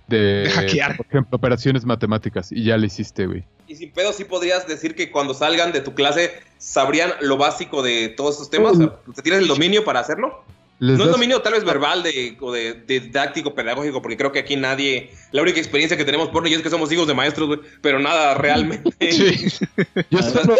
De, 0.08 0.18
De 0.42 0.50
hackear. 0.50 0.96
Por 0.96 1.06
ejemplo, 1.06 1.36
operaciones 1.36 1.84
matemáticas. 1.84 2.52
Y 2.52 2.64
ya 2.64 2.76
lo 2.76 2.84
hiciste, 2.84 3.26
güey. 3.26 3.44
y 3.66 3.76
sin 3.76 3.90
pedo, 3.92 4.12
sí 4.12 4.24
podrías 4.24 4.66
decir 4.66 4.94
que 4.94 5.10
cuando 5.10 5.32
salgan 5.32 5.72
de 5.72 5.80
tu 5.80 5.94
clase 5.94 6.32
sabrían 6.58 7.12
lo 7.20 7.36
básico 7.38 7.82
de 7.82 8.08
todos 8.10 8.34
estos 8.34 8.50
temas. 8.50 8.72
O 8.74 8.76
sea, 8.76 8.92
¿te 9.14 9.22
tienes 9.22 9.40
el 9.42 9.48
dominio 9.48 9.84
para 9.84 10.00
hacerlo? 10.00 10.44
Les 10.80 10.98
No 10.98 11.04
es 11.04 11.10
das- 11.10 11.16
dominio 11.16 11.40
tal 11.40 11.52
vez 11.54 11.64
verbal 11.64 12.02
de, 12.02 12.36
o 12.40 12.52
de, 12.52 12.74
de 12.74 13.00
didáctico, 13.00 13.54
pedagógico, 13.54 14.02
porque 14.02 14.16
creo 14.16 14.32
que 14.32 14.40
aquí 14.40 14.56
nadie, 14.56 15.12
la 15.30 15.40
única 15.42 15.60
experiencia 15.60 15.96
que 15.96 16.04
tenemos 16.04 16.28
por 16.28 16.44
ellos 16.46 16.58
es 16.58 16.64
que 16.64 16.70
somos 16.70 16.90
hijos 16.92 17.06
de 17.06 17.14
maestros, 17.14 17.46
güey, 17.46 17.60
pero 17.80 17.98
nada 18.00 18.34
realmente. 18.34 18.90
Sí, 19.12 19.46
Yo 20.10 20.22
solo, 20.22 20.56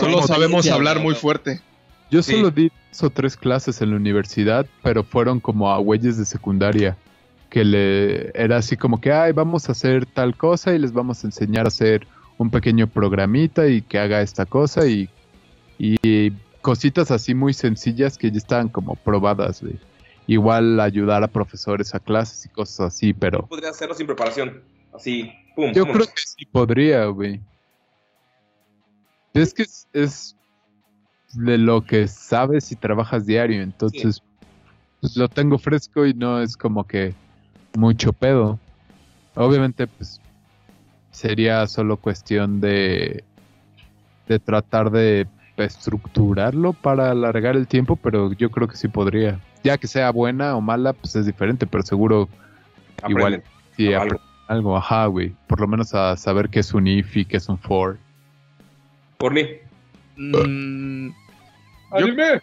solo 0.00 0.22
sabemos 0.26 0.68
hablar 0.68 0.98
muy 0.98 1.14
fuerte. 1.14 1.60
Yo 2.10 2.22
Sí. 2.22 2.32
solo 2.32 2.50
di 2.50 2.70
dos 2.90 3.02
o 3.04 3.10
tres 3.10 3.36
clases 3.36 3.80
en 3.82 3.90
la 3.90 3.96
universidad, 3.96 4.66
pero 4.82 5.02
fueron 5.04 5.40
como 5.40 5.70
a 5.70 5.78
güeyes 5.78 6.16
de 6.18 6.24
secundaria. 6.24 6.96
Que 7.50 7.64
le 7.64 8.30
era 8.34 8.56
así 8.58 8.76
como 8.76 9.00
que, 9.00 9.12
ay, 9.12 9.32
vamos 9.32 9.68
a 9.68 9.72
hacer 9.72 10.04
tal 10.06 10.36
cosa 10.36 10.74
y 10.74 10.78
les 10.78 10.92
vamos 10.92 11.22
a 11.22 11.28
enseñar 11.28 11.64
a 11.64 11.68
hacer 11.68 12.06
un 12.38 12.50
pequeño 12.50 12.86
programita 12.86 13.66
y 13.68 13.82
que 13.82 13.98
haga 13.98 14.20
esta 14.20 14.44
cosa 14.46 14.86
y, 14.86 15.08
y 15.78 16.32
cositas 16.60 17.10
así 17.10 17.34
muy 17.34 17.54
sencillas 17.54 18.18
que 18.18 18.30
ya 18.30 18.38
estaban 18.38 18.68
como 18.68 18.94
probadas, 18.96 19.62
güey. 19.62 19.78
Igual 20.26 20.80
ayudar 20.80 21.22
a 21.22 21.28
profesores 21.28 21.94
a 21.94 22.00
clases 22.00 22.44
y 22.46 22.48
cosas 22.48 22.80
así, 22.94 23.12
pero 23.14 23.46
Podrías 23.46 23.76
hacerlo 23.76 23.94
sin 23.94 24.06
preparación. 24.06 24.60
Así, 24.92 25.30
pum. 25.54 25.72
yo 25.72 25.84
creo 25.84 26.06
que 26.06 26.22
sí 26.24 26.44
podría, 26.46 27.04
güey. 27.06 27.40
Es 29.34 29.54
que 29.54 29.62
es, 29.62 29.86
es 29.92 30.35
de 31.36 31.58
lo 31.58 31.82
que 31.82 32.08
sabes 32.08 32.72
y 32.72 32.76
trabajas 32.76 33.26
diario, 33.26 33.62
entonces 33.62 34.22
pues, 35.00 35.16
lo 35.16 35.28
tengo 35.28 35.58
fresco 35.58 36.06
y 36.06 36.14
no 36.14 36.40
es 36.40 36.56
como 36.56 36.84
que 36.84 37.14
mucho 37.76 38.12
pedo. 38.12 38.58
Obviamente, 39.34 39.86
pues 39.86 40.20
sería 41.10 41.66
solo 41.66 41.96
cuestión 41.96 42.60
de 42.60 43.24
de 44.28 44.38
tratar 44.38 44.90
de 44.90 45.26
estructurarlo 45.56 46.72
para 46.72 47.10
alargar 47.10 47.56
el 47.56 47.66
tiempo, 47.66 47.96
pero 47.96 48.32
yo 48.32 48.50
creo 48.50 48.68
que 48.68 48.76
sí 48.76 48.88
podría. 48.88 49.40
Ya 49.62 49.78
que 49.78 49.86
sea 49.86 50.10
buena 50.10 50.56
o 50.56 50.60
mala, 50.60 50.92
pues 50.92 51.16
es 51.16 51.26
diferente, 51.26 51.66
pero 51.66 51.82
seguro 51.82 52.28
igual 53.08 53.34
Aprenden 53.34 53.42
sí 53.76 53.86
algo. 53.88 54.02
aprende 54.02 54.22
algo, 54.48 54.76
ajá, 54.76 55.06
güey. 55.06 55.34
Por 55.46 55.60
lo 55.60 55.66
menos 55.68 55.94
a 55.94 56.16
saber 56.16 56.48
qué 56.48 56.60
es 56.60 56.74
un 56.74 56.86
if 56.86 57.16
y 57.16 57.24
qué 57.24 57.38
es 57.38 57.48
un 57.48 57.58
for. 57.58 57.98
Por 59.18 59.32
mí. 59.32 59.44
Mm, 60.16 61.10
¡Anime! 62.04 62.40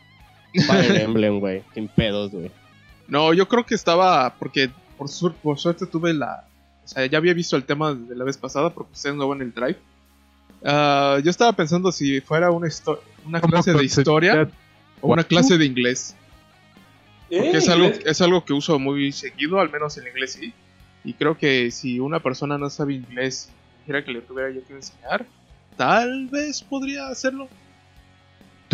Fire 0.67 0.95
Emblem, 1.01 1.39
güey. 1.39 1.63
Sin 1.73 1.87
pedos, 1.87 2.31
güey. 2.31 2.51
no, 3.07 3.33
yo 3.33 3.47
creo 3.47 3.65
que 3.65 3.75
estaba... 3.75 4.33
Porque 4.37 4.69
por, 4.97 5.07
suer- 5.07 5.33
por 5.33 5.57
suerte 5.59 5.85
tuve 5.85 6.13
la... 6.13 6.45
O 6.83 6.87
sea, 6.87 7.05
ya 7.05 7.17
había 7.17 7.33
visto 7.33 7.55
el 7.55 7.63
tema 7.63 7.93
de 7.93 8.15
la 8.15 8.23
vez 8.25 8.37
pasada 8.37 8.69
porque 8.69 8.91
ustedes 8.93 9.15
no 9.15 9.27
van 9.27 9.41
en 9.41 9.47
el 9.47 9.53
drive. 9.53 9.77
Ah, 10.65 11.17
yo 11.23 11.29
estaba 11.29 11.53
pensando 11.53 11.91
si 11.91 12.19
fuera 12.21 12.51
una, 12.51 12.67
una 13.25 13.41
clase 13.41 13.73
de 13.73 13.83
historia 13.83 14.49
o 15.01 15.11
una 15.13 15.23
clase 15.23 15.57
de 15.57 15.65
inglés. 15.65 16.15
Porque 17.29 17.57
es 17.57 17.69
algo, 17.69 17.87
es 17.87 18.21
algo 18.21 18.43
que 18.45 18.53
uso 18.53 18.77
muy 18.79 19.11
seguido, 19.11 19.59
al 19.59 19.71
menos 19.71 19.97
en 19.97 20.07
inglés 20.07 20.33
sí. 20.39 20.53
Y 21.03 21.13
creo 21.13 21.37
que 21.37 21.71
si 21.71 21.99
una 21.99 22.19
persona 22.19 22.57
no 22.57 22.69
sabe 22.69 22.93
inglés 22.93 23.49
y 23.49 23.79
quisiera 23.79 24.03
que 24.05 24.11
le 24.11 24.21
tuviera 24.21 24.51
yo 24.51 24.65
que 24.67 24.73
enseñar, 24.73 25.25
tal 25.77 26.27
vez 26.27 26.61
podría 26.61 27.07
hacerlo. 27.07 27.47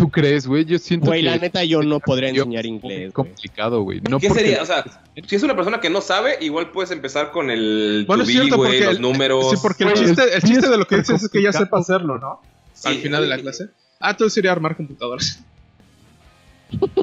¿Tú 0.00 0.10
crees, 0.10 0.46
güey? 0.46 0.64
Yo 0.64 0.78
siento 0.78 1.08
Güey, 1.08 1.20
que 1.20 1.26
la 1.28 1.36
neta 1.36 1.62
yo 1.62 1.82
no 1.82 2.00
podría 2.00 2.30
enseñar 2.30 2.64
inglés, 2.64 3.12
complicado, 3.12 3.82
güey. 3.82 4.00
No 4.08 4.18
¿Qué 4.18 4.28
porque- 4.28 4.42
sería? 4.44 4.62
O 4.62 4.64
sea, 4.64 4.82
si 5.26 5.36
es 5.36 5.42
una 5.42 5.54
persona 5.54 5.78
que 5.78 5.90
no 5.90 6.00
sabe, 6.00 6.38
igual 6.40 6.70
puedes 6.70 6.90
empezar 6.90 7.30
con 7.32 7.50
el 7.50 8.04
Bueno, 8.08 8.24
to 8.24 8.30
es 8.30 8.34
cierto, 8.34 8.56
güey, 8.56 8.70
porque 8.70 8.84
los 8.86 8.96
el- 8.96 9.02
números. 9.02 9.50
Sí, 9.50 9.56
porque 9.60 9.84
el 9.84 9.92
chiste, 9.92 10.22
el 10.34 10.60
de 10.70 10.78
lo 10.78 10.86
que 10.86 10.96
dices 10.96 11.22
es 11.22 11.28
que 11.28 11.42
ya 11.42 11.52
sepa 11.52 11.78
hacerlo, 11.80 12.18
¿no? 12.18 12.40
Sí, 12.72 12.88
Al 12.88 12.94
final 12.96 13.20
de 13.20 13.28
la 13.28 13.36
clase. 13.38 13.66
Ah, 14.00 14.12
entonces 14.12 14.32
sería 14.32 14.52
armar 14.52 14.74
computadoras. 14.74 15.44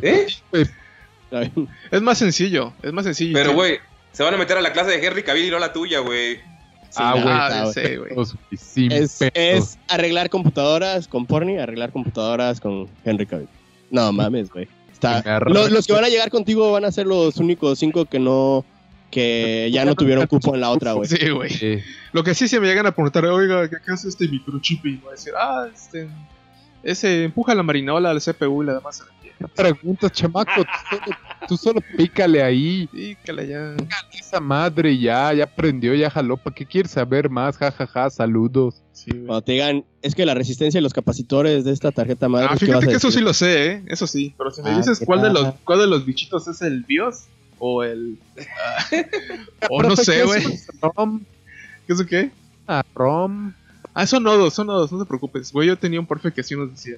¿Eh? 0.01 0.25
Es 1.91 2.01
más 2.01 2.17
sencillo, 2.17 2.73
es 2.81 2.91
más 2.93 3.05
sencillo. 3.05 3.33
Pero, 3.33 3.53
güey, 3.53 3.77
se 4.11 4.23
van 4.23 4.33
a 4.33 4.37
meter 4.37 4.57
a 4.57 4.61
la 4.61 4.73
clase 4.73 4.89
de 4.89 5.05
Henry 5.05 5.21
Cavill 5.21 5.45
y 5.45 5.51
no 5.51 5.57
a 5.57 5.59
la 5.59 5.71
tuya, 5.71 5.99
güey. 5.99 6.39
Ah, 6.95 7.13
güey. 7.13 8.17
Ah, 8.17 8.25
sí, 8.57 8.87
Es, 8.91 9.19
es 9.33 9.77
arreglar 9.87 10.29
computadoras 10.29 11.07
con 11.07 11.25
Porni, 11.25 11.57
arreglar 11.57 11.91
computadoras 11.91 12.59
con 12.59 12.87
Henry 13.03 13.25
Cavill. 13.25 13.49
No 13.91 14.11
mames, 14.11 14.49
güey. 14.49 14.67
Los, 15.47 15.71
los 15.71 15.87
que 15.87 15.93
van 15.93 16.05
a 16.05 16.09
llegar 16.09 16.29
contigo 16.29 16.71
van 16.71 16.85
a 16.85 16.91
ser 16.91 17.05
los 17.05 17.37
únicos 17.37 17.79
cinco 17.79 18.05
que 18.05 18.19
no. 18.19 18.65
que 19.11 19.69
ya 19.71 19.85
no 19.85 19.95
tuvieron 19.95 20.27
cupo 20.27 20.55
en 20.55 20.61
la 20.61 20.69
otra, 20.69 20.93
güey. 20.93 21.07
Sí, 21.07 21.29
güey. 21.29 21.49
Sí. 21.49 21.79
Lo 22.13 22.23
que 22.23 22.33
sí 22.33 22.47
se 22.47 22.59
me 22.59 22.67
llegan 22.67 22.87
a 22.87 22.91
preguntar, 22.91 23.25
oiga, 23.25 23.69
¿qué, 23.69 23.77
hace 23.91 24.09
este 24.09 24.27
microchip? 24.27 24.85
Y 24.85 24.97
voy 24.97 25.09
a 25.09 25.11
decir, 25.11 25.33
ah, 25.37 25.67
este. 25.73 26.09
Ese 26.83 27.25
empuja 27.25 27.53
la 27.53 27.63
marinola 27.63 28.11
al 28.11 28.21
CPU 28.21 28.63
y 28.63 28.65
la 28.67 28.75
demás 28.75 29.01
energía. 29.01 29.16
¿Qué 29.16 29.16
preguntas, 29.55 30.11
chamaco? 30.11 30.51
Tú 30.63 30.67
solo, 30.89 31.17
tú 31.47 31.57
solo 31.57 31.81
pícale 31.95 32.41
ahí. 32.41 32.87
Pícale 32.91 33.47
ya. 33.47 33.75
Esa 34.17 34.39
madre 34.39 34.97
ya, 34.97 35.33
ya 35.33 35.43
aprendió, 35.43 35.93
ya 35.93 36.09
jaló. 36.09 36.37
¿Para 36.37 36.55
qué 36.55 36.65
quieres 36.65 36.91
saber 36.91 37.29
más? 37.29 37.57
Ja, 37.57 37.71
ja, 37.71 37.85
ja, 37.87 38.09
saludos. 38.09 38.81
Sí. 38.93 39.11
Cuando 39.11 39.41
te 39.41 39.51
digan, 39.53 39.85
es 40.01 40.15
que 40.15 40.25
la 40.25 40.33
resistencia 40.33 40.79
y 40.79 40.81
los 40.81 40.93
capacitores 40.93 41.63
de 41.63 41.71
esta 41.71 41.91
tarjeta 41.91 42.27
madre. 42.27 42.47
Ah, 42.49 42.53
¿qué 42.53 42.65
fíjate 42.65 42.77
vas 42.77 42.83
a 42.85 42.87
que 42.89 42.97
eso 42.97 43.11
sí 43.11 43.21
lo 43.21 43.33
sé, 43.33 43.71
¿eh? 43.71 43.83
Eso 43.87 44.07
sí. 44.07 44.33
Pero 44.37 44.51
si 44.51 44.61
me 44.61 44.71
Ah, 44.71 44.77
dices 44.77 44.99
¿qué 44.99 45.05
cuál 45.05 45.21
de, 45.21 45.31
los, 45.31 45.53
cuál 45.63 45.79
de 45.79 45.87
los 45.87 46.05
bichitos 46.05 46.47
es 46.47 46.61
el 46.61 46.83
BIOS 46.83 47.25
o 47.59 47.83
el. 47.83 48.17
o 49.69 49.83
no 49.83 49.95
sé, 49.95 50.13
¿qué 50.13 50.23
güey. 50.23 50.43
¿Qué 51.85 51.93
es 51.93 52.05
qué? 52.05 52.31
Ah, 52.67 52.83
ROM. 52.95 53.53
Ah, 53.93 54.05
son 54.05 54.23
nodos, 54.23 54.53
son 54.53 54.67
nodos, 54.67 54.91
no 54.91 54.99
te 54.99 55.05
preocupes. 55.05 55.51
Güey, 55.51 55.69
yo 55.69 55.77
tenía 55.77 55.99
un 55.99 56.05
profe 56.05 56.31
que 56.31 56.41
así 56.41 56.55
nos 56.55 56.69
decía. 56.69 56.97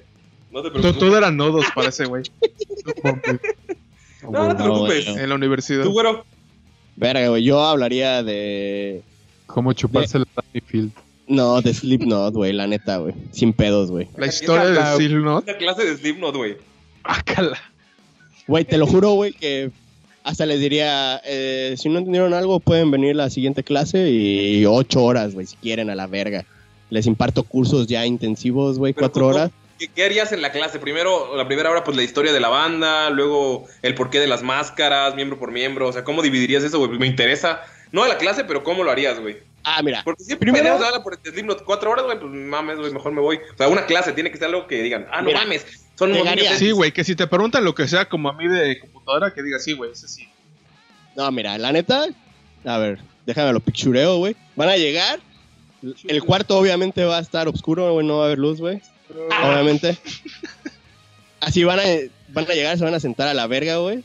No 0.50 0.62
te 0.62 0.68
To- 0.68 0.72
preocupes. 0.74 0.98
Todo 0.98 1.16
eran 1.18 1.36
nodos 1.36 1.64
para 1.74 1.88
ese 1.88 2.04
güey. 2.06 2.24
No, 4.22 4.30
no 4.48 4.56
te 4.56 4.62
preocupes. 4.62 5.06
En 5.06 5.28
la 5.28 5.34
universidad. 5.34 5.82
Tú, 5.84 5.92
güero. 5.92 6.24
Verga, 6.96 7.28
güey. 7.28 7.44
Yo 7.44 7.62
hablaría 7.62 8.22
de. 8.22 9.02
Como 9.46 9.72
chuparse 9.72 10.18
la 10.18 10.26
Danny 10.36 10.60
Field. 10.66 10.92
No, 11.26 11.60
de 11.62 11.72
Slipknot, 11.72 12.34
güey, 12.34 12.52
la 12.52 12.66
neta, 12.66 12.98
güey. 12.98 13.14
Sin 13.32 13.52
pedos, 13.52 13.90
güey. 13.90 14.08
La 14.16 14.26
historia 14.26 14.64
de 14.66 14.74
La- 14.74 14.96
Slipknot. 14.96 15.44
Una 15.44 15.56
clase 15.56 15.84
de 15.84 15.96
Slipknot, 15.96 16.36
güey. 16.36 16.56
Bácala. 17.04 17.58
Güey, 18.46 18.64
te 18.64 18.76
lo 18.78 18.86
juro, 18.86 19.12
güey, 19.12 19.32
que 19.32 19.70
hasta 20.24 20.44
les 20.44 20.58
diría, 20.60 21.20
eh, 21.24 21.76
si 21.78 21.88
no 21.88 21.98
entendieron 21.98 22.34
algo, 22.34 22.58
pueden 22.58 22.90
venir 22.90 23.14
la 23.14 23.30
siguiente 23.30 23.62
clase 23.62 24.10
y 24.10 24.66
ocho 24.66 25.04
horas, 25.04 25.34
güey, 25.34 25.46
si 25.46 25.56
quieren, 25.56 25.88
a 25.88 25.94
la 25.94 26.08
verga. 26.08 26.44
Les 26.90 27.06
imparto 27.06 27.44
cursos 27.44 27.86
ya 27.86 28.04
intensivos, 28.04 28.78
güey, 28.78 28.92
cuatro 28.92 29.26
¿cómo- 29.26 29.36
horas. 29.36 29.50
¿Qué, 29.80 29.88
qué 29.88 30.04
harías 30.04 30.30
en 30.32 30.42
la 30.42 30.52
clase? 30.52 30.78
Primero, 30.78 31.34
la 31.36 31.46
primera 31.48 31.70
hora, 31.70 31.82
pues 31.82 31.96
la 31.96 32.02
historia 32.02 32.32
de 32.34 32.38
la 32.40 32.48
banda, 32.50 33.08
luego 33.08 33.66
el 33.80 33.94
porqué 33.94 34.20
de 34.20 34.26
las 34.26 34.42
máscaras, 34.42 35.14
miembro 35.14 35.38
por 35.38 35.50
miembro. 35.50 35.88
O 35.88 35.92
sea, 35.92 36.04
¿cómo 36.04 36.20
dividirías 36.20 36.62
eso, 36.62 36.78
güey? 36.78 36.98
Me 36.98 37.06
interesa. 37.06 37.62
No 37.90 38.02
de 38.02 38.10
la 38.10 38.18
clase, 38.18 38.44
pero 38.44 38.62
¿cómo 38.62 38.84
lo 38.84 38.90
harías, 38.90 39.18
güey? 39.18 39.38
Ah, 39.64 39.82
mira, 39.82 40.02
Porque 40.04 40.22
si 40.22 40.36
Primero- 40.36 40.74
habla 40.74 41.02
por 41.02 41.18
Slipknot 41.22 41.64
cuatro 41.64 41.90
horas, 41.90 42.04
güey, 42.04 42.18
pues 42.20 42.30
mames, 42.30 42.78
güey, 42.78 42.92
mejor 42.92 43.12
me 43.12 43.20
voy. 43.22 43.36
O 43.36 43.56
sea, 43.56 43.68
una 43.68 43.86
clase 43.86 44.12
tiene 44.12 44.30
que 44.30 44.36
ser 44.36 44.48
algo 44.48 44.66
que 44.66 44.82
digan, 44.82 45.06
ah, 45.10 45.20
no 45.22 45.28
Mira, 45.28 45.40
mames, 45.40 45.66
son 45.98 46.14
Sí, 46.56 46.70
güey, 46.70 46.92
que 46.92 47.04
si 47.04 47.14
te 47.14 47.26
preguntan 47.26 47.64
lo 47.64 47.74
que 47.74 47.88
sea 47.88 48.08
como 48.08 48.28
a 48.28 48.32
mí 48.34 48.48
de 48.48 48.80
computadora, 48.80 49.34
que 49.34 49.42
diga 49.42 49.58
sí, 49.58 49.72
güey, 49.72 49.92
ese 49.92 50.08
sí. 50.08 50.28
no, 51.16 51.30
mira, 51.30 51.58
la 51.58 51.72
neta, 51.72 52.06
a 52.64 52.78
ver, 52.78 53.00
déjame 53.26 53.52
lo 53.52 53.60
pictureo, 53.60 54.16
güey. 54.16 54.34
Van 54.56 54.70
a 54.70 54.76
llegar, 54.76 55.20
el 56.08 56.22
cuarto 56.22 56.56
obviamente 56.56 57.04
va 57.04 57.18
a 57.18 57.20
estar 57.20 57.48
oscuro, 57.48 57.92
güey, 57.92 58.06
no 58.06 58.16
va 58.18 58.24
a 58.24 58.26
haber 58.26 58.38
luz, 58.38 58.60
güey. 58.60 58.80
Obviamente. 59.42 59.96
Así 61.40 61.64
van 61.64 61.80
a, 61.80 61.82
van 62.28 62.50
a 62.50 62.54
llegar, 62.54 62.76
se 62.76 62.84
van 62.84 62.94
a 62.94 63.00
sentar 63.00 63.28
a 63.28 63.34
la 63.34 63.46
verga, 63.46 63.76
güey. 63.76 64.04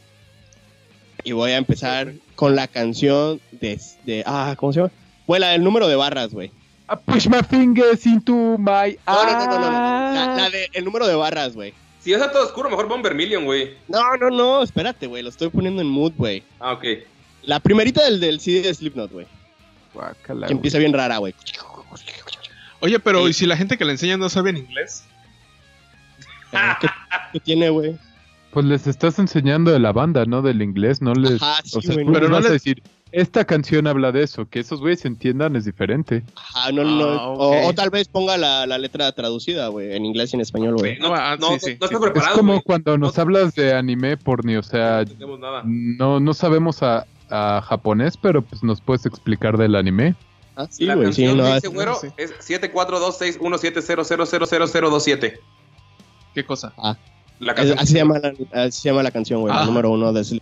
Y 1.24 1.32
voy 1.32 1.52
a 1.52 1.58
empezar 1.58 2.14
con 2.36 2.56
la 2.56 2.68
canción 2.68 3.42
de, 3.52 3.80
de 4.06 4.24
ah, 4.26 4.56
¿cómo 4.58 4.74
se 4.74 4.80
llama? 4.80 4.92
Güey, 5.28 5.42
la 5.42 5.50
del 5.50 5.64
número 5.64 5.88
de 5.88 5.96
barras, 5.96 6.32
güey. 6.32 6.52
I 6.88 6.96
push 7.04 7.28
my 7.28 7.42
fingers 7.42 8.06
into 8.06 8.58
my 8.60 8.98
No, 9.08 9.26
no, 9.26 9.32
no, 9.32 9.46
no, 9.46 9.60
no, 9.60 9.60
no. 9.60 9.72
La, 10.14 10.36
la 10.38 10.50
de 10.50 10.70
el 10.74 10.86
número 10.86 11.08
de 11.08 11.16
barras, 11.16 11.56
güey. 11.56 11.74
Si 12.00 12.14
está 12.14 12.32
todo 12.32 12.46
oscuro, 12.46 12.70
mejor 12.70 12.88
pon 12.88 13.02
Vermilion, 13.02 13.46
güey. 13.46 13.74
No, 13.88 14.16
no, 14.18 14.30
no, 14.30 14.62
espérate, 14.62 15.08
güey, 15.08 15.24
lo 15.24 15.30
estoy 15.30 15.50
poniendo 15.50 15.82
en 15.82 15.88
mood, 15.88 16.14
güey. 16.16 16.44
Ah, 16.60 16.74
ok. 16.74 16.86
La 17.42 17.60
primerita 17.60 18.04
del, 18.04 18.20
del 18.20 18.40
CD 18.40 18.62
de 18.62 18.74
Slipknot, 18.74 19.12
güey. 19.12 19.26
Que 20.46 20.54
empieza 20.54 20.78
bien 20.78 20.94
rara, 20.94 21.18
güey. 21.18 21.34
Oye, 22.86 23.00
pero 23.00 23.24
Sí. 23.26 23.30
¿y 23.30 23.34
si 23.34 23.46
la 23.48 23.58
gente 23.58 23.78
que 23.78 23.86
le 23.86 23.92
enseña 23.94 24.16
no 24.18 24.30
sabe 24.30 24.52
en 24.52 24.58
inglés? 24.58 25.04
¿Qué, 26.80 26.88
qué 27.34 27.40
tiene, 27.40 27.70
güey? 27.70 27.98
Pues 28.52 28.66
les 28.66 28.88
estás 28.88 29.20
enseñando 29.20 29.72
de 29.72 29.80
la 29.80 29.92
banda, 29.92 30.26
¿no? 30.26 30.42
Del 30.42 30.62
inglés, 30.62 31.02
no 31.02 31.14
les... 31.14 31.42
Ajá, 31.42 31.62
sí, 31.66 31.78
o 31.78 31.82
sea, 31.82 31.94
güey, 31.96 32.06
tú 32.06 32.12
no, 32.14 32.20
les 32.20 32.30
no 32.30 32.36
vas 32.36 32.46
a 32.46 32.50
les- 32.50 32.64
decir, 32.64 32.82
esta 33.12 33.44
canción 33.44 33.88
habla 33.88 34.12
de 34.14 34.24
eso, 34.24 34.48
que 34.48 34.60
esos 34.60 34.80
güeyes 34.80 35.04
entiendan 35.04 35.56
es 35.56 35.66
diferente. 35.66 36.24
Ajá, 36.36 36.72
no, 36.72 36.84
no. 36.86 37.10
Ah, 37.10 37.30
o, 37.32 37.74
tal 37.74 37.90
vez 37.90 38.08
ponga 38.08 38.38
la, 38.38 38.66
la 38.66 38.78
letra 38.78 39.12
traducida, 39.12 39.68
güey, 39.68 39.94
en 39.96 40.06
inglés 40.06 40.32
y 40.32 40.36
en 40.38 40.42
español, 40.42 40.76
güey. 40.78 40.98
No, 41.00 41.14
Ah, 41.14 41.36
no, 41.40 41.48
sí, 41.48 41.54
no, 41.54 41.60
sí, 41.60 41.78
no 41.82 41.88
sí. 41.88 41.94
estás 41.94 42.00
preparado, 42.00 42.32
es 42.34 42.38
como 42.38 42.62
cuando 42.62 42.98
nos 42.98 43.16
No- 43.18 43.22
hablas 43.22 43.56
de 43.56 43.74
anime 43.74 44.16
porni, 44.16 44.56
o 44.56 44.64
sea, 44.64 45.04
No 45.20 45.38
no, 45.66 46.20
no 46.22 46.34
sabemos 46.34 46.82
a, 46.84 47.06
a 47.30 47.62
japonés, 47.62 48.16
pero 48.16 48.42
pues 48.42 48.64
nos 48.64 48.80
puedes 48.80 49.06
explicar 49.06 49.58
del 49.58 49.76
anime. 49.76 50.16
Ah, 50.56 50.68
sí, 50.70 50.86
la 50.86 50.96
güey, 50.96 51.12
sí, 51.12 51.26
no, 51.26 51.54
dice, 51.54 51.68
güero, 51.68 52.00
no 52.02 52.14
es 52.18 52.32
7426170000027. 52.40 55.40
¿Qué 56.34 56.46
cosa? 56.46 56.74
Ah. 56.78 56.96
La 57.40 57.52
es, 57.54 57.72
así, 57.72 57.88
se 57.88 57.98
llama 57.98 58.20
la, 58.20 58.34
así 58.54 58.82
se 58.82 58.90
llama 58.90 59.02
la 59.04 59.12
canción, 59.12 59.42
güey, 59.42 59.54
ah. 59.56 59.66
número 59.66 59.92
uno 59.92 60.14
de 60.14 60.22
Es 60.22 60.40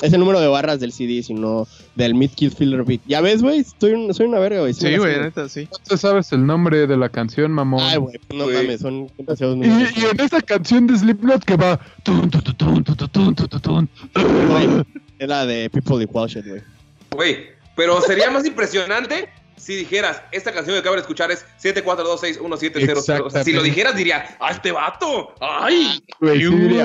el 0.00 0.18
número 0.18 0.40
de 0.40 0.48
barras 0.48 0.80
del 0.80 0.92
CD, 0.92 1.22
sino 1.22 1.68
del 1.96 2.14
Mid 2.14 2.30
Kid 2.30 2.54
Filler 2.54 2.84
Beat. 2.84 3.02
Ya 3.06 3.20
ves, 3.20 3.42
güey, 3.42 3.66
un, 3.82 4.14
soy 4.14 4.24
una 4.26 4.38
verga, 4.38 4.60
güey. 4.60 4.72
Sí, 4.72 4.96
güey, 4.96 5.20
neta, 5.20 5.50
sí. 5.50 5.68
No 5.90 5.98
sabes 5.98 6.32
el 6.32 6.46
nombre 6.46 6.86
de 6.86 6.96
la 6.96 7.10
canción, 7.10 7.52
mamón. 7.52 7.82
Ay, 7.82 7.98
güey, 7.98 8.18
no 8.34 8.46
mames, 8.46 8.80
son 8.80 9.10
demasiados 9.18 9.58
y, 9.58 9.64
en 9.64 10.20
esta 10.20 10.40
canción 10.40 10.86
de 10.86 10.96
Slipknot 10.96 11.44
que 11.44 11.56
va... 11.56 11.78
Tun, 12.02 12.30
es 15.18 15.28
la 15.28 15.44
de 15.44 15.68
People 15.68 16.02
Equal 16.02 16.28
Shit, 16.28 16.46
güey. 16.46 16.62
Güey, 17.10 17.57
pero 17.78 18.02
sería 18.02 18.28
más 18.28 18.44
impresionante 18.44 19.28
si 19.56 19.76
dijeras, 19.76 20.20
esta 20.32 20.52
canción 20.52 20.74
que 20.74 20.80
acabo 20.80 20.96
de 20.96 21.02
escuchar 21.02 21.30
es 21.30 21.44
74261700. 21.62 23.20
O 23.24 23.30
sea, 23.30 23.44
si 23.44 23.52
lo 23.52 23.62
dijeras 23.62 23.94
diría, 23.96 24.36
¡ah, 24.40 24.50
este 24.50 24.72
vato! 24.72 25.32
¡Ay! 25.40 26.04
Sí 26.20 26.26
diría, 26.28 26.84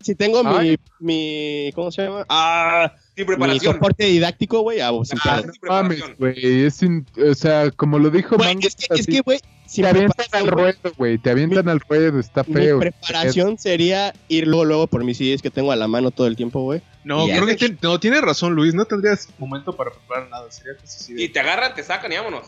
Si 0.00 0.14
tengo 0.14 0.44
mi, 0.44 0.56
Ay. 0.56 0.76
mi. 1.00 1.72
¿Cómo 1.74 1.90
se 1.90 2.02
llama? 2.02 2.24
Ah, 2.28 2.92
mi 3.16 3.24
preparación. 3.24 3.74
soporte 3.74 4.04
didáctico, 4.06 4.60
güey. 4.60 4.80
Ah, 4.80 4.90
sin 5.04 5.18
Ah, 5.24 5.40
pedo. 5.42 5.52
sin 5.52 5.60
preparación. 5.60 6.16
mames, 6.18 6.18
güey, 6.18 7.30
o 7.30 7.34
sea, 7.34 7.70
como 7.70 7.98
lo 7.98 8.10
dijo 8.10 8.36
Güey, 8.36 8.54
Mango, 8.54 8.66
es 8.68 8.76
que, 8.76 8.86
que, 9.12 9.20
güey, 9.20 9.40
sin 9.66 9.82
te 9.84 9.88
avientan 9.90 10.26
al 10.32 10.46
ruedo, 10.48 10.78
güey, 10.96 11.18
te 11.18 11.30
avientan 11.30 11.68
al 11.68 11.80
ruedo, 11.80 12.20
está 12.20 12.44
Mi 12.46 12.54
feo. 12.54 12.78
preparación 12.78 13.58
sería 13.58 14.12
ir 14.28 14.46
luego, 14.46 14.64
luego 14.64 14.86
por 14.86 15.02
mis 15.04 15.18
CDs 15.18 15.42
que 15.42 15.50
tengo 15.50 15.72
a 15.72 15.76
la 15.76 15.88
mano 15.88 16.10
todo 16.10 16.26
el 16.26 16.36
tiempo, 16.36 16.60
güey. 16.62 16.82
No, 17.04 17.26
Y 17.26 17.30
creo 17.32 17.46
que 17.56 17.76
no, 17.82 18.00
tiene 18.00 18.20
razón, 18.20 18.54
Luis. 18.54 18.74
No 18.74 18.84
tendrías 18.84 19.28
momento 19.38 19.74
para 19.74 19.90
preparar 19.92 20.28
nada. 20.28 20.50
Sería 20.50 20.72
de- 20.74 21.22
Y 21.22 21.28
te 21.28 21.38
agarran, 21.40 21.74
te 21.74 21.82
sacan 21.84 22.12
y 22.12 22.16
vámonos. 22.16 22.46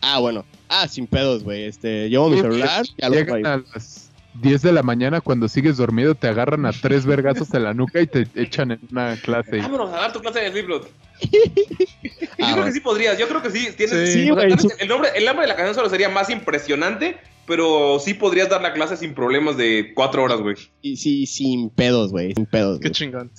Ah, 0.00 0.18
bueno. 0.18 0.44
Ah, 0.68 0.88
sin 0.88 1.06
pedos, 1.06 1.44
güey. 1.44 1.64
Este, 1.66 2.08
llevo 2.10 2.28
mi 2.28 2.40
celular 2.40 2.84
y 2.96 3.08
Llegan 3.08 3.36
ahí. 3.36 3.42
a 3.44 3.62
las 3.72 4.01
10 4.34 4.62
de 4.62 4.72
la 4.72 4.82
mañana 4.82 5.20
cuando 5.20 5.48
sigues 5.48 5.76
dormido, 5.76 6.14
te 6.14 6.28
agarran 6.28 6.66
a 6.66 6.72
tres 6.72 7.04
vergazos 7.04 7.52
en 7.54 7.64
la 7.64 7.74
nuca 7.74 8.00
y 8.00 8.06
te 8.06 8.26
echan 8.34 8.72
en 8.72 8.80
una 8.90 9.16
clase. 9.16 9.58
Vámonos 9.58 9.90
a 9.90 9.96
dar 9.96 10.12
tu 10.12 10.20
clase 10.20 10.40
de 10.40 10.50
Slipknot. 10.50 10.88
Ah, 10.88 11.28
yo 11.32 12.18
creo 12.36 12.48
bueno. 12.48 12.64
que 12.64 12.72
sí 12.72 12.80
podrías, 12.80 13.18
yo 13.18 13.28
creo 13.28 13.42
que 13.42 13.50
sí. 13.50 13.68
Tienes, 13.76 14.12
Sí. 14.12 14.24
Sí, 14.24 14.30
o 14.30 14.38
sea, 14.38 14.56
sí. 14.56 14.68
el, 14.78 14.88
nombre, 14.88 15.10
el 15.14 15.24
nombre 15.24 15.42
de 15.44 15.48
la 15.48 15.56
canción 15.56 15.74
solo 15.74 15.90
sería 15.90 16.08
más 16.08 16.30
impresionante, 16.30 17.18
pero 17.46 17.98
sí 17.98 18.14
podrías 18.14 18.48
dar 18.48 18.62
la 18.62 18.72
clase 18.72 18.96
sin 18.96 19.14
problemas 19.14 19.56
de 19.56 19.92
cuatro 19.94 20.22
horas, 20.24 20.40
güey. 20.40 20.56
Y 20.80 20.96
sí, 20.96 21.26
sin 21.26 21.70
pedos, 21.70 22.10
güey. 22.10 22.34
Sin 22.34 22.46
pedos. 22.46 22.80
Qué 22.80 22.90
chingón. 22.90 23.30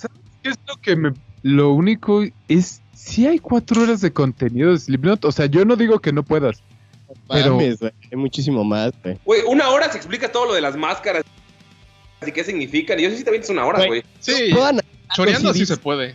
¿Qué 0.42 0.50
es 0.50 0.58
lo 0.68 0.76
que 0.76 0.96
me... 0.96 1.12
Lo 1.42 1.72
único 1.72 2.24
es... 2.48 2.80
Si 2.94 3.26
hay 3.26 3.38
cuatro 3.38 3.82
horas 3.82 4.00
de 4.00 4.12
contenido 4.12 4.70
de 4.70 4.78
Slipknot, 4.78 5.24
o 5.26 5.32
sea, 5.32 5.46
yo 5.46 5.64
no 5.64 5.76
digo 5.76 5.98
que 5.98 6.12
no 6.12 6.22
puedas. 6.22 6.62
Pero- 7.28 7.52
Mames, 7.56 7.78
güey. 7.80 7.92
Hay 8.10 8.16
muchísimo 8.18 8.64
más, 8.64 8.92
güey. 9.02 9.18
Güey, 9.24 9.42
una 9.46 9.70
hora 9.70 9.90
se 9.90 9.96
explica 9.98 10.30
todo 10.30 10.46
lo 10.46 10.54
de 10.54 10.60
las 10.60 10.76
máscaras 10.76 11.24
y 12.26 12.32
qué 12.32 12.44
significan. 12.44 12.98
Y 12.98 13.02
yo 13.02 13.10
sé 13.10 13.18
si 13.18 13.24
también 13.24 13.42
es 13.42 13.50
una 13.50 13.66
hora, 13.66 13.86
Güey. 13.86 14.02
Sí, 14.20 14.50
choreando 15.14 15.52
sí 15.52 15.66
se 15.66 15.76
puede. 15.76 16.14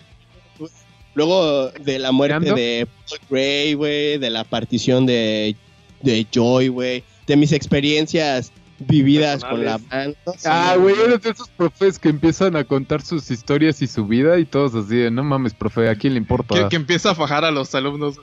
Luego 1.15 1.69
de 1.71 1.99
la 1.99 2.11
muerte 2.11 2.53
de 2.53 2.87
Paul 3.09 3.19
Gray, 3.29 3.73
güey. 3.73 4.17
De 4.17 4.29
la 4.29 4.43
partición 4.43 5.05
de, 5.05 5.55
de 6.01 6.27
Joy, 6.31 6.67
güey. 6.69 7.03
De 7.27 7.35
mis 7.35 7.51
experiencias 7.51 8.51
vividas 8.79 9.43
con 9.43 9.65
la 9.65 9.77
banda. 9.77 10.17
Ah, 10.45 10.75
güey, 10.79 10.95
eres 10.99 11.21
de 11.21 11.31
esos 11.31 11.49
profes 11.49 11.99
que 11.99 12.09
empiezan 12.09 12.55
a 12.55 12.63
contar 12.63 13.01
sus 13.01 13.29
historias 13.29 13.81
y 13.81 13.87
su 13.87 14.05
vida 14.05 14.39
y 14.39 14.45
todos 14.45 14.73
así 14.73 14.95
de, 14.95 15.11
no 15.11 15.23
mames, 15.23 15.53
profe, 15.53 15.89
¿a 15.89 15.95
quién 15.95 16.13
le 16.13 16.19
importa? 16.19 16.55
Que, 16.55 16.69
que 16.69 16.75
empieza 16.77 17.11
a 17.11 17.15
fajar 17.15 17.43
a 17.43 17.51
los 17.51 17.75
alumnos. 17.75 18.15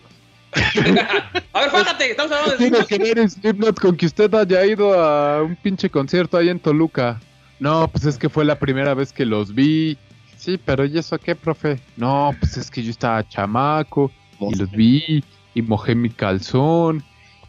A 1.53 1.61
ver, 1.61 1.71
fájate, 1.71 2.11
estamos 2.11 2.33
hablando 2.33 2.57
de 2.57 2.71
tiene 2.71 2.87
que 2.87 2.99
ver 2.99 3.31
Slipknot 3.31 3.79
con 3.79 3.97
que 3.97 4.07
usted 4.07 4.33
haya 4.35 4.65
ido 4.65 4.99
a 4.99 5.43
un 5.43 5.57
pinche 5.57 5.91
concierto 5.91 6.37
ahí 6.37 6.49
en 6.49 6.61
Toluca? 6.61 7.21
No, 7.59 7.89
pues 7.89 8.05
es 8.05 8.19
que 8.19 8.29
fue 8.29 8.45
la 8.45 8.59
primera 8.59 8.95
vez 8.95 9.13
que 9.13 9.25
los 9.25 9.55
vi. 9.55 9.97
Sí, 10.37 10.59
pero 10.63 10.85
¿y 10.85 10.99
eso 10.99 11.19
qué, 11.19 11.35
profe? 11.35 11.81
No, 11.97 12.35
pues 12.39 12.57
es 12.57 12.71
que 12.71 12.83
yo 12.83 12.91
estaba 12.91 13.27
chamaco 13.29 14.11
y 14.41 14.55
los 14.55 14.71
vi 14.71 15.25
y 15.55 15.63
mojé 15.63 15.95
mi 15.95 16.11
calzón 16.11 17.03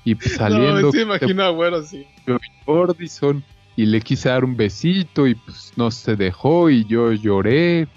y 0.03 0.15
pues 0.15 0.35
saliendo 0.35 0.81
No, 0.81 0.91
sí, 0.91 1.01
imagino 1.01 1.43
a 1.43 1.49
güero 1.49 1.77
así. 1.77 2.05
Gordison 2.65 3.43
y 3.75 3.85
le 3.85 4.01
quise 4.01 4.29
dar 4.29 4.43
un 4.43 4.57
besito 4.57 5.27
y 5.27 5.35
pues 5.35 5.73
no 5.75 5.91
se 5.91 6.15
dejó 6.15 6.69
y 6.69 6.85
yo 6.85 7.11
lloré. 7.13 7.88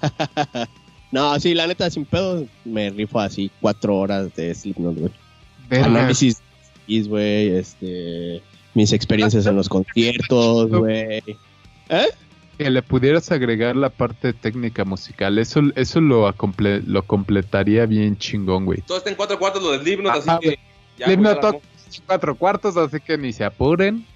No, 1.12 1.38
sí, 1.38 1.54
la 1.54 1.66
neta, 1.66 1.88
sin 1.90 2.04
pedo, 2.04 2.46
me 2.64 2.90
rifo 2.90 3.20
así 3.20 3.50
cuatro 3.60 3.96
horas 3.98 4.34
de 4.34 4.52
Slipknot, 4.54 4.96
güey. 4.98 5.12
Análisis, 5.82 6.42
is, 6.86 7.06
güey, 7.08 7.50
este... 7.56 8.42
Mis 8.74 8.92
experiencias 8.94 9.44
en 9.46 9.54
los 9.56 9.68
conciertos, 9.68 10.70
güey. 10.70 11.22
¿Eh? 11.90 12.06
Que 12.56 12.70
le 12.70 12.82
pudieras 12.82 13.30
agregar 13.30 13.76
la 13.76 13.90
parte 13.90 14.32
técnica 14.32 14.84
musical, 14.86 15.38
eso, 15.38 15.60
eso 15.76 16.00
lo, 16.00 16.26
acomple- 16.26 16.82
lo 16.86 17.02
completaría 17.02 17.84
bien 17.86 18.16
chingón, 18.16 18.64
güey. 18.64 18.80
Todo 18.80 18.98
está 18.98 19.10
en 19.10 19.16
cuatro 19.16 19.38
cuartos 19.38 19.62
lo 19.62 19.72
del 19.72 19.82
Slipknot, 19.82 20.12
Ajá, 20.16 20.36
así 20.36 20.48
que. 20.48 20.58
ya, 20.98 21.06
Slipknot 21.06 21.62
cuatro 22.06 22.34
cuartos, 22.34 22.76
así 22.78 22.98
que 23.00 23.18
ni 23.18 23.34
se 23.34 23.44
apuren. 23.44 24.06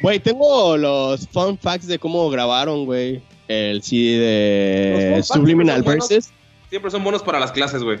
Güey, 0.00 0.18
tengo 0.18 0.76
los 0.78 1.28
fun 1.28 1.58
facts 1.58 1.86
de 1.86 1.98
cómo 1.98 2.28
grabaron, 2.30 2.86
güey. 2.86 3.20
El 3.48 3.82
CD 3.82 4.18
de 5.16 5.22
Subliminal 5.22 5.82
Verses. 5.82 6.32
Siempre 6.70 6.90
son 6.90 7.02
buenos 7.04 7.22
para 7.22 7.38
las 7.40 7.52
clases, 7.52 7.82
güey. 7.82 7.98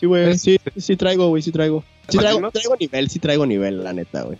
Sí, 0.00 0.06
güey, 0.06 0.30
Es- 0.30 0.42
sí, 0.42 0.58
sí 0.76 0.96
traigo, 0.96 1.28
güey, 1.28 1.42
sí 1.42 1.50
traigo. 1.52 1.82
Sí 2.08 2.18
traigo, 2.18 2.50
traigo 2.50 2.76
nivel, 2.78 3.10
sí 3.10 3.18
traigo 3.18 3.46
nivel, 3.46 3.82
la 3.82 3.92
neta, 3.92 4.22
güey. 4.22 4.38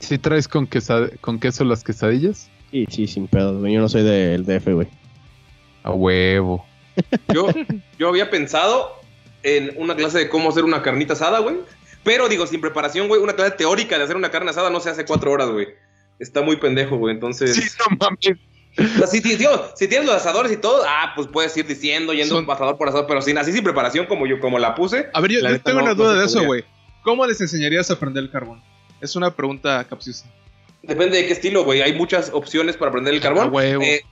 ¿Sí 0.00 0.18
traes 0.18 0.48
con, 0.48 0.68
quesa- 0.68 1.10
con 1.20 1.38
queso 1.38 1.64
las 1.64 1.82
quesadillas? 1.84 2.50
Sí, 2.70 2.86
sí, 2.90 3.06
sin 3.06 3.26
pedos, 3.28 3.58
güey. 3.60 3.72
Yo 3.72 3.80
no 3.80 3.88
soy 3.88 4.02
del 4.02 4.44
DF, 4.44 4.72
güey. 4.74 4.88
A 5.82 5.92
huevo. 5.92 6.66
Yo, 7.32 7.46
yo 7.98 8.08
había 8.08 8.30
pensado 8.30 8.90
en 9.42 9.72
una 9.76 9.94
clase 9.96 10.18
de 10.18 10.28
cómo 10.28 10.50
hacer 10.50 10.64
una 10.64 10.82
carnita 10.82 11.12
asada, 11.14 11.38
güey. 11.38 11.56
Pero 12.02 12.28
digo, 12.28 12.46
sin 12.46 12.60
preparación, 12.60 13.08
güey, 13.08 13.22
una 13.22 13.34
clase 13.34 13.52
teórica 13.52 13.96
de 13.96 14.04
hacer 14.04 14.16
una 14.16 14.30
carne 14.30 14.50
asada 14.50 14.70
no 14.70 14.80
se 14.80 14.90
hace 14.90 15.04
cuatro 15.06 15.30
horas, 15.32 15.48
güey. 15.50 15.68
Está 16.18 16.42
muy 16.42 16.56
pendejo, 16.56 16.96
güey. 16.98 17.14
Entonces. 17.14 17.76
no 17.90 17.96
mames. 17.98 18.38
Sea, 18.76 19.06
si, 19.06 19.20
tío, 19.20 19.70
si 19.76 19.86
tienes 19.88 20.06
los 20.06 20.16
asadores 20.16 20.50
y 20.52 20.56
todo, 20.56 20.82
ah, 20.86 21.12
pues 21.14 21.28
puedes 21.28 21.56
ir 21.56 21.66
diciendo, 21.66 22.12
yendo 22.12 22.34
Son- 22.34 22.50
asador 22.50 22.76
por 22.76 22.88
asador, 22.88 23.06
pero 23.06 23.22
sin, 23.22 23.38
así 23.38 23.52
sin 23.52 23.62
preparación 23.62 24.06
como 24.06 24.26
yo, 24.26 24.40
como 24.40 24.58
la 24.58 24.74
puse. 24.74 25.06
A 25.12 25.20
ver, 25.20 25.30
yo, 25.30 25.60
tengo 25.60 25.78
no- 25.78 25.84
una 25.84 25.94
duda 25.94 26.14
de 26.14 26.26
eso, 26.26 26.42
güey. 26.44 26.64
¿Cómo 27.02 27.24
les 27.26 27.40
enseñarías 27.40 27.90
a 27.90 27.98
prender 28.00 28.24
el 28.24 28.30
carbón? 28.30 28.62
Es 29.00 29.14
una 29.14 29.30
pregunta 29.34 29.84
capciosa. 29.88 30.26
Depende 30.82 31.18
de 31.18 31.26
qué 31.26 31.32
estilo, 31.32 31.64
güey. 31.64 31.82
Hay 31.82 31.92
muchas 31.94 32.30
opciones 32.32 32.76
para 32.76 32.90
prender 32.90 33.14
el 33.14 33.20
carbón. 33.20 33.52
Eh, 33.62 34.02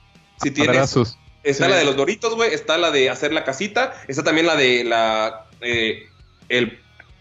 si 0.43 0.51
tienes. 0.51 0.77
Abrazos. 0.77 1.19
Está 1.43 1.65
Sí. 1.65 1.71
la 1.71 1.77
de 1.79 1.85
los 1.85 1.97
doritos, 1.97 2.35
güey. 2.37 2.55
Está 2.55 2.79
la 2.79 2.91
de 2.91 3.11
hacer 3.11 3.33
la 3.33 3.45
casita. 3.45 3.93
Está 4.09 4.23
también 4.23 4.47
la 4.47 4.55
de 4.57 4.85
la. 4.85 5.47
eh, 5.61 6.05
el, 6.49 6.79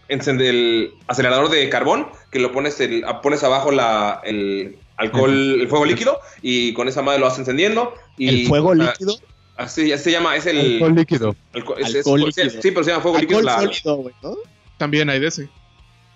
el 0.08 0.94
acelerador 1.06 1.48
de 1.50 1.68
carbón. 1.68 2.08
Que 2.30 2.38
lo 2.38 2.52
pones, 2.52 2.78
el, 2.80 3.04
pones 3.22 3.42
abajo 3.44 3.70
la, 3.72 4.20
el 4.24 4.78
alcohol, 5.02 5.60
el 5.60 5.68
fuego 5.68 5.84
líquido. 5.84 6.18
Y 6.42 6.72
con 6.72 6.88
esa 6.88 7.02
madre 7.02 7.20
lo 7.20 7.26
vas 7.26 7.38
encendiendo. 7.38 7.94
Y, 8.16 8.28
el 8.42 8.46
fuego 8.48 8.74
sea, 8.74 8.86
líquido. 8.92 9.16
Así 9.56 9.88
ya 9.88 9.98
se 9.98 10.10
llama. 10.10 10.34
Es 10.36 10.46
el. 10.46 10.74
Alcohol 10.74 10.94
líquido. 10.94 11.36
alco- 11.52 11.76
es- 11.78 11.88
es- 11.90 11.96
Alcohol 12.06 12.32
sí, 12.32 12.42
líquido. 12.44 12.62
sí, 12.62 12.70
pero 12.70 12.84
se 12.84 12.90
llama 12.90 13.02
fuego 13.02 13.18
líquido. 13.18 13.38
Alcohol 13.40 13.54
la- 13.66 13.72
sólido, 13.74 13.96
güey, 13.96 14.14
¿no? 14.22 14.34
También 14.78 15.10
hay 15.10 15.20
de 15.20 15.26
ese. 15.28 15.48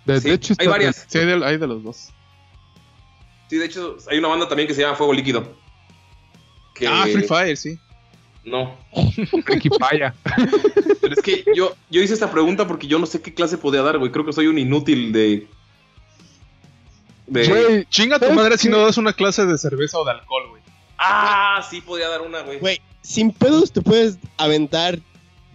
De, 0.07 0.21
Sí, 0.21 0.29
de 0.29 0.35
hecho, 0.35 0.55
hay 0.59 0.67
varias. 0.69 1.05
Sí, 1.09 1.19
hay 1.19 1.27
de, 1.27 1.45
hay 1.45 1.59
de 1.59 1.67
los 1.67 1.83
dos. 1.83 2.09
Sí, 3.51 3.57
de 3.59 3.67
hecho, 3.67 3.97
hay 4.11 4.19
una 4.19 4.29
banda 4.29 4.49
también 4.49 4.67
que 4.67 4.75
se 4.75 4.81
llama 4.83 4.97
Fuego 4.97 5.13
Líquido. 5.13 5.47
Que- 6.75 6.87
Ah, 6.89 7.05
Free 7.11 7.23
Fire, 7.23 7.57
sí. 7.57 7.79
No. 8.45 8.77
Ricky 9.47 9.69
Paya. 9.71 10.15
Pero 11.01 11.13
es 11.15 11.21
que 11.23 11.45
yo, 11.55 11.75
yo 11.91 12.01
hice 12.03 12.15
esta 12.15 12.31
pregunta 12.31 12.67
porque 12.69 12.87
yo 12.87 12.99
no 12.99 13.07
sé 13.07 13.21
qué 13.21 13.35
clase 13.35 13.59
podía 13.59 13.83
dar, 13.83 13.99
güey. 13.99 14.13
Creo 14.13 14.25
que 14.25 14.33
soy 14.33 14.47
un 14.47 14.59
inútil 14.59 15.13
de. 15.13 15.47
De- 17.27 17.49
Güey, 17.49 17.85
Chinga 17.91 18.19
tu 18.19 18.25
¿sabes 18.27 18.37
madre 18.37 18.59
si 18.59 18.69
no 18.69 18.79
das 18.79 18.99
una 18.99 19.13
clase 19.13 19.45
de 19.47 19.59
cerveza 19.59 19.99
o 19.99 20.05
de 20.05 20.13
alcohol, 20.13 20.49
güey. 20.51 20.63
Ah, 20.99 21.65
sí 21.69 21.81
podía 21.81 22.09
dar 22.09 22.23
una, 22.23 22.41
güey. 22.43 22.59
Güey, 22.59 22.81
sin 23.03 23.31
pedos 23.33 23.73
te 23.73 23.83
puedes 23.83 24.19
aventar 24.39 24.99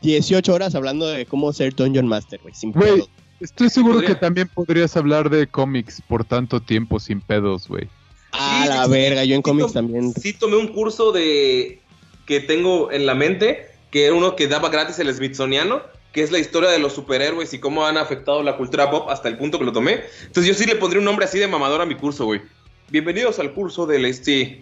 18 0.02 0.54
horas 0.54 0.76
hablando 0.76 1.08
de 1.08 1.26
cómo 1.26 1.52
ser 1.54 1.74
Dungeon 1.76 2.08
Master, 2.08 2.40
güey. 2.42 2.54
Sin 2.54 2.72
Güey. 2.72 2.94
pedos. 2.96 3.10
Estoy 3.40 3.70
seguro 3.72 3.96
podría. 3.96 4.10
que 4.10 4.16
también 4.16 4.48
podrías 4.54 4.96
hablar 4.96 5.30
de 5.32 5.48
cómics 5.48 6.02
por 6.08 6.24
tanto 6.26 6.62
tiempo 6.62 7.00
sin 7.00 7.22
pedos, 7.22 7.68
güey. 7.68 7.88
A 8.34 8.62
Sí, 8.64 8.70
la 8.70 8.86
sí, 8.86 8.92
verga, 8.92 9.24
yo 9.26 9.34
en 9.36 9.40
sí 9.40 9.44
cómics 9.44 9.74
también. 9.74 10.14
Sí 10.14 10.34
tomé 10.34 10.58
un 10.58 10.68
curso 10.68 11.12
de. 11.12 11.82
que 12.28 12.40
tengo 12.40 12.92
en 12.92 13.06
la 13.08 13.16
mente, 13.16 13.66
que 13.90 14.06
era 14.06 14.14
uno 14.16 14.36
que 14.36 14.48
daba 14.48 14.70
gratis 14.70 15.00
el 15.00 15.12
Smithsoniano, 15.14 15.82
que 16.12 16.22
es 16.24 16.32
la 16.32 16.40
historia 16.40 16.70
de 16.70 16.80
los 16.80 16.94
superhéroes 16.94 17.54
y 17.54 17.60
cómo 17.60 17.86
han 17.86 17.98
afectado 17.98 18.44
la 18.44 18.58
cultura 18.58 18.90
pop 18.92 19.10
hasta 19.10 19.30
el 19.30 19.38
punto 19.38 19.58
que 19.60 19.66
lo 19.66 19.72
tomé. 19.72 20.02
Entonces 20.26 20.46
yo 20.46 20.54
sí 20.54 20.66
le 20.70 20.76
pondría 20.76 21.00
un 21.00 21.06
nombre 21.06 21.26
así 21.26 21.40
de 21.40 21.48
mamador 21.48 21.82
a 21.82 21.86
mi 21.86 21.96
curso, 21.96 22.26
güey. 22.26 22.42
Bienvenidos 22.90 23.40
al 23.40 23.54
curso 23.54 23.86
del 23.86 24.06
este. 24.06 24.62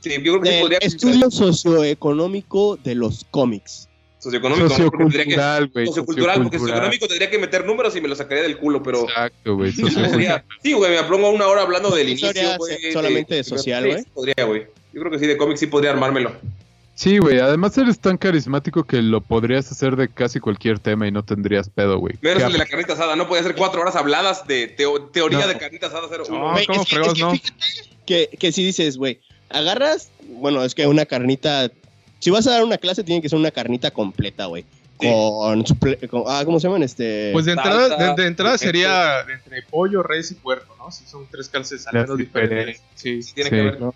Sí, 0.00 0.10
yo 0.22 0.38
creo 0.38 0.40
que 0.40 0.52
sí 0.52 0.60
podría. 0.60 0.78
estudio 0.78 1.30
socioeconómico 1.30 2.76
de 2.76 2.94
los 2.94 3.26
cómics. 3.30 3.88
Socioeconómico. 4.18 4.68
¿no? 4.78 4.90
Porque 4.90 5.04
tendría 5.04 5.24
que- 5.24 5.30
Sociocultural, 5.34 5.68
güey. 5.72 5.86
Sociocultural, 5.86 6.42
porque 6.42 6.58
sociocultural. 6.58 6.58
socioeconómico 6.58 7.08
tendría 7.08 7.30
que 7.30 7.38
meter 7.38 7.66
números 7.66 7.96
y 7.96 8.00
me 8.00 8.08
los 8.08 8.18
sacaría 8.18 8.42
del 8.44 8.56
culo, 8.58 8.82
pero. 8.82 9.02
Exacto, 9.02 9.56
güey. 9.56 9.72
Sí, 9.72 9.82
sociocultural. 9.82 10.44
güey, 10.76 10.90
me 10.92 11.02
pongo 11.04 11.30
una 11.30 11.46
hora 11.48 11.62
hablando 11.62 11.90
del 11.90 12.08
inicio, 12.08 12.30
güey. 12.58 12.92
solamente 12.92 13.34
de 13.34 13.44
social, 13.44 13.82
sí, 13.84 13.90
güey. 13.90 14.02
sí 14.02 14.10
podría, 14.14 14.44
güey. 14.44 14.66
Yo 14.92 15.00
creo 15.00 15.10
que 15.10 15.18
sí, 15.18 15.26
de 15.26 15.36
cómics 15.36 15.60
sí 15.60 15.66
podría 15.66 15.90
armármelo. 15.90 16.32
Sí, 16.96 17.18
güey. 17.18 17.38
Además 17.40 17.76
eres 17.76 17.98
tan 18.00 18.16
carismático 18.16 18.84
que 18.84 19.02
lo 19.02 19.20
podrías 19.20 19.70
hacer 19.70 19.96
de 19.96 20.08
casi 20.08 20.40
cualquier 20.40 20.78
tema 20.78 21.06
y 21.06 21.10
no 21.12 21.22
tendrías 21.22 21.68
pedo, 21.68 21.98
güey. 21.98 22.14
Menos 22.22 22.38
Que 22.38 22.46
el 22.46 22.52
de 22.52 22.58
la 22.58 22.64
carnita 22.66 22.94
asada, 22.94 23.14
no 23.16 23.28
podía 23.28 23.42
hacer 23.42 23.54
cuatro 23.54 23.82
horas 23.82 23.96
habladas 23.96 24.46
de 24.46 24.66
teo- 24.74 25.10
teoría 25.12 25.40
No. 25.40 25.46
de 25.48 25.58
carnita 25.58 25.88
asada 25.88 26.08
01. 26.08 26.38
No, 26.38 26.52
Güey, 26.52 26.66
¿cómo 26.66 26.80
es 26.82 26.88
que- 26.88 26.96
es 27.00 27.12
que 27.12 27.20
no? 27.20 27.30
fíjate 27.32 27.52
Que, 28.06 28.30
que 28.40 28.50
si 28.50 28.64
dices, 28.64 28.96
güey, 28.96 29.20
agarras, 29.50 30.08
bueno, 30.26 30.64
es 30.64 30.74
que 30.74 30.86
una 30.86 31.04
carnita, 31.04 31.70
si 32.18 32.30
vas 32.30 32.46
a 32.46 32.52
dar 32.52 32.64
una 32.64 32.78
clase 32.78 33.04
tiene 33.04 33.20
que 33.20 33.28
ser 33.28 33.38
una 33.38 33.50
carnita 33.50 33.90
completa, 33.90 34.46
güey. 34.46 34.64
Sí. 34.98 35.06
Con, 35.10 35.64
suple- 35.66 36.08
con- 36.08 36.22
ah, 36.26 36.40
¿cómo 36.46 36.58
se 36.58 36.66
llaman? 36.68 36.82
Este... 36.82 37.28
Pues 37.34 37.44
de 37.44 37.52
entrada, 37.52 37.88
Salsa, 37.90 38.14
de, 38.14 38.22
de 38.22 38.28
entrada 38.28 38.56
sería 38.56 39.20
entre 39.30 39.60
pollo, 39.64 40.02
res 40.02 40.30
y 40.30 40.34
puerco, 40.36 40.74
¿no? 40.78 40.90
Si 40.90 41.04
son 41.04 41.26
tres 41.30 41.50
clases 41.50 41.86
al 41.88 41.92
menos 41.94 42.16
diferentes. 42.16 42.80
Sí. 42.94 43.22
Sí, 43.22 43.34
tiene 43.34 43.50
Sí. 43.50 43.56
que 43.56 43.62
ver. 43.62 43.80
no, 43.80 43.92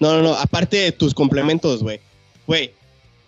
no, 0.00 0.22
no, 0.22 0.34
aparte 0.34 0.78
de 0.78 0.92
tus 0.92 1.12
complementos, 1.12 1.82
güey. 1.82 2.00
Güey, 2.46 2.72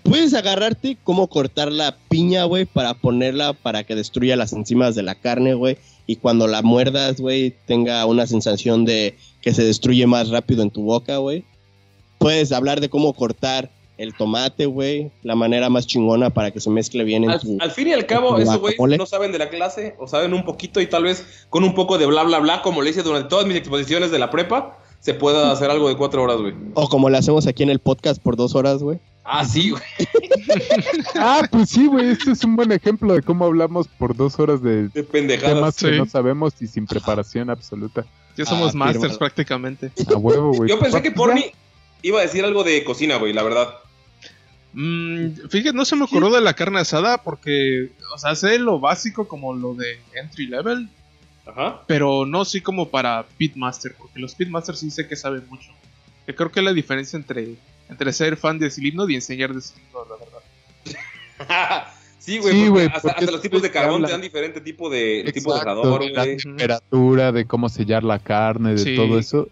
puedes 0.02 0.34
agarrarte 0.34 0.96
cómo 1.02 1.26
cortar 1.28 1.72
la 1.72 1.96
piña, 2.08 2.44
güey, 2.44 2.64
para 2.64 2.94
ponerla 2.94 3.52
para 3.52 3.84
que 3.84 3.94
destruya 3.94 4.36
las 4.36 4.52
enzimas 4.52 4.94
de 4.94 5.02
la 5.02 5.14
carne, 5.14 5.54
güey. 5.54 5.78
Y 6.06 6.16
cuando 6.16 6.46
la 6.46 6.62
muerdas, 6.62 7.20
güey, 7.20 7.54
tenga 7.66 8.04
una 8.06 8.26
sensación 8.26 8.84
de 8.84 9.16
que 9.40 9.52
se 9.52 9.64
destruye 9.64 10.06
más 10.06 10.28
rápido 10.28 10.62
en 10.62 10.70
tu 10.70 10.82
boca, 10.82 11.16
güey. 11.18 11.44
Puedes 12.18 12.52
hablar 12.52 12.80
de 12.80 12.88
cómo 12.88 13.12
cortar 13.12 13.70
el 13.98 14.14
tomate, 14.14 14.66
güey, 14.66 15.10
la 15.22 15.34
manera 15.34 15.70
más 15.70 15.86
chingona 15.86 16.30
para 16.30 16.50
que 16.50 16.60
se 16.60 16.68
mezcle 16.68 17.02
bien 17.04 17.24
en 17.24 17.30
Al, 17.30 17.40
tu... 17.40 17.56
al 17.60 17.70
fin 17.70 17.88
y 17.88 17.92
al 17.92 18.06
cabo, 18.06 18.38
esos 18.38 18.58
güey 18.58 18.74
guacamole. 18.76 18.98
no 18.98 19.06
saben 19.06 19.32
de 19.32 19.38
la 19.38 19.48
clase 19.48 19.94
o 19.98 20.06
saben 20.06 20.34
un 20.34 20.44
poquito 20.44 20.80
y 20.80 20.86
tal 20.86 21.04
vez 21.04 21.46
con 21.48 21.64
un 21.64 21.74
poco 21.74 21.96
de 21.96 22.04
bla 22.06 22.22
bla 22.22 22.38
bla, 22.38 22.60
como 22.62 22.82
le 22.82 22.90
hice 22.90 23.02
durante 23.02 23.28
todas 23.28 23.46
mis 23.46 23.56
exposiciones 23.56 24.10
de 24.10 24.18
la 24.18 24.30
prepa, 24.30 24.78
se 25.06 25.14
pueda 25.14 25.52
hacer 25.52 25.70
algo 25.70 25.88
de 25.88 25.96
cuatro 25.96 26.20
horas, 26.24 26.38
güey. 26.38 26.52
O 26.74 26.88
como 26.88 27.08
le 27.08 27.16
hacemos 27.16 27.46
aquí 27.46 27.62
en 27.62 27.70
el 27.70 27.78
podcast 27.78 28.20
por 28.20 28.34
dos 28.34 28.56
horas, 28.56 28.82
güey. 28.82 28.98
Ah, 29.22 29.44
sí, 29.44 29.70
güey. 29.70 29.82
Ah, 31.14 31.42
pues 31.50 31.70
sí, 31.70 31.86
güey. 31.86 32.10
Este 32.10 32.32
es 32.32 32.42
un 32.44 32.56
buen 32.56 32.72
ejemplo 32.72 33.14
de 33.14 33.22
cómo 33.22 33.44
hablamos 33.44 33.86
por 33.86 34.16
dos 34.16 34.38
horas 34.40 34.62
de 34.62 34.88
De 34.88 35.04
pendejadas. 35.04 35.54
temas 35.54 35.76
que 35.76 35.90
sí. 35.92 35.96
no 35.96 36.06
sabemos 36.06 36.54
y 36.60 36.66
sin 36.66 36.86
preparación 36.86 37.50
absoluta. 37.50 38.04
Ya 38.36 38.44
somos 38.44 38.72
Ah, 38.74 38.78
masters 38.78 38.98
firmado. 39.02 39.18
prácticamente. 39.20 39.92
A 40.12 40.16
huevo, 40.16 40.52
güey. 40.52 40.68
Yo 40.70 40.78
pensé 40.80 41.00
que. 41.02 41.12
Porni 41.12 41.46
iba 42.02 42.18
a 42.18 42.22
decir 42.22 42.44
algo 42.44 42.64
de 42.64 42.82
cocina, 42.82 43.16
güey, 43.16 43.32
la 43.32 43.44
verdad. 43.44 43.74
Mm, 44.72 45.48
fíjate, 45.48 45.72
no 45.72 45.84
se 45.84 45.96
me 45.96 46.04
ocurrió 46.04 46.30
de 46.30 46.40
la 46.40 46.54
carne 46.54 46.80
asada 46.80 47.22
porque, 47.22 47.92
o 48.14 48.18
sea, 48.18 48.34
sé 48.34 48.58
lo 48.58 48.78
básico 48.80 49.26
como 49.26 49.54
lo 49.54 49.74
de 49.74 49.98
entry 50.20 50.48
level, 50.48 50.88
Ajá. 51.46 51.82
pero 51.86 52.26
no 52.26 52.44
sí 52.44 52.60
como 52.60 52.88
para 52.88 53.24
Pitmaster, 53.38 53.94
porque 53.96 54.18
los 54.18 54.34
Pitmasters 54.34 54.80
sí 54.80 54.90
sé 54.90 55.06
que 55.06 55.14
saben 55.16 55.44
mucho. 55.48 55.70
Que 56.26 56.34
creo 56.34 56.50
que 56.50 56.58
es 56.60 56.64
la 56.64 56.72
diferencia 56.72 57.16
entre, 57.16 57.54
entre 57.88 58.12
ser 58.12 58.36
fan 58.36 58.58
de 58.58 58.68
Slipknot 58.70 59.08
y 59.10 59.14
enseñar 59.14 59.54
de 59.54 59.60
Slipknot, 59.60 60.08
la 60.08 60.16
verdad. 60.16 61.86
sí, 62.18 62.38
güey, 62.38 62.52
Sí, 62.52 62.58
porque 62.58 62.68
güey, 62.70 62.86
hasta, 62.86 63.00
porque 63.02 63.18
hasta 63.20 63.30
los 63.32 63.42
tipos 63.42 63.62
de 63.62 63.70
carbón 63.70 63.94
habla- 63.96 64.06
te 64.08 64.12
dan 64.12 64.20
diferente 64.22 64.60
tipo 64.60 64.90
de, 64.90 65.30
tipo 65.32 65.52
de 65.52 65.58
Exacto, 65.60 65.80
asador, 65.82 66.00
de 66.02 66.10
la 66.10 66.24
temperatura, 66.24 67.32
de 67.32 67.44
cómo 67.46 67.68
sellar 67.68 68.02
la 68.04 68.18
carne, 68.18 68.72
de 68.72 68.78
Sí. 68.78 68.96
todo 68.96 69.18
eso. 69.18 69.48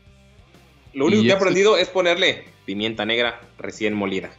Lo 0.95 1.07
único 1.07 1.23
Y 1.23 1.27
que 1.27 1.33
he 1.33 1.37
aprendido 1.37 1.77
es 1.77 1.89
ponerle 1.89 2.45
pimienta 2.67 3.05
negra 3.05 3.41
recién 3.59 3.95
molida. 3.95 4.31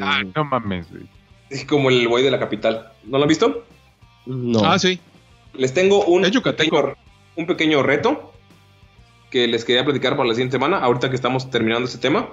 Ah, 0.00 0.22
no 0.34 0.44
mames, 0.44 0.88
güey. 0.90 1.04
Es 1.50 1.64
como 1.66 1.90
el 1.90 2.06
güey 2.08 2.22
de 2.24 2.30
la 2.30 2.38
capital. 2.38 2.92
¿No 3.04 3.18
lo 3.18 3.24
han 3.24 3.28
visto? 3.28 3.64
No. 4.26 4.64
Ah, 4.64 4.78
sí. 4.78 5.00
Les 5.58 5.72
tengo 5.74 6.04
un 6.04 6.22
pequeño, 6.22 6.94
un 7.36 7.46
pequeño 7.46 7.82
reto. 7.82 8.32
que 9.30 9.46
les 9.48 9.64
quería 9.64 9.84
platicar 9.84 10.16
para 10.16 10.28
la 10.28 10.34
siguiente 10.34 10.54
semana, 10.54 10.78
ahorita 10.78 11.10
que 11.10 11.16
estamos 11.16 11.50
terminando 11.50 11.86
este 11.86 11.98
tema. 11.98 12.28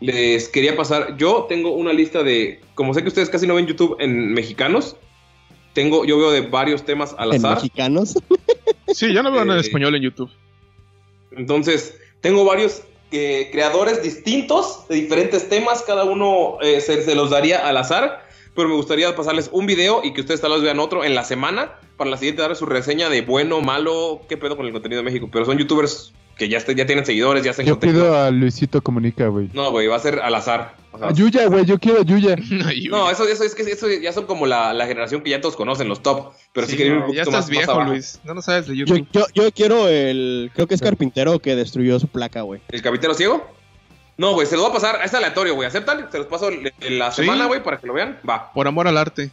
Les 0.00 0.48
quería 0.48 0.76
pasar, 0.76 1.16
yo 1.16 1.46
tengo 1.48 1.72
una 1.72 1.92
lista 1.92 2.22
de, 2.22 2.60
como 2.74 2.94
sé 2.94 3.02
que 3.02 3.08
ustedes 3.08 3.28
casi 3.30 3.46
no 3.46 3.54
ven 3.54 3.66
YouTube 3.66 3.96
en 4.00 4.32
mexicanos, 4.32 4.96
tengo, 5.74 6.04
yo 6.04 6.18
veo 6.18 6.30
de 6.32 6.40
varios 6.40 6.84
temas 6.84 7.14
al 7.18 7.30
En 7.30 7.36
azar. 7.44 7.56
mexicanos. 7.56 8.14
Sí, 8.92 9.12
yo 9.14 9.22
no 9.22 9.30
veo 9.30 9.44
nada 9.44 9.60
en 9.60 9.64
Eh, 9.64 9.68
español 9.68 9.94
en 9.94 10.02
YouTube. 10.02 10.30
Entonces, 11.36 11.96
tengo 12.20 12.44
varios 12.44 12.82
eh, 13.12 13.48
creadores 13.52 14.02
distintos 14.02 14.88
de 14.88 14.96
diferentes 14.96 15.48
temas, 15.48 15.82
cada 15.82 16.02
uno 16.04 16.58
eh, 16.60 16.80
se, 16.80 17.02
se 17.04 17.14
los 17.14 17.30
daría 17.30 17.68
al 17.68 17.76
azar, 17.76 18.26
pero 18.54 18.68
me 18.68 18.74
gustaría 18.74 19.14
pasarles 19.14 19.48
un 19.52 19.66
video 19.66 20.00
y 20.04 20.12
que 20.12 20.20
ustedes 20.20 20.40
tal 20.40 20.52
vez 20.52 20.62
vean 20.62 20.78
otro 20.80 21.04
en 21.04 21.14
la 21.14 21.24
semana 21.24 21.72
para 21.96 22.10
la 22.10 22.16
siguiente 22.16 22.42
darles 22.42 22.58
su 22.58 22.66
reseña 22.66 23.08
de 23.08 23.22
bueno, 23.22 23.60
malo, 23.60 24.22
qué 24.28 24.36
pedo 24.36 24.56
con 24.56 24.66
el 24.66 24.72
contenido 24.72 25.00
de 25.02 25.04
México, 25.04 25.28
pero 25.30 25.44
son 25.44 25.58
youtubers 25.58 26.12
que 26.40 26.48
ya, 26.48 26.58
tienen 26.64 27.04
seguidores, 27.04 27.44
ya 27.44 27.50
hacen 27.50 27.66
Yo 27.66 27.74
contenido. 27.74 28.00
pido 28.04 28.18
a 28.18 28.30
Luisito 28.30 28.80
Comunica, 28.80 29.26
güey. 29.28 29.50
No, 29.52 29.70
güey, 29.70 29.88
va 29.88 29.96
a 29.96 30.00
ser 30.00 30.20
al 30.20 30.34
azar. 30.34 30.74
O 30.90 30.98
sea, 30.98 31.08
A 31.08 31.12
Yuya, 31.12 31.46
güey, 31.48 31.66
yo 31.66 31.78
quiero 31.78 32.00
a 32.00 32.02
Yuya. 32.04 32.36
No, 32.88 33.10
eso, 33.10 33.28
eso 33.28 33.44
es 33.44 33.54
que 33.54 33.62
eso 33.62 33.86
ya 33.90 34.10
son 34.14 34.24
como 34.24 34.46
la, 34.46 34.72
la 34.72 34.86
generación 34.86 35.20
que 35.22 35.28
ya 35.28 35.42
todos 35.42 35.54
conocen, 35.54 35.86
los 35.88 36.02
top, 36.02 36.32
pero 36.54 36.66
sí, 36.66 36.72
sí, 36.72 36.78
quería 36.78 36.92
ir 36.92 36.96
un 36.96 37.00
no, 37.00 37.06
poquito 37.08 37.16
ya 37.18 37.22
estás 37.24 37.34
más, 37.34 37.44
más 37.44 37.50
viejo, 37.50 37.72
abajo. 37.72 37.90
Luis. 37.90 38.20
No 38.24 38.32
lo 38.32 38.40
sabes 38.40 38.66
de 38.68 38.74
Yo, 38.74 38.86
YouTube. 38.86 39.06
yo, 39.12 39.26
yo 39.34 39.52
quiero 39.52 39.86
el. 39.86 40.50
Creo 40.54 40.66
que 40.66 40.74
es 40.76 40.80
carpintero 40.80 41.38
que 41.40 41.54
destruyó 41.56 42.00
su 42.00 42.08
placa, 42.08 42.40
güey. 42.40 42.62
¿El 42.70 42.80
capitero 42.80 43.12
ciego? 43.12 43.46
No, 44.20 44.34
güey, 44.34 44.46
se 44.46 44.54
lo 44.54 44.64
va 44.64 44.68
a 44.68 44.72
pasar, 44.72 45.00
es 45.02 45.14
aleatorio, 45.14 45.54
güey, 45.54 45.66
¿aceptan? 45.66 46.06
Se 46.12 46.18
los 46.18 46.26
paso 46.26 46.50
la 46.90 47.10
semana, 47.10 47.46
güey, 47.46 47.62
para 47.62 47.78
que 47.78 47.86
lo 47.86 47.94
vean. 47.94 48.20
Va. 48.28 48.52
Por 48.52 48.68
amor 48.68 48.86
al 48.86 48.98
arte. 48.98 49.30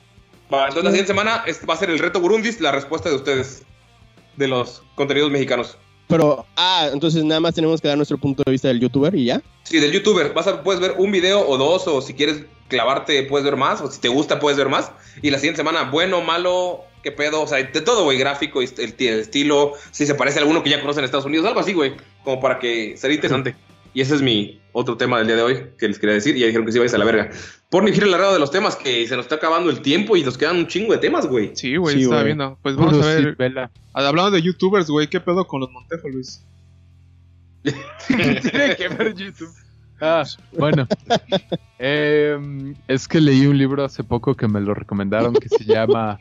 Va, 0.51 0.69
entonces 0.69 0.85
la 0.85 0.91
siguiente 0.91 1.09
semana 1.09 1.43
va 1.69 1.73
a 1.73 1.77
ser 1.77 1.89
el 1.89 1.99
reto 1.99 2.21
Burundis, 2.21 2.61
la 2.61 2.71
respuesta 2.71 3.09
de 3.09 3.15
ustedes. 3.15 3.63
De 4.37 4.47
los 4.47 4.83
contenidos 4.95 5.29
mexicanos. 5.29 5.77
Pero, 6.07 6.45
ah, 6.55 6.87
entonces 6.93 7.21
nada 7.25 7.41
más 7.41 7.53
tenemos 7.53 7.81
que 7.81 7.89
dar 7.89 7.97
nuestro 7.97 8.17
punto 8.17 8.43
de 8.45 8.51
vista 8.53 8.69
del 8.69 8.79
youtuber 8.79 9.13
y 9.13 9.25
ya. 9.25 9.41
Sí, 9.63 9.77
del 9.81 9.91
youtuber. 9.91 10.31
Vas 10.31 10.47
a, 10.47 10.63
puedes 10.63 10.79
ver 10.79 10.95
un 10.97 11.11
video 11.11 11.45
o 11.45 11.57
dos, 11.57 11.85
o 11.85 12.01
si 12.01 12.13
quieres 12.13 12.45
clavarte, 12.69 13.23
puedes 13.23 13.43
ver 13.43 13.57
más, 13.57 13.81
o 13.81 13.91
si 13.91 13.99
te 13.99 14.07
gusta, 14.07 14.39
puedes 14.39 14.57
ver 14.57 14.69
más. 14.69 14.93
Y 15.21 15.31
la 15.31 15.37
siguiente 15.37 15.57
semana, 15.57 15.89
bueno, 15.91 16.21
malo, 16.21 16.85
qué 17.03 17.11
pedo, 17.11 17.41
o 17.41 17.47
sea, 17.47 17.57
de 17.57 17.81
todo, 17.81 18.05
güey, 18.05 18.17
gráfico, 18.17 18.61
el, 18.61 18.69
el 18.77 19.19
estilo, 19.19 19.73
si 19.91 20.05
se 20.05 20.15
parece 20.15 20.39
a 20.39 20.43
alguno 20.43 20.63
que 20.63 20.69
ya 20.69 20.79
conocen 20.79 21.01
en 21.01 21.05
Estados 21.05 21.25
Unidos, 21.25 21.45
algo 21.45 21.59
así, 21.59 21.73
güey, 21.73 21.97
como 22.23 22.39
para 22.39 22.57
que 22.57 22.95
sea 22.95 23.11
interesante. 23.11 23.53
Y 23.97 24.01
ese 24.01 24.13
es 24.13 24.21
mi 24.21 24.61
otro 24.73 24.95
tema 24.95 25.17
del 25.17 25.25
día 25.25 25.37
de 25.37 25.41
hoy 25.41 25.59
que 25.75 25.87
les 25.87 25.97
quería 25.97 26.13
decir. 26.13 26.37
Y 26.37 26.41
ya 26.41 26.45
dijeron 26.45 26.67
que 26.67 26.71
sí, 26.71 26.77
vais 26.77 26.93
a 26.93 26.99
la 26.99 27.05
verga. 27.05 27.31
Por 27.71 27.83
ni 27.83 27.91
gira 27.91 28.05
el 28.05 28.13
arreglo 28.13 28.31
de 28.33 28.37
los 28.39 28.51
temas, 28.51 28.75
que 28.75 29.07
se 29.07 29.15
nos 29.15 29.25
está 29.25 29.37
acabando 29.37 29.71
el 29.71 29.81
tiempo 29.81 30.15
y 30.15 30.21
nos 30.23 30.37
quedan 30.37 30.57
un 30.57 30.67
chingo 30.67 30.93
de 30.93 30.99
temas, 30.99 31.25
güey. 31.25 31.55
Sí, 31.55 31.77
güey, 31.77 31.95
Sí, 31.95 32.01
estaba 32.03 32.17
güey. 32.21 32.25
viendo. 32.27 32.59
Pues 32.61 32.75
vamos 32.75 32.93
Puro 32.93 33.03
a 33.07 33.07
ver. 33.15 33.35
Vela. 33.35 33.71
Hablando 33.93 34.29
de 34.29 34.43
youtubers, 34.43 34.87
güey, 34.91 35.07
¿qué 35.07 35.19
pedo 35.19 35.47
con 35.47 35.61
los 35.61 35.71
Montejo, 35.71 36.09
Luis? 36.09 36.43
Tiene 38.07 38.75
que 38.75 38.87
ver 38.87 39.15
YouTube. 39.15 39.49
Ah, 39.99 40.23
bueno. 40.55 40.87
Em, 41.79 42.75
es 42.87 43.07
que 43.07 43.19
leí 43.19 43.47
un 43.47 43.57
libro 43.57 43.83
hace 43.83 44.03
poco 44.03 44.35
que 44.35 44.47
me 44.47 44.61
lo 44.61 44.75
recomendaron 44.75 45.33
que 45.33 45.49
se 45.49 45.65
llama 45.65 46.19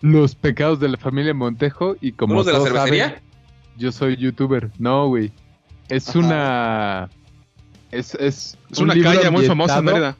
Los 0.00 0.34
pecados 0.34 0.80
de 0.80 0.88
la 0.88 0.96
familia 0.96 1.34
Montejo 1.34 1.94
y 2.00 2.12
como 2.12 2.32
¿No 2.32 2.38
los 2.38 2.46
de 2.46 2.52
la 2.52 2.58
todos 2.58 2.68
cervecería? 2.70 3.08
saben, 3.08 3.22
yo 3.76 3.92
soy 3.92 4.16
youtuber. 4.16 4.70
No, 4.78 5.08
güey. 5.08 5.30
Es 5.92 6.08
Ajá. 6.08 6.18
una 6.18 7.10
es, 7.90 8.14
es, 8.14 8.56
Es 8.70 8.78
un 8.78 8.84
una 8.90 8.94
calle 9.02 9.30
muy 9.30 9.44
famosa 9.44 9.78
en 9.78 9.84
Mérida. 9.84 10.16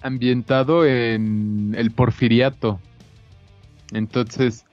ambientado 0.00 0.84
en 0.86 1.74
el 1.76 1.90
porfiriato. 1.90 2.80
Entonces, 3.92 4.64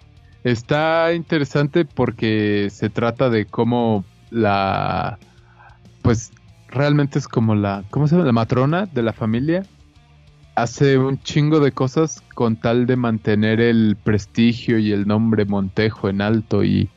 está 0.44 1.14
interesante 1.14 1.86
porque 1.86 2.68
se 2.72 2.90
trata 2.92 3.30
de 3.32 3.46
cómo 3.46 4.06
la 4.30 5.18
pues 6.04 6.32
realmente 6.68 7.18
es 7.18 7.28
como 7.28 7.56
la 7.56 7.84
¿cómo 7.90 8.08
se 8.08 8.16
llama? 8.16 8.26
la 8.26 8.34
matrona 8.34 8.86
de 8.86 9.02
la 9.02 9.14
familia 9.14 9.64
hace 10.56 11.00
un 11.00 11.20
chingo 11.24 11.60
de 11.60 11.72
cosas 11.72 12.22
con 12.36 12.56
tal 12.56 12.86
de 12.86 12.96
mantener 12.96 13.60
el 13.60 13.96
prestigio 14.04 14.78
y 14.78 14.92
el 14.92 15.08
nombre 15.08 15.46
Montejo 15.46 16.10
en 16.10 16.22
alto 16.22 16.64
y, 16.64 16.90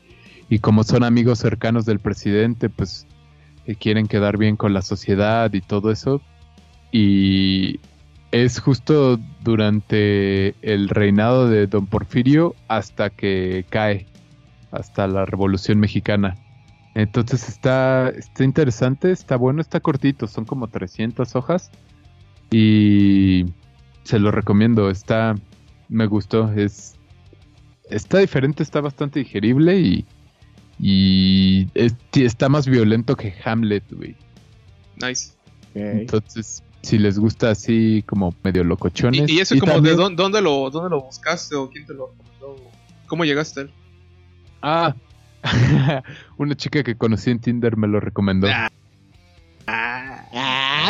y 0.49 0.59
como 0.59 0.83
son 0.83 1.03
amigos 1.03 1.39
cercanos 1.39 1.85
del 1.85 1.97
presidente, 1.99 2.69
pues 2.69 3.06
que 3.67 3.75
quieren 3.75 4.07
quedar 4.07 4.37
bien 4.37 4.55
con 4.55 4.73
la 4.73 4.81
sociedad 4.81 5.53
y 5.53 5.59
todo 5.59 5.91
eso. 5.91 6.21
Y 6.89 7.81
es 8.31 8.61
justo 8.61 9.19
durante 9.43 10.55
el 10.61 10.87
reinado 10.87 11.49
de 11.49 11.67
Don 11.67 11.85
Porfirio 11.85 12.55
hasta 12.69 13.09
que 13.09 13.65
cae, 13.69 14.07
hasta 14.71 15.05
la 15.07 15.25
Revolución 15.25 15.81
Mexicana. 15.81 16.37
Entonces 16.95 17.49
está, 17.49 18.07
está 18.07 18.45
interesante, 18.45 19.11
está 19.11 19.35
bueno, 19.35 19.59
está 19.59 19.81
cortito, 19.81 20.27
son 20.27 20.45
como 20.45 20.69
300 20.69 21.35
hojas 21.35 21.69
y 22.49 23.47
se 24.03 24.17
lo 24.17 24.31
recomiendo, 24.31 24.89
está, 24.89 25.35
me 25.89 26.05
gustó, 26.05 26.53
es, 26.53 26.95
está 27.89 28.19
diferente, 28.19 28.63
está 28.63 28.79
bastante 28.79 29.19
digerible 29.19 29.77
y, 29.77 30.05
y 30.79 31.67
es- 31.73 31.95
está 32.13 32.49
más 32.49 32.67
violento 32.67 33.15
que 33.15 33.33
Hamlet, 33.43 33.83
güey. 33.91 34.15
Nice. 35.01 35.33
Entonces, 35.73 36.63
si 36.81 36.97
les 36.97 37.19
gusta 37.19 37.51
así 37.51 38.03
como 38.07 38.33
medio 38.43 38.63
locochones. 38.63 39.29
¿Y, 39.29 39.33
y 39.35 39.39
eso 39.39 39.57
como 39.59 39.73
también- 39.73 39.95
de 39.95 40.01
dónde, 40.01 40.21
dónde 40.23 40.41
lo, 40.41 40.69
dónde 40.69 40.89
lo 40.89 41.01
buscaste 41.03 41.55
o 41.55 41.69
quién 41.69 41.85
te 41.85 41.93
lo 41.93 42.07
recomendó? 42.11 42.69
¿Cómo 43.07 43.25
llegaste 43.25 43.59
a 43.59 43.63
él? 43.63 43.71
Ah, 44.61 44.95
una 46.37 46.55
chica 46.55 46.83
que 46.83 46.95
conocí 46.95 47.29
en 47.29 47.39
Tinder 47.39 47.77
me 47.77 47.87
lo 47.87 47.99
recomendó. 47.99 48.47
Ah. 48.49 48.69
Ah, 49.67 50.23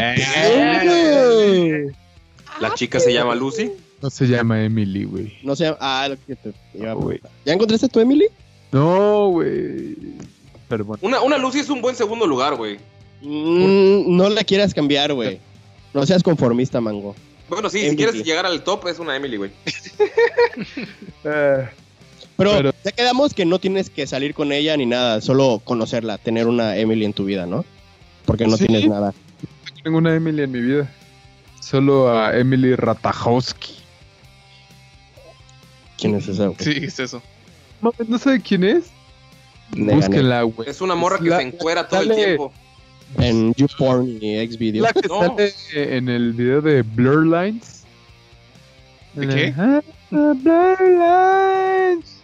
Eh. 0.01 1.87
La 2.59 2.73
chica 2.73 2.99
se 2.99 3.13
llama 3.13 3.35
Lucy. 3.35 3.71
No 4.01 4.09
se 4.09 4.25
llama 4.27 4.61
Emily, 4.63 5.03
güey. 5.05 5.33
No 5.43 5.55
sé, 5.55 5.75
ah, 5.79 6.07
lo 6.09 6.17
que 6.25 6.35
te 6.35 6.53
iba 6.75 6.91
a 6.91 6.93
Ah. 6.93 7.29
¿Ya 7.45 7.53
encontraste 7.53 7.87
a 7.87 7.89
tu 7.89 7.99
Emily? 7.99 8.25
No, 8.71 9.29
güey. 9.29 9.95
Pero 10.67 10.85
bueno. 10.85 10.99
Una, 11.03 11.21
una 11.21 11.37
Lucy 11.37 11.59
es 11.59 11.69
un 11.69 11.81
buen 11.81 11.95
segundo 11.95 12.25
lugar, 12.27 12.55
güey. 12.55 12.77
Mm, 13.21 14.15
no 14.15 14.29
la 14.29 14.43
quieras 14.43 14.73
cambiar, 14.73 15.13
güey. 15.13 15.39
No 15.93 16.05
seas 16.05 16.21
conformista, 16.23 16.81
mango. 16.81 17.15
Bueno, 17.49 17.69
sí, 17.69 17.89
si 17.89 17.95
quieres 17.95 18.23
llegar 18.23 18.45
al 18.45 18.63
top, 18.63 18.87
es 18.87 18.99
una 18.99 19.15
Emily, 19.15 19.37
güey. 19.37 19.51
Eh, 21.23 21.67
Pero, 22.37 22.51
Pero- 22.51 22.73
ya 22.85 22.91
quedamos 22.91 23.33
que 23.33 23.45
no 23.45 23.59
tienes 23.59 23.89
que 23.89 24.05
salir 24.05 24.33
con 24.33 24.51
ella 24.51 24.75
ni 24.77 24.85
nada, 24.85 25.21
solo 25.21 25.61
conocerla, 25.63 26.17
tener 26.17 26.47
una 26.47 26.77
Emily 26.77 27.05
en 27.05 27.13
tu 27.13 27.25
vida, 27.25 27.45
¿no? 27.45 27.65
Porque 28.25 28.45
no 28.45 28.57
Sí. 28.57 28.65
tienes 28.67 28.87
nada. 28.87 29.13
tengo 29.83 29.97
una 29.97 30.13
Emily 30.13 30.43
en 30.43 30.51
mi 30.51 30.59
vida. 30.61 30.91
Solo 31.61 32.09
a 32.11 32.37
Emily 32.37 32.75
Ratajowski. 32.75 33.75
¿Quién 35.97 36.15
es 36.15 36.27
esa? 36.27 36.51
Sí, 36.59 36.71
es 36.83 36.99
eso. 36.99 37.21
No, 37.81 37.93
no 38.07 38.17
sé 38.17 38.41
quién 38.41 38.63
es. 38.63 38.85
Búsquenla, 39.75 40.43
güey. 40.43 40.69
Es 40.69 40.81
una 40.81 40.95
morra 40.95 41.17
que 41.19 41.29
La- 41.29 41.37
se 41.37 41.43
encuera 41.43 41.87
todo 41.87 42.01
el 42.01 42.15
tiempo. 42.15 42.53
En 43.19 43.53
YouPorn 43.53 44.17
y 44.21 44.45
Xvideos. 44.47 44.83
La 44.83 44.93
que 44.93 45.07
No. 45.07 45.19
sale 45.21 45.53
en 45.73 46.09
el 46.09 46.33
video 46.33 46.61
de 46.61 46.81
Blur 46.81 47.25
Lines. 47.25 47.83
¿De 49.13 49.27
qué? 49.27 49.53
Ah, 49.57 49.81
Blur 50.11 50.81
Lines. 50.81 52.21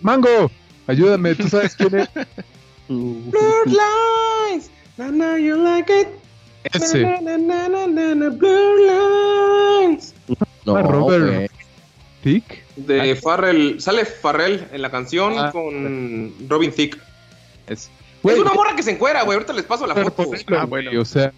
Mango, 0.00 0.50
ayúdame, 0.86 1.34
¿tú 1.34 1.48
sabes 1.48 1.74
quién 1.74 2.00
es? 2.00 2.08
Mm, 2.90 3.30
lines. 3.66 4.70
Na, 4.96 5.10
na, 5.10 5.36
you 5.38 5.56
like 5.62 5.92
it. 5.92 6.08
Ese. 6.72 7.02
Na, 7.02 7.20
na, 7.20 7.36
na, 7.36 7.68
na, 7.68 7.86
na, 7.86 8.14
na, 8.14 8.30
blur 8.30 8.78
lines. 9.82 10.14
No, 10.64 10.74
Ah, 10.76 10.80
Robert. 10.82 11.26
güey. 11.34 11.48
¿Tick? 12.22 12.64
De 12.86 13.16
Farrell. 13.16 13.80
Sale 13.80 14.04
Farrell 14.04 14.66
en 14.72 14.82
la 14.82 14.90
canción 14.90 15.34
Ah. 15.38 15.50
con 15.52 16.34
Robin 16.48 16.70
Thicke. 16.72 16.98
Es. 17.66 17.90
es 18.24 18.38
una 18.38 18.52
morra 18.52 18.74
que 18.76 18.82
se 18.82 18.92
encuera, 18.92 19.22
güey. 19.24 19.36
Ahorita 19.36 19.52
les 19.52 19.64
paso 19.64 19.86
la 19.86 19.94
foto. 19.94 20.30
Ah, 20.56 20.64
güey. 20.64 20.96
O 20.96 21.04
sea, 21.04 21.32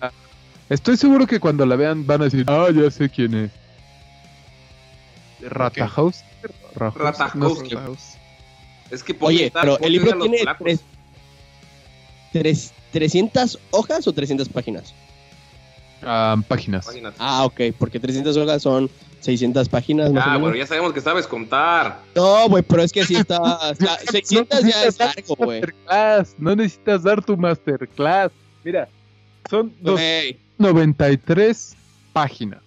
estoy 0.68 0.96
seguro 0.96 1.26
que 1.26 1.40
cuando 1.40 1.64
la 1.66 1.76
vean 1.76 2.06
van 2.06 2.20
a 2.22 2.24
decir, 2.24 2.44
ah, 2.48 2.68
ya 2.74 2.90
sé 2.90 3.08
quién 3.08 3.34
es. 3.34 3.50
Ratahouse. 5.42 6.22
Ratajkowski. 6.74 7.74
No. 7.74 7.96
Es 8.90 9.02
que 9.02 9.16
Oye, 9.20 9.46
está- 9.46 9.60
pero 9.62 9.78
el 9.80 9.92
libro 9.92 10.18
tiene 10.18 10.38
tres, 10.58 10.80
tres- 12.32 12.72
300 12.92 13.58
hojas 13.70 14.06
o 14.08 14.12
300 14.12 14.48
páginas. 14.48 14.94
Ah, 16.02 16.36
páginas. 16.48 16.86
Imagínate. 16.86 17.16
Ah, 17.20 17.44
ok, 17.44 17.60
porque 17.78 18.00
300 18.00 18.36
hojas 18.36 18.62
son 18.62 18.90
600 19.20 19.68
páginas. 19.68 20.12
más 20.12 20.24
Ah, 20.26 20.36
bueno, 20.38 20.56
ya 20.56 20.66
sabemos 20.66 20.92
que 20.92 21.00
sabes 21.00 21.26
contar. 21.26 22.00
No, 22.14 22.48
güey, 22.48 22.62
pero 22.62 22.82
es 22.82 22.92
que 22.92 23.04
sí 23.04 23.14
está. 23.16 23.38
está- 23.72 23.98
600 24.10 24.62
ya 24.64 24.84
es 24.84 24.98
largo, 24.98 25.36
güey. 25.36 25.60
Masterclass. 25.60 26.34
No 26.38 26.56
necesitas 26.56 27.02
dar 27.02 27.24
tu 27.24 27.36
masterclass. 27.36 28.32
Mira, 28.64 28.88
son 29.48 29.72
Güey. 29.80 30.38
293 30.58 31.76
páginas. 32.12 32.60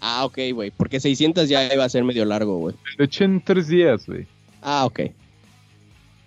Ah, 0.00 0.24
ok, 0.24 0.38
güey, 0.54 0.70
porque 0.70 1.00
600 1.00 1.48
ya 1.48 1.72
iba 1.74 1.84
a 1.84 1.88
ser 1.88 2.04
medio 2.04 2.24
largo, 2.24 2.58
güey. 2.58 2.76
Lo 2.96 3.04
eché 3.04 3.24
en 3.24 3.40
tres 3.42 3.66
días, 3.68 4.06
güey. 4.06 4.26
Ah, 4.62 4.84
ok. 4.84 5.00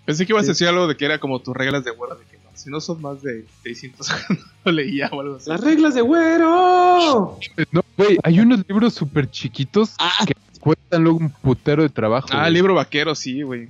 Pensé 0.04 0.26
que 0.26 0.32
ibas 0.32 0.44
a 0.44 0.48
decir 0.48 0.68
algo 0.68 0.86
de 0.88 0.96
que 0.96 1.04
era 1.04 1.18
como 1.18 1.38
tus 1.40 1.54
reglas 1.56 1.84
de 1.84 1.92
no, 1.92 2.18
si 2.54 2.70
no 2.70 2.80
son 2.80 3.00
más 3.02 3.22
de 3.22 3.44
600 3.62 4.08
no 4.64 4.72
leía 4.72 5.08
o 5.12 5.20
algo 5.20 5.36
así. 5.36 5.48
Las 5.48 5.60
reglas 5.60 5.94
de 5.94 6.00
güero. 6.02 7.38
No, 7.72 7.82
güey, 7.96 8.18
hay 8.22 8.40
unos 8.40 8.64
libros 8.68 8.94
súper 8.94 9.30
chiquitos 9.30 9.94
Ah, 9.98 10.12
que 10.26 10.34
cuestan 10.60 11.02
luego 11.04 11.18
un 11.18 11.30
putero 11.30 11.82
de 11.82 11.88
trabajo. 11.88 12.28
Ah, 12.32 12.42
güey. 12.42 12.52
libro 12.54 12.74
vaquero, 12.74 13.14
sí, 13.14 13.42
güey. 13.42 13.68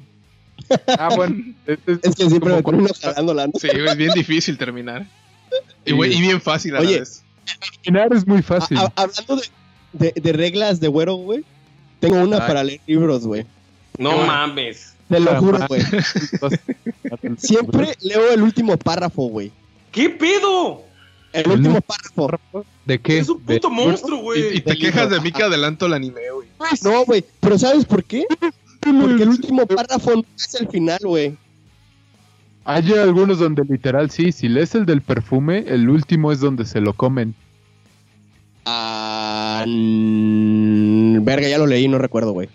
Ah, 0.99 1.11
bueno. 1.15 1.37
es, 1.67 1.79
es- 1.87 1.99
es 2.03 2.15
que 2.15 2.29
siempre 2.29 2.55
me 2.55 2.63
termino 2.63 2.89
jalándola, 3.01 3.47
¿no? 3.47 3.53
Sí, 3.59 3.69
güey, 3.69 3.87
es 3.89 3.97
bien 3.97 4.13
difícil 4.15 4.59
terminar. 4.59 5.07
Y, 5.85 5.93
güey, 5.93 6.15
y 6.15 6.21
bien 6.21 6.41
fácil 6.41 6.77
a 6.77 6.81
la 6.81 6.87
Oye. 6.89 7.01
vez. 7.01 7.25
Terminar 7.83 8.13
es 8.13 8.27
muy 8.27 8.43
fácil. 8.43 8.79
A- 8.79 8.83
a- 8.85 8.93
hablando 9.03 9.37
de, 9.37 9.43
de- 10.13 10.21
de 10.21 10.33
reglas 10.33 10.81
de 10.81 10.89
güero, 10.89 11.15
güey, 11.17 11.45
tengo 12.01 12.21
una 12.23 12.37
Ay. 12.37 12.43
para 12.47 12.65
leer 12.65 12.81
libros, 12.87 13.27
güey. 13.27 13.45
No 13.99 14.17
mames. 14.27 14.95
Te 15.13 15.21
lo 15.21 15.37
juro, 15.41 15.59
güey. 15.69 15.83
Siempre 17.37 17.95
leo 18.01 18.31
el 18.33 18.43
último 18.43 18.77
párrafo, 18.77 19.25
güey. 19.29 19.53
¿Qué 19.91 20.11
pedo? 20.11 20.83
El 21.33 21.45
¿El 21.47 21.53
último 21.53 21.81
párrafo. 21.81 22.65
¿De 22.85 23.01
qué? 23.01 23.19
Es 23.19 23.29
un 23.29 23.45
De- 23.47 23.55
puto 23.55 23.71
monstruo, 23.71 24.21
güey. 24.23 24.57
y 24.57 24.61
te 24.61 24.77
quejas 24.77 25.05
libro. 25.05 25.17
de 25.17 25.21
mí 25.23 25.33
que 25.33 25.43
adelanto 25.43 25.87
el 25.87 25.95
anime, 25.95 26.21
güey. 26.35 26.49
No, 26.83 27.05
güey. 27.05 27.25
Pero 27.41 27.59
¿sabes 27.59 27.85
por 27.85 28.05
qué? 28.05 28.27
Porque 28.81 29.23
el 29.23 29.29
último 29.29 29.67
párrafo 29.67 30.17
no 30.17 30.25
es 30.37 30.55
el 30.57 30.69
final, 30.69 30.99
güey. 31.05 31.37
Hay 32.65 32.93
algunos 32.93 33.39
donde 33.39 33.65
literal 33.65 34.11
sí, 34.11 34.31
si 34.33 34.49
lees 34.49 34.75
el 34.75 34.87
del 34.87 35.01
perfume, 35.03 35.65
el 35.69 35.89
último 35.89 36.31
es 36.33 36.41
donde 36.41 36.65
se 36.65 36.81
lo 36.81 36.93
comen. 36.93 37.35
Ah, 38.65 39.65
verga, 39.67 41.49
ya 41.49 41.59
lo 41.59 41.67
leí, 41.67 41.89
no 41.89 41.99
recuerdo, 41.99 42.33
güey. 42.33 42.49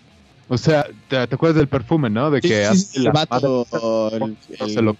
O 0.48 0.56
sea, 0.58 0.86
¿te, 1.08 1.26
te 1.26 1.34
acuerdas 1.34 1.56
del 1.56 1.68
perfume, 1.68 2.08
no? 2.10 2.30
De 2.30 2.40
Sí, 2.40 2.48
que 2.48 2.54
sí, 2.56 2.62
hace 2.64 2.78
sí, 2.78 2.98
el 2.98 3.04
la 3.04 3.12
vato, 3.12 3.66
madre- 3.70 4.16
el- 4.16 4.20
no 4.20 4.66
el- 4.66 4.70
se 4.72 4.82
lo- 4.82 4.96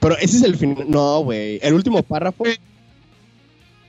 Pero 0.00 0.16
ese 0.18 0.38
es 0.38 0.42
el 0.42 0.56
final. 0.56 0.84
No, 0.88 1.20
güey. 1.20 1.58
El 1.62 1.74
último 1.74 2.02
párrafo. 2.02 2.44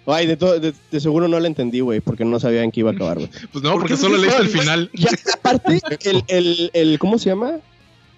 Ay, 0.08 0.26
de, 0.28 0.36
todo, 0.36 0.60
de, 0.60 0.74
de 0.92 1.00
seguro 1.00 1.28
no 1.28 1.40
lo 1.40 1.46
entendí, 1.46 1.80
güey, 1.80 2.02
porque 2.02 2.26
no 2.26 2.40
sabía 2.40 2.64
en 2.64 2.72
qué 2.72 2.80
iba 2.82 2.90
a 2.90 2.94
acabar, 2.94 3.18
güey. 3.20 3.30
Pues 3.52 3.64
no, 3.64 3.72
¿Por 3.72 3.82
porque 3.82 3.96
solo 3.98 4.18
leíste 4.18 4.42
el 4.42 4.50
final. 4.50 4.90
Y 4.94 5.06
aparte, 5.34 5.80
el, 6.04 6.24
el, 6.28 6.72
el, 6.74 7.00
¿cómo 7.00 7.18
se 7.20 7.30
llama? 7.30 7.54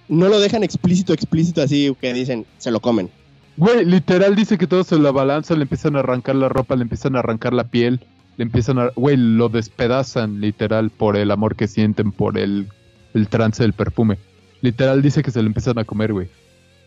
No 0.07 0.29
lo 0.29 0.39
dejan 0.39 0.63
explícito, 0.63 1.13
explícito 1.13 1.61
así, 1.61 1.95
que 1.99 2.13
dicen, 2.13 2.45
se 2.57 2.71
lo 2.71 2.79
comen. 2.79 3.09
Güey, 3.57 3.85
literal 3.85 4.35
dice 4.35 4.57
que 4.57 4.65
todo 4.65 4.83
se 4.83 4.97
la 4.97 5.11
balanza, 5.11 5.55
le 5.55 5.63
empiezan 5.63 5.95
a 5.95 5.99
arrancar 5.99 6.35
la 6.35 6.49
ropa, 6.49 6.75
le 6.75 6.83
empiezan 6.83 7.15
a 7.15 7.19
arrancar 7.19 7.53
la 7.53 7.65
piel, 7.65 7.99
le 8.37 8.43
empiezan 8.43 8.79
a... 8.79 8.89
Güey, 8.95 9.17
lo 9.17 9.49
despedazan 9.49 10.41
literal 10.41 10.89
por 10.89 11.17
el 11.17 11.31
amor 11.31 11.55
que 11.55 11.67
sienten, 11.67 12.11
por 12.11 12.37
el, 12.37 12.67
el 13.13 13.27
trance 13.27 13.63
del 13.63 13.73
perfume. 13.73 14.17
Literal 14.61 15.01
dice 15.01 15.23
que 15.23 15.31
se 15.31 15.41
lo 15.41 15.47
empiezan 15.47 15.77
a 15.79 15.83
comer, 15.83 16.13
güey. 16.13 16.27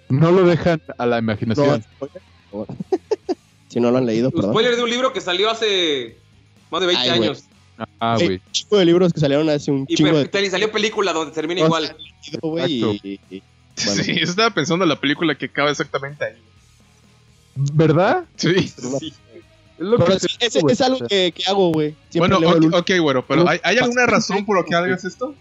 No 0.08 0.30
lo 0.30 0.44
dejan 0.44 0.80
a 0.98 1.06
la 1.06 1.18
imaginación. 1.18 1.84
si 3.68 3.80
no 3.80 3.90
lo 3.90 3.98
han 3.98 4.06
leído, 4.06 4.30
perdón. 4.30 4.52
Spoiler 4.52 4.76
de 4.76 4.82
un 4.82 4.90
libro 4.90 5.12
que 5.12 5.20
salió 5.20 5.50
hace 5.50 6.16
más 6.70 6.80
de 6.80 6.86
20 6.86 7.02
Ay, 7.02 7.18
güey. 7.18 7.28
años. 7.28 7.44
Ah, 8.00 8.16
güey. 8.18 8.36
un 8.36 8.40
chingo 8.52 8.78
de 8.78 8.84
libros 8.86 9.12
que 9.12 9.20
salieron 9.20 9.48
hace 9.50 9.70
un 9.70 9.84
Y, 9.88 9.96
chingo 9.96 10.16
de 10.16 10.42
y 10.42 10.50
salió 10.50 10.72
película 10.72 11.12
donde 11.12 11.32
termina 11.34 11.60
No, 11.60 11.66
igual. 11.66 11.96
y- 12.68 13.20
y- 13.30 13.42
Bueno. 13.84 14.02
Sí, 14.04 14.14
yo 14.14 14.24
estaba 14.24 14.48
pensando 14.54 14.86
en 14.86 14.88
la 14.88 14.98
película 14.98 15.34
que 15.34 15.46
acaba 15.46 15.70
exactamente 15.70 16.24
ahí. 16.24 16.32
¿Verdad? 17.54 18.24
Sí. 18.36 18.68
Sí. 18.68 19.12
Es 19.78 19.84
lo 19.84 19.98
Pero 19.98 20.12
que 20.12 20.20
sí, 20.20 20.28
es 20.40 20.80
algo 20.80 21.06
que, 21.06 21.32
que 21.32 21.42
hago, 21.50 21.70
güey. 21.72 21.94
Bueno, 22.14 22.38
el 22.38 22.74
ok, 22.74 22.90
güero, 23.00 23.26
pero 23.26 23.48
¿hay, 23.48 23.58
¿hay 23.62 23.76
alguna 23.78 24.06
razón 24.06 24.44
por 24.46 24.56
la 24.58 24.64
que 24.64 24.74
hagas 24.74 25.04
esto? 25.04 25.34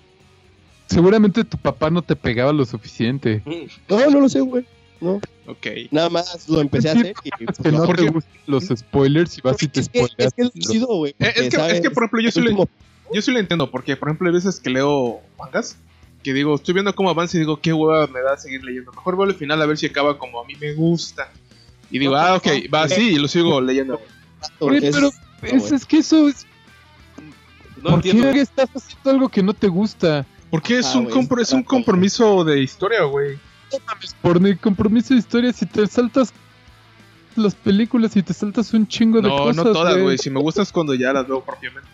Seguramente 0.88 1.44
tu 1.44 1.58
papá 1.58 1.90
no 1.90 2.02
te 2.02 2.16
pegaba 2.16 2.54
lo 2.54 2.66
suficiente. 2.66 3.42
No, 3.90 4.10
no 4.10 4.20
lo 4.22 4.30
sé, 4.30 4.40
güey. 4.42 4.66
No, 5.02 5.20
Ok. 5.48 5.68
nada 5.92 6.10
más 6.10 6.48
lo 6.48 6.62
empecé 6.62 6.90
a 6.90 6.94
hacer 6.94 7.14
y 7.24 7.46
pues, 7.46 7.58
Que 7.58 7.72
no 7.72 7.78
hago. 7.80 7.88
¿Por 7.88 7.96
te 7.98 8.10
gustan 8.10 8.34
los 8.48 8.64
spoilers 8.66 9.38
y 9.38 9.42
vas 9.42 9.62
y 9.62 9.68
te 9.68 9.82
es, 9.82 9.90
que, 9.90 10.00
es 10.00 10.06
spoileas. 10.08 10.34
que 10.34 10.42
es 10.44 10.52
lucido, 10.56 10.88
güey. 10.88 11.12
Eh, 11.12 11.16
es 11.20 11.28
porque, 11.28 11.40
que- 11.42 11.48
es 11.48 11.54
¿sabes? 11.54 11.82
que, 11.82 11.90
por 11.90 12.04
ejemplo, 12.04 12.22
yo 12.22 12.32
sí 12.32 12.40
lo- 12.40 12.46
último- 12.46 12.70
Yo 13.14 13.22
sí 13.22 13.32
lo 13.32 13.40
entiendo, 13.40 13.70
porque 13.70 13.96
por 13.98 14.08
ejemplo 14.10 14.28
hay 14.28 14.34
veces 14.34 14.60
que 14.60 14.70
leo 14.70 15.20
mangas 15.38 15.78
que 16.24 16.34
digo, 16.34 16.56
estoy 16.56 16.74
viendo 16.74 16.96
cómo 16.96 17.10
avanza 17.12 17.38
y 17.38 17.42
digo, 17.42 17.60
qué 17.62 17.72
hueva 17.72 18.08
me 18.08 18.20
da 18.22 18.36
seguir 18.38 18.64
leyendo. 18.64 18.92
Mejor 18.94 19.16
veo 19.16 19.26
el 19.28 19.36
final 19.36 19.62
a 19.62 19.66
ver 19.68 19.78
si 19.78 19.86
acaba 19.86 20.18
como 20.18 20.42
a 20.42 20.46
mí 20.46 20.56
me 20.60 20.74
gusta. 20.74 21.30
Y 21.92 22.00
digo, 22.00 22.16
ah, 22.16 22.36
ok, 22.36 22.48
va 22.74 22.84
así 22.84 23.10
y 23.12 23.16
lo 23.18 23.28
sigo 23.28 23.62
leyendo. 23.62 24.02
Es- 24.72 24.96
pero 24.96 25.12
es, 25.58 25.72
es 25.72 25.86
que 25.86 25.98
eso 26.00 26.28
es... 26.28 26.46
No 27.78 27.84
¿Por 27.92 27.94
entiendo. 27.96 28.32
qué 28.32 28.42
estás 28.42 28.70
haciendo 28.76 29.12
algo 29.12 29.30
que 29.30 29.44
no 29.44 29.54
te 29.54 29.68
gusta? 29.68 30.26
Porque 30.50 30.80
es, 30.80 30.86
Ah, 30.88 30.98
un, 31.00 31.04
güey, 31.06 31.16
compro- 31.16 31.42
es 31.42 31.52
un 31.52 31.64
compromiso 31.64 32.44
de 32.44 32.62
historia, 32.62 33.04
güey. 33.04 33.38
Por 34.22 34.40
mi 34.40 34.56
compromiso 34.56 35.14
de 35.14 35.20
historia, 35.20 35.52
si 35.54 35.66
te 35.66 35.86
saltas 35.88 36.34
las 37.36 37.54
películas 37.54 38.16
y 38.16 38.24
te 38.24 38.34
saltas 38.34 38.74
un 38.74 38.88
chingo 38.88 39.22
de 39.22 39.28
No, 39.28 39.38
cosas. 39.38 39.56
no 39.58 39.64
todas, 39.72 39.98
güey. 40.02 40.18
Si 40.18 40.30
me 40.30 40.40
gustas 40.40 40.72
cuando 40.72 40.94
ya 40.96 41.12
las 41.14 41.28
veo 41.28 41.44
propiamente. 41.44 41.88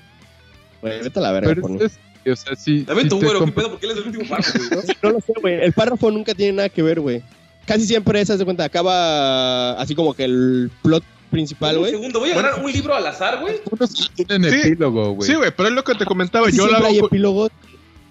Güey, 0.82 1.02
vete 1.02 1.20
a 1.20 1.22
la 1.24 1.32
verga, 1.32 1.50
Pero 1.50 1.62
por 1.62 1.82
es, 1.84 2.00
o 2.32 2.36
sea, 2.36 2.56
si, 2.56 2.84
Dame 2.84 3.02
si 3.04 3.10
¿qué 3.10 3.16
pedo? 3.52 3.70
¿Por 3.72 3.80
qué 3.80 3.88
lees 3.88 4.00
el 4.00 4.06
último 4.08 4.30
párrafo, 4.30 4.60
güey? 4.72 4.86
No 5.02 5.10
lo 5.10 5.20
sé, 5.20 5.34
güey. 5.42 5.56
El 5.64 5.74
párrafo 5.74 6.12
nunca 6.12 6.34
tiene 6.36 6.54
nada 6.54 6.70
que 6.70 6.84
ver, 6.84 7.00
güey. 7.00 7.24
Casi 7.66 7.86
siempre, 7.86 8.24
se 8.26 8.38
de 8.38 8.46
cuenta, 8.46 8.64
acaba 8.64 9.74
así 9.74 9.96
como 9.96 10.14
que 10.14 10.24
el 10.26 10.72
plot 10.84 11.04
principal, 11.32 11.80
güey. 11.80 11.92
segundo, 11.92 12.20
voy 12.20 12.30
a 12.30 12.34
agarrar 12.40 12.64
un 12.64 12.72
libro 12.72 12.94
al 12.94 13.08
azar, 13.08 13.40
güey. 13.42 13.56
Unos 13.72 14.12
tienen 14.16 14.44
Sí. 14.52 14.60
epílogo, 14.68 15.14
güey. 15.14 15.28
Sí, 15.28 15.36
güey, 15.36 15.52
pero 15.56 15.70
es 15.70 15.74
lo 15.76 15.84
que 15.84 15.96
te 15.96 16.06
comentaba. 16.06 16.50
Yo 16.52 16.68
lo, 16.68 16.76
hago 16.78 16.86
hay 16.88 17.00
con, 17.00 17.08
epílogos. 17.08 17.50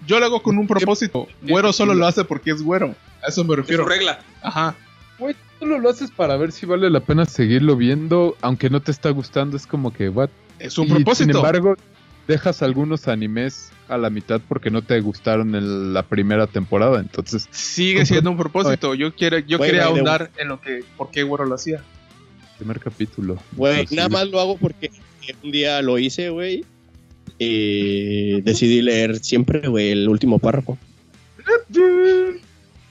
yo 0.06 0.18
lo 0.18 0.26
hago 0.26 0.42
con 0.42 0.58
un 0.58 0.66
propósito. 0.66 1.28
Güero 1.42 1.72
solo 1.72 1.94
lo 1.94 2.06
hace 2.06 2.24
porque 2.24 2.50
es 2.50 2.62
güero. 2.62 2.94
A 3.22 3.28
eso 3.28 3.44
me 3.44 3.50
Es 3.52 3.56
su 3.56 3.56
refiero. 3.56 3.84
regla. 3.86 4.18
Ajá. 4.42 4.74
Güey, 5.18 5.36
solo 5.58 5.78
lo 5.78 5.90
haces 5.90 6.10
para 6.10 6.36
ver 6.36 6.50
si 6.50 6.64
vale 6.66 6.88
la 6.90 7.00
pena 7.00 7.26
seguirlo 7.26 7.76
viendo, 7.76 8.36
aunque 8.40 8.70
no 8.70 8.80
te 8.80 8.90
está 8.90 9.10
gustando, 9.10 9.56
es 9.56 9.66
como 9.66 9.92
que, 9.92 10.08
what? 10.08 10.30
Es 10.58 10.78
un 10.78 10.86
Y, 10.88 10.90
propósito. 10.90 11.28
Sin 11.32 11.36
embargo, 11.36 11.76
dejas 12.26 12.62
algunos 12.62 13.06
animes 13.08 13.70
a 13.88 13.98
la 13.98 14.08
mitad 14.08 14.40
porque 14.48 14.70
no 14.70 14.82
te 14.82 15.00
gustaron 15.00 15.54
en 15.56 15.92
la 15.92 16.02
primera 16.04 16.46
temporada, 16.46 17.00
entonces... 17.00 17.48
Sigue 17.50 18.06
siendo 18.06 18.30
un 18.30 18.36
propósito. 18.38 18.94
Yo 18.94 19.14
quiero, 19.14 19.38
yo 19.40 19.58
quería 19.58 19.80
de- 19.82 19.86
ahondar 19.88 20.30
en 20.38 20.48
lo 20.48 20.60
que, 20.60 20.84
por 20.96 21.10
qué 21.10 21.22
güero 21.24 21.44
lo 21.44 21.56
hacía. 21.56 21.82
Primer 22.60 22.78
capítulo. 22.78 23.38
Güey, 23.56 23.86
nada 23.90 24.10
más 24.10 24.28
lo 24.28 24.38
hago 24.38 24.58
porque 24.58 24.90
un 25.42 25.50
día 25.50 25.80
lo 25.80 25.98
hice, 25.98 26.28
güey. 26.28 26.62
Y 27.38 28.42
decidí 28.42 28.82
leer 28.82 29.18
siempre, 29.24 29.66
güey, 29.66 29.92
el 29.92 30.06
último 30.10 30.38
párrafo. 30.38 30.76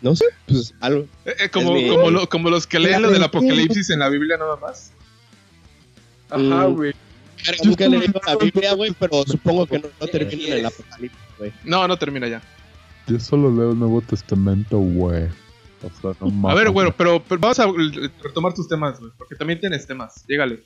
No 0.02 0.16
sé, 0.16 0.26
pues 0.48 0.74
algo. 0.80 1.06
Eh, 1.26 1.34
eh, 1.42 1.50
como, 1.50 1.76
Es 1.76 1.84
mi- 1.84 1.90
como, 1.90 2.10
lo- 2.10 2.28
como 2.30 2.50
los 2.50 2.66
que 2.66 2.80
leen 2.80 3.02
lo 3.04 3.12
del 3.12 3.22
apocalipsis 3.24 3.90
en 3.92 4.00
la 4.00 4.10
Biblia 4.10 4.38
nada 4.38 4.56
más. 4.56 4.92
Ajá, 6.32 6.68
Mm. 6.68 6.74
güey. 6.76 6.94
Verga, 7.46 7.64
Nunca 7.64 7.86
he 7.86 7.90
leído 7.90 8.22
la 8.26 8.36
Biblia, 8.38 8.74
güey, 8.74 8.92
pero 9.00 9.24
supongo 9.28 9.68
que 9.68 9.80
no, 9.80 9.88
no 10.02 10.08
termina 10.08 10.46
en 10.48 10.54
el 10.54 10.66
apocalipsis, 10.66 11.20
güey. 11.38 11.54
No, 11.64 11.88
no 11.88 11.98
termina 11.98 12.28
ya. 12.28 12.42
Yo 13.08 13.20
solo 13.20 13.54
leo 13.56 13.72
el 13.74 13.80
Nuevo 13.80 14.02
Testamento, 14.02 14.80
güey. 14.80 15.26
A 15.82 16.54
ver, 16.54 16.72
güero, 16.72 16.96
pero, 16.96 17.24
pero 17.24 17.40
vamos 17.40 17.60
a 17.60 17.68
retomar 18.22 18.54
tus 18.54 18.68
temas, 18.68 19.00
güey. 19.00 19.12
Porque 19.18 19.36
también 19.36 19.60
tienes 19.60 19.88
temas. 19.88 20.26
Llégale. 20.28 20.62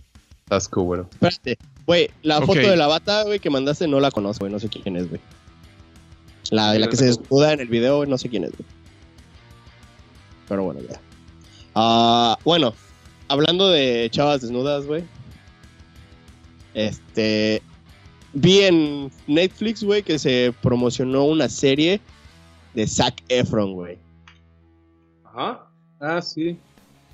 Asco, 0.49 0.81
güero. 0.81 1.07
Espérate, 1.11 1.57
güey, 1.85 2.09
la 2.21 2.41
foto 2.41 2.59
de 2.59 2.75
la 2.75 2.87
bata, 2.87 3.23
güey, 3.23 3.39
que 3.39 3.49
mandaste 3.49 3.87
no 3.87 3.99
la 3.99 4.11
conozco, 4.11 4.41
güey, 4.41 4.51
no 4.51 4.59
sé 4.59 4.69
quién 4.69 4.97
es, 4.97 5.09
güey. 5.09 5.21
La, 6.51 6.77
la 6.77 6.87
que 6.87 6.95
se 6.95 7.05
desnuda 7.05 7.53
en 7.53 7.61
el 7.61 7.67
video, 7.67 7.97
güey, 7.97 8.09
no 8.09 8.17
sé 8.17 8.29
quién 8.29 8.43
es, 8.43 8.51
güey. 8.51 8.67
Pero 10.49 10.63
bueno, 10.65 10.81
ya. 10.81 10.99
Ah, 11.75 12.37
bueno, 12.43 12.73
hablando 13.27 13.69
de 13.69 14.09
chavas 14.11 14.41
desnudas, 14.41 14.85
güey. 14.85 15.03
Este. 16.73 17.61
Vi 18.33 18.61
en 18.61 19.11
Netflix, 19.27 19.83
güey, 19.83 20.01
que 20.03 20.17
se 20.17 20.53
promocionó 20.61 21.25
una 21.25 21.47
serie 21.49 22.01
de 22.73 22.87
Zac 22.87 23.23
Efron, 23.29 23.73
güey. 23.73 23.97
Ajá. 25.33 25.65
Ah, 25.99 26.21
sí. 26.21 26.57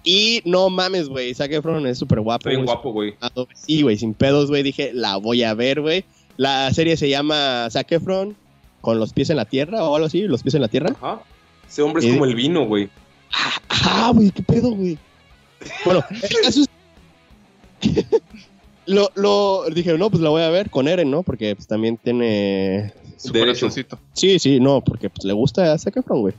Y 0.03 0.41
no 0.45 0.69
mames, 0.69 1.09
güey, 1.09 1.33
Zac 1.33 1.51
Efron 1.51 1.85
es 1.87 1.97
súper 1.97 2.21
guapo. 2.21 2.49
Bien 2.49 2.65
guapo, 2.65 2.91
güey. 2.91 3.15
Ah, 3.21 3.29
Sí, 3.53 3.81
güey, 3.81 3.97
sin 3.97 4.13
pedos, 4.13 4.49
güey. 4.49 4.63
Dije, 4.63 4.91
la 4.93 5.17
voy 5.17 5.43
a 5.43 5.53
ver, 5.53 5.81
güey. 5.81 6.05
La 6.37 6.71
serie 6.73 6.95
se 6.97 7.09
llama 7.09 7.67
Zac 7.69 7.91
Efron 7.91 8.35
con 8.81 8.97
los 8.99 9.11
pies 9.13 9.29
en 9.29 9.35
la 9.37 9.45
tierra 9.45 9.83
o 9.83 9.95
algo 9.95 10.07
así, 10.07 10.21
los 10.23 10.41
pies 10.41 10.55
en 10.55 10.61
la 10.61 10.67
tierra. 10.69 10.95
Ajá. 11.01 11.21
Ese 11.67 11.81
hombre 11.81 11.99
es 12.01 12.09
Eh. 12.09 12.13
como 12.13 12.25
el 12.25 12.35
vino, 12.35 12.65
güey. 12.65 12.89
Ah, 13.83 14.11
güey, 14.15 14.31
qué 14.31 14.41
pedo, 14.41 14.71
güey. 14.71 14.97
Bueno, 15.85 16.03
el 16.09 16.41
caso 16.41 16.61
es 16.61 16.69
lo, 18.85 19.11
lo 19.15 19.65
dije, 19.73 19.97
no, 19.97 20.09
pues 20.09 20.21
la 20.21 20.29
voy 20.29 20.41
a 20.41 20.49
ver 20.49 20.69
con 20.69 20.87
Eren, 20.87 21.11
¿no? 21.11 21.21
Porque 21.23 21.55
pues 21.55 21.67
también 21.67 21.97
tiene 21.97 22.93
Su. 23.17 23.31
Sí, 24.13 24.39
sí, 24.39 24.59
no, 24.59 24.81
porque 24.81 25.09
pues 25.09 25.25
le 25.25 25.33
gusta 25.33 25.71
a 25.73 25.77
Zac 25.77 25.97
Efron, 25.97 26.21
güey. 26.21 26.33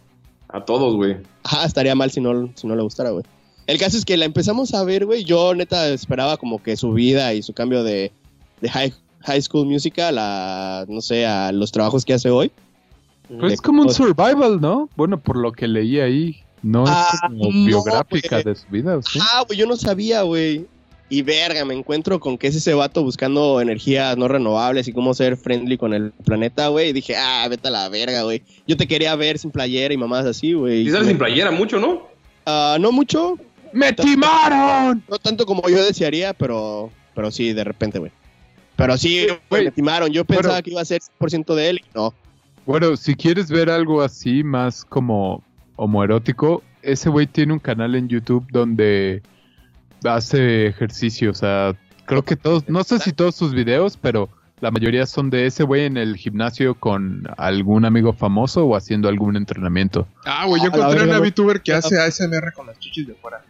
A 0.52 0.64
todos, 0.64 0.96
güey. 0.96 1.16
Ajá, 1.44 1.64
estaría 1.64 1.94
mal 1.94 2.10
si 2.10 2.20
no, 2.20 2.50
si 2.54 2.66
no 2.66 2.74
le 2.76 2.82
gustara, 2.82 3.10
güey. 3.10 3.24
El 3.66 3.78
caso 3.78 3.96
es 3.96 4.04
que 4.04 4.16
la 4.16 4.24
empezamos 4.24 4.74
a 4.74 4.82
ver, 4.84 5.06
güey. 5.06 5.24
Yo 5.24 5.54
neta 5.54 5.88
esperaba 5.88 6.36
como 6.36 6.62
que 6.62 6.76
su 6.76 6.92
vida 6.92 7.32
y 7.34 7.42
su 7.42 7.52
cambio 7.52 7.84
de, 7.84 8.10
de 8.60 8.68
high, 8.68 8.92
high 9.20 9.40
School 9.42 9.66
Musical 9.66 10.16
a, 10.18 10.84
no 10.88 11.00
sé, 11.00 11.24
a 11.26 11.52
los 11.52 11.70
trabajos 11.70 12.04
que 12.04 12.14
hace 12.14 12.30
hoy. 12.30 12.50
Pues 13.38 13.52
es 13.52 13.60
como 13.60 13.82
un 13.82 13.92
survival, 13.92 14.60
¿no? 14.60 14.88
Bueno, 14.96 15.20
por 15.20 15.36
lo 15.36 15.52
que 15.52 15.68
leí 15.68 16.00
ahí. 16.00 16.36
No 16.62 16.84
es 16.84 16.90
Ah, 16.92 17.18
como 17.28 17.44
no, 17.44 17.66
biográfica 17.66 18.42
de 18.42 18.54
su 18.54 18.66
vida, 18.68 18.96
¿o 18.98 19.02
sí? 19.02 19.18
Ah, 19.22 19.44
güey, 19.46 19.58
yo 19.58 19.66
no 19.66 19.76
sabía, 19.76 20.22
güey. 20.22 20.66
Y 21.10 21.22
verga, 21.22 21.64
me 21.64 21.74
encuentro 21.74 22.20
con 22.20 22.38
que 22.38 22.46
es 22.46 22.54
ese 22.54 22.72
vato 22.72 23.02
buscando 23.02 23.60
energías 23.60 24.16
no 24.16 24.28
renovables 24.28 24.86
y 24.86 24.92
cómo 24.92 25.12
ser 25.12 25.36
friendly 25.36 25.76
con 25.76 25.92
el 25.92 26.12
planeta, 26.24 26.68
güey. 26.68 26.90
Y 26.90 26.92
dije, 26.92 27.16
ah, 27.16 27.46
vete 27.50 27.68
a 27.68 27.72
la 27.72 27.88
verga, 27.88 28.22
güey. 28.22 28.42
Yo 28.66 28.76
te 28.76 28.86
quería 28.86 29.16
ver 29.16 29.38
sin 29.38 29.50
playera 29.50 29.92
y 29.92 29.96
mamadas 29.96 30.26
así, 30.26 30.52
güey. 30.52 30.86
Y 30.86 30.90
sales 30.90 31.08
sin 31.08 31.18
playera 31.18 31.50
mucho, 31.50 31.80
¿no? 31.80 32.08
Ah, 32.46 32.78
no 32.80 32.92
mucho, 32.92 33.36
¡Me 33.72 33.92
timaron! 33.92 35.02
no 35.08 35.18
tanto 35.18 35.46
como 35.46 35.68
yo 35.68 35.84
desearía, 35.84 36.32
pero, 36.32 36.90
pero 37.14 37.30
sí, 37.30 37.52
de 37.52 37.64
repente, 37.64 37.98
güey. 37.98 38.12
Pero 38.76 38.96
sí, 38.96 39.26
güey, 39.26 39.38
Güey, 39.50 39.64
me 39.66 39.70
timaron. 39.70 40.10
Yo 40.10 40.24
pensaba 40.24 40.54
bueno. 40.54 40.62
que 40.62 40.70
iba 40.70 40.80
a 40.80 40.84
ser 40.84 41.00
100% 41.18 41.54
de 41.54 41.70
él 41.70 41.80
y 41.84 41.84
no. 41.94 42.14
Bueno, 42.66 42.96
si 42.96 43.14
quieres 43.14 43.50
ver 43.50 43.68
algo 43.68 44.02
así, 44.02 44.42
más 44.42 44.84
como 44.84 45.42
homoerótico, 45.76 46.62
ese 46.82 47.08
güey 47.08 47.26
tiene 47.26 47.52
un 47.52 47.58
canal 47.58 47.94
en 47.94 48.08
YouTube 48.08 48.46
donde 48.50 49.22
hace 50.04 50.66
ejercicio. 50.66 51.30
O 51.30 51.34
sea, 51.34 51.74
creo 52.06 52.22
que 52.22 52.36
todos, 52.36 52.68
no 52.68 52.84
sé 52.84 52.98
si 52.98 53.12
todos 53.12 53.34
sus 53.34 53.52
videos, 53.54 53.96
pero 53.96 54.28
la 54.60 54.70
mayoría 54.70 55.06
son 55.06 55.30
de 55.30 55.46
ese 55.46 55.62
güey 55.64 55.84
en 55.86 55.96
el 55.96 56.16
gimnasio 56.16 56.74
con 56.74 57.24
algún 57.38 57.84
amigo 57.84 58.12
famoso 58.12 58.64
o 58.66 58.76
haciendo 58.76 59.08
algún 59.08 59.36
entrenamiento. 59.36 60.06
Ah, 60.24 60.46
güey, 60.46 60.62
yo 60.62 60.70
Ah, 60.72 60.76
encontré 60.76 61.00
verga, 61.00 61.18
una. 61.20 61.28
VTuber 61.28 61.62
que 61.62 61.72
hace 61.72 61.98
ASMR 61.98 62.52
con 62.54 62.66
las 62.66 62.78
chichis 62.78 63.06
de 63.06 63.14
fuera. 63.14 63.42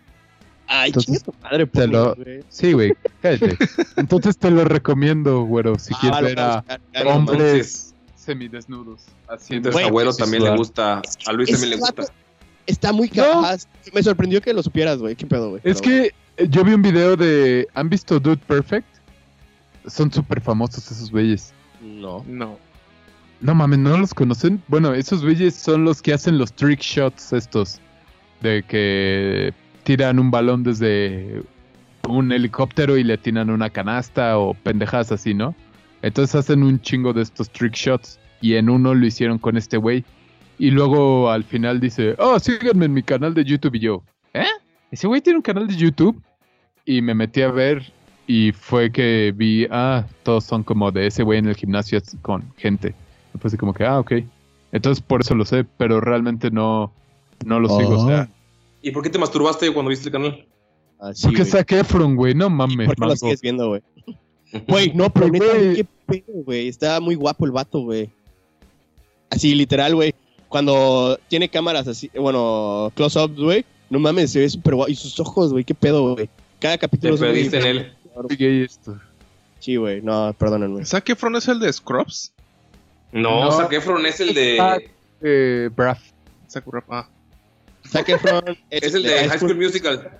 Ay, 0.73 0.91
Entonces, 0.91 1.21
chinga 1.25 1.33
tu 1.33 1.43
madre, 1.43 1.87
lo- 1.89 2.15
güey. 2.15 2.45
Sí, 2.49 2.73
güey, 2.75 2.93
cállate. 3.21 3.59
Entonces 3.97 4.39
te 4.39 4.53
lo 4.53 4.65
recomiendo, 4.65 5.43
güero, 5.43 5.77
si 5.81 5.93
Ah, 5.95 5.99
quieres 6.01 6.21
ver 6.23 6.39
a 6.39 6.59
a 6.59 7.03
hombres 7.09 7.93
semidesnudos 8.15 9.07
haciendo 9.29 9.71
Entonces 9.71 9.73
Güey, 9.73 9.87
a 9.87 9.91
Güero 9.91 10.13
sí, 10.13 10.19
también 10.23 10.43
sí, 10.45 10.49
le 10.49 10.57
gusta. 10.57 11.03
A 11.27 11.33
Luis 11.33 11.51
también 11.51 11.71
le 11.71 11.77
gusta. 11.77 12.05
Está 12.67 12.93
muy 12.93 13.09
capaz. 13.09 13.67
Me 13.93 14.01
sorprendió 14.03 14.41
que 14.41 14.53
lo 14.55 14.63
supieras, 14.63 14.99
güey. 14.99 15.17
¿Qué 15.17 15.27
pedo, 15.27 15.51
güey? 15.51 15.63
Es 15.65 15.81
Pero, 15.83 15.91
que 15.91 16.15
yo 16.49 16.65
vi 16.65 16.73
un 16.73 16.83
video 16.83 17.17
de. 17.17 17.69
¿Han 17.75 17.89
visto 17.89 18.19
Dude 18.21 18.41
Perfect? 18.47 18.87
Son 19.87 20.13
súper 20.13 20.41
famosos 20.41 20.91
esos 20.91 21.11
güeyes. 21.11 21.53
No. 21.81 22.25
No. 22.27 22.59
No 23.41 23.55
mames, 23.55 23.79
¿no 23.79 23.97
los 23.97 24.13
conocen? 24.13 24.63
Bueno, 24.69 24.93
esos 24.93 25.23
güeyes 25.23 25.55
son 25.55 25.85
los 25.85 26.03
que 26.03 26.13
hacen 26.13 26.39
los 26.39 26.53
trick 26.53 26.81
shots 26.81 27.33
estos. 27.33 27.81
De 28.43 28.63
que 28.63 29.55
tiran 29.85 30.19
un 30.19 30.31
balón 30.31 30.63
desde 30.63 31.43
un 32.09 32.33
helicóptero 32.33 32.97
y 32.97 33.05
le 33.05 33.17
tiran 33.19 33.51
una 33.51 33.71
canasta 33.71 34.39
o 34.39 34.55
pendejadas 34.55 35.13
así, 35.13 35.35
¿no? 35.35 35.55
Entonces 36.03 36.35
hacen 36.35 36.63
un 36.63 36.81
chingo 36.81 37.13
de 37.13 37.23
estos 37.23 37.51
trick 37.51 37.75
shots. 37.75 38.19
Y 38.43 38.55
en 38.55 38.71
uno 38.71 38.95
lo 38.95 39.07
hicieron 39.07 39.39
con 39.39 39.57
este 39.57 39.77
güey. 39.77 40.05
Y 40.59 40.71
luego 40.71 41.31
al 41.31 41.45
final 41.45 41.81
dice, 41.81 42.15
oh, 42.19 42.39
síganme 42.39 42.87
en 42.87 42.93
mi 42.93 43.03
canal 43.03 43.33
de 43.33 43.45
YouTube. 43.45 43.77
Y 43.77 43.81
yo, 43.81 43.95
¿eh? 43.97 44.03
¿Ese 44.91 45.07
güey 45.07 45.21
tiene 45.21 45.39
un 45.39 45.43
canal 45.43 45.67
de 45.67 45.77
YouTube? 45.77 46.21
Y 46.85 47.03
me 47.03 47.15
metí 47.15 47.43
a 47.43 47.51
ver 47.51 47.93
y 48.27 48.53
fue 48.53 48.91
que 48.91 49.33
vi, 49.37 49.67
ah, 49.71 50.05
todos 50.23 50.45
son 50.45 50.63
como 50.63 50.91
de 50.91 51.07
ese 51.07 51.23
güey 51.23 51.39
en 51.39 51.47
el 51.47 51.57
gimnasio 51.57 52.01
con 52.23 52.53
gente. 52.57 52.95
Y 53.35 53.39
fue 53.39 53.49
así 53.49 53.57
como 53.57 53.75
que, 53.75 53.85
ah, 53.85 54.01
ok. 54.01 54.13
Entonces 54.73 55.03
por 55.03 55.21
eso 55.21 55.35
lo 55.35 55.45
sé, 55.45 55.65
pero 55.77 56.01
realmente 56.01 56.51
no, 56.51 56.93
no 57.45 57.61
lo 57.61 57.69
sigo. 57.69 58.05
O 58.05 58.07
sea, 58.07 58.29
¿Y 58.83 58.91
por 58.91 59.03
qué 59.03 59.11
te 59.11 59.19
masturbaste 59.19 59.73
cuando 59.73 59.91
viste 59.91 60.09
el 60.09 60.13
canal? 60.13 60.47
Así, 60.99 61.25
porque 61.25 61.43
güey. 61.43 61.51
Zac 61.51 61.73
Efron, 61.73 62.17
güey, 62.17 62.35
no 62.35 62.47
¿Y 62.47 62.51
mames, 62.51 62.87
¿Por 62.87 62.97
qué 62.97 63.07
lo 63.07 63.17
sigues 63.17 63.41
viendo, 63.41 63.69
güey? 63.69 63.83
Güey, 64.67 64.93
no, 64.95 65.09
pero 65.11 65.29
neta, 65.29 65.47
qué 65.47 65.87
pedo, 66.07 66.43
güey. 66.45 66.67
Está 66.67 66.99
muy 66.99 67.15
guapo 67.15 67.47
el 67.47 67.53
vato, 67.53 67.83
güey. 67.83 68.11
Así, 69.31 69.55
literal, 69.55 69.95
güey. 69.95 70.13
Cuando 70.49 71.17
tiene 71.29 71.49
cámaras 71.49 71.87
así, 71.87 72.11
bueno, 72.19 72.91
close-ups, 72.97 73.37
güey. 73.37 73.65
No 73.91 73.99
mames, 73.99 74.33
se 74.33 74.39
ve 74.41 74.49
súper 74.49 74.75
guapo. 74.77 74.91
Y 74.91 74.95
sus 74.95 75.19
ojos, 75.21 75.53
güey, 75.53 75.65
qué 75.65 75.75
pedo, 75.75 76.15
güey. 76.15 76.29
Cada 76.61 76.75
Te 76.75 76.81
capítulo 76.81 77.15
es 77.15 77.21
muy 77.21 77.29
perdiste 77.31 77.59
en 77.59 77.67
él. 77.67 77.93
Esto. 78.65 78.99
Sí, 79.59 79.77
güey, 79.77 80.01
no, 80.01 80.35
perdónenme. 80.39 80.85
¿Zac 80.87 81.09
Efron 81.11 81.37
es 81.37 81.49
el 81.49 81.61
de 81.61 81.73
Scrubs? 81.73 82.33
No, 83.13 83.45
No. 83.45 83.53
Zac 83.53 83.73
Efron 83.73 84.07
es 84.07 84.21
el 84.21 84.31
Ah, 84.61 84.79
de. 84.79 84.91
Eh, 85.23 85.69
Braff. 85.75 86.01
Sakura. 86.47 86.83
Ah. 86.89 87.09
Zac 87.87 88.09
Efron 88.09 88.57
Es 88.71 88.95
el 88.95 89.03
de 89.03 89.29
High 89.29 89.39
School 89.39 89.57
Musical. 89.57 90.11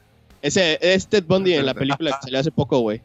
Ese 0.43 0.79
es 0.81 1.07
Ted 1.07 1.25
Bundy 1.27 1.55
en 1.55 1.67
la 1.67 1.75
película 1.75 2.11
que 2.13 2.23
salió 2.25 2.39
hace 2.41 2.51
poco, 2.51 2.81
güey. 2.81 3.01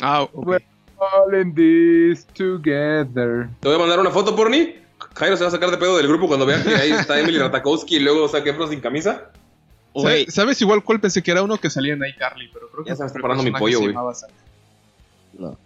Ah, 0.00 0.22
ok. 0.22 0.60
All 0.98 1.34
in 1.40 1.54
this 1.54 2.26
together. 2.34 3.48
Te 3.60 3.68
voy 3.68 3.76
a 3.76 3.78
mandar 3.78 4.00
una 4.00 4.10
foto, 4.10 4.34
Porni. 4.36 4.74
Jairo 5.14 5.36
se 5.36 5.44
va 5.44 5.48
a 5.48 5.52
sacar 5.52 5.70
de 5.70 5.76
pedo 5.76 5.96
del 5.96 6.08
grupo 6.08 6.26
cuando 6.26 6.46
vea 6.46 6.62
que 6.62 6.74
ahí 6.74 6.90
está 6.92 7.20
Emily 7.20 7.38
Ratakowski 7.38 7.96
y 7.96 8.00
luego 8.00 8.28
Zac 8.28 8.46
Efron 8.46 8.70
sin 8.70 8.80
camisa. 8.80 9.30
¿Sabes, 10.02 10.34
¿Sabes 10.34 10.60
igual 10.60 10.82
cuál 10.82 11.00
pensé 11.00 11.22
que 11.22 11.30
era 11.30 11.42
uno 11.42 11.56
que 11.58 11.70
salía 11.70 11.94
en 11.94 12.04
iCarly? 12.04 12.48
Pero 12.52 12.68
creo 12.70 12.84
que 12.84 12.90
Ya 12.90 12.96
se 12.96 13.02
me 13.02 13.06
está 13.06 13.18
el 13.18 13.22
parando 13.22 13.42
mi 13.44 13.50
pollo, 13.52 13.80
güey. 13.80 13.94
no. 15.38 15.56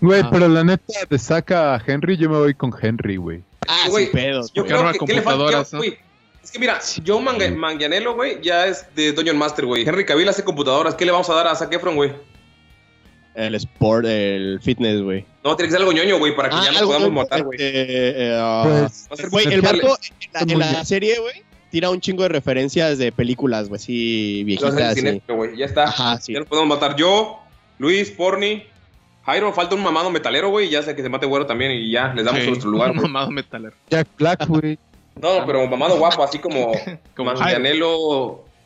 Güey, 0.00 0.20
Ah. 0.24 0.28
pero 0.30 0.46
la 0.48 0.62
neta 0.62 0.84
de 1.08 1.18
saca 1.18 1.74
a 1.74 1.82
Henry, 1.84 2.16
yo 2.16 2.30
me 2.30 2.36
voy 2.38 2.54
con 2.54 2.72
Henry, 2.80 3.16
güey. 3.16 3.42
Ah, 3.66 3.86
Güey. 3.88 4.06
Yo 4.54 4.64
creo 4.64 4.90
que, 4.92 5.98
Es 6.42 6.50
que 6.52 6.58
mira, 6.58 6.78
Joe 7.06 7.20
Manga- 7.20 7.50
Manganiello, 7.50 8.14
güey, 8.14 8.40
ya 8.40 8.66
es 8.66 8.86
de 8.94 9.12
Dungeon 9.12 9.36
Master, 9.36 9.66
güey. 9.66 9.86
Henry 9.86 10.06
Cavill 10.06 10.28
hace 10.28 10.44
computadoras. 10.44 10.94
¿Qué 10.94 11.04
le 11.04 11.10
vamos 11.10 11.28
a 11.28 11.34
dar 11.34 11.46
a 11.48 11.54
Zac 11.54 11.72
Efron, 11.74 11.96
güey? 11.96 12.12
El 13.34 13.54
sport, 13.56 14.06
el 14.06 14.58
fitness, 14.62 15.02
güey. 15.02 15.24
No, 15.44 15.54
tiene 15.56 15.68
que 15.68 15.72
ser 15.72 15.80
algo 15.80 15.92
ñoño, 15.92 16.18
güey, 16.18 16.34
para 16.34 16.48
que 16.48 16.56
ya 16.56 16.72
nos 16.72 16.82
podamos 16.82 17.12
matar, 17.12 17.42
güey. 17.44 17.58
eh, 17.60 18.14
eh, 18.16 18.38
ah, 18.40 18.88
Pues, 19.10 19.30
Güey, 19.30 19.52
el 19.52 19.60
vato 19.60 19.98
en 20.32 20.58
la, 20.58 20.66
en 20.66 20.72
la 20.74 20.84
serie, 20.84 21.18
güey, 21.20 21.42
tira 21.70 21.90
un 21.90 22.00
chingo 22.00 22.22
de 22.22 22.28
referencias 22.30 22.98
de 22.98 23.12
películas, 23.12 23.68
güey, 23.68 23.80
sí, 23.80 24.44
viejitas. 24.44 24.96
el 24.96 25.22
güey. 25.28 25.56
Ya 25.56 25.66
está. 25.66 25.84
Ajá, 25.84 26.20
sí. 26.20 26.32
Ya 26.32 26.40
nos 26.40 26.48
podemos 26.48 26.68
matar 26.68 26.96
yo, 26.96 27.38
Luis, 27.78 28.10
Porni, 28.10 28.64
Jairo. 29.24 29.52
Falta 29.52 29.74
un 29.74 29.82
mamado 29.82 30.10
metalero, 30.10 30.50
güey. 30.50 30.68
Ya 30.68 30.82
sé 30.82 30.94
que 30.94 31.02
se 31.02 31.08
mate 31.08 31.26
güero 31.26 31.46
también 31.46 31.72
y 31.72 31.90
ya 31.90 32.12
les 32.14 32.24
damos 32.24 32.42
Sí, 32.42 32.48
nuestro 32.48 32.70
lugar, 32.70 32.90
un 32.92 33.02
mamado 33.02 33.30
metalero. 33.30 33.74
Jack 33.90 34.08
Black, 34.18 34.46
güey. 34.48 34.78
No, 35.20 35.44
pero 35.46 35.66
mamado 35.66 35.98
guapo, 35.98 36.22
así 36.22 36.38
como 36.38 36.72
Como 37.14 37.32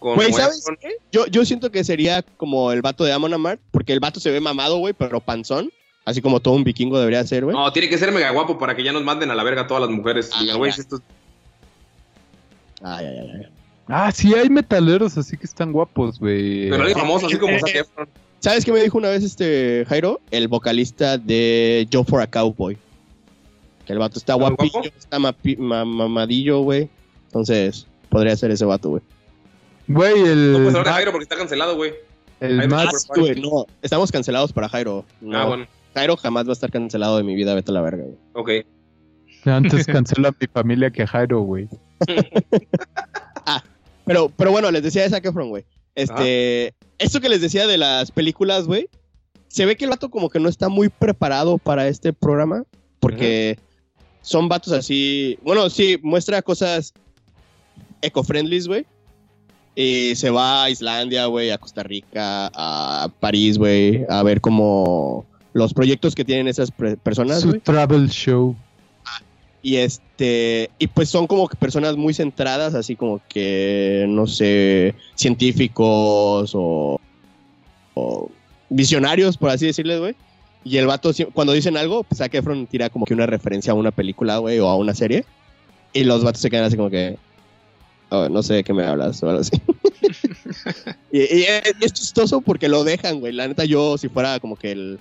con 0.03 0.17
Güey. 0.17 0.33
¿sabes 0.33 0.65
qué? 0.81 0.97
Yo, 1.13 1.27
yo 1.27 1.45
siento 1.45 1.71
que 1.71 1.85
sería 1.85 2.23
como 2.37 2.73
el 2.73 2.83
vato 2.83 3.05
de 3.05 3.13
Amon 3.13 3.33
Amart, 3.33 3.61
porque 3.71 3.93
el 3.93 4.01
vato 4.01 4.19
se 4.19 4.31
ve 4.31 4.41
mamado, 4.41 4.79
güey, 4.79 4.95
pero 4.95 5.21
panzón. 5.21 5.71
Así 6.05 6.21
como 6.21 6.41
todo 6.41 6.55
un 6.55 6.65
vikingo 6.65 6.99
debería 6.99 7.25
ser, 7.25 7.45
güey. 7.45 7.57
No, 7.57 7.73
tiene 7.73 7.89
que 7.89 7.97
ser 7.97 8.11
mega 8.11 8.31
guapo 8.31 8.59
para 8.59 8.75
que 8.75 8.83
ya 8.83 8.93
nos 8.93 9.05
manden 9.05 9.31
a 9.31 9.37
la 9.37 9.45
verga 9.45 9.69
todas 9.69 9.83
las 9.83 9.91
mujeres. 9.91 10.31
Ah, 10.35 10.41
Digan, 10.41 10.59
güey, 10.59 10.73
ya. 10.73 10.83
Ay, 12.83 13.07
ay, 13.07 13.19
ay, 13.19 13.31
ay. 13.41 13.47
Ah, 13.89 14.11
sí, 14.13 14.33
hay 14.35 14.49
metaleros 14.49 15.19
así 15.19 15.37
que 15.37 15.45
están 15.45 15.73
guapos, 15.73 16.19
güey. 16.19 16.71
Pero 16.71 16.83
alguien 16.83 16.99
famoso, 16.99 17.27
así 17.27 17.37
como 17.37 17.53
Eh, 17.55 17.61
Zac 17.61 17.75
eh, 17.75 17.79
Efron. 17.81 18.09
¿Sabes 18.41 18.65
qué 18.65 18.73
me 18.73 18.83
dijo 18.83 18.99
una 18.99 19.09
vez 19.09 19.23
este 19.23 19.85
Jairo? 19.89 20.21
El 20.31 20.49
vocalista 20.49 21.19
de 21.19 21.87
Joe 21.93 22.05
for 22.05 22.21
a 22.21 22.27
Cowboy. 22.27 22.77
Que 23.87 23.93
el 23.93 23.99
vato 23.99 24.19
está 24.19 24.33
¿Está 24.35 24.37
muy 24.47 24.49
guapillo, 24.57 24.73
guapo? 24.81 24.89
está 24.99 25.19
mapi- 25.19 25.59
ma- 25.59 25.85
mamadillo, 25.85 26.61
güey. 26.63 26.89
Entonces, 27.27 27.87
podría 28.09 28.35
ser 28.37 28.51
ese 28.51 28.65
vato, 28.65 28.91
güey. 28.91 29.03
Güey, 29.89 30.21
No 30.23 30.27
el, 30.27 30.53
puedes 30.53 30.69
hablar 30.69 30.73
de 30.73 30.79
Matt- 30.91 30.95
Jairo 30.95 31.11
porque 31.13 31.23
está 31.25 31.37
cancelado, 31.37 31.77
güey. 31.77 31.93
el 32.41 32.61
Sí, 32.63 33.09
güey, 33.21 33.41
no, 33.41 33.67
estamos 33.83 34.11
cancelados 34.13 34.53
para 34.53 34.69
Jairo. 34.69 35.05
No, 35.21 35.39
Ah, 35.39 35.47
bueno. 35.47 35.67
Jairo 35.95 36.17
jamás 36.17 36.47
va 36.47 36.51
a 36.51 36.53
estar 36.55 36.71
cancelado 36.71 37.17
de 37.19 37.25
mi 37.25 37.35
vida, 37.35 37.55
vete 37.55 37.71
a 37.71 37.75
la 37.75 37.81
verga, 37.83 38.05
güey. 38.05 38.17
Ok. 38.63 38.67
antes 39.45 39.87
canceló 39.87 40.29
a 40.29 40.35
mi 40.41 40.47
familia 40.47 40.91
que 40.91 41.03
a 41.03 41.07
Jairo, 41.07 41.41
güey. 41.41 41.69
Pero, 44.05 44.31
pero 44.37 44.51
bueno, 44.51 44.71
les 44.71 44.83
decía 44.83 45.03
de 45.03 45.11
Zac 45.11 45.25
Efron, 45.25 45.51
güey. 45.51 45.65
Este, 45.95 46.75
esto 46.99 47.21
que 47.21 47.29
les 47.29 47.41
decía 47.41 47.67
de 47.67 47.79
las 47.79 48.11
películas, 48.11 48.67
güey, 48.67 48.89
se 49.49 49.67
ve 49.67 49.77
que 49.77 49.85
el 49.85 49.91
vato 49.91 50.11
como 50.11 50.31
que 50.31 50.41
no 50.41 50.49
está 50.49 50.69
muy 50.69 50.89
preparado 50.89 51.59
para 51.59 51.87
este 51.87 52.13
programa, 52.13 52.65
porque 53.01 53.59
son 54.23 54.49
vatos 54.49 54.73
así, 54.73 55.39
bueno, 55.43 55.69
sí, 55.71 55.99
muestra 56.03 56.43
cosas 56.43 56.95
eco-friendlies, 58.01 58.67
güey. 58.67 58.87
Y 59.75 60.15
se 60.17 60.31
va 60.31 60.65
a 60.65 60.71
Islandia, 60.71 61.27
güey, 61.27 61.51
a 61.51 61.59
Costa 61.59 61.83
Rica, 61.83 62.51
a 62.55 63.09
París, 63.21 63.57
güey, 63.57 64.05
a 64.09 64.23
ver 64.23 64.41
como 64.41 65.27
los 65.55 65.73
proyectos 65.73 66.15
que 66.15 66.25
tienen 66.25 66.49
esas 66.49 66.71
personas, 67.03 67.41
Su 67.41 67.59
travel 67.61 68.09
show. 68.09 68.57
Y 69.63 69.77
este, 69.77 70.71
y 70.79 70.89
pues 70.89 71.09
son 71.09 71.29
como 71.29 71.47
que 71.47 71.57
personas 71.57 71.97
muy 71.97 72.13
centradas, 72.15 72.75
así 72.75 72.97
como 72.97 73.21
que, 73.29 74.05
no 74.09 74.27
sé, 74.27 74.95
científicos 75.15 76.53
o, 76.55 77.01
o 77.95 78.31
visionarios, 78.69 79.37
por 79.37 79.51
así 79.51 79.67
decirles, 79.67 80.01
güey. 80.01 80.17
Y 80.65 80.77
el 80.79 80.87
vato, 80.87 81.13
cuando 81.33 81.53
dicen 81.53 81.77
algo, 81.77 82.03
pues 82.03 82.19
Zac 82.19 82.35
Efron 82.35 82.67
tira 82.67 82.91
como 82.91 83.07
que 83.07 83.15
una 83.15 83.27
referencia 83.27 83.73
a 83.73 83.77
una 83.77 83.93
película, 83.93 84.39
güey, 84.39 84.59
o 84.59 84.69
a 84.69 84.77
una 84.77 84.95
serie. 84.95 85.25
Y 85.93 86.05
los 86.05 86.25
vatos 86.25 86.43
se 86.43 86.51
quedan 86.51 86.65
así 86.65 86.77
como 86.77 86.91
que, 86.91 87.17
"Oh, 88.11 88.29
no 88.29 88.43
sé 88.43 88.55
de 88.55 88.65
qué 88.65 88.73
me 88.73 88.85
hablas, 88.85 89.23
o 89.23 89.29
algo 89.29 89.41
así. 89.43 89.61
y, 91.13 91.19
y 91.19 91.43
es, 91.45 91.75
es 91.81 91.93
chistoso 91.93 92.41
porque 92.41 92.69
lo 92.69 92.83
dejan, 92.83 93.21
güey. 93.21 93.33
La 93.33 93.47
neta, 93.47 93.65
yo, 93.65 93.97
si 93.99 94.09
fuera 94.09 94.41
como 94.41 94.57
que 94.57 94.73
el, 94.73 94.99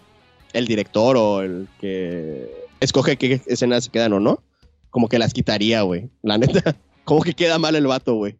el 0.54 0.68
director 0.68 1.18
o 1.18 1.42
el 1.42 1.68
que 1.80 2.50
escoge 2.80 3.18
qué 3.18 3.42
escenas 3.46 3.86
se 3.86 3.92
quedan 3.92 4.14
o 4.14 4.20
no, 4.20 4.40
como 4.91 5.09
que 5.09 5.18
las 5.18 5.34
quitaría, 5.34 5.81
güey. 5.81 6.09
La 6.22 6.38
neta, 6.38 6.76
como 7.03 7.23
que 7.23 7.34
queda 7.34 7.57
mal 7.57 7.76
el 7.76 7.88
vato, 7.88 8.13
güey. 8.15 8.38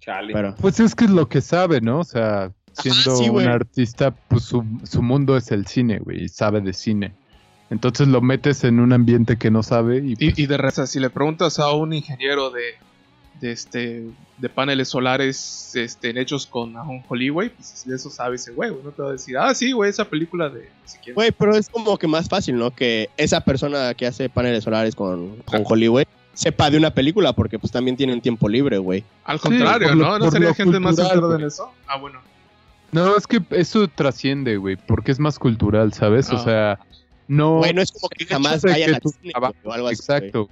Chale. 0.00 0.34
Pero, 0.34 0.54
Pues 0.60 0.78
es 0.80 0.94
que 0.94 1.06
es 1.06 1.10
lo 1.10 1.28
que 1.28 1.40
sabe, 1.40 1.80
¿no? 1.80 2.00
O 2.00 2.04
sea, 2.04 2.52
siendo 2.72 3.16
sí, 3.16 3.28
un 3.30 3.46
artista, 3.46 4.10
pues 4.10 4.44
su, 4.44 4.64
su 4.84 5.02
mundo 5.02 5.36
es 5.36 5.50
el 5.50 5.66
cine, 5.66 5.98
güey, 6.00 6.24
y 6.24 6.28
sabe 6.28 6.60
de 6.60 6.72
cine. 6.72 7.14
Entonces 7.70 8.08
lo 8.08 8.20
metes 8.20 8.64
en 8.64 8.80
un 8.80 8.92
ambiente 8.92 9.36
que 9.36 9.50
no 9.50 9.62
sabe 9.62 9.98
y, 9.98 10.16
pues, 10.16 10.38
Y, 10.38 10.42
y 10.42 10.46
de 10.46 10.56
raza, 10.56 10.86
si 10.86 11.00
le 11.00 11.10
preguntas 11.10 11.58
a 11.58 11.72
un 11.72 11.92
ingeniero 11.92 12.50
de, 12.50 12.62
de 13.40 13.52
este 13.52 14.06
de 14.38 14.48
paneles 14.48 14.88
solares 14.88 15.74
este, 15.74 16.18
hechos 16.20 16.46
con 16.46 16.76
ajonjolí, 16.76 17.28
güey, 17.28 17.48
pues 17.50 17.84
de 17.84 17.96
eso 17.96 18.08
sabe 18.08 18.36
ese 18.36 18.52
güey, 18.52 18.70
no 18.84 18.90
te 18.90 19.02
va 19.02 19.08
a 19.08 19.12
decir, 19.12 19.36
ah, 19.36 19.52
sí, 19.54 19.72
güey, 19.72 19.90
esa 19.90 20.04
película 20.04 20.48
de 20.48 20.68
güey, 21.14 21.32
pero 21.32 21.56
es 21.56 21.68
como 21.68 21.98
que 21.98 22.06
más 22.06 22.28
fácil, 22.28 22.56
¿no? 22.56 22.70
Que 22.70 23.10
esa 23.16 23.40
persona 23.40 23.94
que 23.94 24.06
hace 24.06 24.28
paneles 24.28 24.62
solares 24.64 24.94
con, 24.94 25.36
con 25.42 25.64
Holly, 25.66 25.88
güey, 25.88 26.06
sepa 26.34 26.70
de 26.70 26.76
una 26.78 26.94
película, 26.94 27.32
porque 27.32 27.58
pues 27.58 27.72
también 27.72 27.96
tienen 27.96 28.20
tiempo 28.20 28.48
libre, 28.48 28.78
güey. 28.78 29.02
Al 29.24 29.40
contrario, 29.40 29.94
lo- 29.96 30.04
¿no? 30.04 30.18
¿No 30.20 30.30
sería 30.30 30.54
gente 30.54 30.78
más 30.78 30.94
cultural, 30.94 31.14
enterada 31.14 31.34
en 31.34 31.40
güey. 31.40 31.48
eso? 31.48 31.72
Ah, 31.88 31.98
bueno. 31.98 32.20
No, 32.92 33.16
es 33.16 33.26
que 33.26 33.42
eso 33.50 33.88
trasciende, 33.88 34.56
güey, 34.56 34.76
porque 34.76 35.10
es 35.10 35.18
más 35.18 35.38
cultural, 35.38 35.92
¿sabes? 35.92 36.30
O 36.30 36.36
Ah. 36.36 36.44
sea, 36.44 36.78
no... 37.26 37.58
Güey, 37.58 37.74
no 37.74 37.82
es 37.82 37.90
como 37.90 38.08
que 38.08 38.24
jamás 38.24 38.62
vayan 38.62 38.94
al 38.94 39.00
tu 39.00 39.08
cine, 39.08 39.32
o 39.64 39.72
algo 39.72 39.88
así. 39.88 39.96
Exacto. 39.96 40.48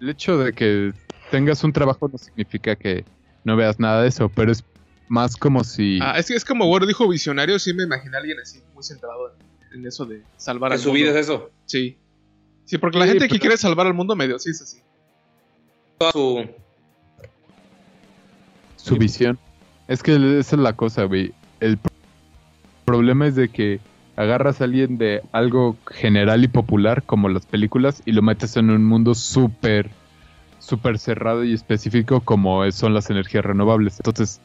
El 0.00 0.08
hecho 0.08 0.38
de 0.38 0.52
que 0.54 0.92
tengas 1.30 1.62
un 1.64 1.72
trabajo 1.72 2.08
no 2.10 2.16
significa 2.18 2.74
que 2.74 3.04
no 3.46 3.56
veas 3.56 3.78
nada 3.80 4.02
de 4.02 4.08
eso, 4.08 4.28
pero 4.28 4.50
es 4.52 4.62
más 5.08 5.36
como 5.36 5.62
si... 5.64 6.00
Ah, 6.02 6.18
es, 6.18 6.26
que 6.26 6.34
es 6.34 6.44
como 6.44 6.66
Word 6.68 6.86
dijo 6.86 7.08
visionario, 7.08 7.58
sí 7.58 7.72
me 7.72 7.84
imaginé 7.84 8.16
a 8.16 8.20
alguien 8.20 8.38
así, 8.40 8.60
muy 8.74 8.82
centrado 8.82 9.32
en, 9.72 9.78
en 9.80 9.86
eso 9.86 10.04
de 10.04 10.22
salvar 10.36 10.72
En 10.72 10.74
al 10.74 10.78
su 10.80 10.88
mundo. 10.88 11.00
vida 11.04 11.10
es 11.12 11.16
eso. 11.26 11.50
Sí. 11.64 11.96
Sí, 12.64 12.76
porque 12.78 12.98
la 12.98 13.04
Sí, 13.04 13.10
gente 13.12 13.26
que 13.26 13.34
pero- 13.34 13.40
quiere 13.40 13.56
salvar 13.56 13.86
al 13.86 13.94
mundo 13.94 14.16
medio, 14.16 14.38
sí 14.40 14.50
es 14.50 14.60
así. 14.60 14.78
Toda 15.98 16.10
su. 16.12 16.44
su 18.76 18.96
visión. 18.96 19.38
Es 19.88 20.02
que 20.02 20.14
esa 20.40 20.56
es 20.56 20.60
la 20.62 20.72
cosa, 20.74 21.04
güey. 21.04 21.32
El 21.60 21.78
pro- 21.78 21.92
problema 22.84 23.26
es 23.26 23.36
de 23.36 23.48
que 23.48 23.80
agarras 24.16 24.60
a 24.60 24.64
alguien 24.64 24.98
de 24.98 25.22
algo 25.32 25.76
general 25.88 26.42
y 26.44 26.48
popular, 26.48 27.02
como 27.04 27.28
las 27.28 27.46
películas, 27.46 28.02
y 28.04 28.12
lo 28.12 28.22
metes 28.22 28.56
en 28.56 28.70
un 28.70 28.84
mundo 28.84 29.14
súper, 29.14 29.90
súper 30.58 30.98
cerrado 30.98 31.44
y 31.44 31.52
específico, 31.52 32.20
como 32.20 32.64
es- 32.64 32.74
son 32.74 32.94
las 32.94 33.10
energías 33.10 33.44
renovables. 33.44 33.98
Entonces, 34.00 34.40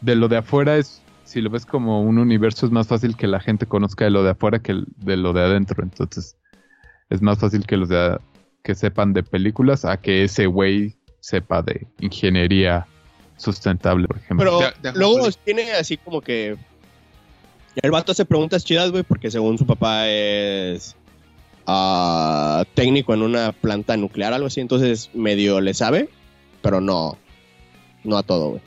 de 0.00 0.14
lo 0.16 0.28
de 0.28 0.38
afuera 0.38 0.76
es, 0.76 1.02
si 1.24 1.40
lo 1.40 1.50
ves 1.50 1.66
como 1.66 2.02
un 2.02 2.18
universo, 2.18 2.66
es 2.66 2.72
más 2.72 2.86
fácil 2.86 3.16
que 3.16 3.26
la 3.26 3.40
gente 3.40 3.66
conozca 3.66 4.04
de 4.04 4.10
lo 4.10 4.22
de 4.22 4.30
afuera 4.30 4.58
que 4.60 4.82
de 4.96 5.16
lo 5.16 5.32
de 5.32 5.42
adentro. 5.42 5.82
Entonces, 5.82 6.36
es 7.10 7.22
más 7.22 7.38
fácil 7.38 7.66
que 7.66 7.76
los 7.76 7.88
de 7.88 8.18
que 8.62 8.74
sepan 8.74 9.12
de 9.12 9.22
películas 9.22 9.84
a 9.84 9.96
que 9.96 10.24
ese 10.24 10.46
güey 10.46 10.96
sepa 11.20 11.62
de 11.62 11.86
ingeniería 12.00 12.86
sustentable, 13.36 14.08
por 14.08 14.16
ejemplo. 14.16 14.58
Pero 14.82 14.92
luego 14.94 15.18
ajonjolí. 15.18 15.34
tiene 15.44 15.72
así 15.72 15.96
como 15.96 16.20
que. 16.20 16.56
El 17.82 17.90
vato 17.90 18.12
hace 18.12 18.24
preguntas 18.24 18.64
chidas, 18.64 18.90
güey, 18.90 19.02
porque 19.02 19.30
según 19.30 19.58
su 19.58 19.66
papá 19.66 20.08
es 20.08 20.96
ah, 21.66 22.64
técnico 22.74 23.14
en 23.14 23.22
una 23.22 23.52
planta 23.52 23.96
nuclear, 23.96 24.32
algo 24.32 24.46
así. 24.48 24.60
Entonces 24.60 25.10
medio 25.14 25.60
le 25.60 25.74
sabe, 25.74 26.08
pero 26.62 26.80
no. 26.80 27.16
No 28.04 28.16
a 28.16 28.22
todo, 28.22 28.50
güey. 28.50 28.62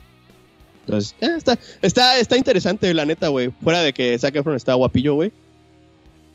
Entonces, 0.86 1.14
eh, 1.20 1.30
está, 1.36 1.58
está, 1.82 2.18
está 2.18 2.36
interesante, 2.36 2.92
la 2.94 3.06
neta, 3.06 3.28
güey. 3.28 3.50
Fuera 3.62 3.80
de 3.80 3.92
que 3.92 4.18
Zac 4.18 4.34
Efron 4.36 4.56
está 4.56 4.74
guapillo, 4.74 5.14
güey. 5.14 5.32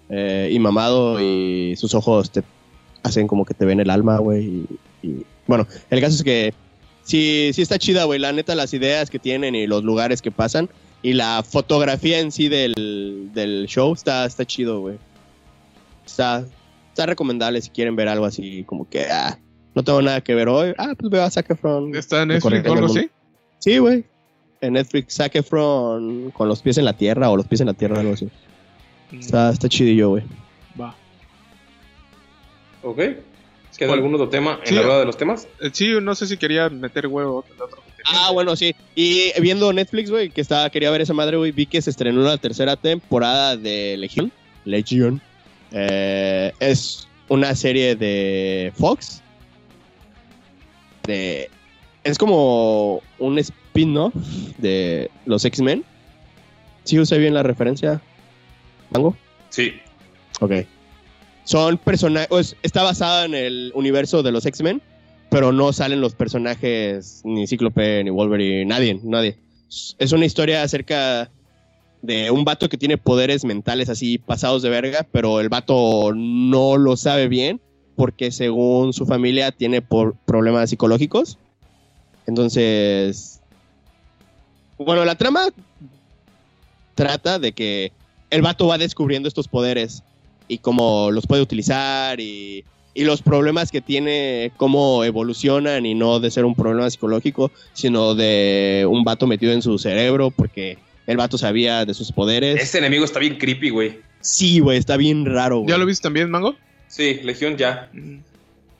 eh, 0.09 0.49
y 0.51 0.59
mamado, 0.59 1.19
y 1.21 1.75
sus 1.77 1.93
ojos 1.95 2.31
te 2.31 2.43
hacen 3.03 3.27
como 3.27 3.43
que 3.45 3.53
te 3.53 3.65
ven 3.65 3.79
el 3.79 3.89
alma, 3.89 4.17
güey. 4.17 4.45
Y, 4.45 5.07
y- 5.07 5.25
bueno, 5.47 5.67
el 5.91 5.99
caso 6.01 6.15
es 6.15 6.23
que 6.23 6.53
sí, 7.03 7.51
sí 7.53 7.61
está 7.61 7.77
chida, 7.77 8.05
güey. 8.05 8.19
La 8.19 8.31
neta, 8.31 8.55
las 8.55 8.73
ideas 8.73 9.09
que 9.11 9.19
tienen 9.19 9.53
y 9.55 9.67
los 9.67 9.83
lugares 9.83 10.21
que 10.21 10.31
pasan. 10.31 10.69
Y 11.03 11.13
la 11.13 11.43
fotografía 11.47 12.19
en 12.19 12.31
sí 12.31 12.47
del, 12.49 13.29
del 13.33 13.67
show 13.67 13.93
está, 13.93 14.25
está 14.25 14.45
chido, 14.45 14.79
güey. 14.79 14.97
Está, 16.05 16.45
está 16.95 17.05
recomendable 17.05 17.61
si 17.61 17.69
quieren 17.71 17.97
ver 17.97 18.07
algo 18.07 18.23
así 18.25 18.63
como 18.63 18.89
que, 18.89 19.05
ah, 19.11 19.37
no 19.73 19.83
tengo 19.83 20.01
nada 20.01 20.21
que 20.21 20.33
ver 20.33 20.47
hoy. 20.47 20.73
Ah, 20.77 20.93
pues 20.97 21.11
veo 21.11 21.23
a 21.23 21.29
Zac 21.29 21.49
Efron. 21.51 21.93
¿Está 21.93 22.21
en 22.21 22.29
Netflix 22.29 22.65
o 22.69 22.73
algo 22.73 22.85
así? 22.85 23.09
Sí, 23.59 23.77
güey. 23.79 24.05
En 24.61 24.73
Netflix, 24.73 25.15
Zac 25.15 25.35
Efron 25.35 26.31
con 26.31 26.47
los 26.47 26.61
pies 26.61 26.77
en 26.77 26.85
la 26.85 26.93
tierra 26.93 27.29
o 27.29 27.35
los 27.35 27.45
pies 27.47 27.59
en 27.59 27.67
la 27.67 27.73
tierra, 27.73 27.99
algo 27.99 28.13
así. 28.13 28.29
Está, 29.11 29.49
está 29.51 29.67
chidillo, 29.67 30.09
güey. 30.11 30.23
Va. 30.79 30.95
¿Ok? 32.81 32.97
¿Queda 32.97 33.87
¿Cuál? 33.89 33.99
algún 33.99 34.13
otro 34.15 34.29
tema 34.29 34.59
en 34.63 34.67
Sí. 34.69 34.75
la 34.75 34.81
rueda 34.83 34.99
de 34.99 35.05
los 35.05 35.17
temas? 35.17 35.49
Eh, 35.61 35.69
Sí, 35.73 35.89
no 36.01 36.15
sé 36.15 36.27
si 36.27 36.37
quería 36.37 36.69
meter 36.69 37.07
huevo 37.07 37.43
el 37.53 37.61
otro. 37.61 37.79
Ah, 38.05 38.29
bueno, 38.31 38.55
sí. 38.55 38.73
Y 38.95 39.31
viendo 39.41 39.73
Netflix, 39.73 40.09
güey, 40.09 40.29
que 40.29 40.39
estaba, 40.39 40.69
quería 40.69 40.91
ver 40.91 41.01
esa 41.01 41.13
madre, 41.13 41.35
güey, 41.35 41.51
vi 41.51 41.65
que 41.65 41.81
se 41.81 41.89
estrenó 41.89 42.21
la 42.21 42.37
tercera 42.37 42.77
temporada 42.77 43.57
de 43.57 43.97
Legion. 43.97 44.31
Legion. 44.63 45.21
Eh, 45.71 46.51
es 46.59 47.07
una 47.29 47.55
serie 47.55 47.95
de 47.95 48.71
Fox. 48.75 49.21
De, 51.05 51.49
es 52.03 52.17
como 52.17 53.01
un 53.19 53.39
spin-off 53.39 54.13
de 54.57 55.09
los 55.25 55.45
X-Men. 55.45 55.83
¿Sí 56.83 56.99
usé 56.99 57.17
bien 57.17 57.33
la 57.33 57.43
referencia? 57.43 58.01
¿Mango? 58.91 59.15
Sí. 59.49 59.73
Ok. 60.39 60.51
Son 61.43 61.77
personajes. 61.77 62.55
Está 62.63 62.83
basada 62.83 63.25
en 63.25 63.33
el 63.33 63.71
universo 63.75 64.23
de 64.23 64.31
los 64.31 64.45
X-Men, 64.45 64.81
pero 65.29 65.51
no 65.51 65.73
salen 65.73 66.01
los 66.01 66.15
personajes 66.15 67.21
ni 67.23 67.47
Cíclope 67.47 68.03
ni 68.03 68.09
Wolverine, 68.09 68.65
nadie, 68.65 68.99
nadie. 69.03 69.37
Es 69.99 70.11
una 70.11 70.25
historia 70.25 70.63
acerca 70.63 71.29
de 72.05 72.31
un 72.31 72.45
vato 72.45 72.69
que 72.69 72.77
tiene 72.77 72.97
poderes 72.97 73.45
mentales 73.45 73.89
así 73.89 74.17
pasados 74.17 74.61
de 74.61 74.69
verga, 74.69 75.05
pero 75.11 75.39
el 75.39 75.49
vato 75.49 76.11
no 76.15 76.77
lo 76.77 76.97
sabe 76.97 77.27
bien 77.27 77.61
porque 77.95 78.31
según 78.31 78.93
su 78.93 79.05
familia 79.05 79.51
tiene 79.51 79.81
por 79.81 80.15
problemas 80.25 80.69
psicológicos. 80.69 81.37
Entonces, 82.27 83.41
bueno, 84.77 85.05
la 85.05 85.15
trama 85.15 85.47
trata 86.95 87.39
de 87.39 87.51
que 87.51 87.91
el 88.29 88.41
vato 88.41 88.67
va 88.67 88.77
descubriendo 88.77 89.27
estos 89.27 89.47
poderes 89.47 90.03
y 90.47 90.57
cómo 90.59 91.11
los 91.11 91.27
puede 91.27 91.41
utilizar 91.41 92.19
y, 92.19 92.65
y 92.93 93.03
los 93.03 93.21
problemas 93.21 93.71
que 93.71 93.81
tiene, 93.81 94.51
cómo 94.57 95.03
evolucionan 95.03 95.85
y 95.85 95.93
no 95.93 96.19
de 96.19 96.31
ser 96.31 96.45
un 96.45 96.55
problema 96.55 96.89
psicológico, 96.89 97.51
sino 97.73 98.15
de 98.15 98.87
un 98.89 99.03
vato 99.03 99.27
metido 99.27 99.53
en 99.53 99.61
su 99.61 99.77
cerebro 99.77 100.31
porque 100.31 100.77
el 101.07 101.17
vato 101.17 101.37
sabía 101.37 101.85
de 101.85 101.93
sus 101.93 102.11
poderes. 102.11 102.61
Ese 102.61 102.77
enemigo 102.79 103.05
está 103.05 103.19
bien 103.19 103.37
creepy, 103.37 103.69
güey. 103.69 103.99
Sí, 104.21 104.59
güey, 104.59 104.77
está 104.77 104.97
bien 104.97 105.25
raro, 105.25 105.59
güey. 105.59 105.69
¿Ya 105.69 105.77
lo 105.77 105.85
viste 105.85 106.03
también, 106.03 106.29
Mango? 106.29 106.55
Sí, 106.87 107.19
Legión 107.23 107.57
ya. 107.57 107.89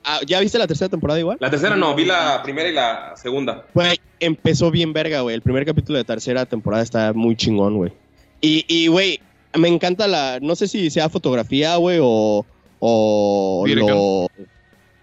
Ah, 0.04 0.20
¿Ya 0.26 0.40
viste 0.40 0.58
la 0.58 0.66
tercera 0.66 0.88
temporada 0.88 1.18
igual? 1.18 1.36
La 1.40 1.50
tercera 1.50 1.76
no, 1.76 1.94
vi 1.94 2.04
la 2.04 2.40
primera 2.42 2.68
y 2.68 2.72
la 2.72 3.14
segunda. 3.16 3.66
Güey, 3.74 3.98
empezó 4.20 4.70
bien 4.70 4.92
verga, 4.92 5.20
güey. 5.20 5.34
El 5.34 5.42
primer 5.42 5.66
capítulo 5.66 5.98
de 5.98 6.04
tercera 6.04 6.46
temporada 6.46 6.82
está 6.82 7.12
muy 7.12 7.36
chingón, 7.36 7.76
güey. 7.76 7.92
Y, 8.40 8.64
y, 8.68 8.86
güey, 8.86 9.20
me 9.54 9.68
encanta 9.68 10.06
la... 10.06 10.38
No 10.40 10.54
sé 10.54 10.68
si 10.68 10.90
sea 10.90 11.08
fotografía, 11.08 11.76
güey, 11.76 11.98
o... 12.00 12.46
O 12.78 13.64
lo... 13.66 14.28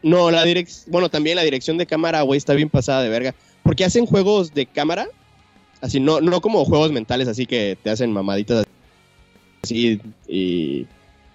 No, 0.03 0.31
la 0.31 0.43
dirección... 0.43 0.91
Bueno, 0.91 1.09
también 1.09 1.35
la 1.35 1.43
dirección 1.43 1.77
de 1.77 1.85
cámara, 1.85 2.21
güey, 2.21 2.37
está 2.37 2.53
bien 2.53 2.69
pasada 2.69 3.03
de 3.03 3.09
verga. 3.09 3.35
Porque 3.63 3.85
hacen 3.85 4.05
juegos 4.05 4.53
de 4.53 4.65
cámara. 4.65 5.07
Así, 5.83 5.99
no, 5.99 6.21
no 6.21 6.41
como 6.41 6.63
juegos 6.65 6.91
mentales, 6.91 7.27
así 7.27 7.45
que 7.45 7.77
te 7.83 7.89
hacen 7.91 8.11
mamaditas 8.11 8.65
así 9.61 9.99
y... 10.27 10.87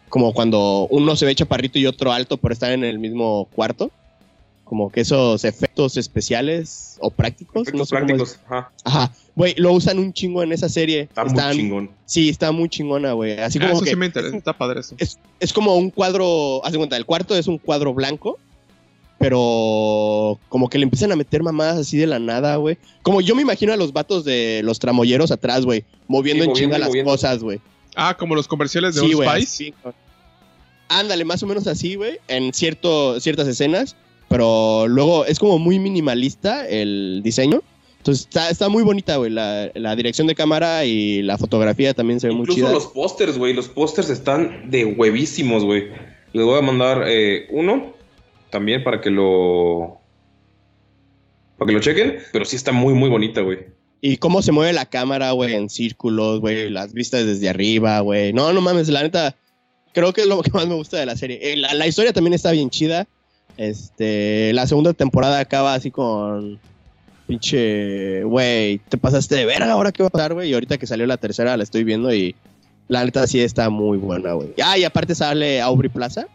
Como 0.08 0.32
cuando 0.32 0.86
uno 0.90 1.16
se 1.16 1.26
ve 1.26 1.34
chaparrito 1.34 1.78
y 1.78 1.84
otro 1.84 2.12
alto, 2.12 2.38
pero 2.38 2.54
están 2.54 2.72
en 2.72 2.82
el 2.82 2.98
mismo 2.98 3.46
cuarto. 3.54 3.90
Como 4.64 4.90
que 4.90 5.02
esos 5.02 5.44
efectos 5.44 5.98
especiales 5.98 6.96
o 7.00 7.10
prácticos. 7.10 7.54
no 7.56 7.60
Efectos 7.82 7.88
sé 7.90 7.94
cómo 7.96 8.06
prácticos. 8.06 8.38
Ajá. 8.46 8.70
Ajá, 8.84 9.12
güey, 9.36 9.54
lo 9.58 9.70
usan 9.74 9.98
un 9.98 10.14
chingo 10.14 10.42
en 10.42 10.52
esa 10.52 10.70
serie. 10.70 11.00
Está 11.02 11.24
Están- 11.24 11.48
muy 11.48 11.56
chingón. 11.56 11.90
Sí, 12.06 12.30
está 12.30 12.52
muy 12.52 12.70
chingona, 12.70 13.12
güey. 13.12 13.38
Así 13.38 13.58
Ah, 13.58 13.64
como 13.66 13.74
eso 13.74 13.84
que 13.84 13.90
sí 13.90 13.96
me 13.96 14.06
interesa, 14.06 14.34
está 14.34 14.56
padre 14.56 14.80
eso. 14.80 14.94
es, 14.96 15.18
es 15.40 15.52
como 15.52 15.74
un 15.76 15.90
cuadro, 15.90 16.64
haz 16.64 16.72
de 16.72 16.78
cuenta, 16.78 16.96
el 16.96 17.04
cuarto 17.04 17.36
es 17.36 17.46
un 17.46 17.58
cuadro 17.58 17.92
blanco, 17.92 18.38
pero 19.18 20.38
como 20.48 20.68
que 20.68 20.78
le 20.78 20.84
empiezan 20.84 21.12
a 21.12 21.16
meter 21.16 21.42
mamadas 21.42 21.78
así 21.78 21.96
de 21.98 22.06
la 22.06 22.18
nada, 22.18 22.56
güey. 22.56 22.78
Como 23.02 23.20
yo 23.20 23.34
me 23.34 23.42
imagino 23.42 23.72
a 23.72 23.76
los 23.76 23.92
vatos 23.92 24.24
de 24.24 24.60
los 24.64 24.78
tramoyeros 24.78 25.30
atrás, 25.30 25.64
güey, 25.64 25.84
moviendo 26.06 26.44
Sí, 26.44 26.50
en 26.50 26.56
chinga 26.56 26.78
las 26.78 26.88
moviendo. 26.88 27.10
cosas, 27.10 27.42
güey. 27.42 27.60
Ah, 27.96 28.16
como 28.16 28.34
los 28.34 28.46
comerciales 28.48 28.94
de 28.94 29.00
Sí, 29.02 29.14
Old. 29.14 29.28
Spice. 29.28 29.42
así. 29.44 29.74
Ándale, 30.88 31.24
más 31.24 31.42
o 31.42 31.46
menos 31.46 31.66
así, 31.66 31.96
güey, 31.96 32.18
en 32.28 32.54
cierto, 32.54 33.20
ciertas 33.20 33.46
escenas, 33.46 33.94
pero 34.28 34.86
luego 34.88 35.26
es 35.26 35.38
como 35.38 35.58
muy 35.58 35.78
minimalista 35.78 36.66
el 36.66 37.20
diseño. 37.22 37.62
Entonces 37.98 38.24
está, 38.26 38.48
está 38.48 38.68
muy 38.68 38.84
bonita, 38.84 39.16
güey. 39.16 39.30
La, 39.30 39.70
la 39.74 39.96
dirección 39.96 40.28
de 40.28 40.34
cámara 40.34 40.84
y 40.86 41.20
la 41.22 41.36
fotografía 41.36 41.92
también 41.92 42.20
se 42.20 42.28
ve 42.28 42.32
muy 42.32 42.42
Incluso 42.42 42.60
chida. 42.60 42.72
los 42.72 42.86
pósters, 42.86 43.36
güey. 43.36 43.52
Los 43.52 43.68
pósters 43.68 44.08
están 44.08 44.70
de 44.70 44.84
huevísimos, 44.86 45.64
güey. 45.64 45.88
Les 46.32 46.44
voy 46.44 46.56
a 46.58 46.62
mandar 46.62 47.02
eh, 47.06 47.48
uno. 47.50 47.92
También 48.50 48.84
para 48.84 49.00
que 49.00 49.10
lo. 49.10 49.98
Para 51.56 51.68
que 51.68 51.72
lo 51.74 51.80
chequen. 51.80 52.18
Pero 52.32 52.44
sí 52.44 52.56
está 52.56 52.72
muy, 52.72 52.94
muy 52.94 53.08
bonita, 53.08 53.40
güey. 53.40 53.58
Y 54.00 54.18
cómo 54.18 54.42
se 54.42 54.52
mueve 54.52 54.72
la 54.72 54.86
cámara, 54.86 55.32
güey, 55.32 55.54
en 55.54 55.68
círculos, 55.68 56.40
güey, 56.40 56.70
las 56.70 56.92
vistas 56.92 57.26
desde 57.26 57.48
arriba, 57.48 57.98
güey. 58.00 58.32
No, 58.32 58.52
no 58.52 58.60
mames, 58.60 58.88
la 58.88 59.02
neta, 59.02 59.34
creo 59.92 60.12
que 60.12 60.20
es 60.20 60.26
lo 60.28 60.40
que 60.40 60.52
más 60.52 60.68
me 60.68 60.74
gusta 60.74 60.98
de 60.98 61.06
la 61.06 61.16
serie. 61.16 61.40
Eh, 61.42 61.56
la, 61.56 61.74
la 61.74 61.86
historia 61.86 62.12
también 62.12 62.34
está 62.34 62.52
bien 62.52 62.70
chida. 62.70 63.08
Este, 63.56 64.52
la 64.52 64.68
segunda 64.68 64.92
temporada 64.92 65.40
acaba 65.40 65.74
así 65.74 65.90
con 65.90 66.60
pinche, 67.26 68.22
güey, 68.22 68.78
te 68.88 68.96
pasaste 68.96 69.34
de 69.34 69.44
verga, 69.44 69.72
ahora 69.72 69.92
qué 69.92 70.02
va 70.02 70.06
a 70.06 70.10
pasar, 70.10 70.34
güey. 70.34 70.50
Y 70.50 70.54
ahorita 70.54 70.78
que 70.78 70.86
salió 70.86 71.06
la 71.06 71.16
tercera 71.16 71.56
la 71.56 71.64
estoy 71.64 71.82
viendo 71.82 72.14
y 72.14 72.36
la 72.86 73.04
neta 73.04 73.26
sí 73.26 73.40
está 73.40 73.68
muy 73.68 73.98
buena, 73.98 74.32
güey. 74.32 74.54
Ah, 74.62 74.78
y 74.78 74.84
aparte 74.84 75.14
sale 75.14 75.60
Aubrey 75.60 75.90
Plaza, 75.90 76.26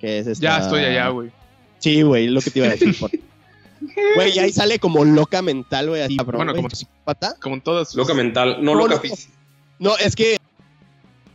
que 0.00 0.18
es 0.18 0.26
esta... 0.26 0.42
Ya 0.42 0.58
estoy 0.58 0.82
allá, 0.82 1.08
güey. 1.08 1.30
Sí, 1.82 2.02
güey, 2.02 2.28
lo 2.28 2.40
que 2.40 2.50
te 2.50 2.58
iba 2.60 2.68
a 2.68 2.70
decir. 2.70 2.96
por- 2.98 3.10
Güey, 4.14 4.36
y 4.36 4.38
ahí 4.38 4.52
sale 4.52 4.78
como 4.78 5.04
loca 5.04 5.42
mental, 5.42 5.88
güey, 5.88 6.02
así, 6.02 6.16
cabrón, 6.16 6.38
Bueno, 6.38 6.54
como- 6.54 6.70
psicópata. 6.70 7.34
Como 7.42 7.60
todas. 7.60 7.88
sus- 7.88 7.96
Loca 7.96 8.14
mental, 8.14 8.58
no, 8.64 8.74
No, 8.74 8.80
loca 8.80 8.94
no. 8.94 9.00
física. 9.00 9.32
No, 9.80 9.96
es 9.98 10.14
que 10.14 10.36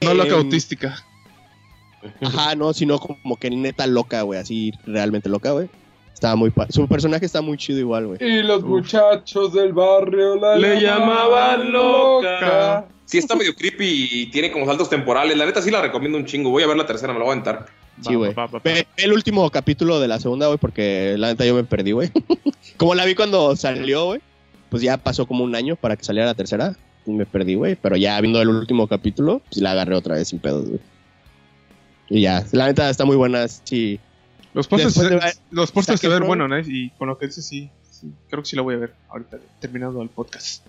No 0.02 0.14
loca 0.14 0.30
em, 0.30 0.36
autística. 0.38 1.04
Ajá, 2.22 2.56
no, 2.56 2.74
sino 2.74 3.00
como 3.00 3.36
que 3.38 3.50
neta 3.50 3.86
loca, 3.88 4.22
güey, 4.22 4.40
así 4.40 4.72
realmente 4.86 5.28
loca, 5.30 5.52
güey. 5.52 5.68
Estaba 6.14 6.36
muy 6.36 6.50
pa- 6.52 6.68
su 6.70 6.88
personaje 6.88 7.26
está 7.26 7.42
muy 7.42 7.58
chido 7.58 7.80
igual, 7.80 8.08
güey. 8.08 8.20
Y 8.24 8.42
los 8.44 8.64
muchachos 8.64 9.54
del 9.54 9.74
barrio 9.74 10.36
la 10.38 10.56
Le 10.56 10.80
llamaban 10.82 11.72
loca. 11.72 12.86
Sí, 13.06 13.18
está 13.18 13.36
medio 13.36 13.54
creepy 13.56 14.10
y 14.12 14.26
tiene 14.28 14.52
como 14.52 14.66
saltos 14.66 14.90
temporales. 14.90 15.38
La 15.38 15.46
neta 15.46 15.62
sí 15.62 15.70
la 15.72 15.82
recomiendo 15.82 16.18
un 16.18 16.26
chingo. 16.26 16.50
Voy 16.50 16.64
a 16.64 16.68
ver 16.68 16.76
la 16.78 16.86
tercera, 16.86 17.14
me 17.14 17.20
la 17.20 17.26
voy 17.26 17.32
a 17.32 17.34
aventar. 17.34 17.66
Sí, 18.02 18.16
güey. 18.16 18.34
Ve 18.64 18.88
el 18.98 19.14
último 19.14 19.50
capítulo 19.50 20.00
de 20.00 20.08
la 20.08 20.20
segunda, 20.20 20.48
güey, 20.48 20.60
porque 20.60 21.16
la 21.18 21.28
neta 21.30 21.46
yo 21.46 21.56
me 21.56 21.64
perdí, 21.64 21.92
güey. 21.92 22.12
como 22.78 22.94
la 22.96 23.06
vi 23.06 23.16
cuando 23.16 23.56
salió, 23.56 24.06
güey, 24.06 24.22
pues 24.70 24.84
ya 24.84 24.98
pasó 24.98 25.26
como 25.26 25.44
un 25.44 25.56
año 25.56 25.76
para 25.76 25.96
que 25.96 26.04
saliera 26.04 26.28
la 26.28 26.34
tercera. 26.36 26.76
Y 27.06 27.12
me 27.12 27.26
perdí, 27.26 27.56
güey, 27.56 27.76
pero 27.76 27.96
ya 27.96 28.20
viendo 28.20 28.42
el 28.42 28.50
último 28.50 28.88
capítulo, 28.88 29.42
pues 29.50 29.62
la 29.62 29.72
agarré 29.72 29.96
otra 29.96 30.16
vez 30.16 30.28
sin 30.28 30.40
pedos, 30.40 30.68
güey. 30.68 30.80
Y 32.10 32.22
ya, 32.22 32.46
la 32.52 32.68
neta 32.68 32.90
está 32.90 33.06
muy 33.06 33.16
buena, 33.16 33.48
sí. 33.48 34.00
Los 34.54 34.68
de 34.70 34.90
se- 34.90 35.08
ver- 35.10 35.22
los 35.52 35.70
se 35.70 36.08
ven 36.08 36.26
buenos, 36.26 36.50
¿no? 36.50 36.60
Y 36.60 36.90
con 36.98 37.08
lo 37.08 37.18
que 37.18 37.28
dices, 37.28 37.46
sí, 37.46 37.70
sí, 37.90 38.12
Creo 38.30 38.44
que 38.44 38.50
sí 38.50 38.56
la 38.56 38.62
voy 38.62 38.76
a 38.76 38.78
ver 38.80 38.94
ahorita, 39.10 39.38
terminando 39.60 40.02
el 40.02 40.10
podcast. 40.10 40.66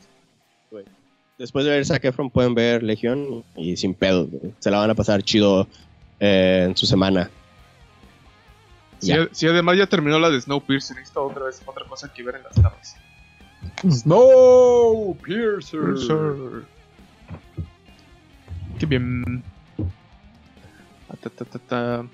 Después 1.38 1.64
de 1.64 1.70
ver 1.70 1.86
Zac 1.86 2.04
Efron 2.04 2.30
pueden 2.30 2.54
ver 2.54 2.82
Legión 2.82 3.44
y 3.56 3.76
sin 3.76 3.94
pedos, 3.94 4.28
güey. 4.30 4.52
Se 4.58 4.70
la 4.72 4.78
van 4.78 4.90
a 4.90 4.94
pasar 4.94 5.22
chido 5.22 5.68
eh, 6.20 6.64
en 6.68 6.76
su 6.76 6.86
semana. 6.86 7.30
Si, 8.98 9.12
si 9.32 9.46
además 9.46 9.76
ya 9.76 9.86
terminó 9.86 10.18
la 10.18 10.28
de 10.30 10.40
Snowpiercer, 10.40 10.96
necesito 10.96 11.24
otra 11.24 11.44
vez 11.44 11.62
otra 11.64 11.86
cosa 11.86 12.12
que 12.12 12.22
ver 12.22 12.36
en 12.36 12.42
las 12.42 12.54
tardes. 12.54 12.96
Snow 13.88 15.16
Piercer. 15.22 16.64
Qué 18.78 18.86
bien. 18.86 19.42
Ta, 21.22 21.30
ta, 21.30 21.44
ta, 21.44 21.58
ta. 21.58 22.06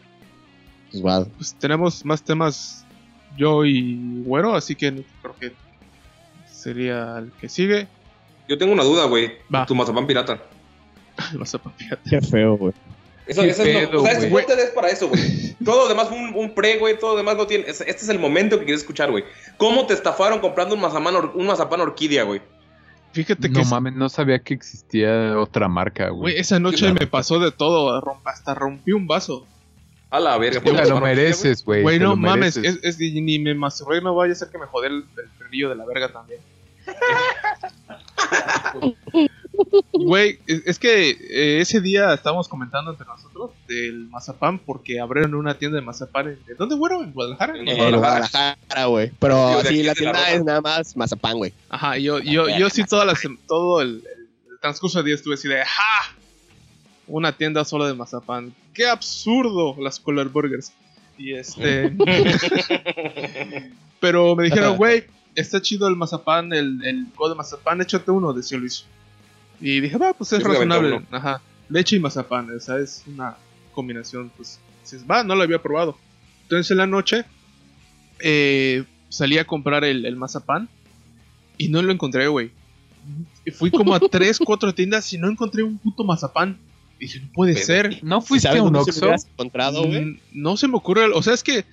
Pues 0.90 1.04
va. 1.04 1.24
Pues 1.24 1.54
tenemos 1.54 2.04
más 2.04 2.22
temas 2.22 2.84
yo 3.36 3.64
y 3.64 4.22
Güero, 4.24 4.54
así 4.54 4.74
que 4.74 5.04
creo 5.22 5.36
que 5.36 5.52
sería 6.50 7.18
el 7.18 7.32
que 7.32 7.48
sigue. 7.48 7.88
Yo 8.48 8.58
tengo 8.58 8.72
una 8.72 8.84
duda, 8.84 9.06
güey. 9.06 9.32
Tu 9.66 9.74
mazapán 9.74 10.06
pirata. 10.06 10.40
Los 11.32 11.50
zapapiatas. 11.50 12.08
Qué 12.08 12.20
feo, 12.20 12.56
güey. 12.56 12.74
Eso, 13.26 13.42
eso 13.42 13.62
es 13.62 13.82
lo- 13.84 13.90
pedo, 13.90 14.02
o 14.02 14.04
sea, 14.04 14.12
este 14.18 14.62
es 14.64 14.70
para 14.70 14.88
eso, 14.90 15.08
güey. 15.08 15.54
Todo 15.64 15.84
lo 15.84 15.88
demás 15.88 16.08
fue 16.08 16.18
un, 16.18 16.34
un 16.34 16.54
pre, 16.54 16.76
güey. 16.78 16.98
Todo 16.98 17.12
lo 17.12 17.16
demás 17.16 17.36
no 17.36 17.46
tiene. 17.46 17.64
es- 17.66 17.80
Este 17.80 17.92
es 17.92 18.08
el 18.08 18.18
momento 18.18 18.58
que 18.58 18.64
quieres 18.66 18.82
escuchar, 18.82 19.10
güey. 19.10 19.24
¿Cómo 19.56 19.86
te 19.86 19.94
estafaron 19.94 20.40
comprando 20.40 20.74
un 20.74 20.80
mazapán, 20.82 21.16
or- 21.16 21.32
un 21.34 21.46
mazapán 21.46 21.80
orquídea, 21.80 22.24
güey? 22.24 22.42
Fíjate 23.12 23.48
que 23.48 23.54
No 23.54 23.60
es- 23.60 23.70
mames, 23.70 23.94
no 23.94 24.08
sabía 24.08 24.40
que 24.40 24.54
existía 24.54 25.38
otra 25.38 25.68
marca, 25.68 26.08
güey, 26.08 26.20
güey. 26.20 26.38
esa 26.38 26.58
noche 26.58 26.78
Claro. 26.78 26.94
me 27.00 27.06
pasó 27.06 27.38
de 27.38 27.52
todo, 27.52 28.02
hasta 28.24 28.54
rompí 28.54 28.92
un 28.92 29.06
vaso. 29.06 29.46
A 30.10 30.20
la 30.20 30.36
verga. 30.38 30.60
Te 30.60 30.70
¿por 30.70 30.80
qué 30.80 30.88
lo 30.88 31.00
mereces, 31.00 31.64
güey. 31.64 31.82
Güey, 31.82 31.98
te 31.98 32.04
no 32.04 32.16
mames, 32.16 32.56
es, 32.56 32.78
es 32.82 32.96
que 32.96 33.10
ni 33.10 33.38
me 33.38 33.54
masturbé, 33.54 34.00
no 34.00 34.14
vaya 34.14 34.32
a 34.32 34.36
ser 34.36 34.48
que 34.48 34.58
me 34.58 34.66
jode 34.66 34.88
el, 34.88 35.04
el 35.50 35.68
de 35.68 35.74
la 35.74 35.84
verga 35.86 36.12
también. 36.12 36.40
Güey, 40.04 40.38
es, 40.46 40.62
es 40.66 40.78
que 40.78 41.10
eh, 41.10 41.60
ese 41.60 41.80
día 41.80 42.12
estábamos 42.12 42.46
comentando 42.48 42.90
entre 42.90 43.06
nosotros 43.06 43.52
del 43.66 44.08
mazapán 44.08 44.58
porque 44.58 45.00
abrieron 45.00 45.34
una 45.34 45.58
tienda 45.58 45.76
de 45.76 45.84
mazapán. 45.84 46.28
En, 46.28 46.44
¿De 46.44 46.54
dónde, 46.54 46.74
güero? 46.76 47.02
¿En 47.02 47.12
Guadalajara? 47.12 47.58
En 47.58 47.68
En 47.68 47.76
Guadalajara. 47.76 48.56
Güey. 48.86 49.12
Pero 49.18 49.62
sí, 49.64 49.82
la 49.82 49.94
tienda 49.94 50.30
es 50.30 50.44
nada 50.44 50.60
más 50.60 50.96
mazapán, 50.96 51.38
güey. 51.38 51.52
Ajá, 51.68 51.96
yo, 51.98 52.18
yo, 52.18 52.48
yo 52.48 52.68
sí 52.70 52.84
toda 52.84 53.04
la 53.04 53.14
todo 53.46 53.80
el, 53.80 54.04
el 54.50 54.58
transcurso 54.60 54.98
del 54.98 55.06
día 55.06 55.14
estuve 55.14 55.34
así 55.34 55.48
de 55.48 55.64
¡Ja! 55.64 56.14
Una 57.06 57.32
tienda 57.32 57.64
solo 57.64 57.86
de 57.86 57.94
mazapán. 57.94 58.54
¡Qué 58.72 58.86
absurdo! 58.86 59.76
Las 59.78 60.00
Color 60.00 60.28
Burgers. 60.30 60.72
Y 61.16 61.34
este. 61.34 61.94
Pero 64.00 64.36
me 64.36 64.44
dijeron, 64.44 64.76
güey, 64.76 65.04
está 65.34 65.60
chido 65.60 65.88
el 65.88 65.96
mazapán, 65.96 66.52
el, 66.52 66.84
el 66.84 67.06
de 67.06 67.34
mazapán, 67.34 67.80
échate 67.80 68.10
uno, 68.10 68.32
decía 68.32 68.58
Luis. 68.58 68.84
Y 69.66 69.80
dije, 69.80 69.96
va, 69.96 70.12
pues 70.12 70.30
es 70.34 70.40
Yo 70.42 70.48
razonable. 70.48 71.00
Ajá. 71.10 71.40
Leche 71.70 71.96
y 71.96 71.98
mazapán, 72.00 72.54
o 72.54 72.60
sea, 72.60 72.76
es 72.78 73.02
una 73.06 73.36
combinación, 73.72 74.30
pues. 74.36 74.60
Dices, 74.82 75.04
va, 75.10 75.24
no 75.24 75.34
lo 75.34 75.42
había 75.42 75.62
probado. 75.62 75.96
Entonces 76.42 76.70
en 76.70 76.76
la 76.76 76.86
noche 76.86 77.24
eh, 78.20 78.84
salí 79.08 79.38
a 79.38 79.46
comprar 79.46 79.84
el, 79.84 80.04
el 80.04 80.16
mazapán 80.16 80.68
y 81.56 81.68
no 81.68 81.80
lo 81.80 81.92
encontré, 81.92 82.28
güey. 82.28 82.50
Y 83.46 83.50
Fui 83.50 83.70
como 83.70 83.94
a 83.94 84.00
tres, 84.00 84.38
cuatro 84.44 84.74
tiendas 84.74 85.10
y 85.12 85.18
no 85.18 85.28
encontré 85.30 85.62
un 85.62 85.78
puto 85.78 86.04
mazapán. 86.04 86.58
Dije, 87.00 87.20
no 87.20 87.28
puede 87.32 87.54
Pero- 87.54 87.66
ser. 87.66 87.98
¿No 88.04 88.20
fuiste 88.20 88.48
¿Sabes 88.48 88.60
a 88.60 88.64
un 88.64 88.76
Oxxo? 88.76 89.00
hubieras 89.00 89.26
encontrado, 89.32 89.84
güey? 89.84 90.04
Mm, 90.04 90.18
No 90.32 90.56
se 90.58 90.68
me 90.68 90.76
ocurre. 90.76 91.06
O 91.14 91.22
sea, 91.22 91.32
es 91.34 91.42
que 91.42 91.64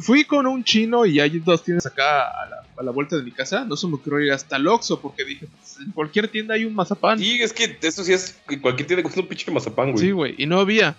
fui 0.00 0.24
con 0.24 0.46
un 0.46 0.64
chino 0.64 1.06
y 1.06 1.20
hay 1.20 1.38
dos 1.38 1.62
tiendas 1.62 1.86
acá 1.86 2.28
a 2.28 2.46
la, 2.48 2.64
a 2.76 2.82
la 2.82 2.90
vuelta 2.90 3.16
de 3.16 3.22
mi 3.22 3.30
casa. 3.30 3.64
No 3.64 3.76
se 3.76 3.86
me 3.86 3.94
ocurrió 3.94 4.26
ir 4.26 4.32
hasta 4.32 4.56
el 4.56 4.66
Oxxo 4.66 5.00
porque 5.00 5.24
dije, 5.24 5.46
pues, 5.46 5.78
en 5.84 5.92
cualquier 5.92 6.28
tienda 6.28 6.54
hay 6.54 6.64
un 6.64 6.74
mazapán. 6.74 7.18
Sí, 7.18 7.40
es 7.40 7.52
que 7.52 7.78
eso 7.80 8.04
sí 8.04 8.12
es. 8.12 8.36
que 8.48 8.60
Cualquier 8.60 8.86
tienda 8.86 9.02
cuesta 9.02 9.20
un 9.20 9.28
pinche 9.28 9.50
mazapán, 9.50 9.92
güey. 9.92 10.04
Sí, 10.04 10.10
güey, 10.12 10.34
y 10.38 10.46
no 10.46 10.60
había. 10.60 10.96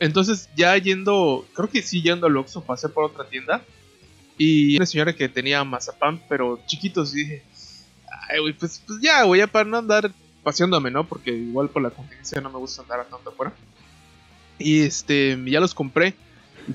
Entonces, 0.00 0.48
ya 0.56 0.76
yendo, 0.76 1.46
creo 1.54 1.68
que 1.68 1.82
sí, 1.82 2.02
yendo 2.02 2.26
al 2.26 2.36
Oxxo, 2.36 2.62
pasé 2.62 2.88
por 2.88 3.04
otra 3.04 3.24
tienda. 3.24 3.62
Y 4.36 4.76
una 4.76 4.86
señora 4.86 5.12
que 5.12 5.28
tenía 5.28 5.64
mazapán, 5.64 6.22
pero 6.28 6.60
chiquitos, 6.66 7.12
y 7.14 7.24
dije, 7.24 7.42
ay, 8.28 8.38
güey, 8.38 8.52
pues, 8.52 8.80
pues 8.86 9.00
ya, 9.00 9.24
güey, 9.24 9.40
ya 9.40 9.48
para 9.48 9.68
no 9.68 9.78
andar 9.78 10.12
paseándome, 10.44 10.92
¿no? 10.92 11.06
Porque 11.06 11.32
igual 11.32 11.68
por 11.68 11.82
la 11.82 11.90
contingencia 11.90 12.40
no 12.40 12.50
me 12.50 12.58
gusta 12.58 12.82
andar 12.82 13.04
tanto 13.06 13.30
afuera. 13.30 13.52
Y 14.58 14.82
este, 14.82 15.36
ya 15.46 15.58
los 15.58 15.74
compré. 15.74 16.14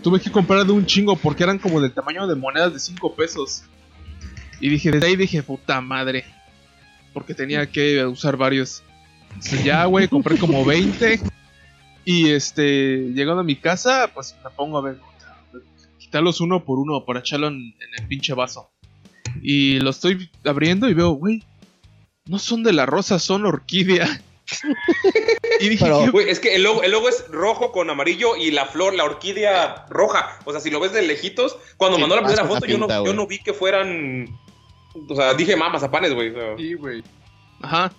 Tuve 0.02 0.20
que 0.20 0.32
comprar 0.32 0.65
de 0.65 0.72
un 0.72 0.86
chingo 0.86 1.15
porque 1.15 1.44
eran 1.44 1.60
como 1.60 1.80
del 1.80 1.91
tamaño 1.91 2.28
de 2.28 2.36
monedas 2.36 2.74
de 2.74 2.80
5 2.80 3.15
pesos. 3.15 3.64
Y 4.60 4.70
dije, 4.70 4.91
desde 4.91 5.07
ahí 5.07 5.15
dije, 5.15 5.44
puta 5.44 5.82
madre. 5.82 6.26
Porque 7.14 7.34
tenía 7.34 7.70
que 7.70 8.06
usar 8.06 8.38
varios. 8.38 8.84
Entonces 9.28 9.64
ya, 9.64 9.86
güey, 9.86 10.07
compré 10.07 10.38
como 10.38 10.65
20. 10.65 11.20
Y 12.06 12.30
este, 12.30 13.11
llegando 13.14 13.41
a 13.41 13.45
mi 13.45 13.56
casa, 13.56 14.10
pues 14.14 14.36
me 14.44 14.49
pongo 14.49 14.78
a 14.78 14.82
ver, 14.82 14.99
quitarlos 15.99 16.41
uno 16.41 16.65
por 16.65 16.80
uno 16.80 17.06
para 17.06 17.20
echarlo 17.20 17.48
en, 17.48 17.56
en 17.56 18.02
el 18.02 18.07
pinche 18.07 18.34
vaso. 18.34 18.72
Y 19.41 19.80
lo 19.80 19.90
estoy 19.90 20.30
abriendo 20.44 20.90
y 20.90 20.94
veo, 20.94 21.11
güey, 21.11 21.44
no 22.26 22.40
son 22.40 22.64
de 22.64 22.74
la 22.74 22.86
rosa, 22.86 23.20
son 23.20 23.45
orquídea. 23.45 24.22
y 25.60 25.70
dije, 25.70 25.86
Pero- 25.86 25.99
¿qué 26.06 26.10
Güey, 26.11 26.30
es 26.30 26.40
que 26.40 26.56
el 26.56 26.64
logo, 26.64 26.84
el 26.84 26.91
logo 26.91 27.10
es 27.10 27.26
rojo 27.30 27.72
con 27.72 27.90
amarillo 27.90 28.36
y 28.36 28.52
la 28.52 28.65
flor, 28.65 28.94
la 28.94 29.03
orquídea 29.06 29.86
roja. 29.90 30.40
O 30.45 30.52
sea, 30.52 30.60
si 30.61 30.70
lo 30.70 30.80
ves 30.80 30.91
de 30.94 31.02
lejitos, 31.02 31.57
cuando 31.78 31.98
mandó 31.98 32.15
la 32.15 32.22
primera 32.24 32.45
foto, 32.45 32.65
yo, 32.65 32.78
no, 32.78 32.88
yo 32.88 33.02
güey. 33.02 33.14
no 33.15 33.28
vi 33.28 33.40
que 33.40 33.53
fueran. 33.53 34.38
O 35.10 35.15
sea, 35.15 35.34
dije 35.34 35.56
mamas, 35.56 35.82
zapanes, 35.82 36.14
güey. 36.14 36.30
o 36.30 36.34
sea. 36.34 36.57
Sí, 36.57 36.74
güey. 36.74 37.03
Ajá. 37.61 37.91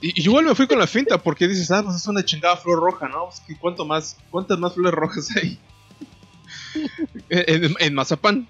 Y, 0.00 0.18
y 0.20 0.24
igual 0.24 0.46
me 0.46 0.54
fui 0.54 0.66
con 0.66 0.78
la 0.78 0.86
finta 0.86 1.18
porque 1.22 1.46
dices, 1.46 1.70
ah, 1.70 1.82
pues 1.84 1.96
es 1.96 2.06
una 2.06 2.24
chingada 2.24 2.56
flor 2.56 2.80
roja, 2.80 3.06
¿no? 3.08 3.26
Pues 3.26 3.40
que 3.40 3.56
cuánto 3.58 3.84
más, 3.84 4.16
¿Cuántas 4.30 4.58
más 4.58 4.74
flores 4.74 4.94
rojas 4.98 5.28
hay? 5.36 5.58
en, 7.28 7.64
en- 7.64 7.74
en 7.78 7.94
Mazapán. 7.94 8.48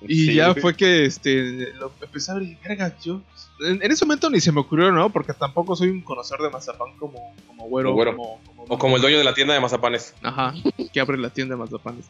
Y 0.08 0.26
Sí, 0.26 0.34
ya 0.34 0.48
güey. 0.50 0.60
fue 0.60 0.76
que 0.76 1.06
este, 1.06 1.72
lo 1.74 1.90
empecé 2.02 2.32
a 2.32 2.42
y, 2.42 2.56
verga, 2.66 2.94
yo. 3.02 3.22
En, 3.60 3.82
en 3.82 3.90
ese 3.90 4.04
momento 4.04 4.28
ni 4.28 4.40
se 4.40 4.52
me 4.52 4.60
ocurrió, 4.60 4.92
¿no? 4.92 5.08
Porque 5.10 5.32
tampoco 5.32 5.74
soy 5.74 5.88
un 5.88 6.02
conocedor 6.02 6.42
de 6.42 6.50
Mazapán 6.50 6.94
como, 6.98 7.34
como 7.46 7.64
güero. 7.68 7.94
Güero. 7.94 8.14
Como, 8.16 8.40
como- 8.44 8.64
O 8.68 8.78
como 8.78 8.96
el 8.96 9.02
dueño 9.02 9.16
de 9.18 9.24
la 9.24 9.32
tienda 9.34 9.54
de 9.54 9.60
mazapanes. 9.60 10.14
Ajá, 10.22 10.52
que 10.92 11.00
abre 11.00 11.16
la 11.18 11.30
tienda 11.30 11.54
de 11.54 11.60
mazapanes. 11.60 12.04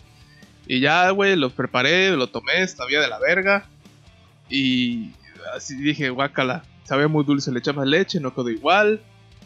Y 0.66 0.80
ya, 0.80 1.08
güey, 1.10 1.36
lo 1.36 1.50
preparé, 1.50 2.10
lo 2.16 2.26
tomé, 2.28 2.62
estaba 2.62 2.88
de 2.90 3.06
la 3.08 3.18
verga. 3.20 3.68
Y 4.50 5.12
así 5.54 5.76
dije, 5.76 6.10
guácala, 6.10 6.64
sabía 6.84 7.06
muy 7.08 7.24
dulce, 7.24 7.52
le 7.52 7.60
echaba 7.60 7.84
leche, 7.84 8.18
no 8.18 8.34
quedó 8.34 8.50
igual. 8.50 9.00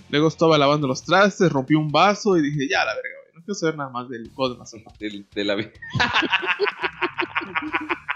Luego 0.09 0.29
estaba 0.29 0.57
lavando 0.57 0.87
los 0.87 1.03
trastes, 1.05 1.53
rompí 1.53 1.75
un 1.75 1.91
vaso 1.93 2.39
y 2.39 2.43
dije, 2.43 2.67
ya, 2.71 2.85
la 2.87 2.95
verga, 2.95 3.11
güey, 3.23 3.35
No 3.35 3.41
quiero 3.43 3.55
saber 3.55 3.77
nada 3.77 3.91
más 3.91 4.09
del 4.09 4.23
licuado 4.25 4.55
de 4.55 4.59
mazapán. 4.61 4.95
del- 4.99 5.27
de 5.35 5.45
la 5.45 5.55
vi- 5.57 5.69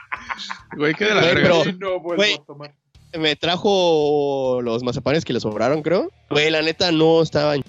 Güey, 0.76 0.94
qué 0.94 1.04
de 1.06 1.14
la 1.14 1.20
Güey, 1.22 1.34
pero- 1.34 1.64
no 1.78 2.00
güey. 2.00 2.34
a 2.34 2.38
tomar. 2.44 2.74
Me 3.18 3.36
trajo 3.36 4.60
los 4.62 4.82
mazapanes 4.82 5.24
que 5.24 5.32
le 5.32 5.38
sobraron, 5.40 5.82
creo. 5.82 6.10
Güey, 6.30 6.50
la 6.50 6.62
neta 6.62 6.90
no 6.90 7.22
estaban 7.22 7.62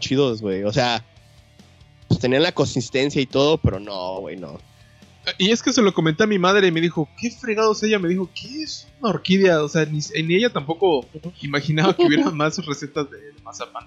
chidos, 0.00 0.40
güey. 0.42 0.64
O 0.64 0.72
sea, 0.72 1.04
pues 2.08 2.18
tenían 2.18 2.42
la 2.42 2.50
consistencia 2.52 3.22
y 3.22 3.26
todo, 3.26 3.58
pero 3.58 3.78
no, 3.78 4.18
güey, 4.20 4.36
no. 4.36 4.58
Y 5.38 5.50
es 5.50 5.62
que 5.62 5.72
se 5.72 5.82
lo 5.82 5.94
comenté 5.94 6.24
a 6.24 6.26
mi 6.26 6.38
madre 6.38 6.66
y 6.66 6.72
me 6.72 6.80
dijo, 6.80 7.08
¿qué 7.20 7.30
fregados 7.30 7.82
ella? 7.84 7.98
Me 8.00 8.08
dijo, 8.08 8.28
¿qué 8.34 8.62
es 8.62 8.88
una 9.00 9.10
orquídea? 9.10 9.62
O 9.62 9.68
sea, 9.68 9.84
ni, 9.84 10.00
ni 10.24 10.34
ella 10.34 10.50
tampoco 10.50 11.06
imaginaba 11.42 11.94
que 11.94 12.04
hubiera 12.04 12.30
más 12.30 12.64
recetas 12.66 13.08
de 13.10 13.18
mazapán. 13.44 13.86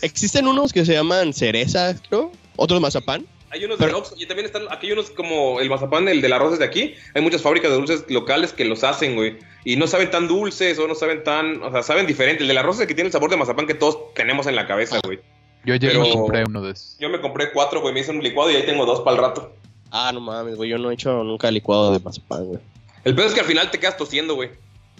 Existen 0.00 0.46
unos 0.46 0.72
que 0.72 0.86
se 0.86 0.94
llaman 0.94 1.34
cereza, 1.34 1.94
creo. 2.08 2.32
Otros 2.56 2.80
mazapán. 2.80 3.26
Hay 3.52 3.64
unos 3.64 3.78
Pero- 3.78 3.90
de 3.92 3.98
Oxxo 3.98 4.14
y 4.16 4.26
también 4.26 4.46
están, 4.46 4.62
aquí 4.70 4.86
hay 4.86 4.92
unos 4.92 5.10
como 5.10 5.58
el 5.60 5.68
mazapán, 5.68 6.06
el 6.08 6.20
de 6.20 6.28
las 6.28 6.38
rosas 6.38 6.60
de 6.60 6.64
aquí. 6.64 6.94
Hay 7.14 7.22
muchas 7.22 7.42
fábricas 7.42 7.70
de 7.70 7.76
dulces 7.76 8.04
locales 8.08 8.52
que 8.52 8.64
los 8.64 8.84
hacen, 8.84 9.16
güey. 9.16 9.38
Y 9.64 9.76
no 9.76 9.86
saben 9.88 10.10
tan 10.10 10.28
dulces 10.28 10.78
o 10.78 10.86
no 10.86 10.94
saben 10.94 11.24
tan, 11.24 11.62
o 11.62 11.70
sea, 11.72 11.82
saben 11.82 12.06
diferente. 12.06 12.42
El 12.42 12.48
de 12.48 12.54
las 12.54 12.64
rosas 12.64 12.86
que 12.86 12.94
tiene 12.94 13.08
el 13.08 13.12
sabor 13.12 13.28
de 13.30 13.36
mazapán 13.36 13.66
que 13.66 13.74
todos 13.74 14.14
tenemos 14.14 14.46
en 14.46 14.54
la 14.56 14.66
cabeza, 14.66 15.00
güey. 15.04 15.18
Yo 15.64 15.74
ayer 15.74 15.90
Pero- 15.92 16.02
me 16.04 16.12
compré 16.12 16.44
uno 16.44 16.62
de 16.62 16.72
esos. 16.72 16.96
Yo 17.00 17.08
me 17.10 17.20
compré 17.20 17.50
cuatro, 17.52 17.80
güey, 17.80 17.92
me 17.92 18.00
hice 18.00 18.12
un 18.12 18.22
licuado 18.22 18.50
y 18.50 18.56
ahí 18.56 18.64
tengo 18.64 18.86
dos 18.86 19.00
para 19.00 19.16
el 19.16 19.22
rato. 19.22 19.52
Ah, 19.90 20.10
no 20.14 20.20
mames, 20.20 20.54
güey. 20.56 20.70
Yo 20.70 20.78
no 20.78 20.90
he 20.90 20.94
hecho 20.94 21.24
nunca 21.24 21.50
licuado 21.50 21.92
de 21.92 21.98
mazapán, 21.98 22.44
güey. 22.44 22.60
El 23.04 23.14
pedo 23.16 23.26
es 23.26 23.34
que 23.34 23.40
al 23.40 23.46
final 23.46 23.70
te 23.70 23.80
quedas 23.80 23.96
tosiendo, 23.96 24.34
güey. 24.36 24.50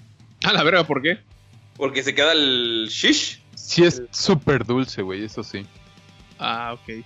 A 0.44 0.52
la 0.52 0.62
verga, 0.64 0.84
¿por 0.84 1.00
qué? 1.02 1.18
Porque 1.76 2.02
se 2.02 2.14
queda 2.14 2.32
el 2.32 2.88
shish. 2.90 3.40
Sí 3.54 3.84
es 3.84 4.02
súper 4.10 4.64
dulce, 4.66 5.02
güey, 5.02 5.24
eso 5.24 5.42
sí. 5.44 5.64
Ah, 6.38 6.74
ok. 6.74 7.04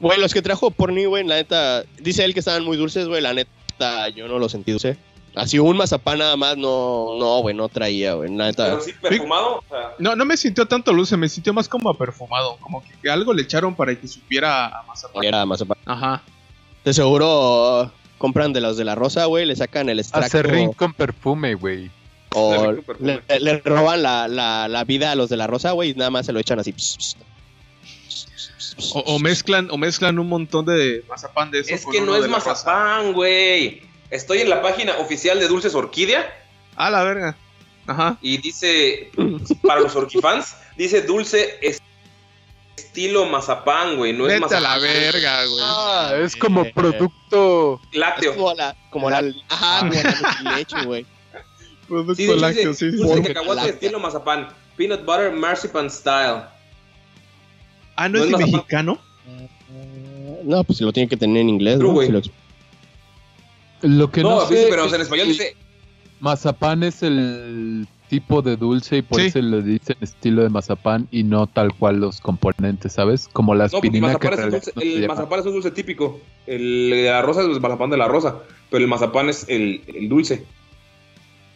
Güey, 0.00 0.18
los 0.18 0.32
que 0.32 0.42
trajo 0.42 0.70
Porni, 0.70 1.04
güey, 1.04 1.24
la 1.26 1.36
neta. 1.36 1.84
Dice 1.98 2.24
él 2.24 2.32
que 2.32 2.40
estaban 2.40 2.64
muy 2.64 2.76
dulces, 2.76 3.06
güey. 3.06 3.20
La 3.20 3.34
neta, 3.34 4.08
yo 4.08 4.28
no 4.28 4.38
los 4.38 4.52
sentí 4.52 4.72
dulce. 4.72 4.96
Así 5.36 5.60
un 5.60 5.76
mazapán 5.76 6.18
nada 6.18 6.36
más, 6.36 6.56
no, 6.56 7.16
no, 7.18 7.40
güey, 7.40 7.54
no 7.54 7.68
traía, 7.68 8.14
güey. 8.14 8.34
La 8.34 8.46
neta. 8.46 8.64
Pero 8.64 8.80
sí 8.80 8.92
perfumado. 9.00 9.58
O 9.58 9.64
sea, 9.68 9.94
No, 9.98 10.16
no 10.16 10.24
me 10.24 10.36
sintió 10.36 10.66
tanto 10.66 10.92
dulce, 10.92 11.16
me 11.16 11.28
sintió 11.28 11.52
más 11.52 11.68
como 11.68 11.88
a 11.88 11.96
perfumado. 11.96 12.56
Como 12.60 12.82
que 13.02 13.10
algo 13.10 13.32
le 13.32 13.42
echaron 13.42 13.76
para 13.76 13.94
que 13.94 14.08
supiera 14.08 14.66
a 14.66 14.82
mazapán. 14.84 15.22
Era 15.22 15.46
mazapán. 15.46 15.78
Ajá. 15.84 16.22
De 16.84 16.92
seguro 16.94 17.92
compran 18.18 18.52
de 18.52 18.60
los 18.60 18.76
de 18.76 18.84
la 18.84 18.94
rosa, 18.94 19.26
güey, 19.26 19.46
le 19.46 19.54
sacan 19.54 19.88
el 19.88 20.00
extracto. 20.00 20.26
Acerrín 20.26 20.72
con 20.72 20.94
perfume, 20.94 21.54
güey. 21.54 21.90
o 22.34 22.72
le, 22.72 22.82
perfume. 22.82 23.20
le 23.40 23.58
roban 23.58 24.02
la, 24.02 24.28
la, 24.28 24.66
la 24.66 24.84
vida 24.84 25.12
a 25.12 25.14
los 25.14 25.30
de 25.30 25.36
la 25.36 25.46
rosa, 25.46 25.72
güey, 25.72 25.90
y 25.90 25.94
nada 25.94 26.10
más 26.10 26.26
se 26.26 26.32
lo 26.32 26.40
echan 26.40 26.58
así. 26.58 26.74
O, 28.94 29.00
o 29.00 29.18
mezclan, 29.18 29.68
o 29.70 29.76
mezclan 29.76 30.18
un 30.18 30.28
montón 30.28 30.64
de 30.66 31.04
mazapán 31.08 31.50
de 31.50 31.60
eso. 31.60 31.74
es 31.74 31.84
que 31.86 32.00
no 32.00 32.14
es 32.16 32.28
mazapán, 32.28 33.12
güey. 33.12 33.82
Estoy 34.10 34.40
en 34.40 34.50
la 34.50 34.60
página 34.62 34.96
oficial 34.98 35.38
de 35.38 35.46
Dulces 35.48 35.74
Orquídea 35.74 36.28
A 36.76 36.90
la 36.90 37.02
verga. 37.04 37.36
Ajá. 37.86 38.18
y 38.22 38.36
dice, 38.38 39.10
para 39.62 39.80
los 39.80 39.96
orquifans, 39.96 40.54
dice 40.76 41.02
dulce 41.02 41.58
es- 41.60 41.80
estilo 42.76 43.26
mazapán, 43.26 43.96
güey. 43.96 44.12
No 44.12 44.26
es 44.26 44.32
Vete 44.40 44.54
a 44.56 44.60
mazapán. 44.60 44.62
la 44.62 44.78
verga, 44.78 45.44
güey. 45.46 45.64
Ah, 45.64 46.12
es 46.22 46.36
como 46.36 46.64
producto. 46.72 47.80
Es 47.92 47.98
Lácteo. 47.98 48.34
como 48.34 48.54
la, 48.54 48.76
como 48.90 49.10
la, 49.10 49.22
ajá, 49.48 49.80
como 49.80 49.92
la 50.44 50.56
leche, 50.56 50.84
güey. 50.84 51.06
Producto 51.88 52.14
Sí, 52.14 52.22
dice, 52.26 52.36
lácteo, 52.36 52.74
sí. 52.74 52.90
dulce 52.92 53.22
cacahuate 53.28 53.54
lácteo. 53.56 53.74
estilo 53.74 53.98
mazapán. 53.98 54.48
Peanut 54.76 55.04
butter 55.04 55.32
marzipan 55.32 55.90
style. 55.90 56.42
Ah, 58.02 58.08
no 58.08 58.18
¿no, 58.18 58.24
es 58.24 58.30
es 58.32 58.38
mexicano? 58.38 58.98
No, 60.44 60.64
pues 60.64 60.80
lo 60.80 60.92
tiene 60.92 61.08
que 61.08 61.16
tener 61.16 61.42
en 61.42 61.48
inglés, 61.50 61.78
True, 61.78 61.92
¿no? 61.92 62.22
Si 62.22 62.30
lo- 63.88 63.96
Lo 63.96 64.10
que 64.10 64.22
no, 64.22 64.30
No, 64.40 64.46
sé 64.46 64.66
pero 64.70 64.84
es 64.86 64.92
en 64.92 65.00
español 65.02 65.26
que 65.26 65.32
dice 65.32 65.56
mazapán 66.20 66.82
es 66.82 67.02
el 67.02 67.86
tipo 68.08 68.42
de 68.42 68.56
dulce 68.56 68.98
y 68.98 69.02
por 69.02 69.20
Sí. 69.20 69.26
eso 69.28 69.40
le 69.40 69.62
dicen 69.62 69.96
estilo 70.00 70.42
de 70.42 70.48
mazapán 70.48 71.08
y 71.10 71.22
no 71.22 71.46
tal 71.46 71.72
cual 71.74 71.98
los 72.00 72.20
componentes, 72.20 72.92
¿sabes? 72.94 73.28
Como 73.32 73.54
la 73.54 73.68
No, 73.68 73.76
aspirina 73.78 74.08
que 74.18 74.28
mazapán, 74.28 74.32
en 74.48 74.54
es 74.54 74.64
dulce, 74.64 74.72
no 74.74 74.82
el 74.82 75.08
mazapán 75.08 75.40
es 75.40 75.46
un 75.46 75.52
dulce 75.52 75.70
típico. 75.70 76.20
El 76.46 76.90
de 76.90 77.04
la 77.10 77.22
rosa 77.22 77.40
es 77.42 77.46
el 77.48 77.60
mazapán 77.60 77.90
de 77.90 77.96
la 77.98 78.08
rosa. 78.08 78.36
Pero 78.70 78.82
el 78.84 78.88
mazapán 78.88 79.28
es 79.28 79.46
el, 79.48 79.82
el 79.94 80.08
dulce. 80.08 80.44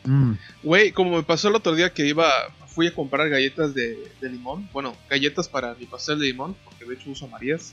Mm. 0.04 0.32
Güey, 0.62 0.92
como 0.92 1.16
me 1.16 1.22
pasó 1.22 1.48
el 1.48 1.56
otro 1.56 1.74
día 1.74 1.90
que 1.92 2.06
iba, 2.06 2.26
fui 2.74 2.86
a 2.88 2.94
comprar 2.94 3.28
galletas 3.28 3.74
de, 3.74 3.96
de 4.20 4.28
limón. 4.28 4.68
Bueno, 4.72 4.96
galletas 5.08 5.48
para 5.48 5.74
mi 5.74 5.86
pastel 5.86 6.18
de 6.18 6.26
limón, 6.26 6.56
porque 6.64 6.84
de 6.84 6.94
hecho 6.94 7.10
uso 7.10 7.28
Marías. 7.28 7.72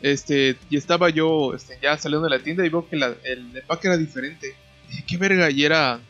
Este, 0.00 0.56
y 0.68 0.76
estaba 0.76 1.10
yo 1.10 1.54
este, 1.54 1.78
ya 1.80 1.96
saliendo 1.96 2.28
de 2.28 2.36
la 2.36 2.42
tienda 2.42 2.66
y 2.66 2.68
veo 2.68 2.88
que 2.88 2.96
la- 2.96 3.14
el 3.24 3.56
empaque 3.56 3.86
era 3.88 3.96
diferente. 3.96 4.54
Dije, 4.88 5.04
qué 5.06 5.16
verga, 5.16 5.48
y 5.50 5.64
era, 5.64 6.00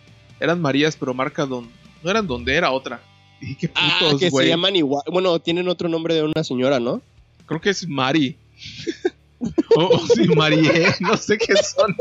eran 0.41 0.61
Marías, 0.61 0.97
pero 0.97 1.13
marca 1.13 1.45
don, 1.45 1.69
no 2.03 2.11
eran 2.11 2.27
donde 2.27 2.55
era 2.55 2.71
otra. 2.71 3.03
Dije, 3.41 3.57
qué 3.61 3.71
Ah, 3.75 3.97
putos, 4.01 4.21
que 4.21 4.31
güey. 4.31 4.47
se 4.47 4.51
llaman 4.51 4.77
igual. 4.77 5.03
Bueno, 5.13 5.39
tienen 5.41 5.69
otro 5.69 5.89
nombre 5.89 6.15
de 6.15 6.23
una 6.23 6.43
señora, 6.43 6.81
¿no? 6.81 7.03
Creo 7.47 7.61
que 7.61 7.71
es 7.71 7.87
Mari. 7.87 8.37
o, 9.77 9.85
o 9.85 10.07
sí, 10.07 10.27
Marie, 10.29 10.87
no 11.01 11.17
sé 11.17 11.37
qué 11.37 11.55
son. 11.57 11.95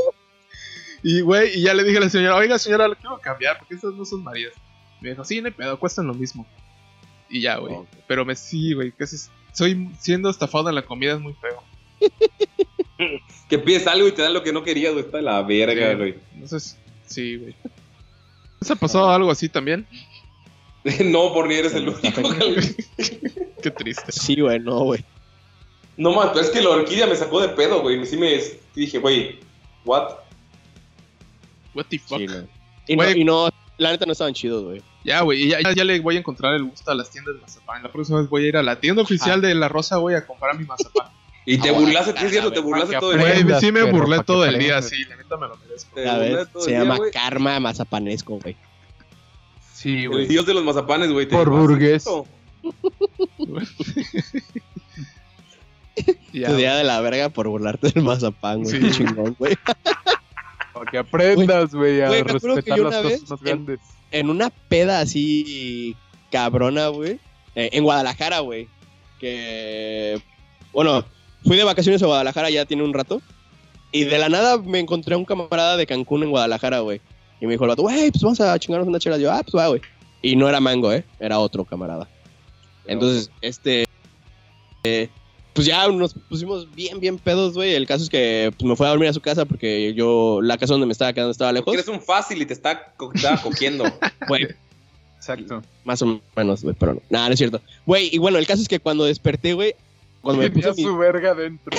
Y, 1.04 1.22
güey, 1.22 1.58
y 1.60 1.64
ya 1.64 1.74
le 1.74 1.84
dije 1.84 1.98
a 1.98 2.02
la 2.02 2.10
señora, 2.10 2.36
oiga, 2.36 2.58
señora, 2.60 2.88
lo 2.88 2.96
quiero 2.96 3.20
cambiar, 3.20 3.58
porque 3.58 3.74
estas 3.76 3.94
no 3.96 4.06
son 4.06 4.24
Marías. 4.24 4.54
Me 5.02 5.10
dijo, 5.10 5.24
sí, 5.26 5.42
no 5.42 5.48
hay 5.48 5.54
pedo, 5.54 5.80
cuestan 5.80 6.08
lo 6.08 6.14
mismo. 6.14 6.46
Y 7.30 7.42
ya, 7.42 7.58
güey. 7.58 7.76
Pero 8.08 8.24
me 8.26 8.36
sí, 8.36 8.74
güey, 8.74 8.92
que 8.92 9.04
es- 9.04 9.30
soy 9.54 9.90
siendo 10.00 10.30
estafado 10.30 10.70
en 10.70 10.76
la 10.76 10.84
comida 10.84 11.14
es 11.14 11.20
muy 11.20 11.34
feo. 11.34 11.64
Que 13.50 13.58
pides 13.58 13.88
algo 13.88 14.08
y 14.08 14.12
te 14.12 14.22
dan 14.22 14.34
lo 14.34 14.44
que 14.44 14.54
no 14.54 14.64
querías, 14.64 14.94
güey. 14.94 15.04
Está 15.04 15.18
de 15.18 15.24
la 15.24 15.42
verga, 15.42 15.92
Sí. 15.92 15.98
güey. 15.98 16.16
Entonces, 16.36 16.78
sí, 17.08 17.36
güey. 17.38 17.56
¿Se 18.62 18.74
ha 18.74 18.76
pasado 18.76 19.10
algo 19.10 19.32
así 19.32 19.50
también? 19.50 19.88
no, 21.06 21.34
por 21.34 21.48
ni 21.48 21.56
eres 21.56 21.74
el 21.74 21.90
único. 21.90 22.22
güey. 22.22 22.56
Qué 23.62 23.72
triste. 23.72 24.12
Sí, 24.12 24.40
güey, 24.40 24.60
no, 24.60 24.80
güey. 24.84 25.04
no, 25.98 26.14
man, 26.14 26.30
es 26.40 26.50
que 26.52 26.62
la 26.62 26.70
orquídea 26.70 27.08
me 27.08 27.16
sacó 27.16 27.42
de 27.42 27.50
pedo, 27.50 27.82
güey. 27.82 28.06
Sí 28.06 28.16
me 28.18 28.40
sí 28.40 28.60
dije, 28.76 29.00
güey, 29.00 29.40
what? 29.84 30.16
What 31.74 31.86
the 31.90 32.00
fuck. 32.00 32.20
Sí. 32.20 32.28
Y, 32.88 32.96
no, 32.96 33.10
y 33.10 33.24
no, 33.24 33.50
la 33.78 33.92
neta 33.92 34.06
no 34.06 34.12
estaban 34.12 34.34
chidos, 34.34 34.64
güey. 34.64 34.82
Ya, 35.04 35.22
güey, 35.22 35.44
y 35.44 35.50
ya, 35.50 35.60
ya, 35.62 35.74
ya 35.74 35.84
le 35.84 36.00
voy 36.00 36.16
a 36.16 36.20
encontrar 36.20 36.54
el 36.54 36.64
gusto 36.64 36.92
a 36.92 36.96
las 36.96 37.10
tiendas 37.10 37.34
de 37.36 37.42
mazapán. 37.42 37.82
La 37.82 37.92
próxima 37.92 38.20
vez 38.20 38.30
voy 38.30 38.46
a 38.46 38.48
ir 38.50 38.58
a 38.58 38.64
la 38.64 38.80
tienda 38.80 39.02
oficial 39.02 39.42
de 39.42 39.56
La 39.56 39.68
Rosa, 39.68 39.98
güey, 39.98 40.16
a 40.16 40.26
comprar 40.26 40.58
mi 40.58 40.66
mazapán. 40.66 41.08
Y 41.44 41.58
te 41.58 41.70
Ah, 41.70 41.74
burlaste, 41.74 42.14
es 42.24 42.30
cierto, 42.32 42.52
te 42.54 42.60
burlaste 42.60 43.00
todo 43.00 43.14
el 43.14 43.18
día. 43.20 43.44
Güey, 43.44 43.60
sí 43.60 43.72
me 43.72 43.82
burlé 43.82 44.24
todo 44.24 44.46
el 44.46 44.60
día, 44.60 44.80
sí, 44.84 45.06
la 45.06 45.16
neta 45.16 45.38
me 45.38 45.48
lo 45.48 45.58
merezco. 45.58 45.96
Todo 45.96 46.62
se 46.64 46.70
el 46.76 46.84
día, 46.84 46.94
llama 46.94 47.00
karma 47.12 47.60
mazapanesco, 47.60 48.38
güey. 48.38 48.56
Sí, 49.74 50.04
El 50.04 50.10
güey. 50.10 50.28
dios 50.28 50.46
de 50.46 50.54
los 50.54 50.64
mazapanes, 50.64 51.12
güey. 51.12 51.28
te 51.28 51.36
Por 51.36 51.50
burgués. 51.50 52.06
Ya, 56.32 56.48
Tu 56.48 56.56
día 56.56 56.76
de 56.76 56.84
la 56.84 57.02
verga 57.02 57.30
por 57.30 57.48
burlarte 57.50 57.90
del 57.90 58.04
mazapán, 58.04 58.64
güey. 58.64 58.76
Sí. 58.76 58.80
Qué 58.80 58.92
chingón, 58.92 59.36
güey. 59.38 59.58
Para 60.74 60.90
que 60.90 60.98
aprendas, 60.98 61.74
güey, 61.74 62.02
a 62.02 62.10
respetar 62.24 62.80
las 62.80 62.96
cosas 63.02 63.30
más 63.30 63.42
grandes. 63.42 63.80
En 63.80 64.01
una 64.30 64.50
peda 64.50 65.00
así 65.00 65.96
cabrona, 66.32 66.88
güey. 66.90 67.20
eh, 67.56 67.70
en 67.74 67.84
Guadalajara, 67.84 68.40
güey. 68.40 68.68
Que. 69.20 70.22
Bueno, 70.74 71.06
fui 71.44 71.58
de 71.58 71.64
vacaciones 71.64 72.02
a 72.04 72.06
Guadalajara 72.08 72.50
ya 72.50 72.66
tiene 72.66 72.84
un 72.84 72.94
rato. 72.94 73.22
Y 73.92 74.06
de 74.06 74.18
la 74.18 74.30
nada 74.30 74.58
me 74.58 74.80
encontré 74.80 75.16
a 75.16 75.18
un 75.18 75.26
camarada 75.26 75.76
de 75.76 75.86
Cancún 75.86 76.24
en 76.24 76.30
Guadalajara, 76.30 76.80
güey. 76.80 77.02
Y 77.42 77.46
me 77.46 77.54
dijo 77.54 77.66
el 77.66 77.70
vato, 77.70 77.82
güey, 77.82 78.12
pues 78.12 78.24
vamos 78.24 78.40
a 78.40 78.58
chingarnos 78.58 78.88
una 78.88 79.00
chela. 79.00 79.18
Yo, 79.18 79.32
ah, 79.32 79.42
pues 79.44 79.56
va, 79.56 79.68
güey. 79.68 79.82
Y 80.22 80.36
no 80.36 80.48
era 80.48 80.60
mango, 80.60 80.94
¿eh? 80.94 81.04
Era 81.20 81.40
otro 81.40 81.66
camarada. 81.66 82.08
Entonces, 82.86 83.32
este. 83.42 83.86
eh, 84.84 85.10
pues 85.54 85.68
ya 85.68 85.88
nos 85.90 86.14
pusimos 86.14 86.74
bien, 86.74 87.00
bien 87.00 87.18
pedos, 87.18 87.54
güey. 87.54 87.74
El 87.74 87.86
caso 87.88 88.04
es 88.04 88.10
que 88.10 88.54
pues, 88.58 88.68
me 88.70 88.76
fui 88.76 88.86
a 88.86 88.90
dormir 88.90 89.10
a 89.10 89.14
su 89.14 89.22
casa 89.22 89.46
porque 89.46 89.94
yo, 89.94 90.40
la 90.42 90.58
casa 90.58 90.74
donde 90.74 90.88
me 90.88 90.94
estaba 90.94 91.12
quedando 91.14 91.32
estaba 91.32 91.52
lejos. 91.52 91.66
Porque 91.66 91.82
eres 91.82 91.88
un 91.90 92.02
fácil 92.02 92.42
y 92.42 92.46
te 92.46 92.54
está, 92.54 92.94
co- 92.98 93.12
está 93.14 93.42
cogiendo. 93.42 93.84
Güey, 94.28 94.48
Exacto. 95.18 95.62
más 95.84 96.02
o 96.02 96.20
menos, 96.36 96.64
güey, 96.64 96.76
pero 96.80 96.94
no. 96.96 97.02
Nada, 97.10 97.28
no 97.28 97.34
es 97.34 97.38
cierto. 97.38 97.62
Güey, 97.86 98.10
y 98.14 98.18
bueno, 98.18 98.38
el 98.38 98.48
caso 98.48 98.62
es 98.62 98.68
que 98.68 98.80
cuando 98.80 99.04
desperté, 99.06 99.54
güey, 99.54 99.76
cuando 100.22 100.42
me 100.42 100.50
puse 100.52 100.72
mi- 100.74 100.84
su 100.84 100.96
verga 100.98 101.34
dentro. 101.36 101.78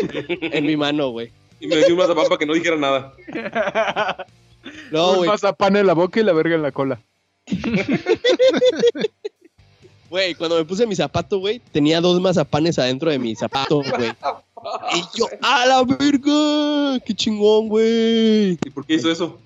en 0.28 0.66
mi 0.66 0.76
mano, 0.76 1.08
güey. 1.10 1.30
Y 1.60 1.66
me 1.66 1.76
dio 1.78 1.88
un 1.88 1.96
mazapán 1.96 2.26
para 2.26 2.38
que 2.38 2.46
no 2.46 2.54
dijera 2.54 2.76
nada. 2.76 3.14
No, 4.92 5.10
Un 5.12 5.16
güey. 5.18 5.30
mazapán 5.30 5.74
en 5.76 5.86
la 5.86 5.94
boca 5.94 6.20
y 6.20 6.22
la 6.24 6.32
verga 6.32 6.54
en 6.54 6.62
la 6.62 6.70
cola. 6.72 7.00
Güey, 10.10 10.34
cuando 10.34 10.56
me 10.56 10.64
puse 10.64 10.86
mi 10.86 10.96
zapato, 10.96 11.38
güey, 11.38 11.60
tenía 11.72 12.00
dos 12.00 12.20
mazapanes 12.20 12.78
adentro 12.78 13.10
de 13.10 13.18
mi 13.18 13.34
zapato, 13.36 13.76
güey. 13.82 14.10
Y 14.94 15.18
yo, 15.18 15.26
¡a 15.42 15.66
la 15.66 15.82
verga! 15.84 16.98
¡Qué 17.04 17.14
chingón, 17.14 17.68
güey! 17.68 18.52
¿Y 18.52 18.70
por 18.72 18.84
qué 18.86 18.94
hizo 18.94 19.10
eso? 19.10 19.38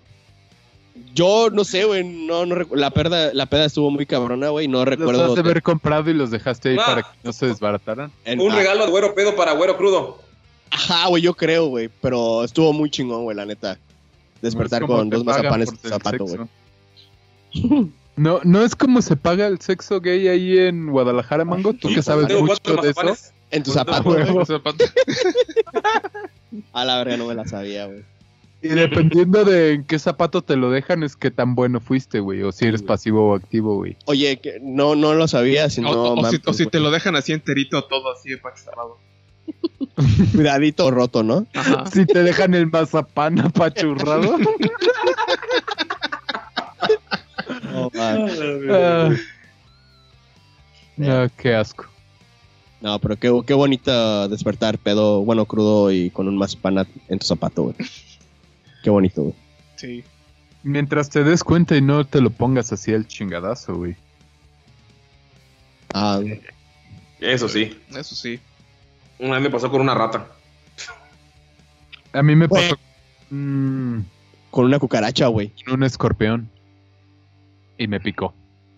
Yo 1.14 1.50
no 1.50 1.64
sé, 1.64 1.84
güey, 1.84 2.04
no, 2.04 2.46
no 2.46 2.56
la 2.74 2.90
peda, 2.90 3.34
la 3.34 3.46
peda 3.46 3.66
estuvo 3.66 3.90
muy 3.90 4.06
cabrona, 4.06 4.48
güey, 4.50 4.68
no 4.68 4.78
Los 4.78 4.86
recuerdo. 4.88 5.24
has 5.26 5.34
de 5.34 5.40
haber 5.40 5.62
comprado 5.62 6.08
y 6.10 6.14
los 6.14 6.30
dejaste 6.30 6.70
ahí 6.70 6.76
Ah. 6.80 6.86
para 6.86 7.02
que 7.02 7.08
no 7.24 7.32
se 7.32 7.46
desbarataran. 7.46 8.10
en- 8.24 8.40
Un 8.40 8.52
ah, 8.52 8.56
regalo 8.56 8.84
de 8.86 8.90
güero 8.90 9.14
pedo 9.14 9.34
para 9.36 9.52
güero 9.52 9.76
crudo. 9.76 10.20
Ajá, 10.70 11.08
güey, 11.08 11.22
yo 11.22 11.34
creo, 11.34 11.66
güey, 11.66 11.90
pero 12.00 12.44
estuvo 12.44 12.72
muy 12.72 12.88
chingón, 12.90 13.24
güey, 13.24 13.36
la 13.36 13.44
neta. 13.44 13.78
Despertar 14.40 14.80
No 14.80 14.86
es 14.86 14.88
como 14.88 14.98
con 15.00 15.10
dos 15.10 15.24
mazapanes 15.24 15.68
en 15.70 15.76
tu 15.76 15.86
el 15.88 15.92
zapato, 15.92 16.24
güey. 16.24 16.38
No, 18.16 18.40
no 18.44 18.62
es 18.62 18.76
como 18.76 19.00
se 19.00 19.16
paga 19.16 19.46
el 19.46 19.60
sexo 19.60 20.00
gay 20.00 20.28
ahí 20.28 20.58
en 20.58 20.90
Guadalajara, 20.90 21.44
Mango. 21.44 21.72
Tú 21.72 21.88
Sí, 21.88 21.94
que 21.94 22.02
sabes 22.02 22.28
tengo 22.28 22.44
mucho 22.44 22.76
de 22.76 22.90
eso. 22.90 23.16
En 23.50 23.62
tu 23.62 23.70
Con 23.70 23.78
zapato, 23.78 24.14
dos 24.14 24.30
güey. 24.30 24.46
Zapato. 24.46 24.84
A 26.72 26.84
la 26.84 26.98
verga, 26.98 27.16
no 27.16 27.26
me 27.26 27.34
la 27.34 27.46
sabía, 27.46 27.86
güey. 27.86 28.04
Y 28.62 28.68
dependiendo 28.68 29.44
de 29.44 29.72
en 29.72 29.84
qué 29.84 29.98
zapato 29.98 30.42
te 30.42 30.56
lo 30.56 30.70
dejan, 30.70 31.02
es 31.02 31.16
que 31.16 31.30
tan 31.32 31.54
bueno 31.54 31.80
fuiste, 31.80 32.20
güey. 32.20 32.42
O 32.42 32.52
si 32.52 32.66
eres 32.66 32.82
pasivo 32.82 33.30
o 33.30 33.34
activo, 33.34 33.76
güey. 33.76 33.96
Oye, 34.04 34.38
que 34.38 34.60
no, 34.62 34.94
no 34.94 35.14
lo 35.14 35.26
sabía, 35.26 35.68
si 35.68 35.82
O, 35.84 36.16
si, 36.30 36.36
o 36.64 36.68
te 36.68 36.78
lo 36.78 36.90
dejan 36.92 37.16
así 37.16 37.32
enterito 37.32 37.82
todo 37.84 38.12
así 38.12 38.32
empachurrado. 38.32 38.98
Cuidadito 40.32 40.90
roto, 40.90 41.22
¿no? 41.24 41.46
Ajá. 41.54 41.86
Si 41.86 42.06
te 42.06 42.22
dejan 42.22 42.54
el 42.54 42.68
mazapán 42.68 43.40
apachurrado. 43.40 44.36
No, 47.72 47.90
ah. 47.98 49.10
No, 50.96 51.28
qué 51.36 51.54
asco. 51.54 51.86
No, 52.80 52.98
pero 52.98 53.16
qué, 53.16 53.32
qué 53.46 53.54
bonito 53.54 54.28
despertar 54.28 54.76
pedo, 54.78 55.22
bueno, 55.24 55.46
crudo 55.46 55.92
y 55.92 56.10
con 56.10 56.26
un 56.28 56.36
mazapán 56.36 56.86
en 57.08 57.18
tu 57.18 57.26
zapato, 57.26 57.62
güey. 57.62 57.76
Qué 58.82 58.90
bonito, 58.90 59.22
güey. 59.22 59.34
Sí. 59.76 60.04
Mientras 60.64 61.08
te 61.08 61.22
des 61.24 61.44
cuenta 61.44 61.76
y 61.76 61.80
no 61.80 62.04
te 62.04 62.20
lo 62.20 62.30
pongas 62.30 62.72
así 62.72 62.92
al 62.92 63.06
chingadazo, 63.06 63.76
güey. 63.76 63.96
Ah, 65.94 66.20
Eso 67.20 67.48
sí. 67.48 67.78
Eso 67.94 68.14
sí. 68.14 68.40
Una 69.18 69.34
vez 69.34 69.42
me 69.44 69.50
pasó 69.50 69.70
con 69.70 69.80
una 69.80 69.94
rata. 69.94 70.26
A 72.12 72.22
mí 72.22 72.34
me 72.34 72.46
Güey. 72.46 72.62
pasó 72.70 72.80
mm, 73.30 73.98
con 74.50 74.64
una 74.66 74.78
cucaracha, 74.78 75.28
güey. 75.28 75.52
un 75.72 75.82
escorpión. 75.84 76.50
Y 77.82 77.88
me 77.88 77.98
picó. 77.98 78.32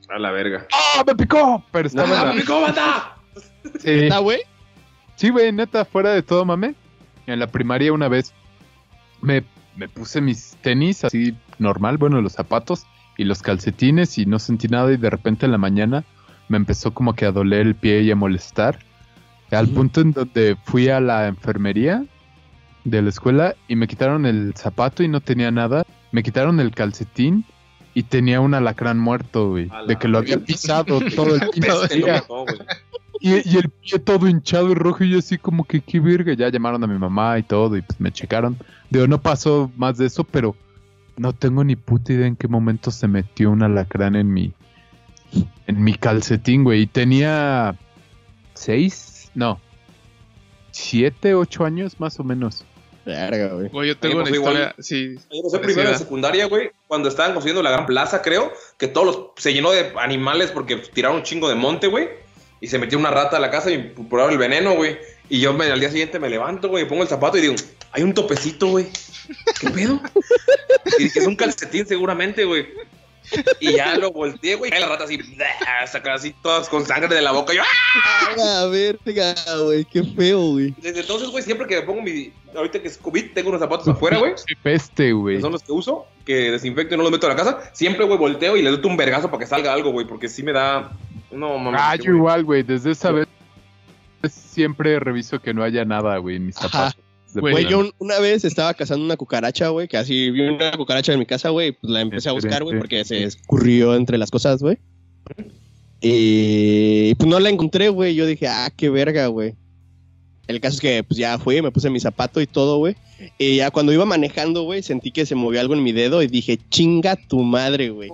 A 0.09 0.19
la 0.19 0.31
verga. 0.31 0.67
¡Ah, 0.73 1.05
me 1.07 1.15
picó! 1.15 1.63
Pero 1.73 1.89
estaba 1.89 2.21
¡Ah, 2.21 2.25
la- 2.27 2.33
me 2.33 2.41
picó, 2.41 2.61
bata! 2.63 3.17
Sí. 3.81 3.91
¿Está, 3.91 4.19
güey? 4.19 4.41
Sí, 5.17 5.29
güey, 5.31 5.53
neta, 5.53 5.85
fuera 5.85 6.11
de 6.13 6.23
todo, 6.23 6.45
mame. 6.45 6.75
En 7.27 7.39
la 7.39 7.47
primaria 7.47 7.93
una 7.93 8.09
vez 8.09 8.33
me, 9.21 9.45
me 9.77 9.89
puse 9.89 10.21
mis 10.21 10.57
tenis 10.63 11.05
así 11.05 11.37
normal, 11.59 11.99
bueno, 11.99 12.21
los 12.21 12.33
zapatos 12.33 12.87
y 13.17 13.25
los 13.25 13.43
calcetines 13.43 14.19
y 14.19 14.27
no 14.27 14.39
sentí 14.39 14.69
nada 14.69 14.93
y 14.93 14.97
de 14.97 15.09
repente 15.11 15.47
en 15.47 15.53
la 15.53 15.59
mañana 15.59 16.05
me 16.49 16.57
empezó 16.59 16.93
como 16.93 17.15
que 17.15 17.25
a 17.27 17.33
doler 17.33 17.61
el 17.67 17.75
pie 17.75 18.03
y 18.03 18.11
a 18.11 18.17
molestar. 18.17 18.79
Al 19.51 19.69
punto 19.69 20.01
en 20.01 20.13
donde 20.13 20.57
fui 20.65 20.89
a 20.89 21.01
la 21.01 21.29
enfermería 21.29 22.05
de 22.85 23.03
la 23.03 23.09
escuela 23.11 23.55
y 23.69 23.77
me 23.77 23.87
quitaron 23.87 24.27
el 24.27 24.53
zapato 24.57 25.03
y 25.03 25.09
no 25.09 25.21
tenía 25.21 25.51
nada. 25.51 25.85
Me 26.13 26.23
quitaron 26.23 26.59
el 26.61 26.73
calcetín 26.73 27.45
y 27.95 28.03
tenía 28.03 28.41
un 28.41 28.55
alacrán 28.55 28.99
muerto, 28.99 29.51
güey. 29.51 29.71
De 29.87 29.97
que 29.97 30.09
lo 30.09 30.19
había 30.19 30.39
pisado 30.39 31.01
todo 31.15 31.37
el 31.37 31.49
pinche 31.53 31.95
día. 31.95 32.25
Y, 33.21 33.49
y 33.49 33.57
el 33.57 33.71
pie 33.71 33.99
todo 34.01 34.29
hinchado 34.29 34.71
y 34.71 34.75
rojo 34.75 35.05
y 35.05 35.11
yo 35.11 35.19
así 35.21 35.39
como 35.39 35.65
que 35.65 35.81
qué 35.81 36.01
verga. 36.01 36.35
Ya 36.35 36.49
llamaron 36.49 36.83
a 36.83 36.87
mi 36.87 36.99
mamá 36.99 37.39
y 37.39 37.45
todo 37.45 37.77
y 37.77 37.83
pues 37.83 38.01
me 38.01 38.13
checaron. 38.13 38.57
Digo, 38.91 39.07
no 39.07 39.21
pasó 39.21 39.71
más 39.77 39.97
de 39.97 40.07
eso, 40.07 40.25
pero 40.25 40.57
no 41.17 41.33
tengo 41.33 41.63
ni 41.63 41.77
puta 41.77 42.13
idea 42.13 42.27
en 42.27 42.37
qué 42.37 42.49
momento 42.49 42.91
se 42.91 43.09
metió 43.09 43.51
un 43.51 43.63
alacrán 43.63 44.17
en 44.17 44.33
mi, 44.33 44.53
en 45.67 45.83
mi 45.83 45.95
calcetín, 45.95 46.65
güey. 46.65 46.83
Y 46.83 46.87
tenía 46.87 47.77
seis, 48.55 49.31
no, 49.35 49.61
siete, 50.73 51.35
ocho 51.35 51.65
años 51.65 52.01
más 52.01 52.19
o 52.19 52.25
menos. 52.25 52.65
Verga, 53.05 53.49
güey. 53.55 53.69
Güey, 53.69 53.89
yo 53.89 53.99
tengo 53.99 54.17
Oye, 54.19 54.23
una 54.31 54.37
igual- 54.37 54.53
historia. 54.55 54.75
Sí. 54.79 55.15
Yo 55.31 55.43
no 55.43 55.51
sé, 55.51 55.59
primero 55.59 55.91
de 55.91 55.99
secundaria, 55.99 56.47
güey, 56.47 56.71
cuando 56.89 57.09
estaban 57.09 57.33
construyendo 57.33 57.63
la 57.63 57.71
gran 57.71 57.87
plaza, 57.87 58.23
creo, 58.23 58.53
que 58.79 58.89
todos 58.89 59.07
los, 59.07 59.19
se 59.37 59.53
llenó 59.53 59.71
de 59.73 59.93
animales 59.99 60.51
porque 60.51 60.77
tiraron 60.77 61.19
un 61.19 61.23
chingo 61.23 61.49
de 61.49 61.55
monte, 61.55 61.87
güey, 61.87 62.09
y 62.61 62.69
se 62.69 62.79
metió 62.79 62.99
una 62.99 63.11
rata 63.11 63.37
a 63.37 63.41
la 63.41 63.51
casa 63.51 63.71
y 63.71 63.79
probaron 64.09 64.33
el 64.33 64.39
veneno, 64.39 64.75
güey. 64.75 64.97
Y 65.29 65.41
yo 65.41 65.53
me- 65.53 65.67
al 65.67 65.81
día 65.81 65.91
siguiente 65.91 66.19
me 66.19 66.29
levanto, 66.31 66.69
güey, 66.69 66.87
pongo 66.89 67.03
el 67.03 67.09
zapato 67.09 67.37
y 67.39 67.43
digo, 67.43 67.55
hay 67.93 68.03
un 68.03 68.15
topecito, 68.15 68.69
güey. 68.69 68.87
¿Qué 69.61 69.71
pedo? 69.71 70.01
Y 70.99 71.05
dije, 71.05 71.19
es 71.21 71.27
un 71.27 71.35
calcetín 71.37 71.87
seguramente, 71.87 72.45
güey. 72.45 72.67
Y 73.61 73.73
ya 73.73 73.97
lo 73.97 74.13
volteé, 74.13 74.55
güey, 74.55 74.71
y 74.75 74.81
la 74.81 74.89
rata 74.89 75.05
así, 75.05 75.19
saca 75.87 76.15
así 76.15 76.35
todas 76.43 76.69
con 76.69 76.85
sangre 76.85 77.15
de 77.15 77.23
la 77.23 77.33
boca. 77.33 77.53
Y 77.53 77.57
yo, 77.57 77.63
¡ah! 77.63 78.61
A 78.61 78.67
ver, 78.67 78.99
verga, 79.05 79.35
güey. 79.65 79.85
Qué 79.85 80.03
feo, 80.03 80.53
güey. 80.53 80.75
Desde 80.79 81.01
entonces, 81.01 81.29
güey, 81.31 81.43
siempre 81.43 81.67
que 81.67 81.77
me 81.77 81.83
pongo 81.83 82.03
mi. 82.03 82.33
Ahorita 82.55 82.81
que 82.81 82.89
es 82.89 82.99
COVID, 82.99 83.33
tengo 83.33 83.49
unos 83.49 83.61
zapatos 83.61 83.89
afuera, 83.89 84.19
güey. 84.19 84.35
Qué 84.47 84.55
peste, 84.63 85.13
güey. 85.13 85.37
que 85.37 85.43
son 85.43 85.53
los 85.53 85.63
que 85.63 85.73
uso, 85.73 86.07
que 86.25 86.53
desinfecto 86.53 86.95
y 86.95 86.99
no 86.99 87.03
los 87.03 87.13
meto 87.13 87.27
a 87.27 87.31
la 87.31 87.37
casa, 87.37 87.71
siempre, 87.73 88.05
güey, 88.05 88.19
volteo 88.19 88.57
y 88.57 88.63
le 88.63 88.71
doy 88.71 88.81
un 88.85 88.97
vergazo 88.97 89.29
para 89.29 89.41
que 89.41 89.47
salga 89.47 89.73
algo, 89.73 89.91
güey, 89.91 90.07
porque 90.07 90.29
sí 90.29 90.43
me 90.43 90.53
da... 90.53 90.93
No, 91.31 91.59
mames. 91.59 91.81
Ah, 91.83 91.97
yo 91.97 92.13
igual, 92.13 92.45
güey. 92.45 92.63
Desde 92.63 92.93
esa 92.93 93.11
vez 93.11 93.27
siempre 94.29 94.99
reviso 95.01 95.41
que 95.41 95.53
no 95.53 95.63
haya 95.63 95.85
nada, 95.85 96.17
güey, 96.19 96.37
en 96.37 96.47
mis 96.47 96.57
Ajá. 96.59 96.69
zapatos. 96.69 97.04
Güey, 97.41 97.65
yo 97.71 97.79
un- 97.81 97.93
una 97.99 98.19
vez 98.21 98.45
estaba 98.45 98.75
cazando 98.75 99.05
una 99.05 99.17
cucaracha, 99.17 99.69
güey, 99.69 99.89
que 99.89 99.97
así 99.97 100.31
vi 100.31 100.41
una 100.43 100.73
cucaracha 100.73 101.13
en 101.13 101.19
mi 101.19 101.27
casa, 101.27 101.49
güey, 101.51 101.73
pues 101.73 101.91
la 101.93 102.01
empecé 102.01 102.29
a 102.29 102.33
buscar, 102.33 102.63
güey, 102.65 102.79
porque 102.79 103.05
se 103.05 103.25
escurrió 103.25 103.95
entre 103.97 104.19
las 104.19 104.31
cosas, 104.31 104.61
güey. 104.63 104.79
Y 106.01 107.15
pues 107.15 107.29
no 107.29 107.41
la 107.41 107.49
encontré, 107.51 107.89
güey. 107.89 108.15
Yo 108.15 108.27
dije, 108.27 108.47
ah, 108.49 108.71
qué 108.77 108.91
verga, 108.91 109.27
güey. 109.29 109.55
El 110.47 110.61
caso 110.61 110.75
es 110.75 110.81
que 110.83 111.03
pues 111.03 111.17
ya 111.19 111.39
fui, 111.39 111.63
me 111.63 111.71
puse 111.71 111.89
mi 111.89 111.99
zapato 112.01 112.41
y 112.41 112.47
todo, 112.47 112.77
güey. 112.77 112.95
Y 113.39 113.57
ya 113.57 113.71
cuando 113.71 113.93
iba 113.93 114.05
manejando, 114.05 114.63
güey, 114.65 114.83
sentí 114.83 115.11
que 115.11 115.25
se 115.25 115.35
movió 115.35 115.61
algo 115.61 115.73
en 115.75 115.83
mi 115.83 115.93
dedo 115.93 116.23
y 116.23 116.27
dije, 116.27 116.59
chinga 116.69 117.17
tu 117.17 117.41
madre, 117.43 117.89
güey. 117.91 118.11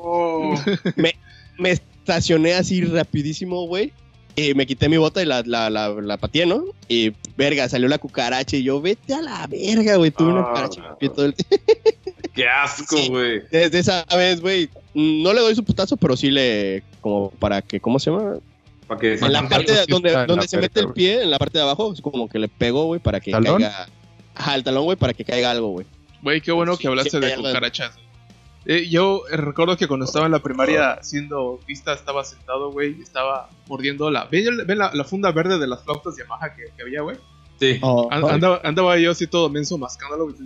Me 1.59 1.71
estacioné 1.71 2.55
así 2.55 2.83
rapidísimo, 2.85 3.67
güey. 3.67 3.93
Y 4.37 4.55
me 4.55 4.65
quité 4.65 4.89
mi 4.89 4.97
bota 4.97 5.21
y 5.23 5.27
la, 5.27 5.43
la, 5.45 5.69
la, 5.69 5.89
la 5.89 6.17
pateé, 6.17 6.47
¿no? 6.47 6.63
Y 6.89 7.11
verga, 7.41 7.69
salió 7.69 7.89
la 7.89 7.99
cucaracha 7.99 8.57
y 8.57 8.63
yo, 8.63 8.81
vete 8.81 9.15
a 9.15 9.23
la 9.23 9.47
verga, 9.47 9.97
güey. 9.97 10.11
Tuve 10.11 10.29
una 10.33 10.43
Ah, 10.43 10.49
cucaracha 10.51 10.81
en 10.81 10.87
no. 10.87 10.91
el 10.93 10.97
pie 10.99 11.09
todo 11.09 11.25
el 11.27 11.35
Qué 12.35 12.47
asco, 12.49 12.97
Sí. 12.97 13.09
güey. 13.09 13.43
Desde 13.51 13.79
esa 13.81 14.05
vez, 14.17 14.41
güey, 14.41 14.69
no 14.95 15.33
le 15.33 15.41
doy 15.41 15.55
su 15.55 15.65
putazo, 15.65 15.97
pero 15.97 16.17
sí 16.17 16.31
le. 16.31 16.83
Como 17.01 17.31
para 17.31 17.61
que, 17.63 17.81
¿cómo 17.81 17.99
se 17.99 18.11
llama? 18.11 18.37
Para 18.87 19.01
que... 19.01 19.15
En 19.15 19.33
la 19.33 19.49
parte 19.49 19.73
de- 19.73 19.87
donde, 19.89 20.13
la 20.13 20.43
se 20.47 20.59
mete 20.59 20.81
el 20.81 20.93
pie, 20.93 21.23
en 21.23 21.31
la 21.31 21.39
parte 21.39 21.59
de 21.59 21.65
abajo, 21.65 21.93
es 21.93 22.01
como 22.01 22.29
que 22.29 22.39
le 22.39 22.49
pego, 22.49 22.85
güey, 22.85 23.01
para 23.01 23.21
que 23.21 23.31
¿Talón? 23.33 23.61
caiga. 23.63 23.89
Ajá, 24.35 24.55
el 24.55 24.63
talón, 24.65 24.85
güey, 24.85 24.97
para 24.97 25.13
que 25.13 25.25
caiga 25.25 25.51
algo, 25.51 25.69
güey. 25.69 25.87
Güey, 26.23 26.41
qué 26.41 26.53
bueno 26.53 26.75
Sí, 26.77 26.83
que 26.83 26.89
hablaste 26.89 27.19
de- 27.21 27.35
cucarachas. 27.37 27.93
Eh, 28.67 28.89
yo 28.91 29.23
eh, 29.31 29.37
recuerdo 29.39 29.77
que 29.77 29.89
cuando 29.89 30.05
estaba 30.05 30.27
en 30.27 30.33
la 30.33 30.41
primaria 30.41 30.93
haciendo 30.93 31.59
vista, 31.67 31.93
estaba 31.95 32.25
sentado, 32.25 32.71
güey, 32.71 32.97
y 32.99 33.03
estaba 33.03 33.49
mordiendo 33.69 34.11
la. 34.11 34.25
¿Ven, 34.27 34.67
ven 34.67 34.79
la, 34.79 34.91
la 34.93 35.05
funda 35.05 35.33
verde 35.33 35.59
de 35.59 35.67
las 35.67 35.83
flautas 35.83 36.15
Yamaha 36.17 36.55
que, 36.55 36.65
que 36.77 36.83
había, 36.83 37.01
güey? 37.01 37.17
Sí. 37.59 37.79
Oh, 37.83 38.09
An- 38.11 38.25
Andaba, 38.29 38.61
andaba 38.65 38.99
yo 38.99 39.11
así 39.13 39.27
todo 39.27 39.49
menso 39.49 39.79
mascándolo. 39.79 40.27
güey, 40.27 40.37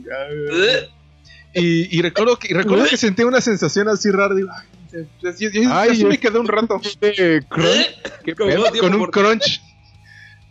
Y, 1.54 1.96
y 1.98 2.02
recuerdo 2.02 2.36
que 2.38 2.48
y 2.50 2.54
recuerdo 2.54 2.84
que 2.86 2.96
sentí 2.96 3.22
una 3.22 3.40
sensación 3.40 3.88
así 3.88 4.10
rara. 4.10 4.34
Digo, 4.34 4.48
ay, 4.52 4.66
yo- 4.92 5.30
yo- 5.38 5.50
yo- 5.50 5.72
Ay, 5.72 5.90
así 5.90 6.04
me 6.04 6.18
quedé 6.18 6.38
un 6.38 6.46
rato 6.48 6.80
Eh, 7.00 7.40
crunch, 7.48 8.00
¿qué 8.24 8.34
Como 8.34 8.50
pedo? 8.50 8.62
tiempo 8.70 8.80
con 8.80 8.94
un 9.00 9.06
crunch. 9.10 9.60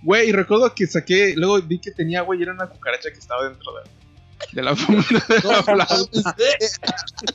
Güey, 0.02 0.30
y 0.30 0.31
recuerdo 0.34 0.73
que 0.76 0.85
saqué, 0.85 1.34
luego 1.38 1.61
vi 1.61 1.80
que 1.80 1.91
tenía, 1.91 2.22
güey, 2.23 2.41
era 2.41 2.52
una 2.53 2.68
cucaracha 2.68 3.10
que 3.11 3.19
estaba 3.19 3.48
dentro 3.48 3.72
de, 3.73 3.90
de 4.52 4.61
la 4.61 4.76
funda 4.76 5.03
de 5.30 5.40
no, 5.44 5.52
la 5.52 5.64
flauta. 5.64 6.22
mames, 6.24 6.80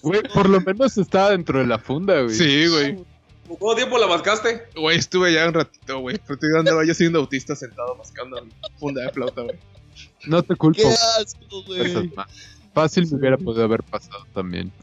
Güey, 0.02 0.22
por 0.34 0.48
lo 0.48 0.60
menos 0.60 0.96
estaba 0.98 1.30
dentro 1.30 1.58
de 1.60 1.66
la 1.66 1.78
funda, 1.78 2.20
güey. 2.22 2.34
Sí, 2.34 2.66
güey. 2.68 2.96
¿Cuánto 3.46 3.76
tiempo 3.76 3.98
la 3.98 4.06
mascaste? 4.06 4.64
Güey, 4.76 4.98
estuve 4.98 5.32
ya 5.32 5.48
un 5.48 5.54
ratito, 5.54 6.00
güey. 6.00 6.18
Porque 6.26 6.46
yo 6.52 6.60
andaba 6.60 6.84
yo 6.84 6.92
siendo 6.94 7.18
autista 7.20 7.56
sentado 7.56 7.94
mascando 7.96 8.44
mi 8.44 8.50
funda 8.78 9.02
de 9.02 9.10
flauta, 9.10 9.40
güey. 9.42 9.56
No 10.26 10.42
te 10.42 10.54
culpo. 10.54 10.80
Qué 10.82 10.86
asco, 10.88 11.62
güey. 11.66 12.12
Fácil 12.74 13.06
me 13.10 13.18
hubiera 13.18 13.36
podido 13.38 13.64
haber 13.64 13.82
pasado 13.82 14.26
también. 14.34 14.70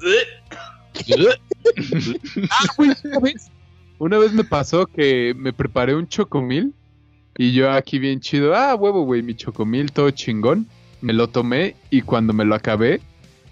Ah, 2.49 2.65
güey, 2.77 2.91
una 3.03 3.19
vez- 3.19 3.51
Una 3.97 4.17
vez 4.17 4.33
me 4.33 4.43
pasó 4.43 4.85
que 4.85 5.33
me 5.37 5.53
preparé 5.53 5.95
un 5.95 6.07
chocomil 6.07 6.73
y 7.37 7.53
yo 7.53 7.71
aquí 7.71 7.97
bien 7.99 8.19
chido, 8.19 8.55
ah, 8.55 8.75
huevo, 8.75 9.03
güey, 9.03 9.21
mi 9.21 9.35
chocomil 9.35 9.91
todo 9.91 10.09
chingón. 10.11 10.67
Me 11.05 11.13
lo 11.13 11.29
tomé 11.29 11.75
y 11.91 12.01
cuando 12.01 12.33
me 12.33 12.45
lo 12.45 12.55
acabé, 12.55 12.99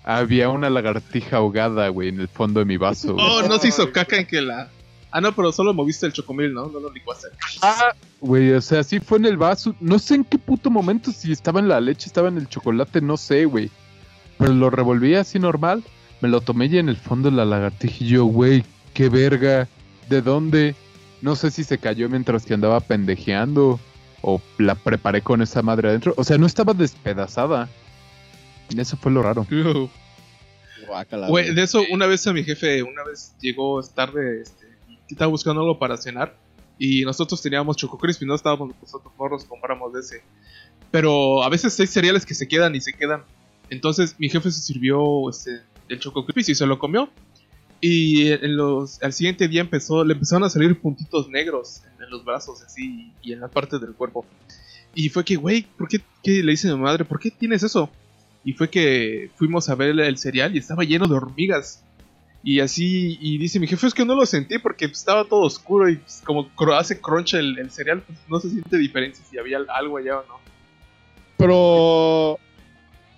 había 0.03 0.49
una 0.49 0.71
lagartija 0.71 1.37
ahogada, 1.37 1.87
güey, 1.89 2.09
en 2.09 2.19
el 2.19 2.27
fondo 2.27 2.61
de 2.61 2.65
mi 2.65 2.77
vaso. 2.77 3.13
güey. 3.13 3.23
Oh, 3.23 3.47
no 3.47 3.59
se 3.59 3.67
hizo 3.67 3.91
caca 3.91 4.17
en 4.17 4.25
que 4.25 4.41
la. 4.41 4.71
Ah, 5.11 5.21
no, 5.21 5.35
pero 5.35 5.51
solo 5.51 5.71
moviste 5.71 6.07
el 6.07 6.13
chocomil, 6.13 6.51
¿no? 6.51 6.65
No 6.69 6.79
lo 6.79 6.91
licuaste. 6.91 7.27
Ah, 7.61 7.93
güey, 8.19 8.53
o 8.53 8.59
sea, 8.59 8.83
sí 8.83 8.99
fue 8.99 9.19
en 9.19 9.25
el 9.25 9.37
vaso. 9.37 9.75
No 9.79 9.99
sé 9.99 10.15
en 10.15 10.23
qué 10.23 10.39
puto 10.39 10.71
momento, 10.71 11.11
si 11.11 11.31
estaba 11.31 11.59
en 11.59 11.67
la 11.67 11.79
leche, 11.79 12.07
estaba 12.07 12.27
en 12.29 12.37
el 12.37 12.49
chocolate, 12.49 13.01
no 13.01 13.17
sé, 13.17 13.45
güey. 13.45 13.69
Pero 14.39 14.51
lo 14.53 14.71
revolví 14.71 15.13
así 15.13 15.37
normal. 15.37 15.83
me 16.21 16.29
lo 16.29 16.41
tomé 16.41 16.65
y 16.65 16.79
en 16.79 16.89
el 16.89 16.97
fondo 16.97 17.29
la 17.29 17.45
lagartija 17.45 18.03
y 18.03 18.07
yo, 18.07 18.25
güey, 18.25 18.63
qué 18.95 19.09
verga, 19.09 19.67
¿de 20.09 20.23
dónde? 20.23 20.73
No 21.21 21.35
sé 21.35 21.51
si 21.51 21.63
se 21.63 21.77
cayó 21.77 22.09
mientras 22.09 22.47
que 22.47 22.55
andaba 22.55 22.79
pendejeando 22.79 23.79
o 24.23 24.41
la 24.57 24.73
preparé 24.73 25.21
con 25.21 25.41
esa 25.41 25.61
madre 25.61 25.89
adentro. 25.89 26.13
O 26.17 26.23
sea, 26.23 26.37
no 26.37 26.47
estaba 26.47 26.73
despedazada. 26.73 27.69
Eso 28.75 28.97
fue 28.97 29.11
lo 29.11 29.21
raro. 29.21 29.45
Güey, 31.29 31.55
de 31.55 31.63
eso, 31.63 31.81
una 31.91 32.07
vez 32.07 32.27
a 32.27 32.33
mi 32.33 32.43
jefe, 32.43 32.83
una 32.83 33.03
vez 33.03 33.33
llegó 33.39 33.81
tarde, 33.83 34.41
este, 34.41 34.67
y 34.89 35.13
estaba 35.13 35.29
buscando 35.31 35.61
algo 35.61 35.79
para 35.79 35.97
cenar. 35.97 36.35
Y 36.77 37.03
nosotros 37.03 37.41
teníamos 37.41 37.77
Choco 37.77 37.97
Crispy, 37.97 38.25
no 38.25 38.35
estábamos 38.35 38.75
nosotros 38.81 39.13
morros, 39.17 39.45
compramos 39.45 39.93
de 39.93 40.01
ese. 40.01 40.23
Pero 40.91 41.41
a 41.41 41.49
veces 41.49 41.79
hay 41.79 41.87
cereales 41.87 42.25
que 42.25 42.33
se 42.33 42.47
quedan 42.47 42.75
y 42.75 42.81
se 42.81 42.93
quedan. 42.93 43.23
Entonces 43.69 44.15
mi 44.19 44.29
jefe 44.29 44.51
se 44.51 44.59
sirvió 44.59 45.29
este, 45.29 45.61
el 45.89 45.99
Choco 45.99 46.25
Crispy 46.25 46.51
y 46.51 46.55
se 46.55 46.65
lo 46.65 46.77
comió. 46.77 47.09
Y 47.85 48.31
en 48.31 48.55
los, 48.55 49.03
al 49.03 49.11
siguiente 49.11 49.49
día 49.49 49.59
empezó, 49.59 50.05
le 50.05 50.13
empezaron 50.13 50.45
a 50.45 50.49
salir 50.49 50.79
puntitos 50.79 51.27
negros 51.27 51.81
en, 51.83 52.01
en 52.05 52.09
los 52.11 52.23
brazos 52.23 52.61
así 52.61 53.11
y 53.21 53.33
en 53.33 53.41
la 53.41 53.49
parte 53.49 53.77
del 53.77 53.93
cuerpo. 53.93 54.25
Y 54.95 55.09
fue 55.09 55.25
que, 55.25 55.35
güey, 55.35 55.63
¿por 55.77 55.89
qué, 55.89 55.99
qué 56.23 56.41
le 56.41 56.51
dice 56.51 56.73
mi 56.73 56.79
madre? 56.79 57.03
¿Por 57.03 57.19
qué 57.19 57.29
tienes 57.29 57.61
eso? 57.61 57.89
Y 58.45 58.53
fue 58.53 58.69
que 58.69 59.31
fuimos 59.35 59.67
a 59.67 59.75
ver 59.75 59.99
el, 59.99 60.17
cereal 60.17 60.55
y 60.55 60.59
estaba 60.59 60.85
lleno 60.85 61.07
de 61.07 61.15
hormigas. 61.15 61.83
Y 62.41 62.61
así, 62.61 63.17
y 63.19 63.37
dice 63.37 63.59
mi 63.59 63.67
jefe, 63.67 63.85
es 63.85 63.93
que 63.93 64.05
no 64.05 64.15
lo 64.15 64.25
sentí 64.25 64.59
porque 64.59 64.85
estaba 64.85 65.25
todo 65.25 65.41
oscuro 65.41 65.89
y 65.89 65.97
pues, 65.97 66.21
como 66.23 66.49
hace 66.77 67.01
crunch 67.01 67.33
el, 67.33 67.59
el 67.59 67.69
cereal, 67.69 68.01
pues 68.01 68.17
no 68.29 68.39
se 68.39 68.49
siente 68.49 68.77
diferencia 68.77 69.25
si 69.29 69.37
había 69.37 69.57
algo 69.57 69.97
allá 69.97 70.19
o 70.19 70.25
no. 70.25 70.39
Pero. 71.35 72.39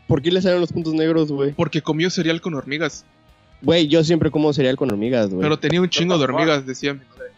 ¿Por 0.07 0.23
qué 0.23 0.31
le 0.31 0.41
salen 0.41 0.61
los 0.61 0.73
puntos 0.73 0.95
negros, 0.95 1.31
güey? 1.31 1.53
Porque 1.53 1.83
comió 1.83 2.09
cereal 2.09 2.41
con 2.41 2.55
hormigas. 2.55 3.05
Güey, 3.61 3.87
yo 3.87 4.03
siempre 4.03 4.31
como 4.31 4.53
cereal 4.53 4.75
con 4.75 4.91
hormigas, 4.91 5.29
güey. 5.29 5.41
Pero 5.41 5.57
tenía 5.57 5.81
un 5.81 5.89
chingo 5.89 6.17
de 6.17 6.23
hormigas, 6.25 6.65
decía 6.65 6.93
mi 6.93 6.99
madre. 6.99 7.31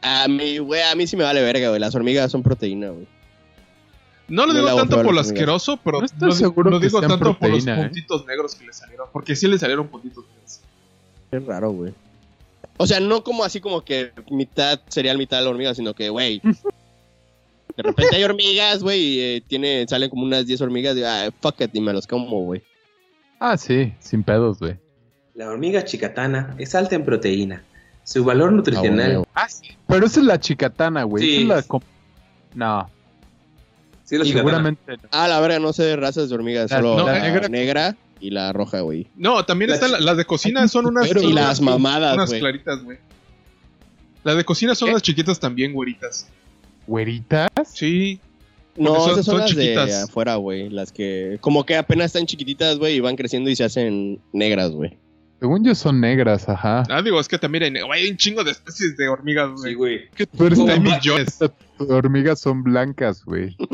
A 0.00 0.26
mí, 0.28 0.58
güey, 0.58 0.82
a 0.82 0.94
mí 0.94 1.06
sí 1.06 1.16
me 1.16 1.24
vale 1.24 1.42
verga, 1.42 1.68
güey. 1.68 1.80
Las 1.80 1.94
hormigas 1.94 2.30
son 2.30 2.42
proteína, 2.42 2.90
güey. 2.90 3.06
No 4.28 4.46
lo 4.46 4.52
No 4.52 4.60
digo 4.60 4.76
tanto 4.76 5.02
por 5.02 5.14
lo 5.14 5.20
asqueroso, 5.20 5.78
pero 5.84 6.00
No 6.00 6.06
estoy 6.06 6.28
no, 6.30 6.34
seguro 6.34 6.70
no 6.70 6.80
que 6.80 6.86
digo 6.86 7.00
sean 7.00 7.10
tanto 7.10 7.38
por 7.38 7.50
los 7.50 7.66
¿eh? 7.66 7.74
puntitos 7.74 8.26
negros 8.26 8.54
que 8.54 8.66
le 8.66 8.72
salieron. 8.72 9.08
Porque 9.12 9.36
sí 9.36 9.46
le 9.46 9.58
salieron 9.58 9.88
puntitos 9.88 10.24
negros. 10.28 10.60
Es 11.30 11.44
raro, 11.44 11.70
güey. 11.72 11.92
O 12.78 12.86
sea, 12.86 13.00
no 13.00 13.22
como 13.22 13.44
así 13.44 13.60
como 13.60 13.84
que 13.84 14.12
mitad 14.30 14.80
cereal, 14.88 15.18
mitad 15.18 15.46
hormigas, 15.46 15.76
sino 15.76 15.94
que, 15.94 16.08
güey. 16.08 16.40
De 17.76 17.82
repente 17.82 18.16
hay 18.16 18.24
hormigas, 18.24 18.82
güey, 18.82 19.00
y 19.00 19.20
eh, 19.20 19.42
tiene, 19.46 19.86
salen 19.88 20.10
como 20.10 20.24
unas 20.24 20.46
10 20.46 20.60
hormigas 20.60 20.96
y, 20.96 21.04
ah, 21.04 21.30
fuck 21.40 21.60
it, 21.60 21.70
y 21.74 21.80
me 21.80 21.92
los 21.92 22.06
como, 22.06 22.44
güey. 22.44 22.62
Ah, 23.38 23.56
sí, 23.56 23.94
sin 23.98 24.22
pedos, 24.22 24.58
güey. 24.58 24.76
La 25.42 25.48
hormiga 25.50 25.84
chicatana 25.84 26.54
es 26.56 26.72
alta 26.76 26.94
en 26.94 27.04
proteína. 27.04 27.64
Su 28.04 28.22
valor 28.22 28.50
Ah, 28.50 28.52
nutricional. 28.52 29.12
güey. 29.14 29.26
Ah, 29.34 29.48
sí. 29.48 29.70
Pero 29.88 30.06
esa 30.06 30.20
es 30.20 30.26
la 30.26 30.38
chicatana, 30.38 31.02
güey. 31.02 31.24
Sí. 31.24 31.36
Es 31.42 31.48
la 31.48 31.64
No, 32.54 32.88
Sí, 34.04 34.18
la 34.18 34.24
chicatana. 34.24 34.28
seguramente 34.34 34.96
no. 35.02 35.08
Ah, 35.10 35.26
la 35.26 35.40
verga, 35.40 35.58
no 35.58 35.72
sé 35.72 35.82
de 35.82 35.96
razas 35.96 36.28
de 36.28 36.34
hormigas, 36.36 36.70
La- 36.70 36.76
solo 36.76 36.96
no, 36.96 37.06
la 37.06 37.18
negra- 37.18 37.48
negra. 37.48 37.96
y 38.20 38.30
la 38.30 38.52
roja, 38.52 38.82
güey. 38.82 39.08
No, 39.16 39.44
también 39.44 39.70
La 39.70 39.74
están 39.74 39.90
las 40.04 40.16
de 40.16 40.24
cocina, 40.24 40.68
son 40.68 40.86
unas. 40.86 41.08
Pero- 41.08 41.22
son 41.22 41.30
y 41.30 41.32
unas- 41.32 41.44
las 41.48 41.60
mamadas, 41.60 42.14
Unas 42.14 42.32
claritas, 42.34 42.84
güey. 42.84 42.98
Las 44.22 44.36
de 44.36 44.44
cocina 44.44 44.76
son 44.76 44.86
¿Qué? 44.90 44.92
las 44.92 45.02
chiquitas 45.02 45.40
también, 45.40 45.72
güeritas. 45.72 46.28
¿Güeritas? 46.86 47.48
Sí. 47.66 48.20
No, 48.76 48.94
son- 48.94 49.10
esas 49.12 49.24
son, 49.24 49.24
son 49.24 49.38
las 49.40 49.50
chiquitas. 49.50 49.88
de 49.88 49.94
afuera, 50.02 50.36
güey. 50.36 50.68
Las 50.70 50.92
que, 50.92 51.38
como 51.40 51.66
que 51.66 51.76
apenas 51.76 52.06
están 52.06 52.26
chiquititas, 52.26 52.78
güey, 52.78 52.94
y 52.94 53.00
van 53.00 53.16
creciendo 53.16 53.50
y 53.50 53.56
se 53.56 53.64
hacen 53.64 54.20
negras, 54.32 54.70
güey. 54.70 54.96
Según 55.42 55.64
yo 55.64 55.74
son 55.74 56.00
negras, 56.00 56.48
ajá. 56.48 56.84
Ah, 56.88 57.02
digo, 57.02 57.18
es 57.18 57.26
que 57.26 57.36
también 57.36 57.64
hay, 57.64 57.74
hay 57.92 58.08
un 58.08 58.16
chingo 58.16 58.44
de 58.44 58.52
especies 58.52 58.96
de 58.96 59.08
hormigas, 59.08 59.50
güey. 59.50 59.72
Sí, 59.72 59.74
güey. 59.74 60.08
Tan- 60.66 60.82
millones. 60.84 61.36
Las 61.40 61.90
hormigas 61.90 62.38
son 62.38 62.62
blancas, 62.62 63.24
güey. 63.24 63.56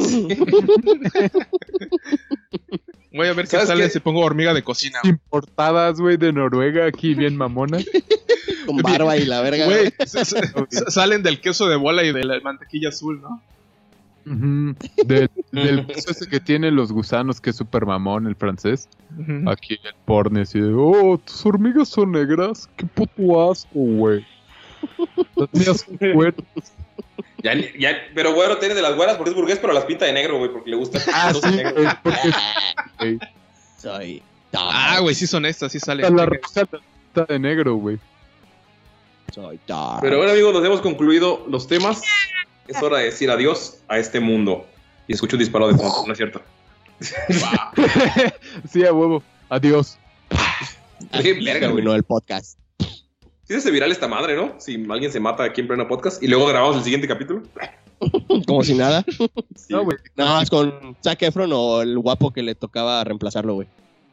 Voy 3.12 3.26
a 3.26 3.32
ver 3.34 3.44
qué 3.44 3.50
¿Sabes 3.50 3.68
sale 3.68 3.84
qué? 3.84 3.90
si 3.90 4.00
pongo 4.00 4.20
hormiga 4.20 4.54
de 4.54 4.62
cocina. 4.62 5.00
Importadas, 5.04 6.00
güey, 6.00 6.16
de 6.16 6.32
Noruega, 6.32 6.86
aquí 6.86 7.12
bien 7.14 7.36
mamonas. 7.36 7.84
Con 8.64 8.78
barba 8.78 9.18
y 9.18 9.26
la 9.26 9.42
verga. 9.42 9.66
Güey, 9.66 9.92
salen 10.88 11.22
del 11.22 11.40
queso 11.42 11.68
de 11.68 11.76
bola 11.76 12.02
y 12.04 12.12
de 12.12 12.24
la 12.24 12.40
mantequilla 12.40 12.88
azul, 12.90 13.20
¿no? 13.20 13.42
Ujú. 14.30 14.76
De- 15.06 15.30
del 15.52 15.86
queso 15.86 16.10
ese 16.10 16.28
que 16.28 16.40
tienen 16.40 16.76
los 16.76 16.92
gusanos, 16.92 17.40
que 17.40 17.50
es 17.50 17.56
super 17.56 17.86
mamón, 17.86 18.26
el 18.26 18.36
francés. 18.36 18.88
Aquí 19.46 19.78
el 19.82 19.94
porno 20.04 20.40
así 20.40 20.60
de, 20.60 20.72
oh, 20.74 21.18
tus 21.18 21.44
hormigas 21.46 21.88
son 21.88 22.12
negras. 22.12 22.68
Qué 22.76 22.86
puto 22.86 23.50
asco, 23.50 23.70
güey. 23.74 24.26
Las 25.36 25.48
mías 25.52 25.86
son 25.86 26.12
güeras. 26.14 26.44
Ya, 27.42 27.54
ya, 27.78 27.90
pero 28.14 28.34
güero 28.34 28.58
tiene 28.58 28.74
de 28.74 28.82
las 28.82 28.96
güeras 28.96 29.16
porque 29.16 29.30
es 29.30 29.36
burgués, 29.36 29.58
pero 29.60 29.72
las 29.72 29.84
pinta 29.84 30.04
de 30.04 30.12
negro, 30.12 30.38
güey, 30.38 30.50
porque 30.50 30.70
le 30.70 30.76
gusta. 30.76 30.98
Ah, 31.12 31.32
sí, 31.32 31.40
porque 32.02 33.18
Soy. 33.78 34.22
Ah, 34.52 34.98
güey, 35.00 35.14
sí 35.14 35.26
son 35.26 35.46
estas, 35.46 35.70
sí 35.72 35.78
salen. 35.78 36.04
está 36.06 36.16
la 36.16 36.26
rosa 36.26 36.62
está 37.08 37.24
de 37.32 37.38
negro, 37.38 37.74
güey. 37.76 37.98
Soy 39.32 39.60
dark. 39.66 40.00
Pero 40.00 40.16
bueno, 40.16 40.32
amigos, 40.32 40.52
nos 40.54 40.64
hemos 40.64 40.80
concluido 40.80 41.44
los 41.48 41.68
temas. 41.68 42.02
Es 42.68 42.82
hora 42.82 42.98
de 42.98 43.04
decir 43.06 43.30
adiós 43.30 43.78
a 43.88 43.98
este 43.98 44.20
mundo. 44.20 44.66
Y 45.06 45.14
escucho 45.14 45.36
un 45.36 45.40
disparo 45.40 45.68
de 45.68 45.74
fondo, 45.74 46.04
¿no 46.06 46.12
es 46.12 46.18
cierto? 46.18 46.42
sí, 48.70 48.84
a 48.84 48.92
huevo. 48.92 49.22
Adiós. 49.48 49.98
Qué 51.22 51.32
verga, 51.32 51.52
güey. 51.52 51.60
Terminó 51.60 51.94
el 51.94 52.02
podcast. 52.02 52.58
Sí 52.78 53.54
se 53.54 53.56
hace 53.56 53.70
viral 53.70 53.90
esta 53.90 54.06
madre, 54.06 54.36
¿no? 54.36 54.56
Si 54.58 54.74
alguien 54.90 55.10
se 55.10 55.20
mata 55.20 55.42
aquí 55.44 55.62
en 55.62 55.68
pleno 55.68 55.88
podcast 55.88 56.22
y 56.22 56.26
luego 56.28 56.44
grabamos 56.46 56.76
el 56.76 56.84
siguiente 56.84 57.08
capítulo. 57.08 57.42
Como 58.46 58.62
si 58.62 58.74
nada. 58.74 59.02
Sí, 59.56 59.72
No, 59.72 59.84
güey. 59.84 59.96
Nada 60.14 60.34
más 60.34 60.50
con 60.50 60.96
Zac 61.02 61.22
Efron 61.22 61.50
o 61.54 61.80
el 61.80 61.98
guapo 61.98 62.30
que 62.30 62.42
le 62.42 62.54
tocaba 62.54 63.02
reemplazarlo, 63.04 63.54
güey. 63.54 63.68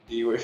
Sí, 0.07 0.23
güey. 0.23 0.39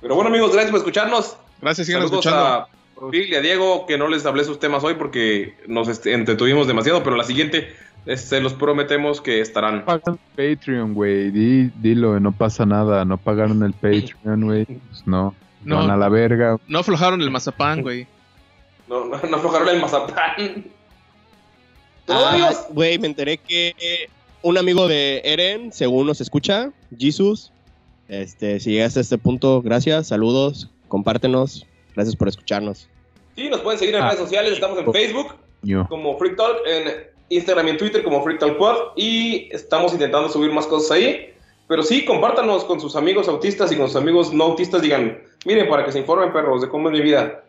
Pero 0.00 0.14
bueno, 0.14 0.28
amigos, 0.28 0.52
gracias 0.52 0.70
por 0.70 0.78
escucharnos. 0.78 1.36
Gracias, 1.60 1.86
sigan 1.86 2.02
Saludos 2.02 2.24
escuchando. 2.26 2.46
a 2.46 2.68
Phil 3.10 3.28
y 3.30 3.34
a 3.34 3.40
Diego, 3.40 3.86
que 3.86 3.98
no 3.98 4.08
les 4.08 4.24
hablé 4.26 4.44
sus 4.44 4.58
temas 4.58 4.84
hoy 4.84 4.94
porque 4.94 5.54
nos 5.66 5.88
este, 5.88 6.12
entretuvimos 6.12 6.66
demasiado, 6.66 7.02
pero 7.02 7.16
la 7.16 7.24
siguiente 7.24 7.68
se 8.16 8.40
los 8.40 8.54
prometemos 8.54 9.20
que 9.20 9.40
estarán. 9.40 9.84
Pagan 9.84 10.18
Patreon, 10.36 10.94
güey. 10.94 11.30
Di- 11.30 11.70
dilo, 11.80 12.18
no 12.20 12.32
pasa 12.32 12.66
nada. 12.66 13.04
No 13.04 13.16
pagaron 13.18 13.62
el 13.62 13.72
Patreon, 13.72 14.42
güey. 14.44 14.64
Pues 14.66 15.06
no. 15.06 15.34
No. 15.64 15.76
Van 15.76 15.90
a 15.90 15.96
la 15.96 16.08
verga. 16.08 16.56
No 16.66 16.80
aflojaron 16.80 17.20
el 17.22 17.30
mazapán, 17.30 17.82
güey. 17.82 18.06
No, 18.88 19.04
no, 19.04 19.20
no 19.30 19.36
aflojaron 19.36 19.68
el 19.68 19.80
mazapán. 19.80 20.64
Ah, 22.08 22.50
Güey, 22.70 22.98
me 22.98 23.06
enteré 23.06 23.38
que 23.38 24.08
un 24.42 24.58
amigo 24.58 24.88
de 24.88 25.22
Eren, 25.24 25.72
según 25.72 26.06
nos 26.08 26.20
escucha, 26.20 26.72
Jesus. 26.98 27.52
Este, 28.08 28.58
si 28.60 28.72
llegaste 28.72 28.98
a 28.98 29.02
este 29.02 29.18
punto, 29.18 29.62
gracias, 29.62 30.08
saludos, 30.08 30.68
compártenos. 30.88 31.64
Gracias 31.94 32.16
por 32.16 32.28
escucharnos. 32.28 32.88
sí, 33.36 33.48
nos 33.48 33.60
pueden 33.60 33.78
seguir 33.78 33.94
en 33.94 34.02
Ah. 34.02 34.06
redes 34.10 34.20
sociales. 34.20 34.52
Estamos 34.54 34.78
en 34.78 34.92
Facebook 34.92 35.34
como 35.88 36.18
Freak 36.18 36.36
Talk, 36.36 36.56
en 36.66 37.06
Instagram 37.30 37.68
y 37.68 37.70
en 37.70 37.76
Twitter 37.78 38.02
como 38.02 38.22
Freak 38.24 38.40
Talk 38.40 38.58
Pod. 38.58 38.76
Y 38.96 39.48
estamos 39.52 39.92
intentando 39.92 40.28
subir 40.28 40.52
más 40.52 40.66
cosas 40.66 40.90
ahí. 40.92 41.28
Pero 41.68 41.82
sí, 41.82 42.04
compártanos 42.04 42.64
con 42.64 42.80
sus 42.80 42.96
amigos 42.96 43.28
autistas 43.28 43.70
y 43.72 43.76
con 43.76 43.86
sus 43.86 43.96
amigos 43.96 44.32
no 44.32 44.44
autistas. 44.44 44.82
Digan, 44.82 45.18
miren, 45.46 45.68
para 45.68 45.84
que 45.84 45.92
se 45.92 46.00
informen, 46.00 46.32
perros, 46.32 46.60
de 46.62 46.68
cómo 46.68 46.88
es 46.90 46.92
mi 46.92 47.00
vida. 47.00 47.44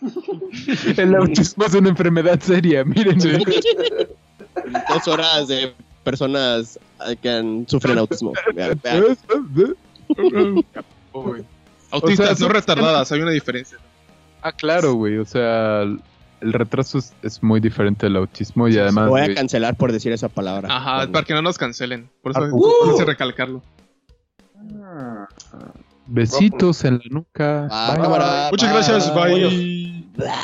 El 0.96 1.14
autismo 1.14 1.64
es 1.64 1.74
una 1.74 1.88
enfermedad 1.88 2.38
seria, 2.40 2.84
miren. 2.84 3.18
Dos 4.88 5.08
horas 5.08 5.48
de 5.48 5.72
personas 6.04 6.78
eh, 7.08 7.16
que 7.20 7.28
han- 7.30 7.66
sufren 7.68 7.98
autismo. 7.98 8.32
Autistas, 11.94 12.32
O 12.32 12.36
sea, 12.36 12.46
no 12.48 12.52
retardadas, 12.52 13.10
hay 13.12 13.20
una 13.20 13.30
diferencia. 13.30 13.78
Ah, 14.42 14.52
claro, 14.52 14.94
güey. 14.94 15.16
O 15.18 15.24
sea, 15.24 15.80
el 15.82 16.52
retraso 16.52 16.98
es, 16.98 17.14
es 17.22 17.42
muy 17.42 17.60
diferente 17.60 18.06
del 18.06 18.16
autismo 18.16 18.68
y 18.68 18.76
además. 18.78 19.08
Voy 19.08 19.20
a 19.20 19.24
güey, 19.24 19.34
cancelar 19.34 19.76
por 19.76 19.90
decir 19.92 20.12
esa 20.12 20.28
palabra. 20.28 20.68
Ajá, 20.70 20.96
Bueno. 20.96 21.12
para 21.12 21.24
que 21.26 21.34
no 21.34 21.42
nos 21.42 21.56
cancelen. 21.56 22.10
Por 22.22 22.32
eso 22.32 22.40
Ah, 22.42 22.48
por 22.50 22.94
eso 22.94 23.04
recalcarlo. 23.04 23.62
Besitos 26.06 26.84
en 26.84 26.94
la 26.98 27.04
nuca. 27.10 27.68
Ah, 27.70 27.92
Bye. 27.94 28.02
cámara, 28.02 28.48
Muchas 28.50 28.68
bye. 28.70 28.78
gracias, 28.78 29.14
bye. 29.14 29.34
Adiós. 29.34 30.34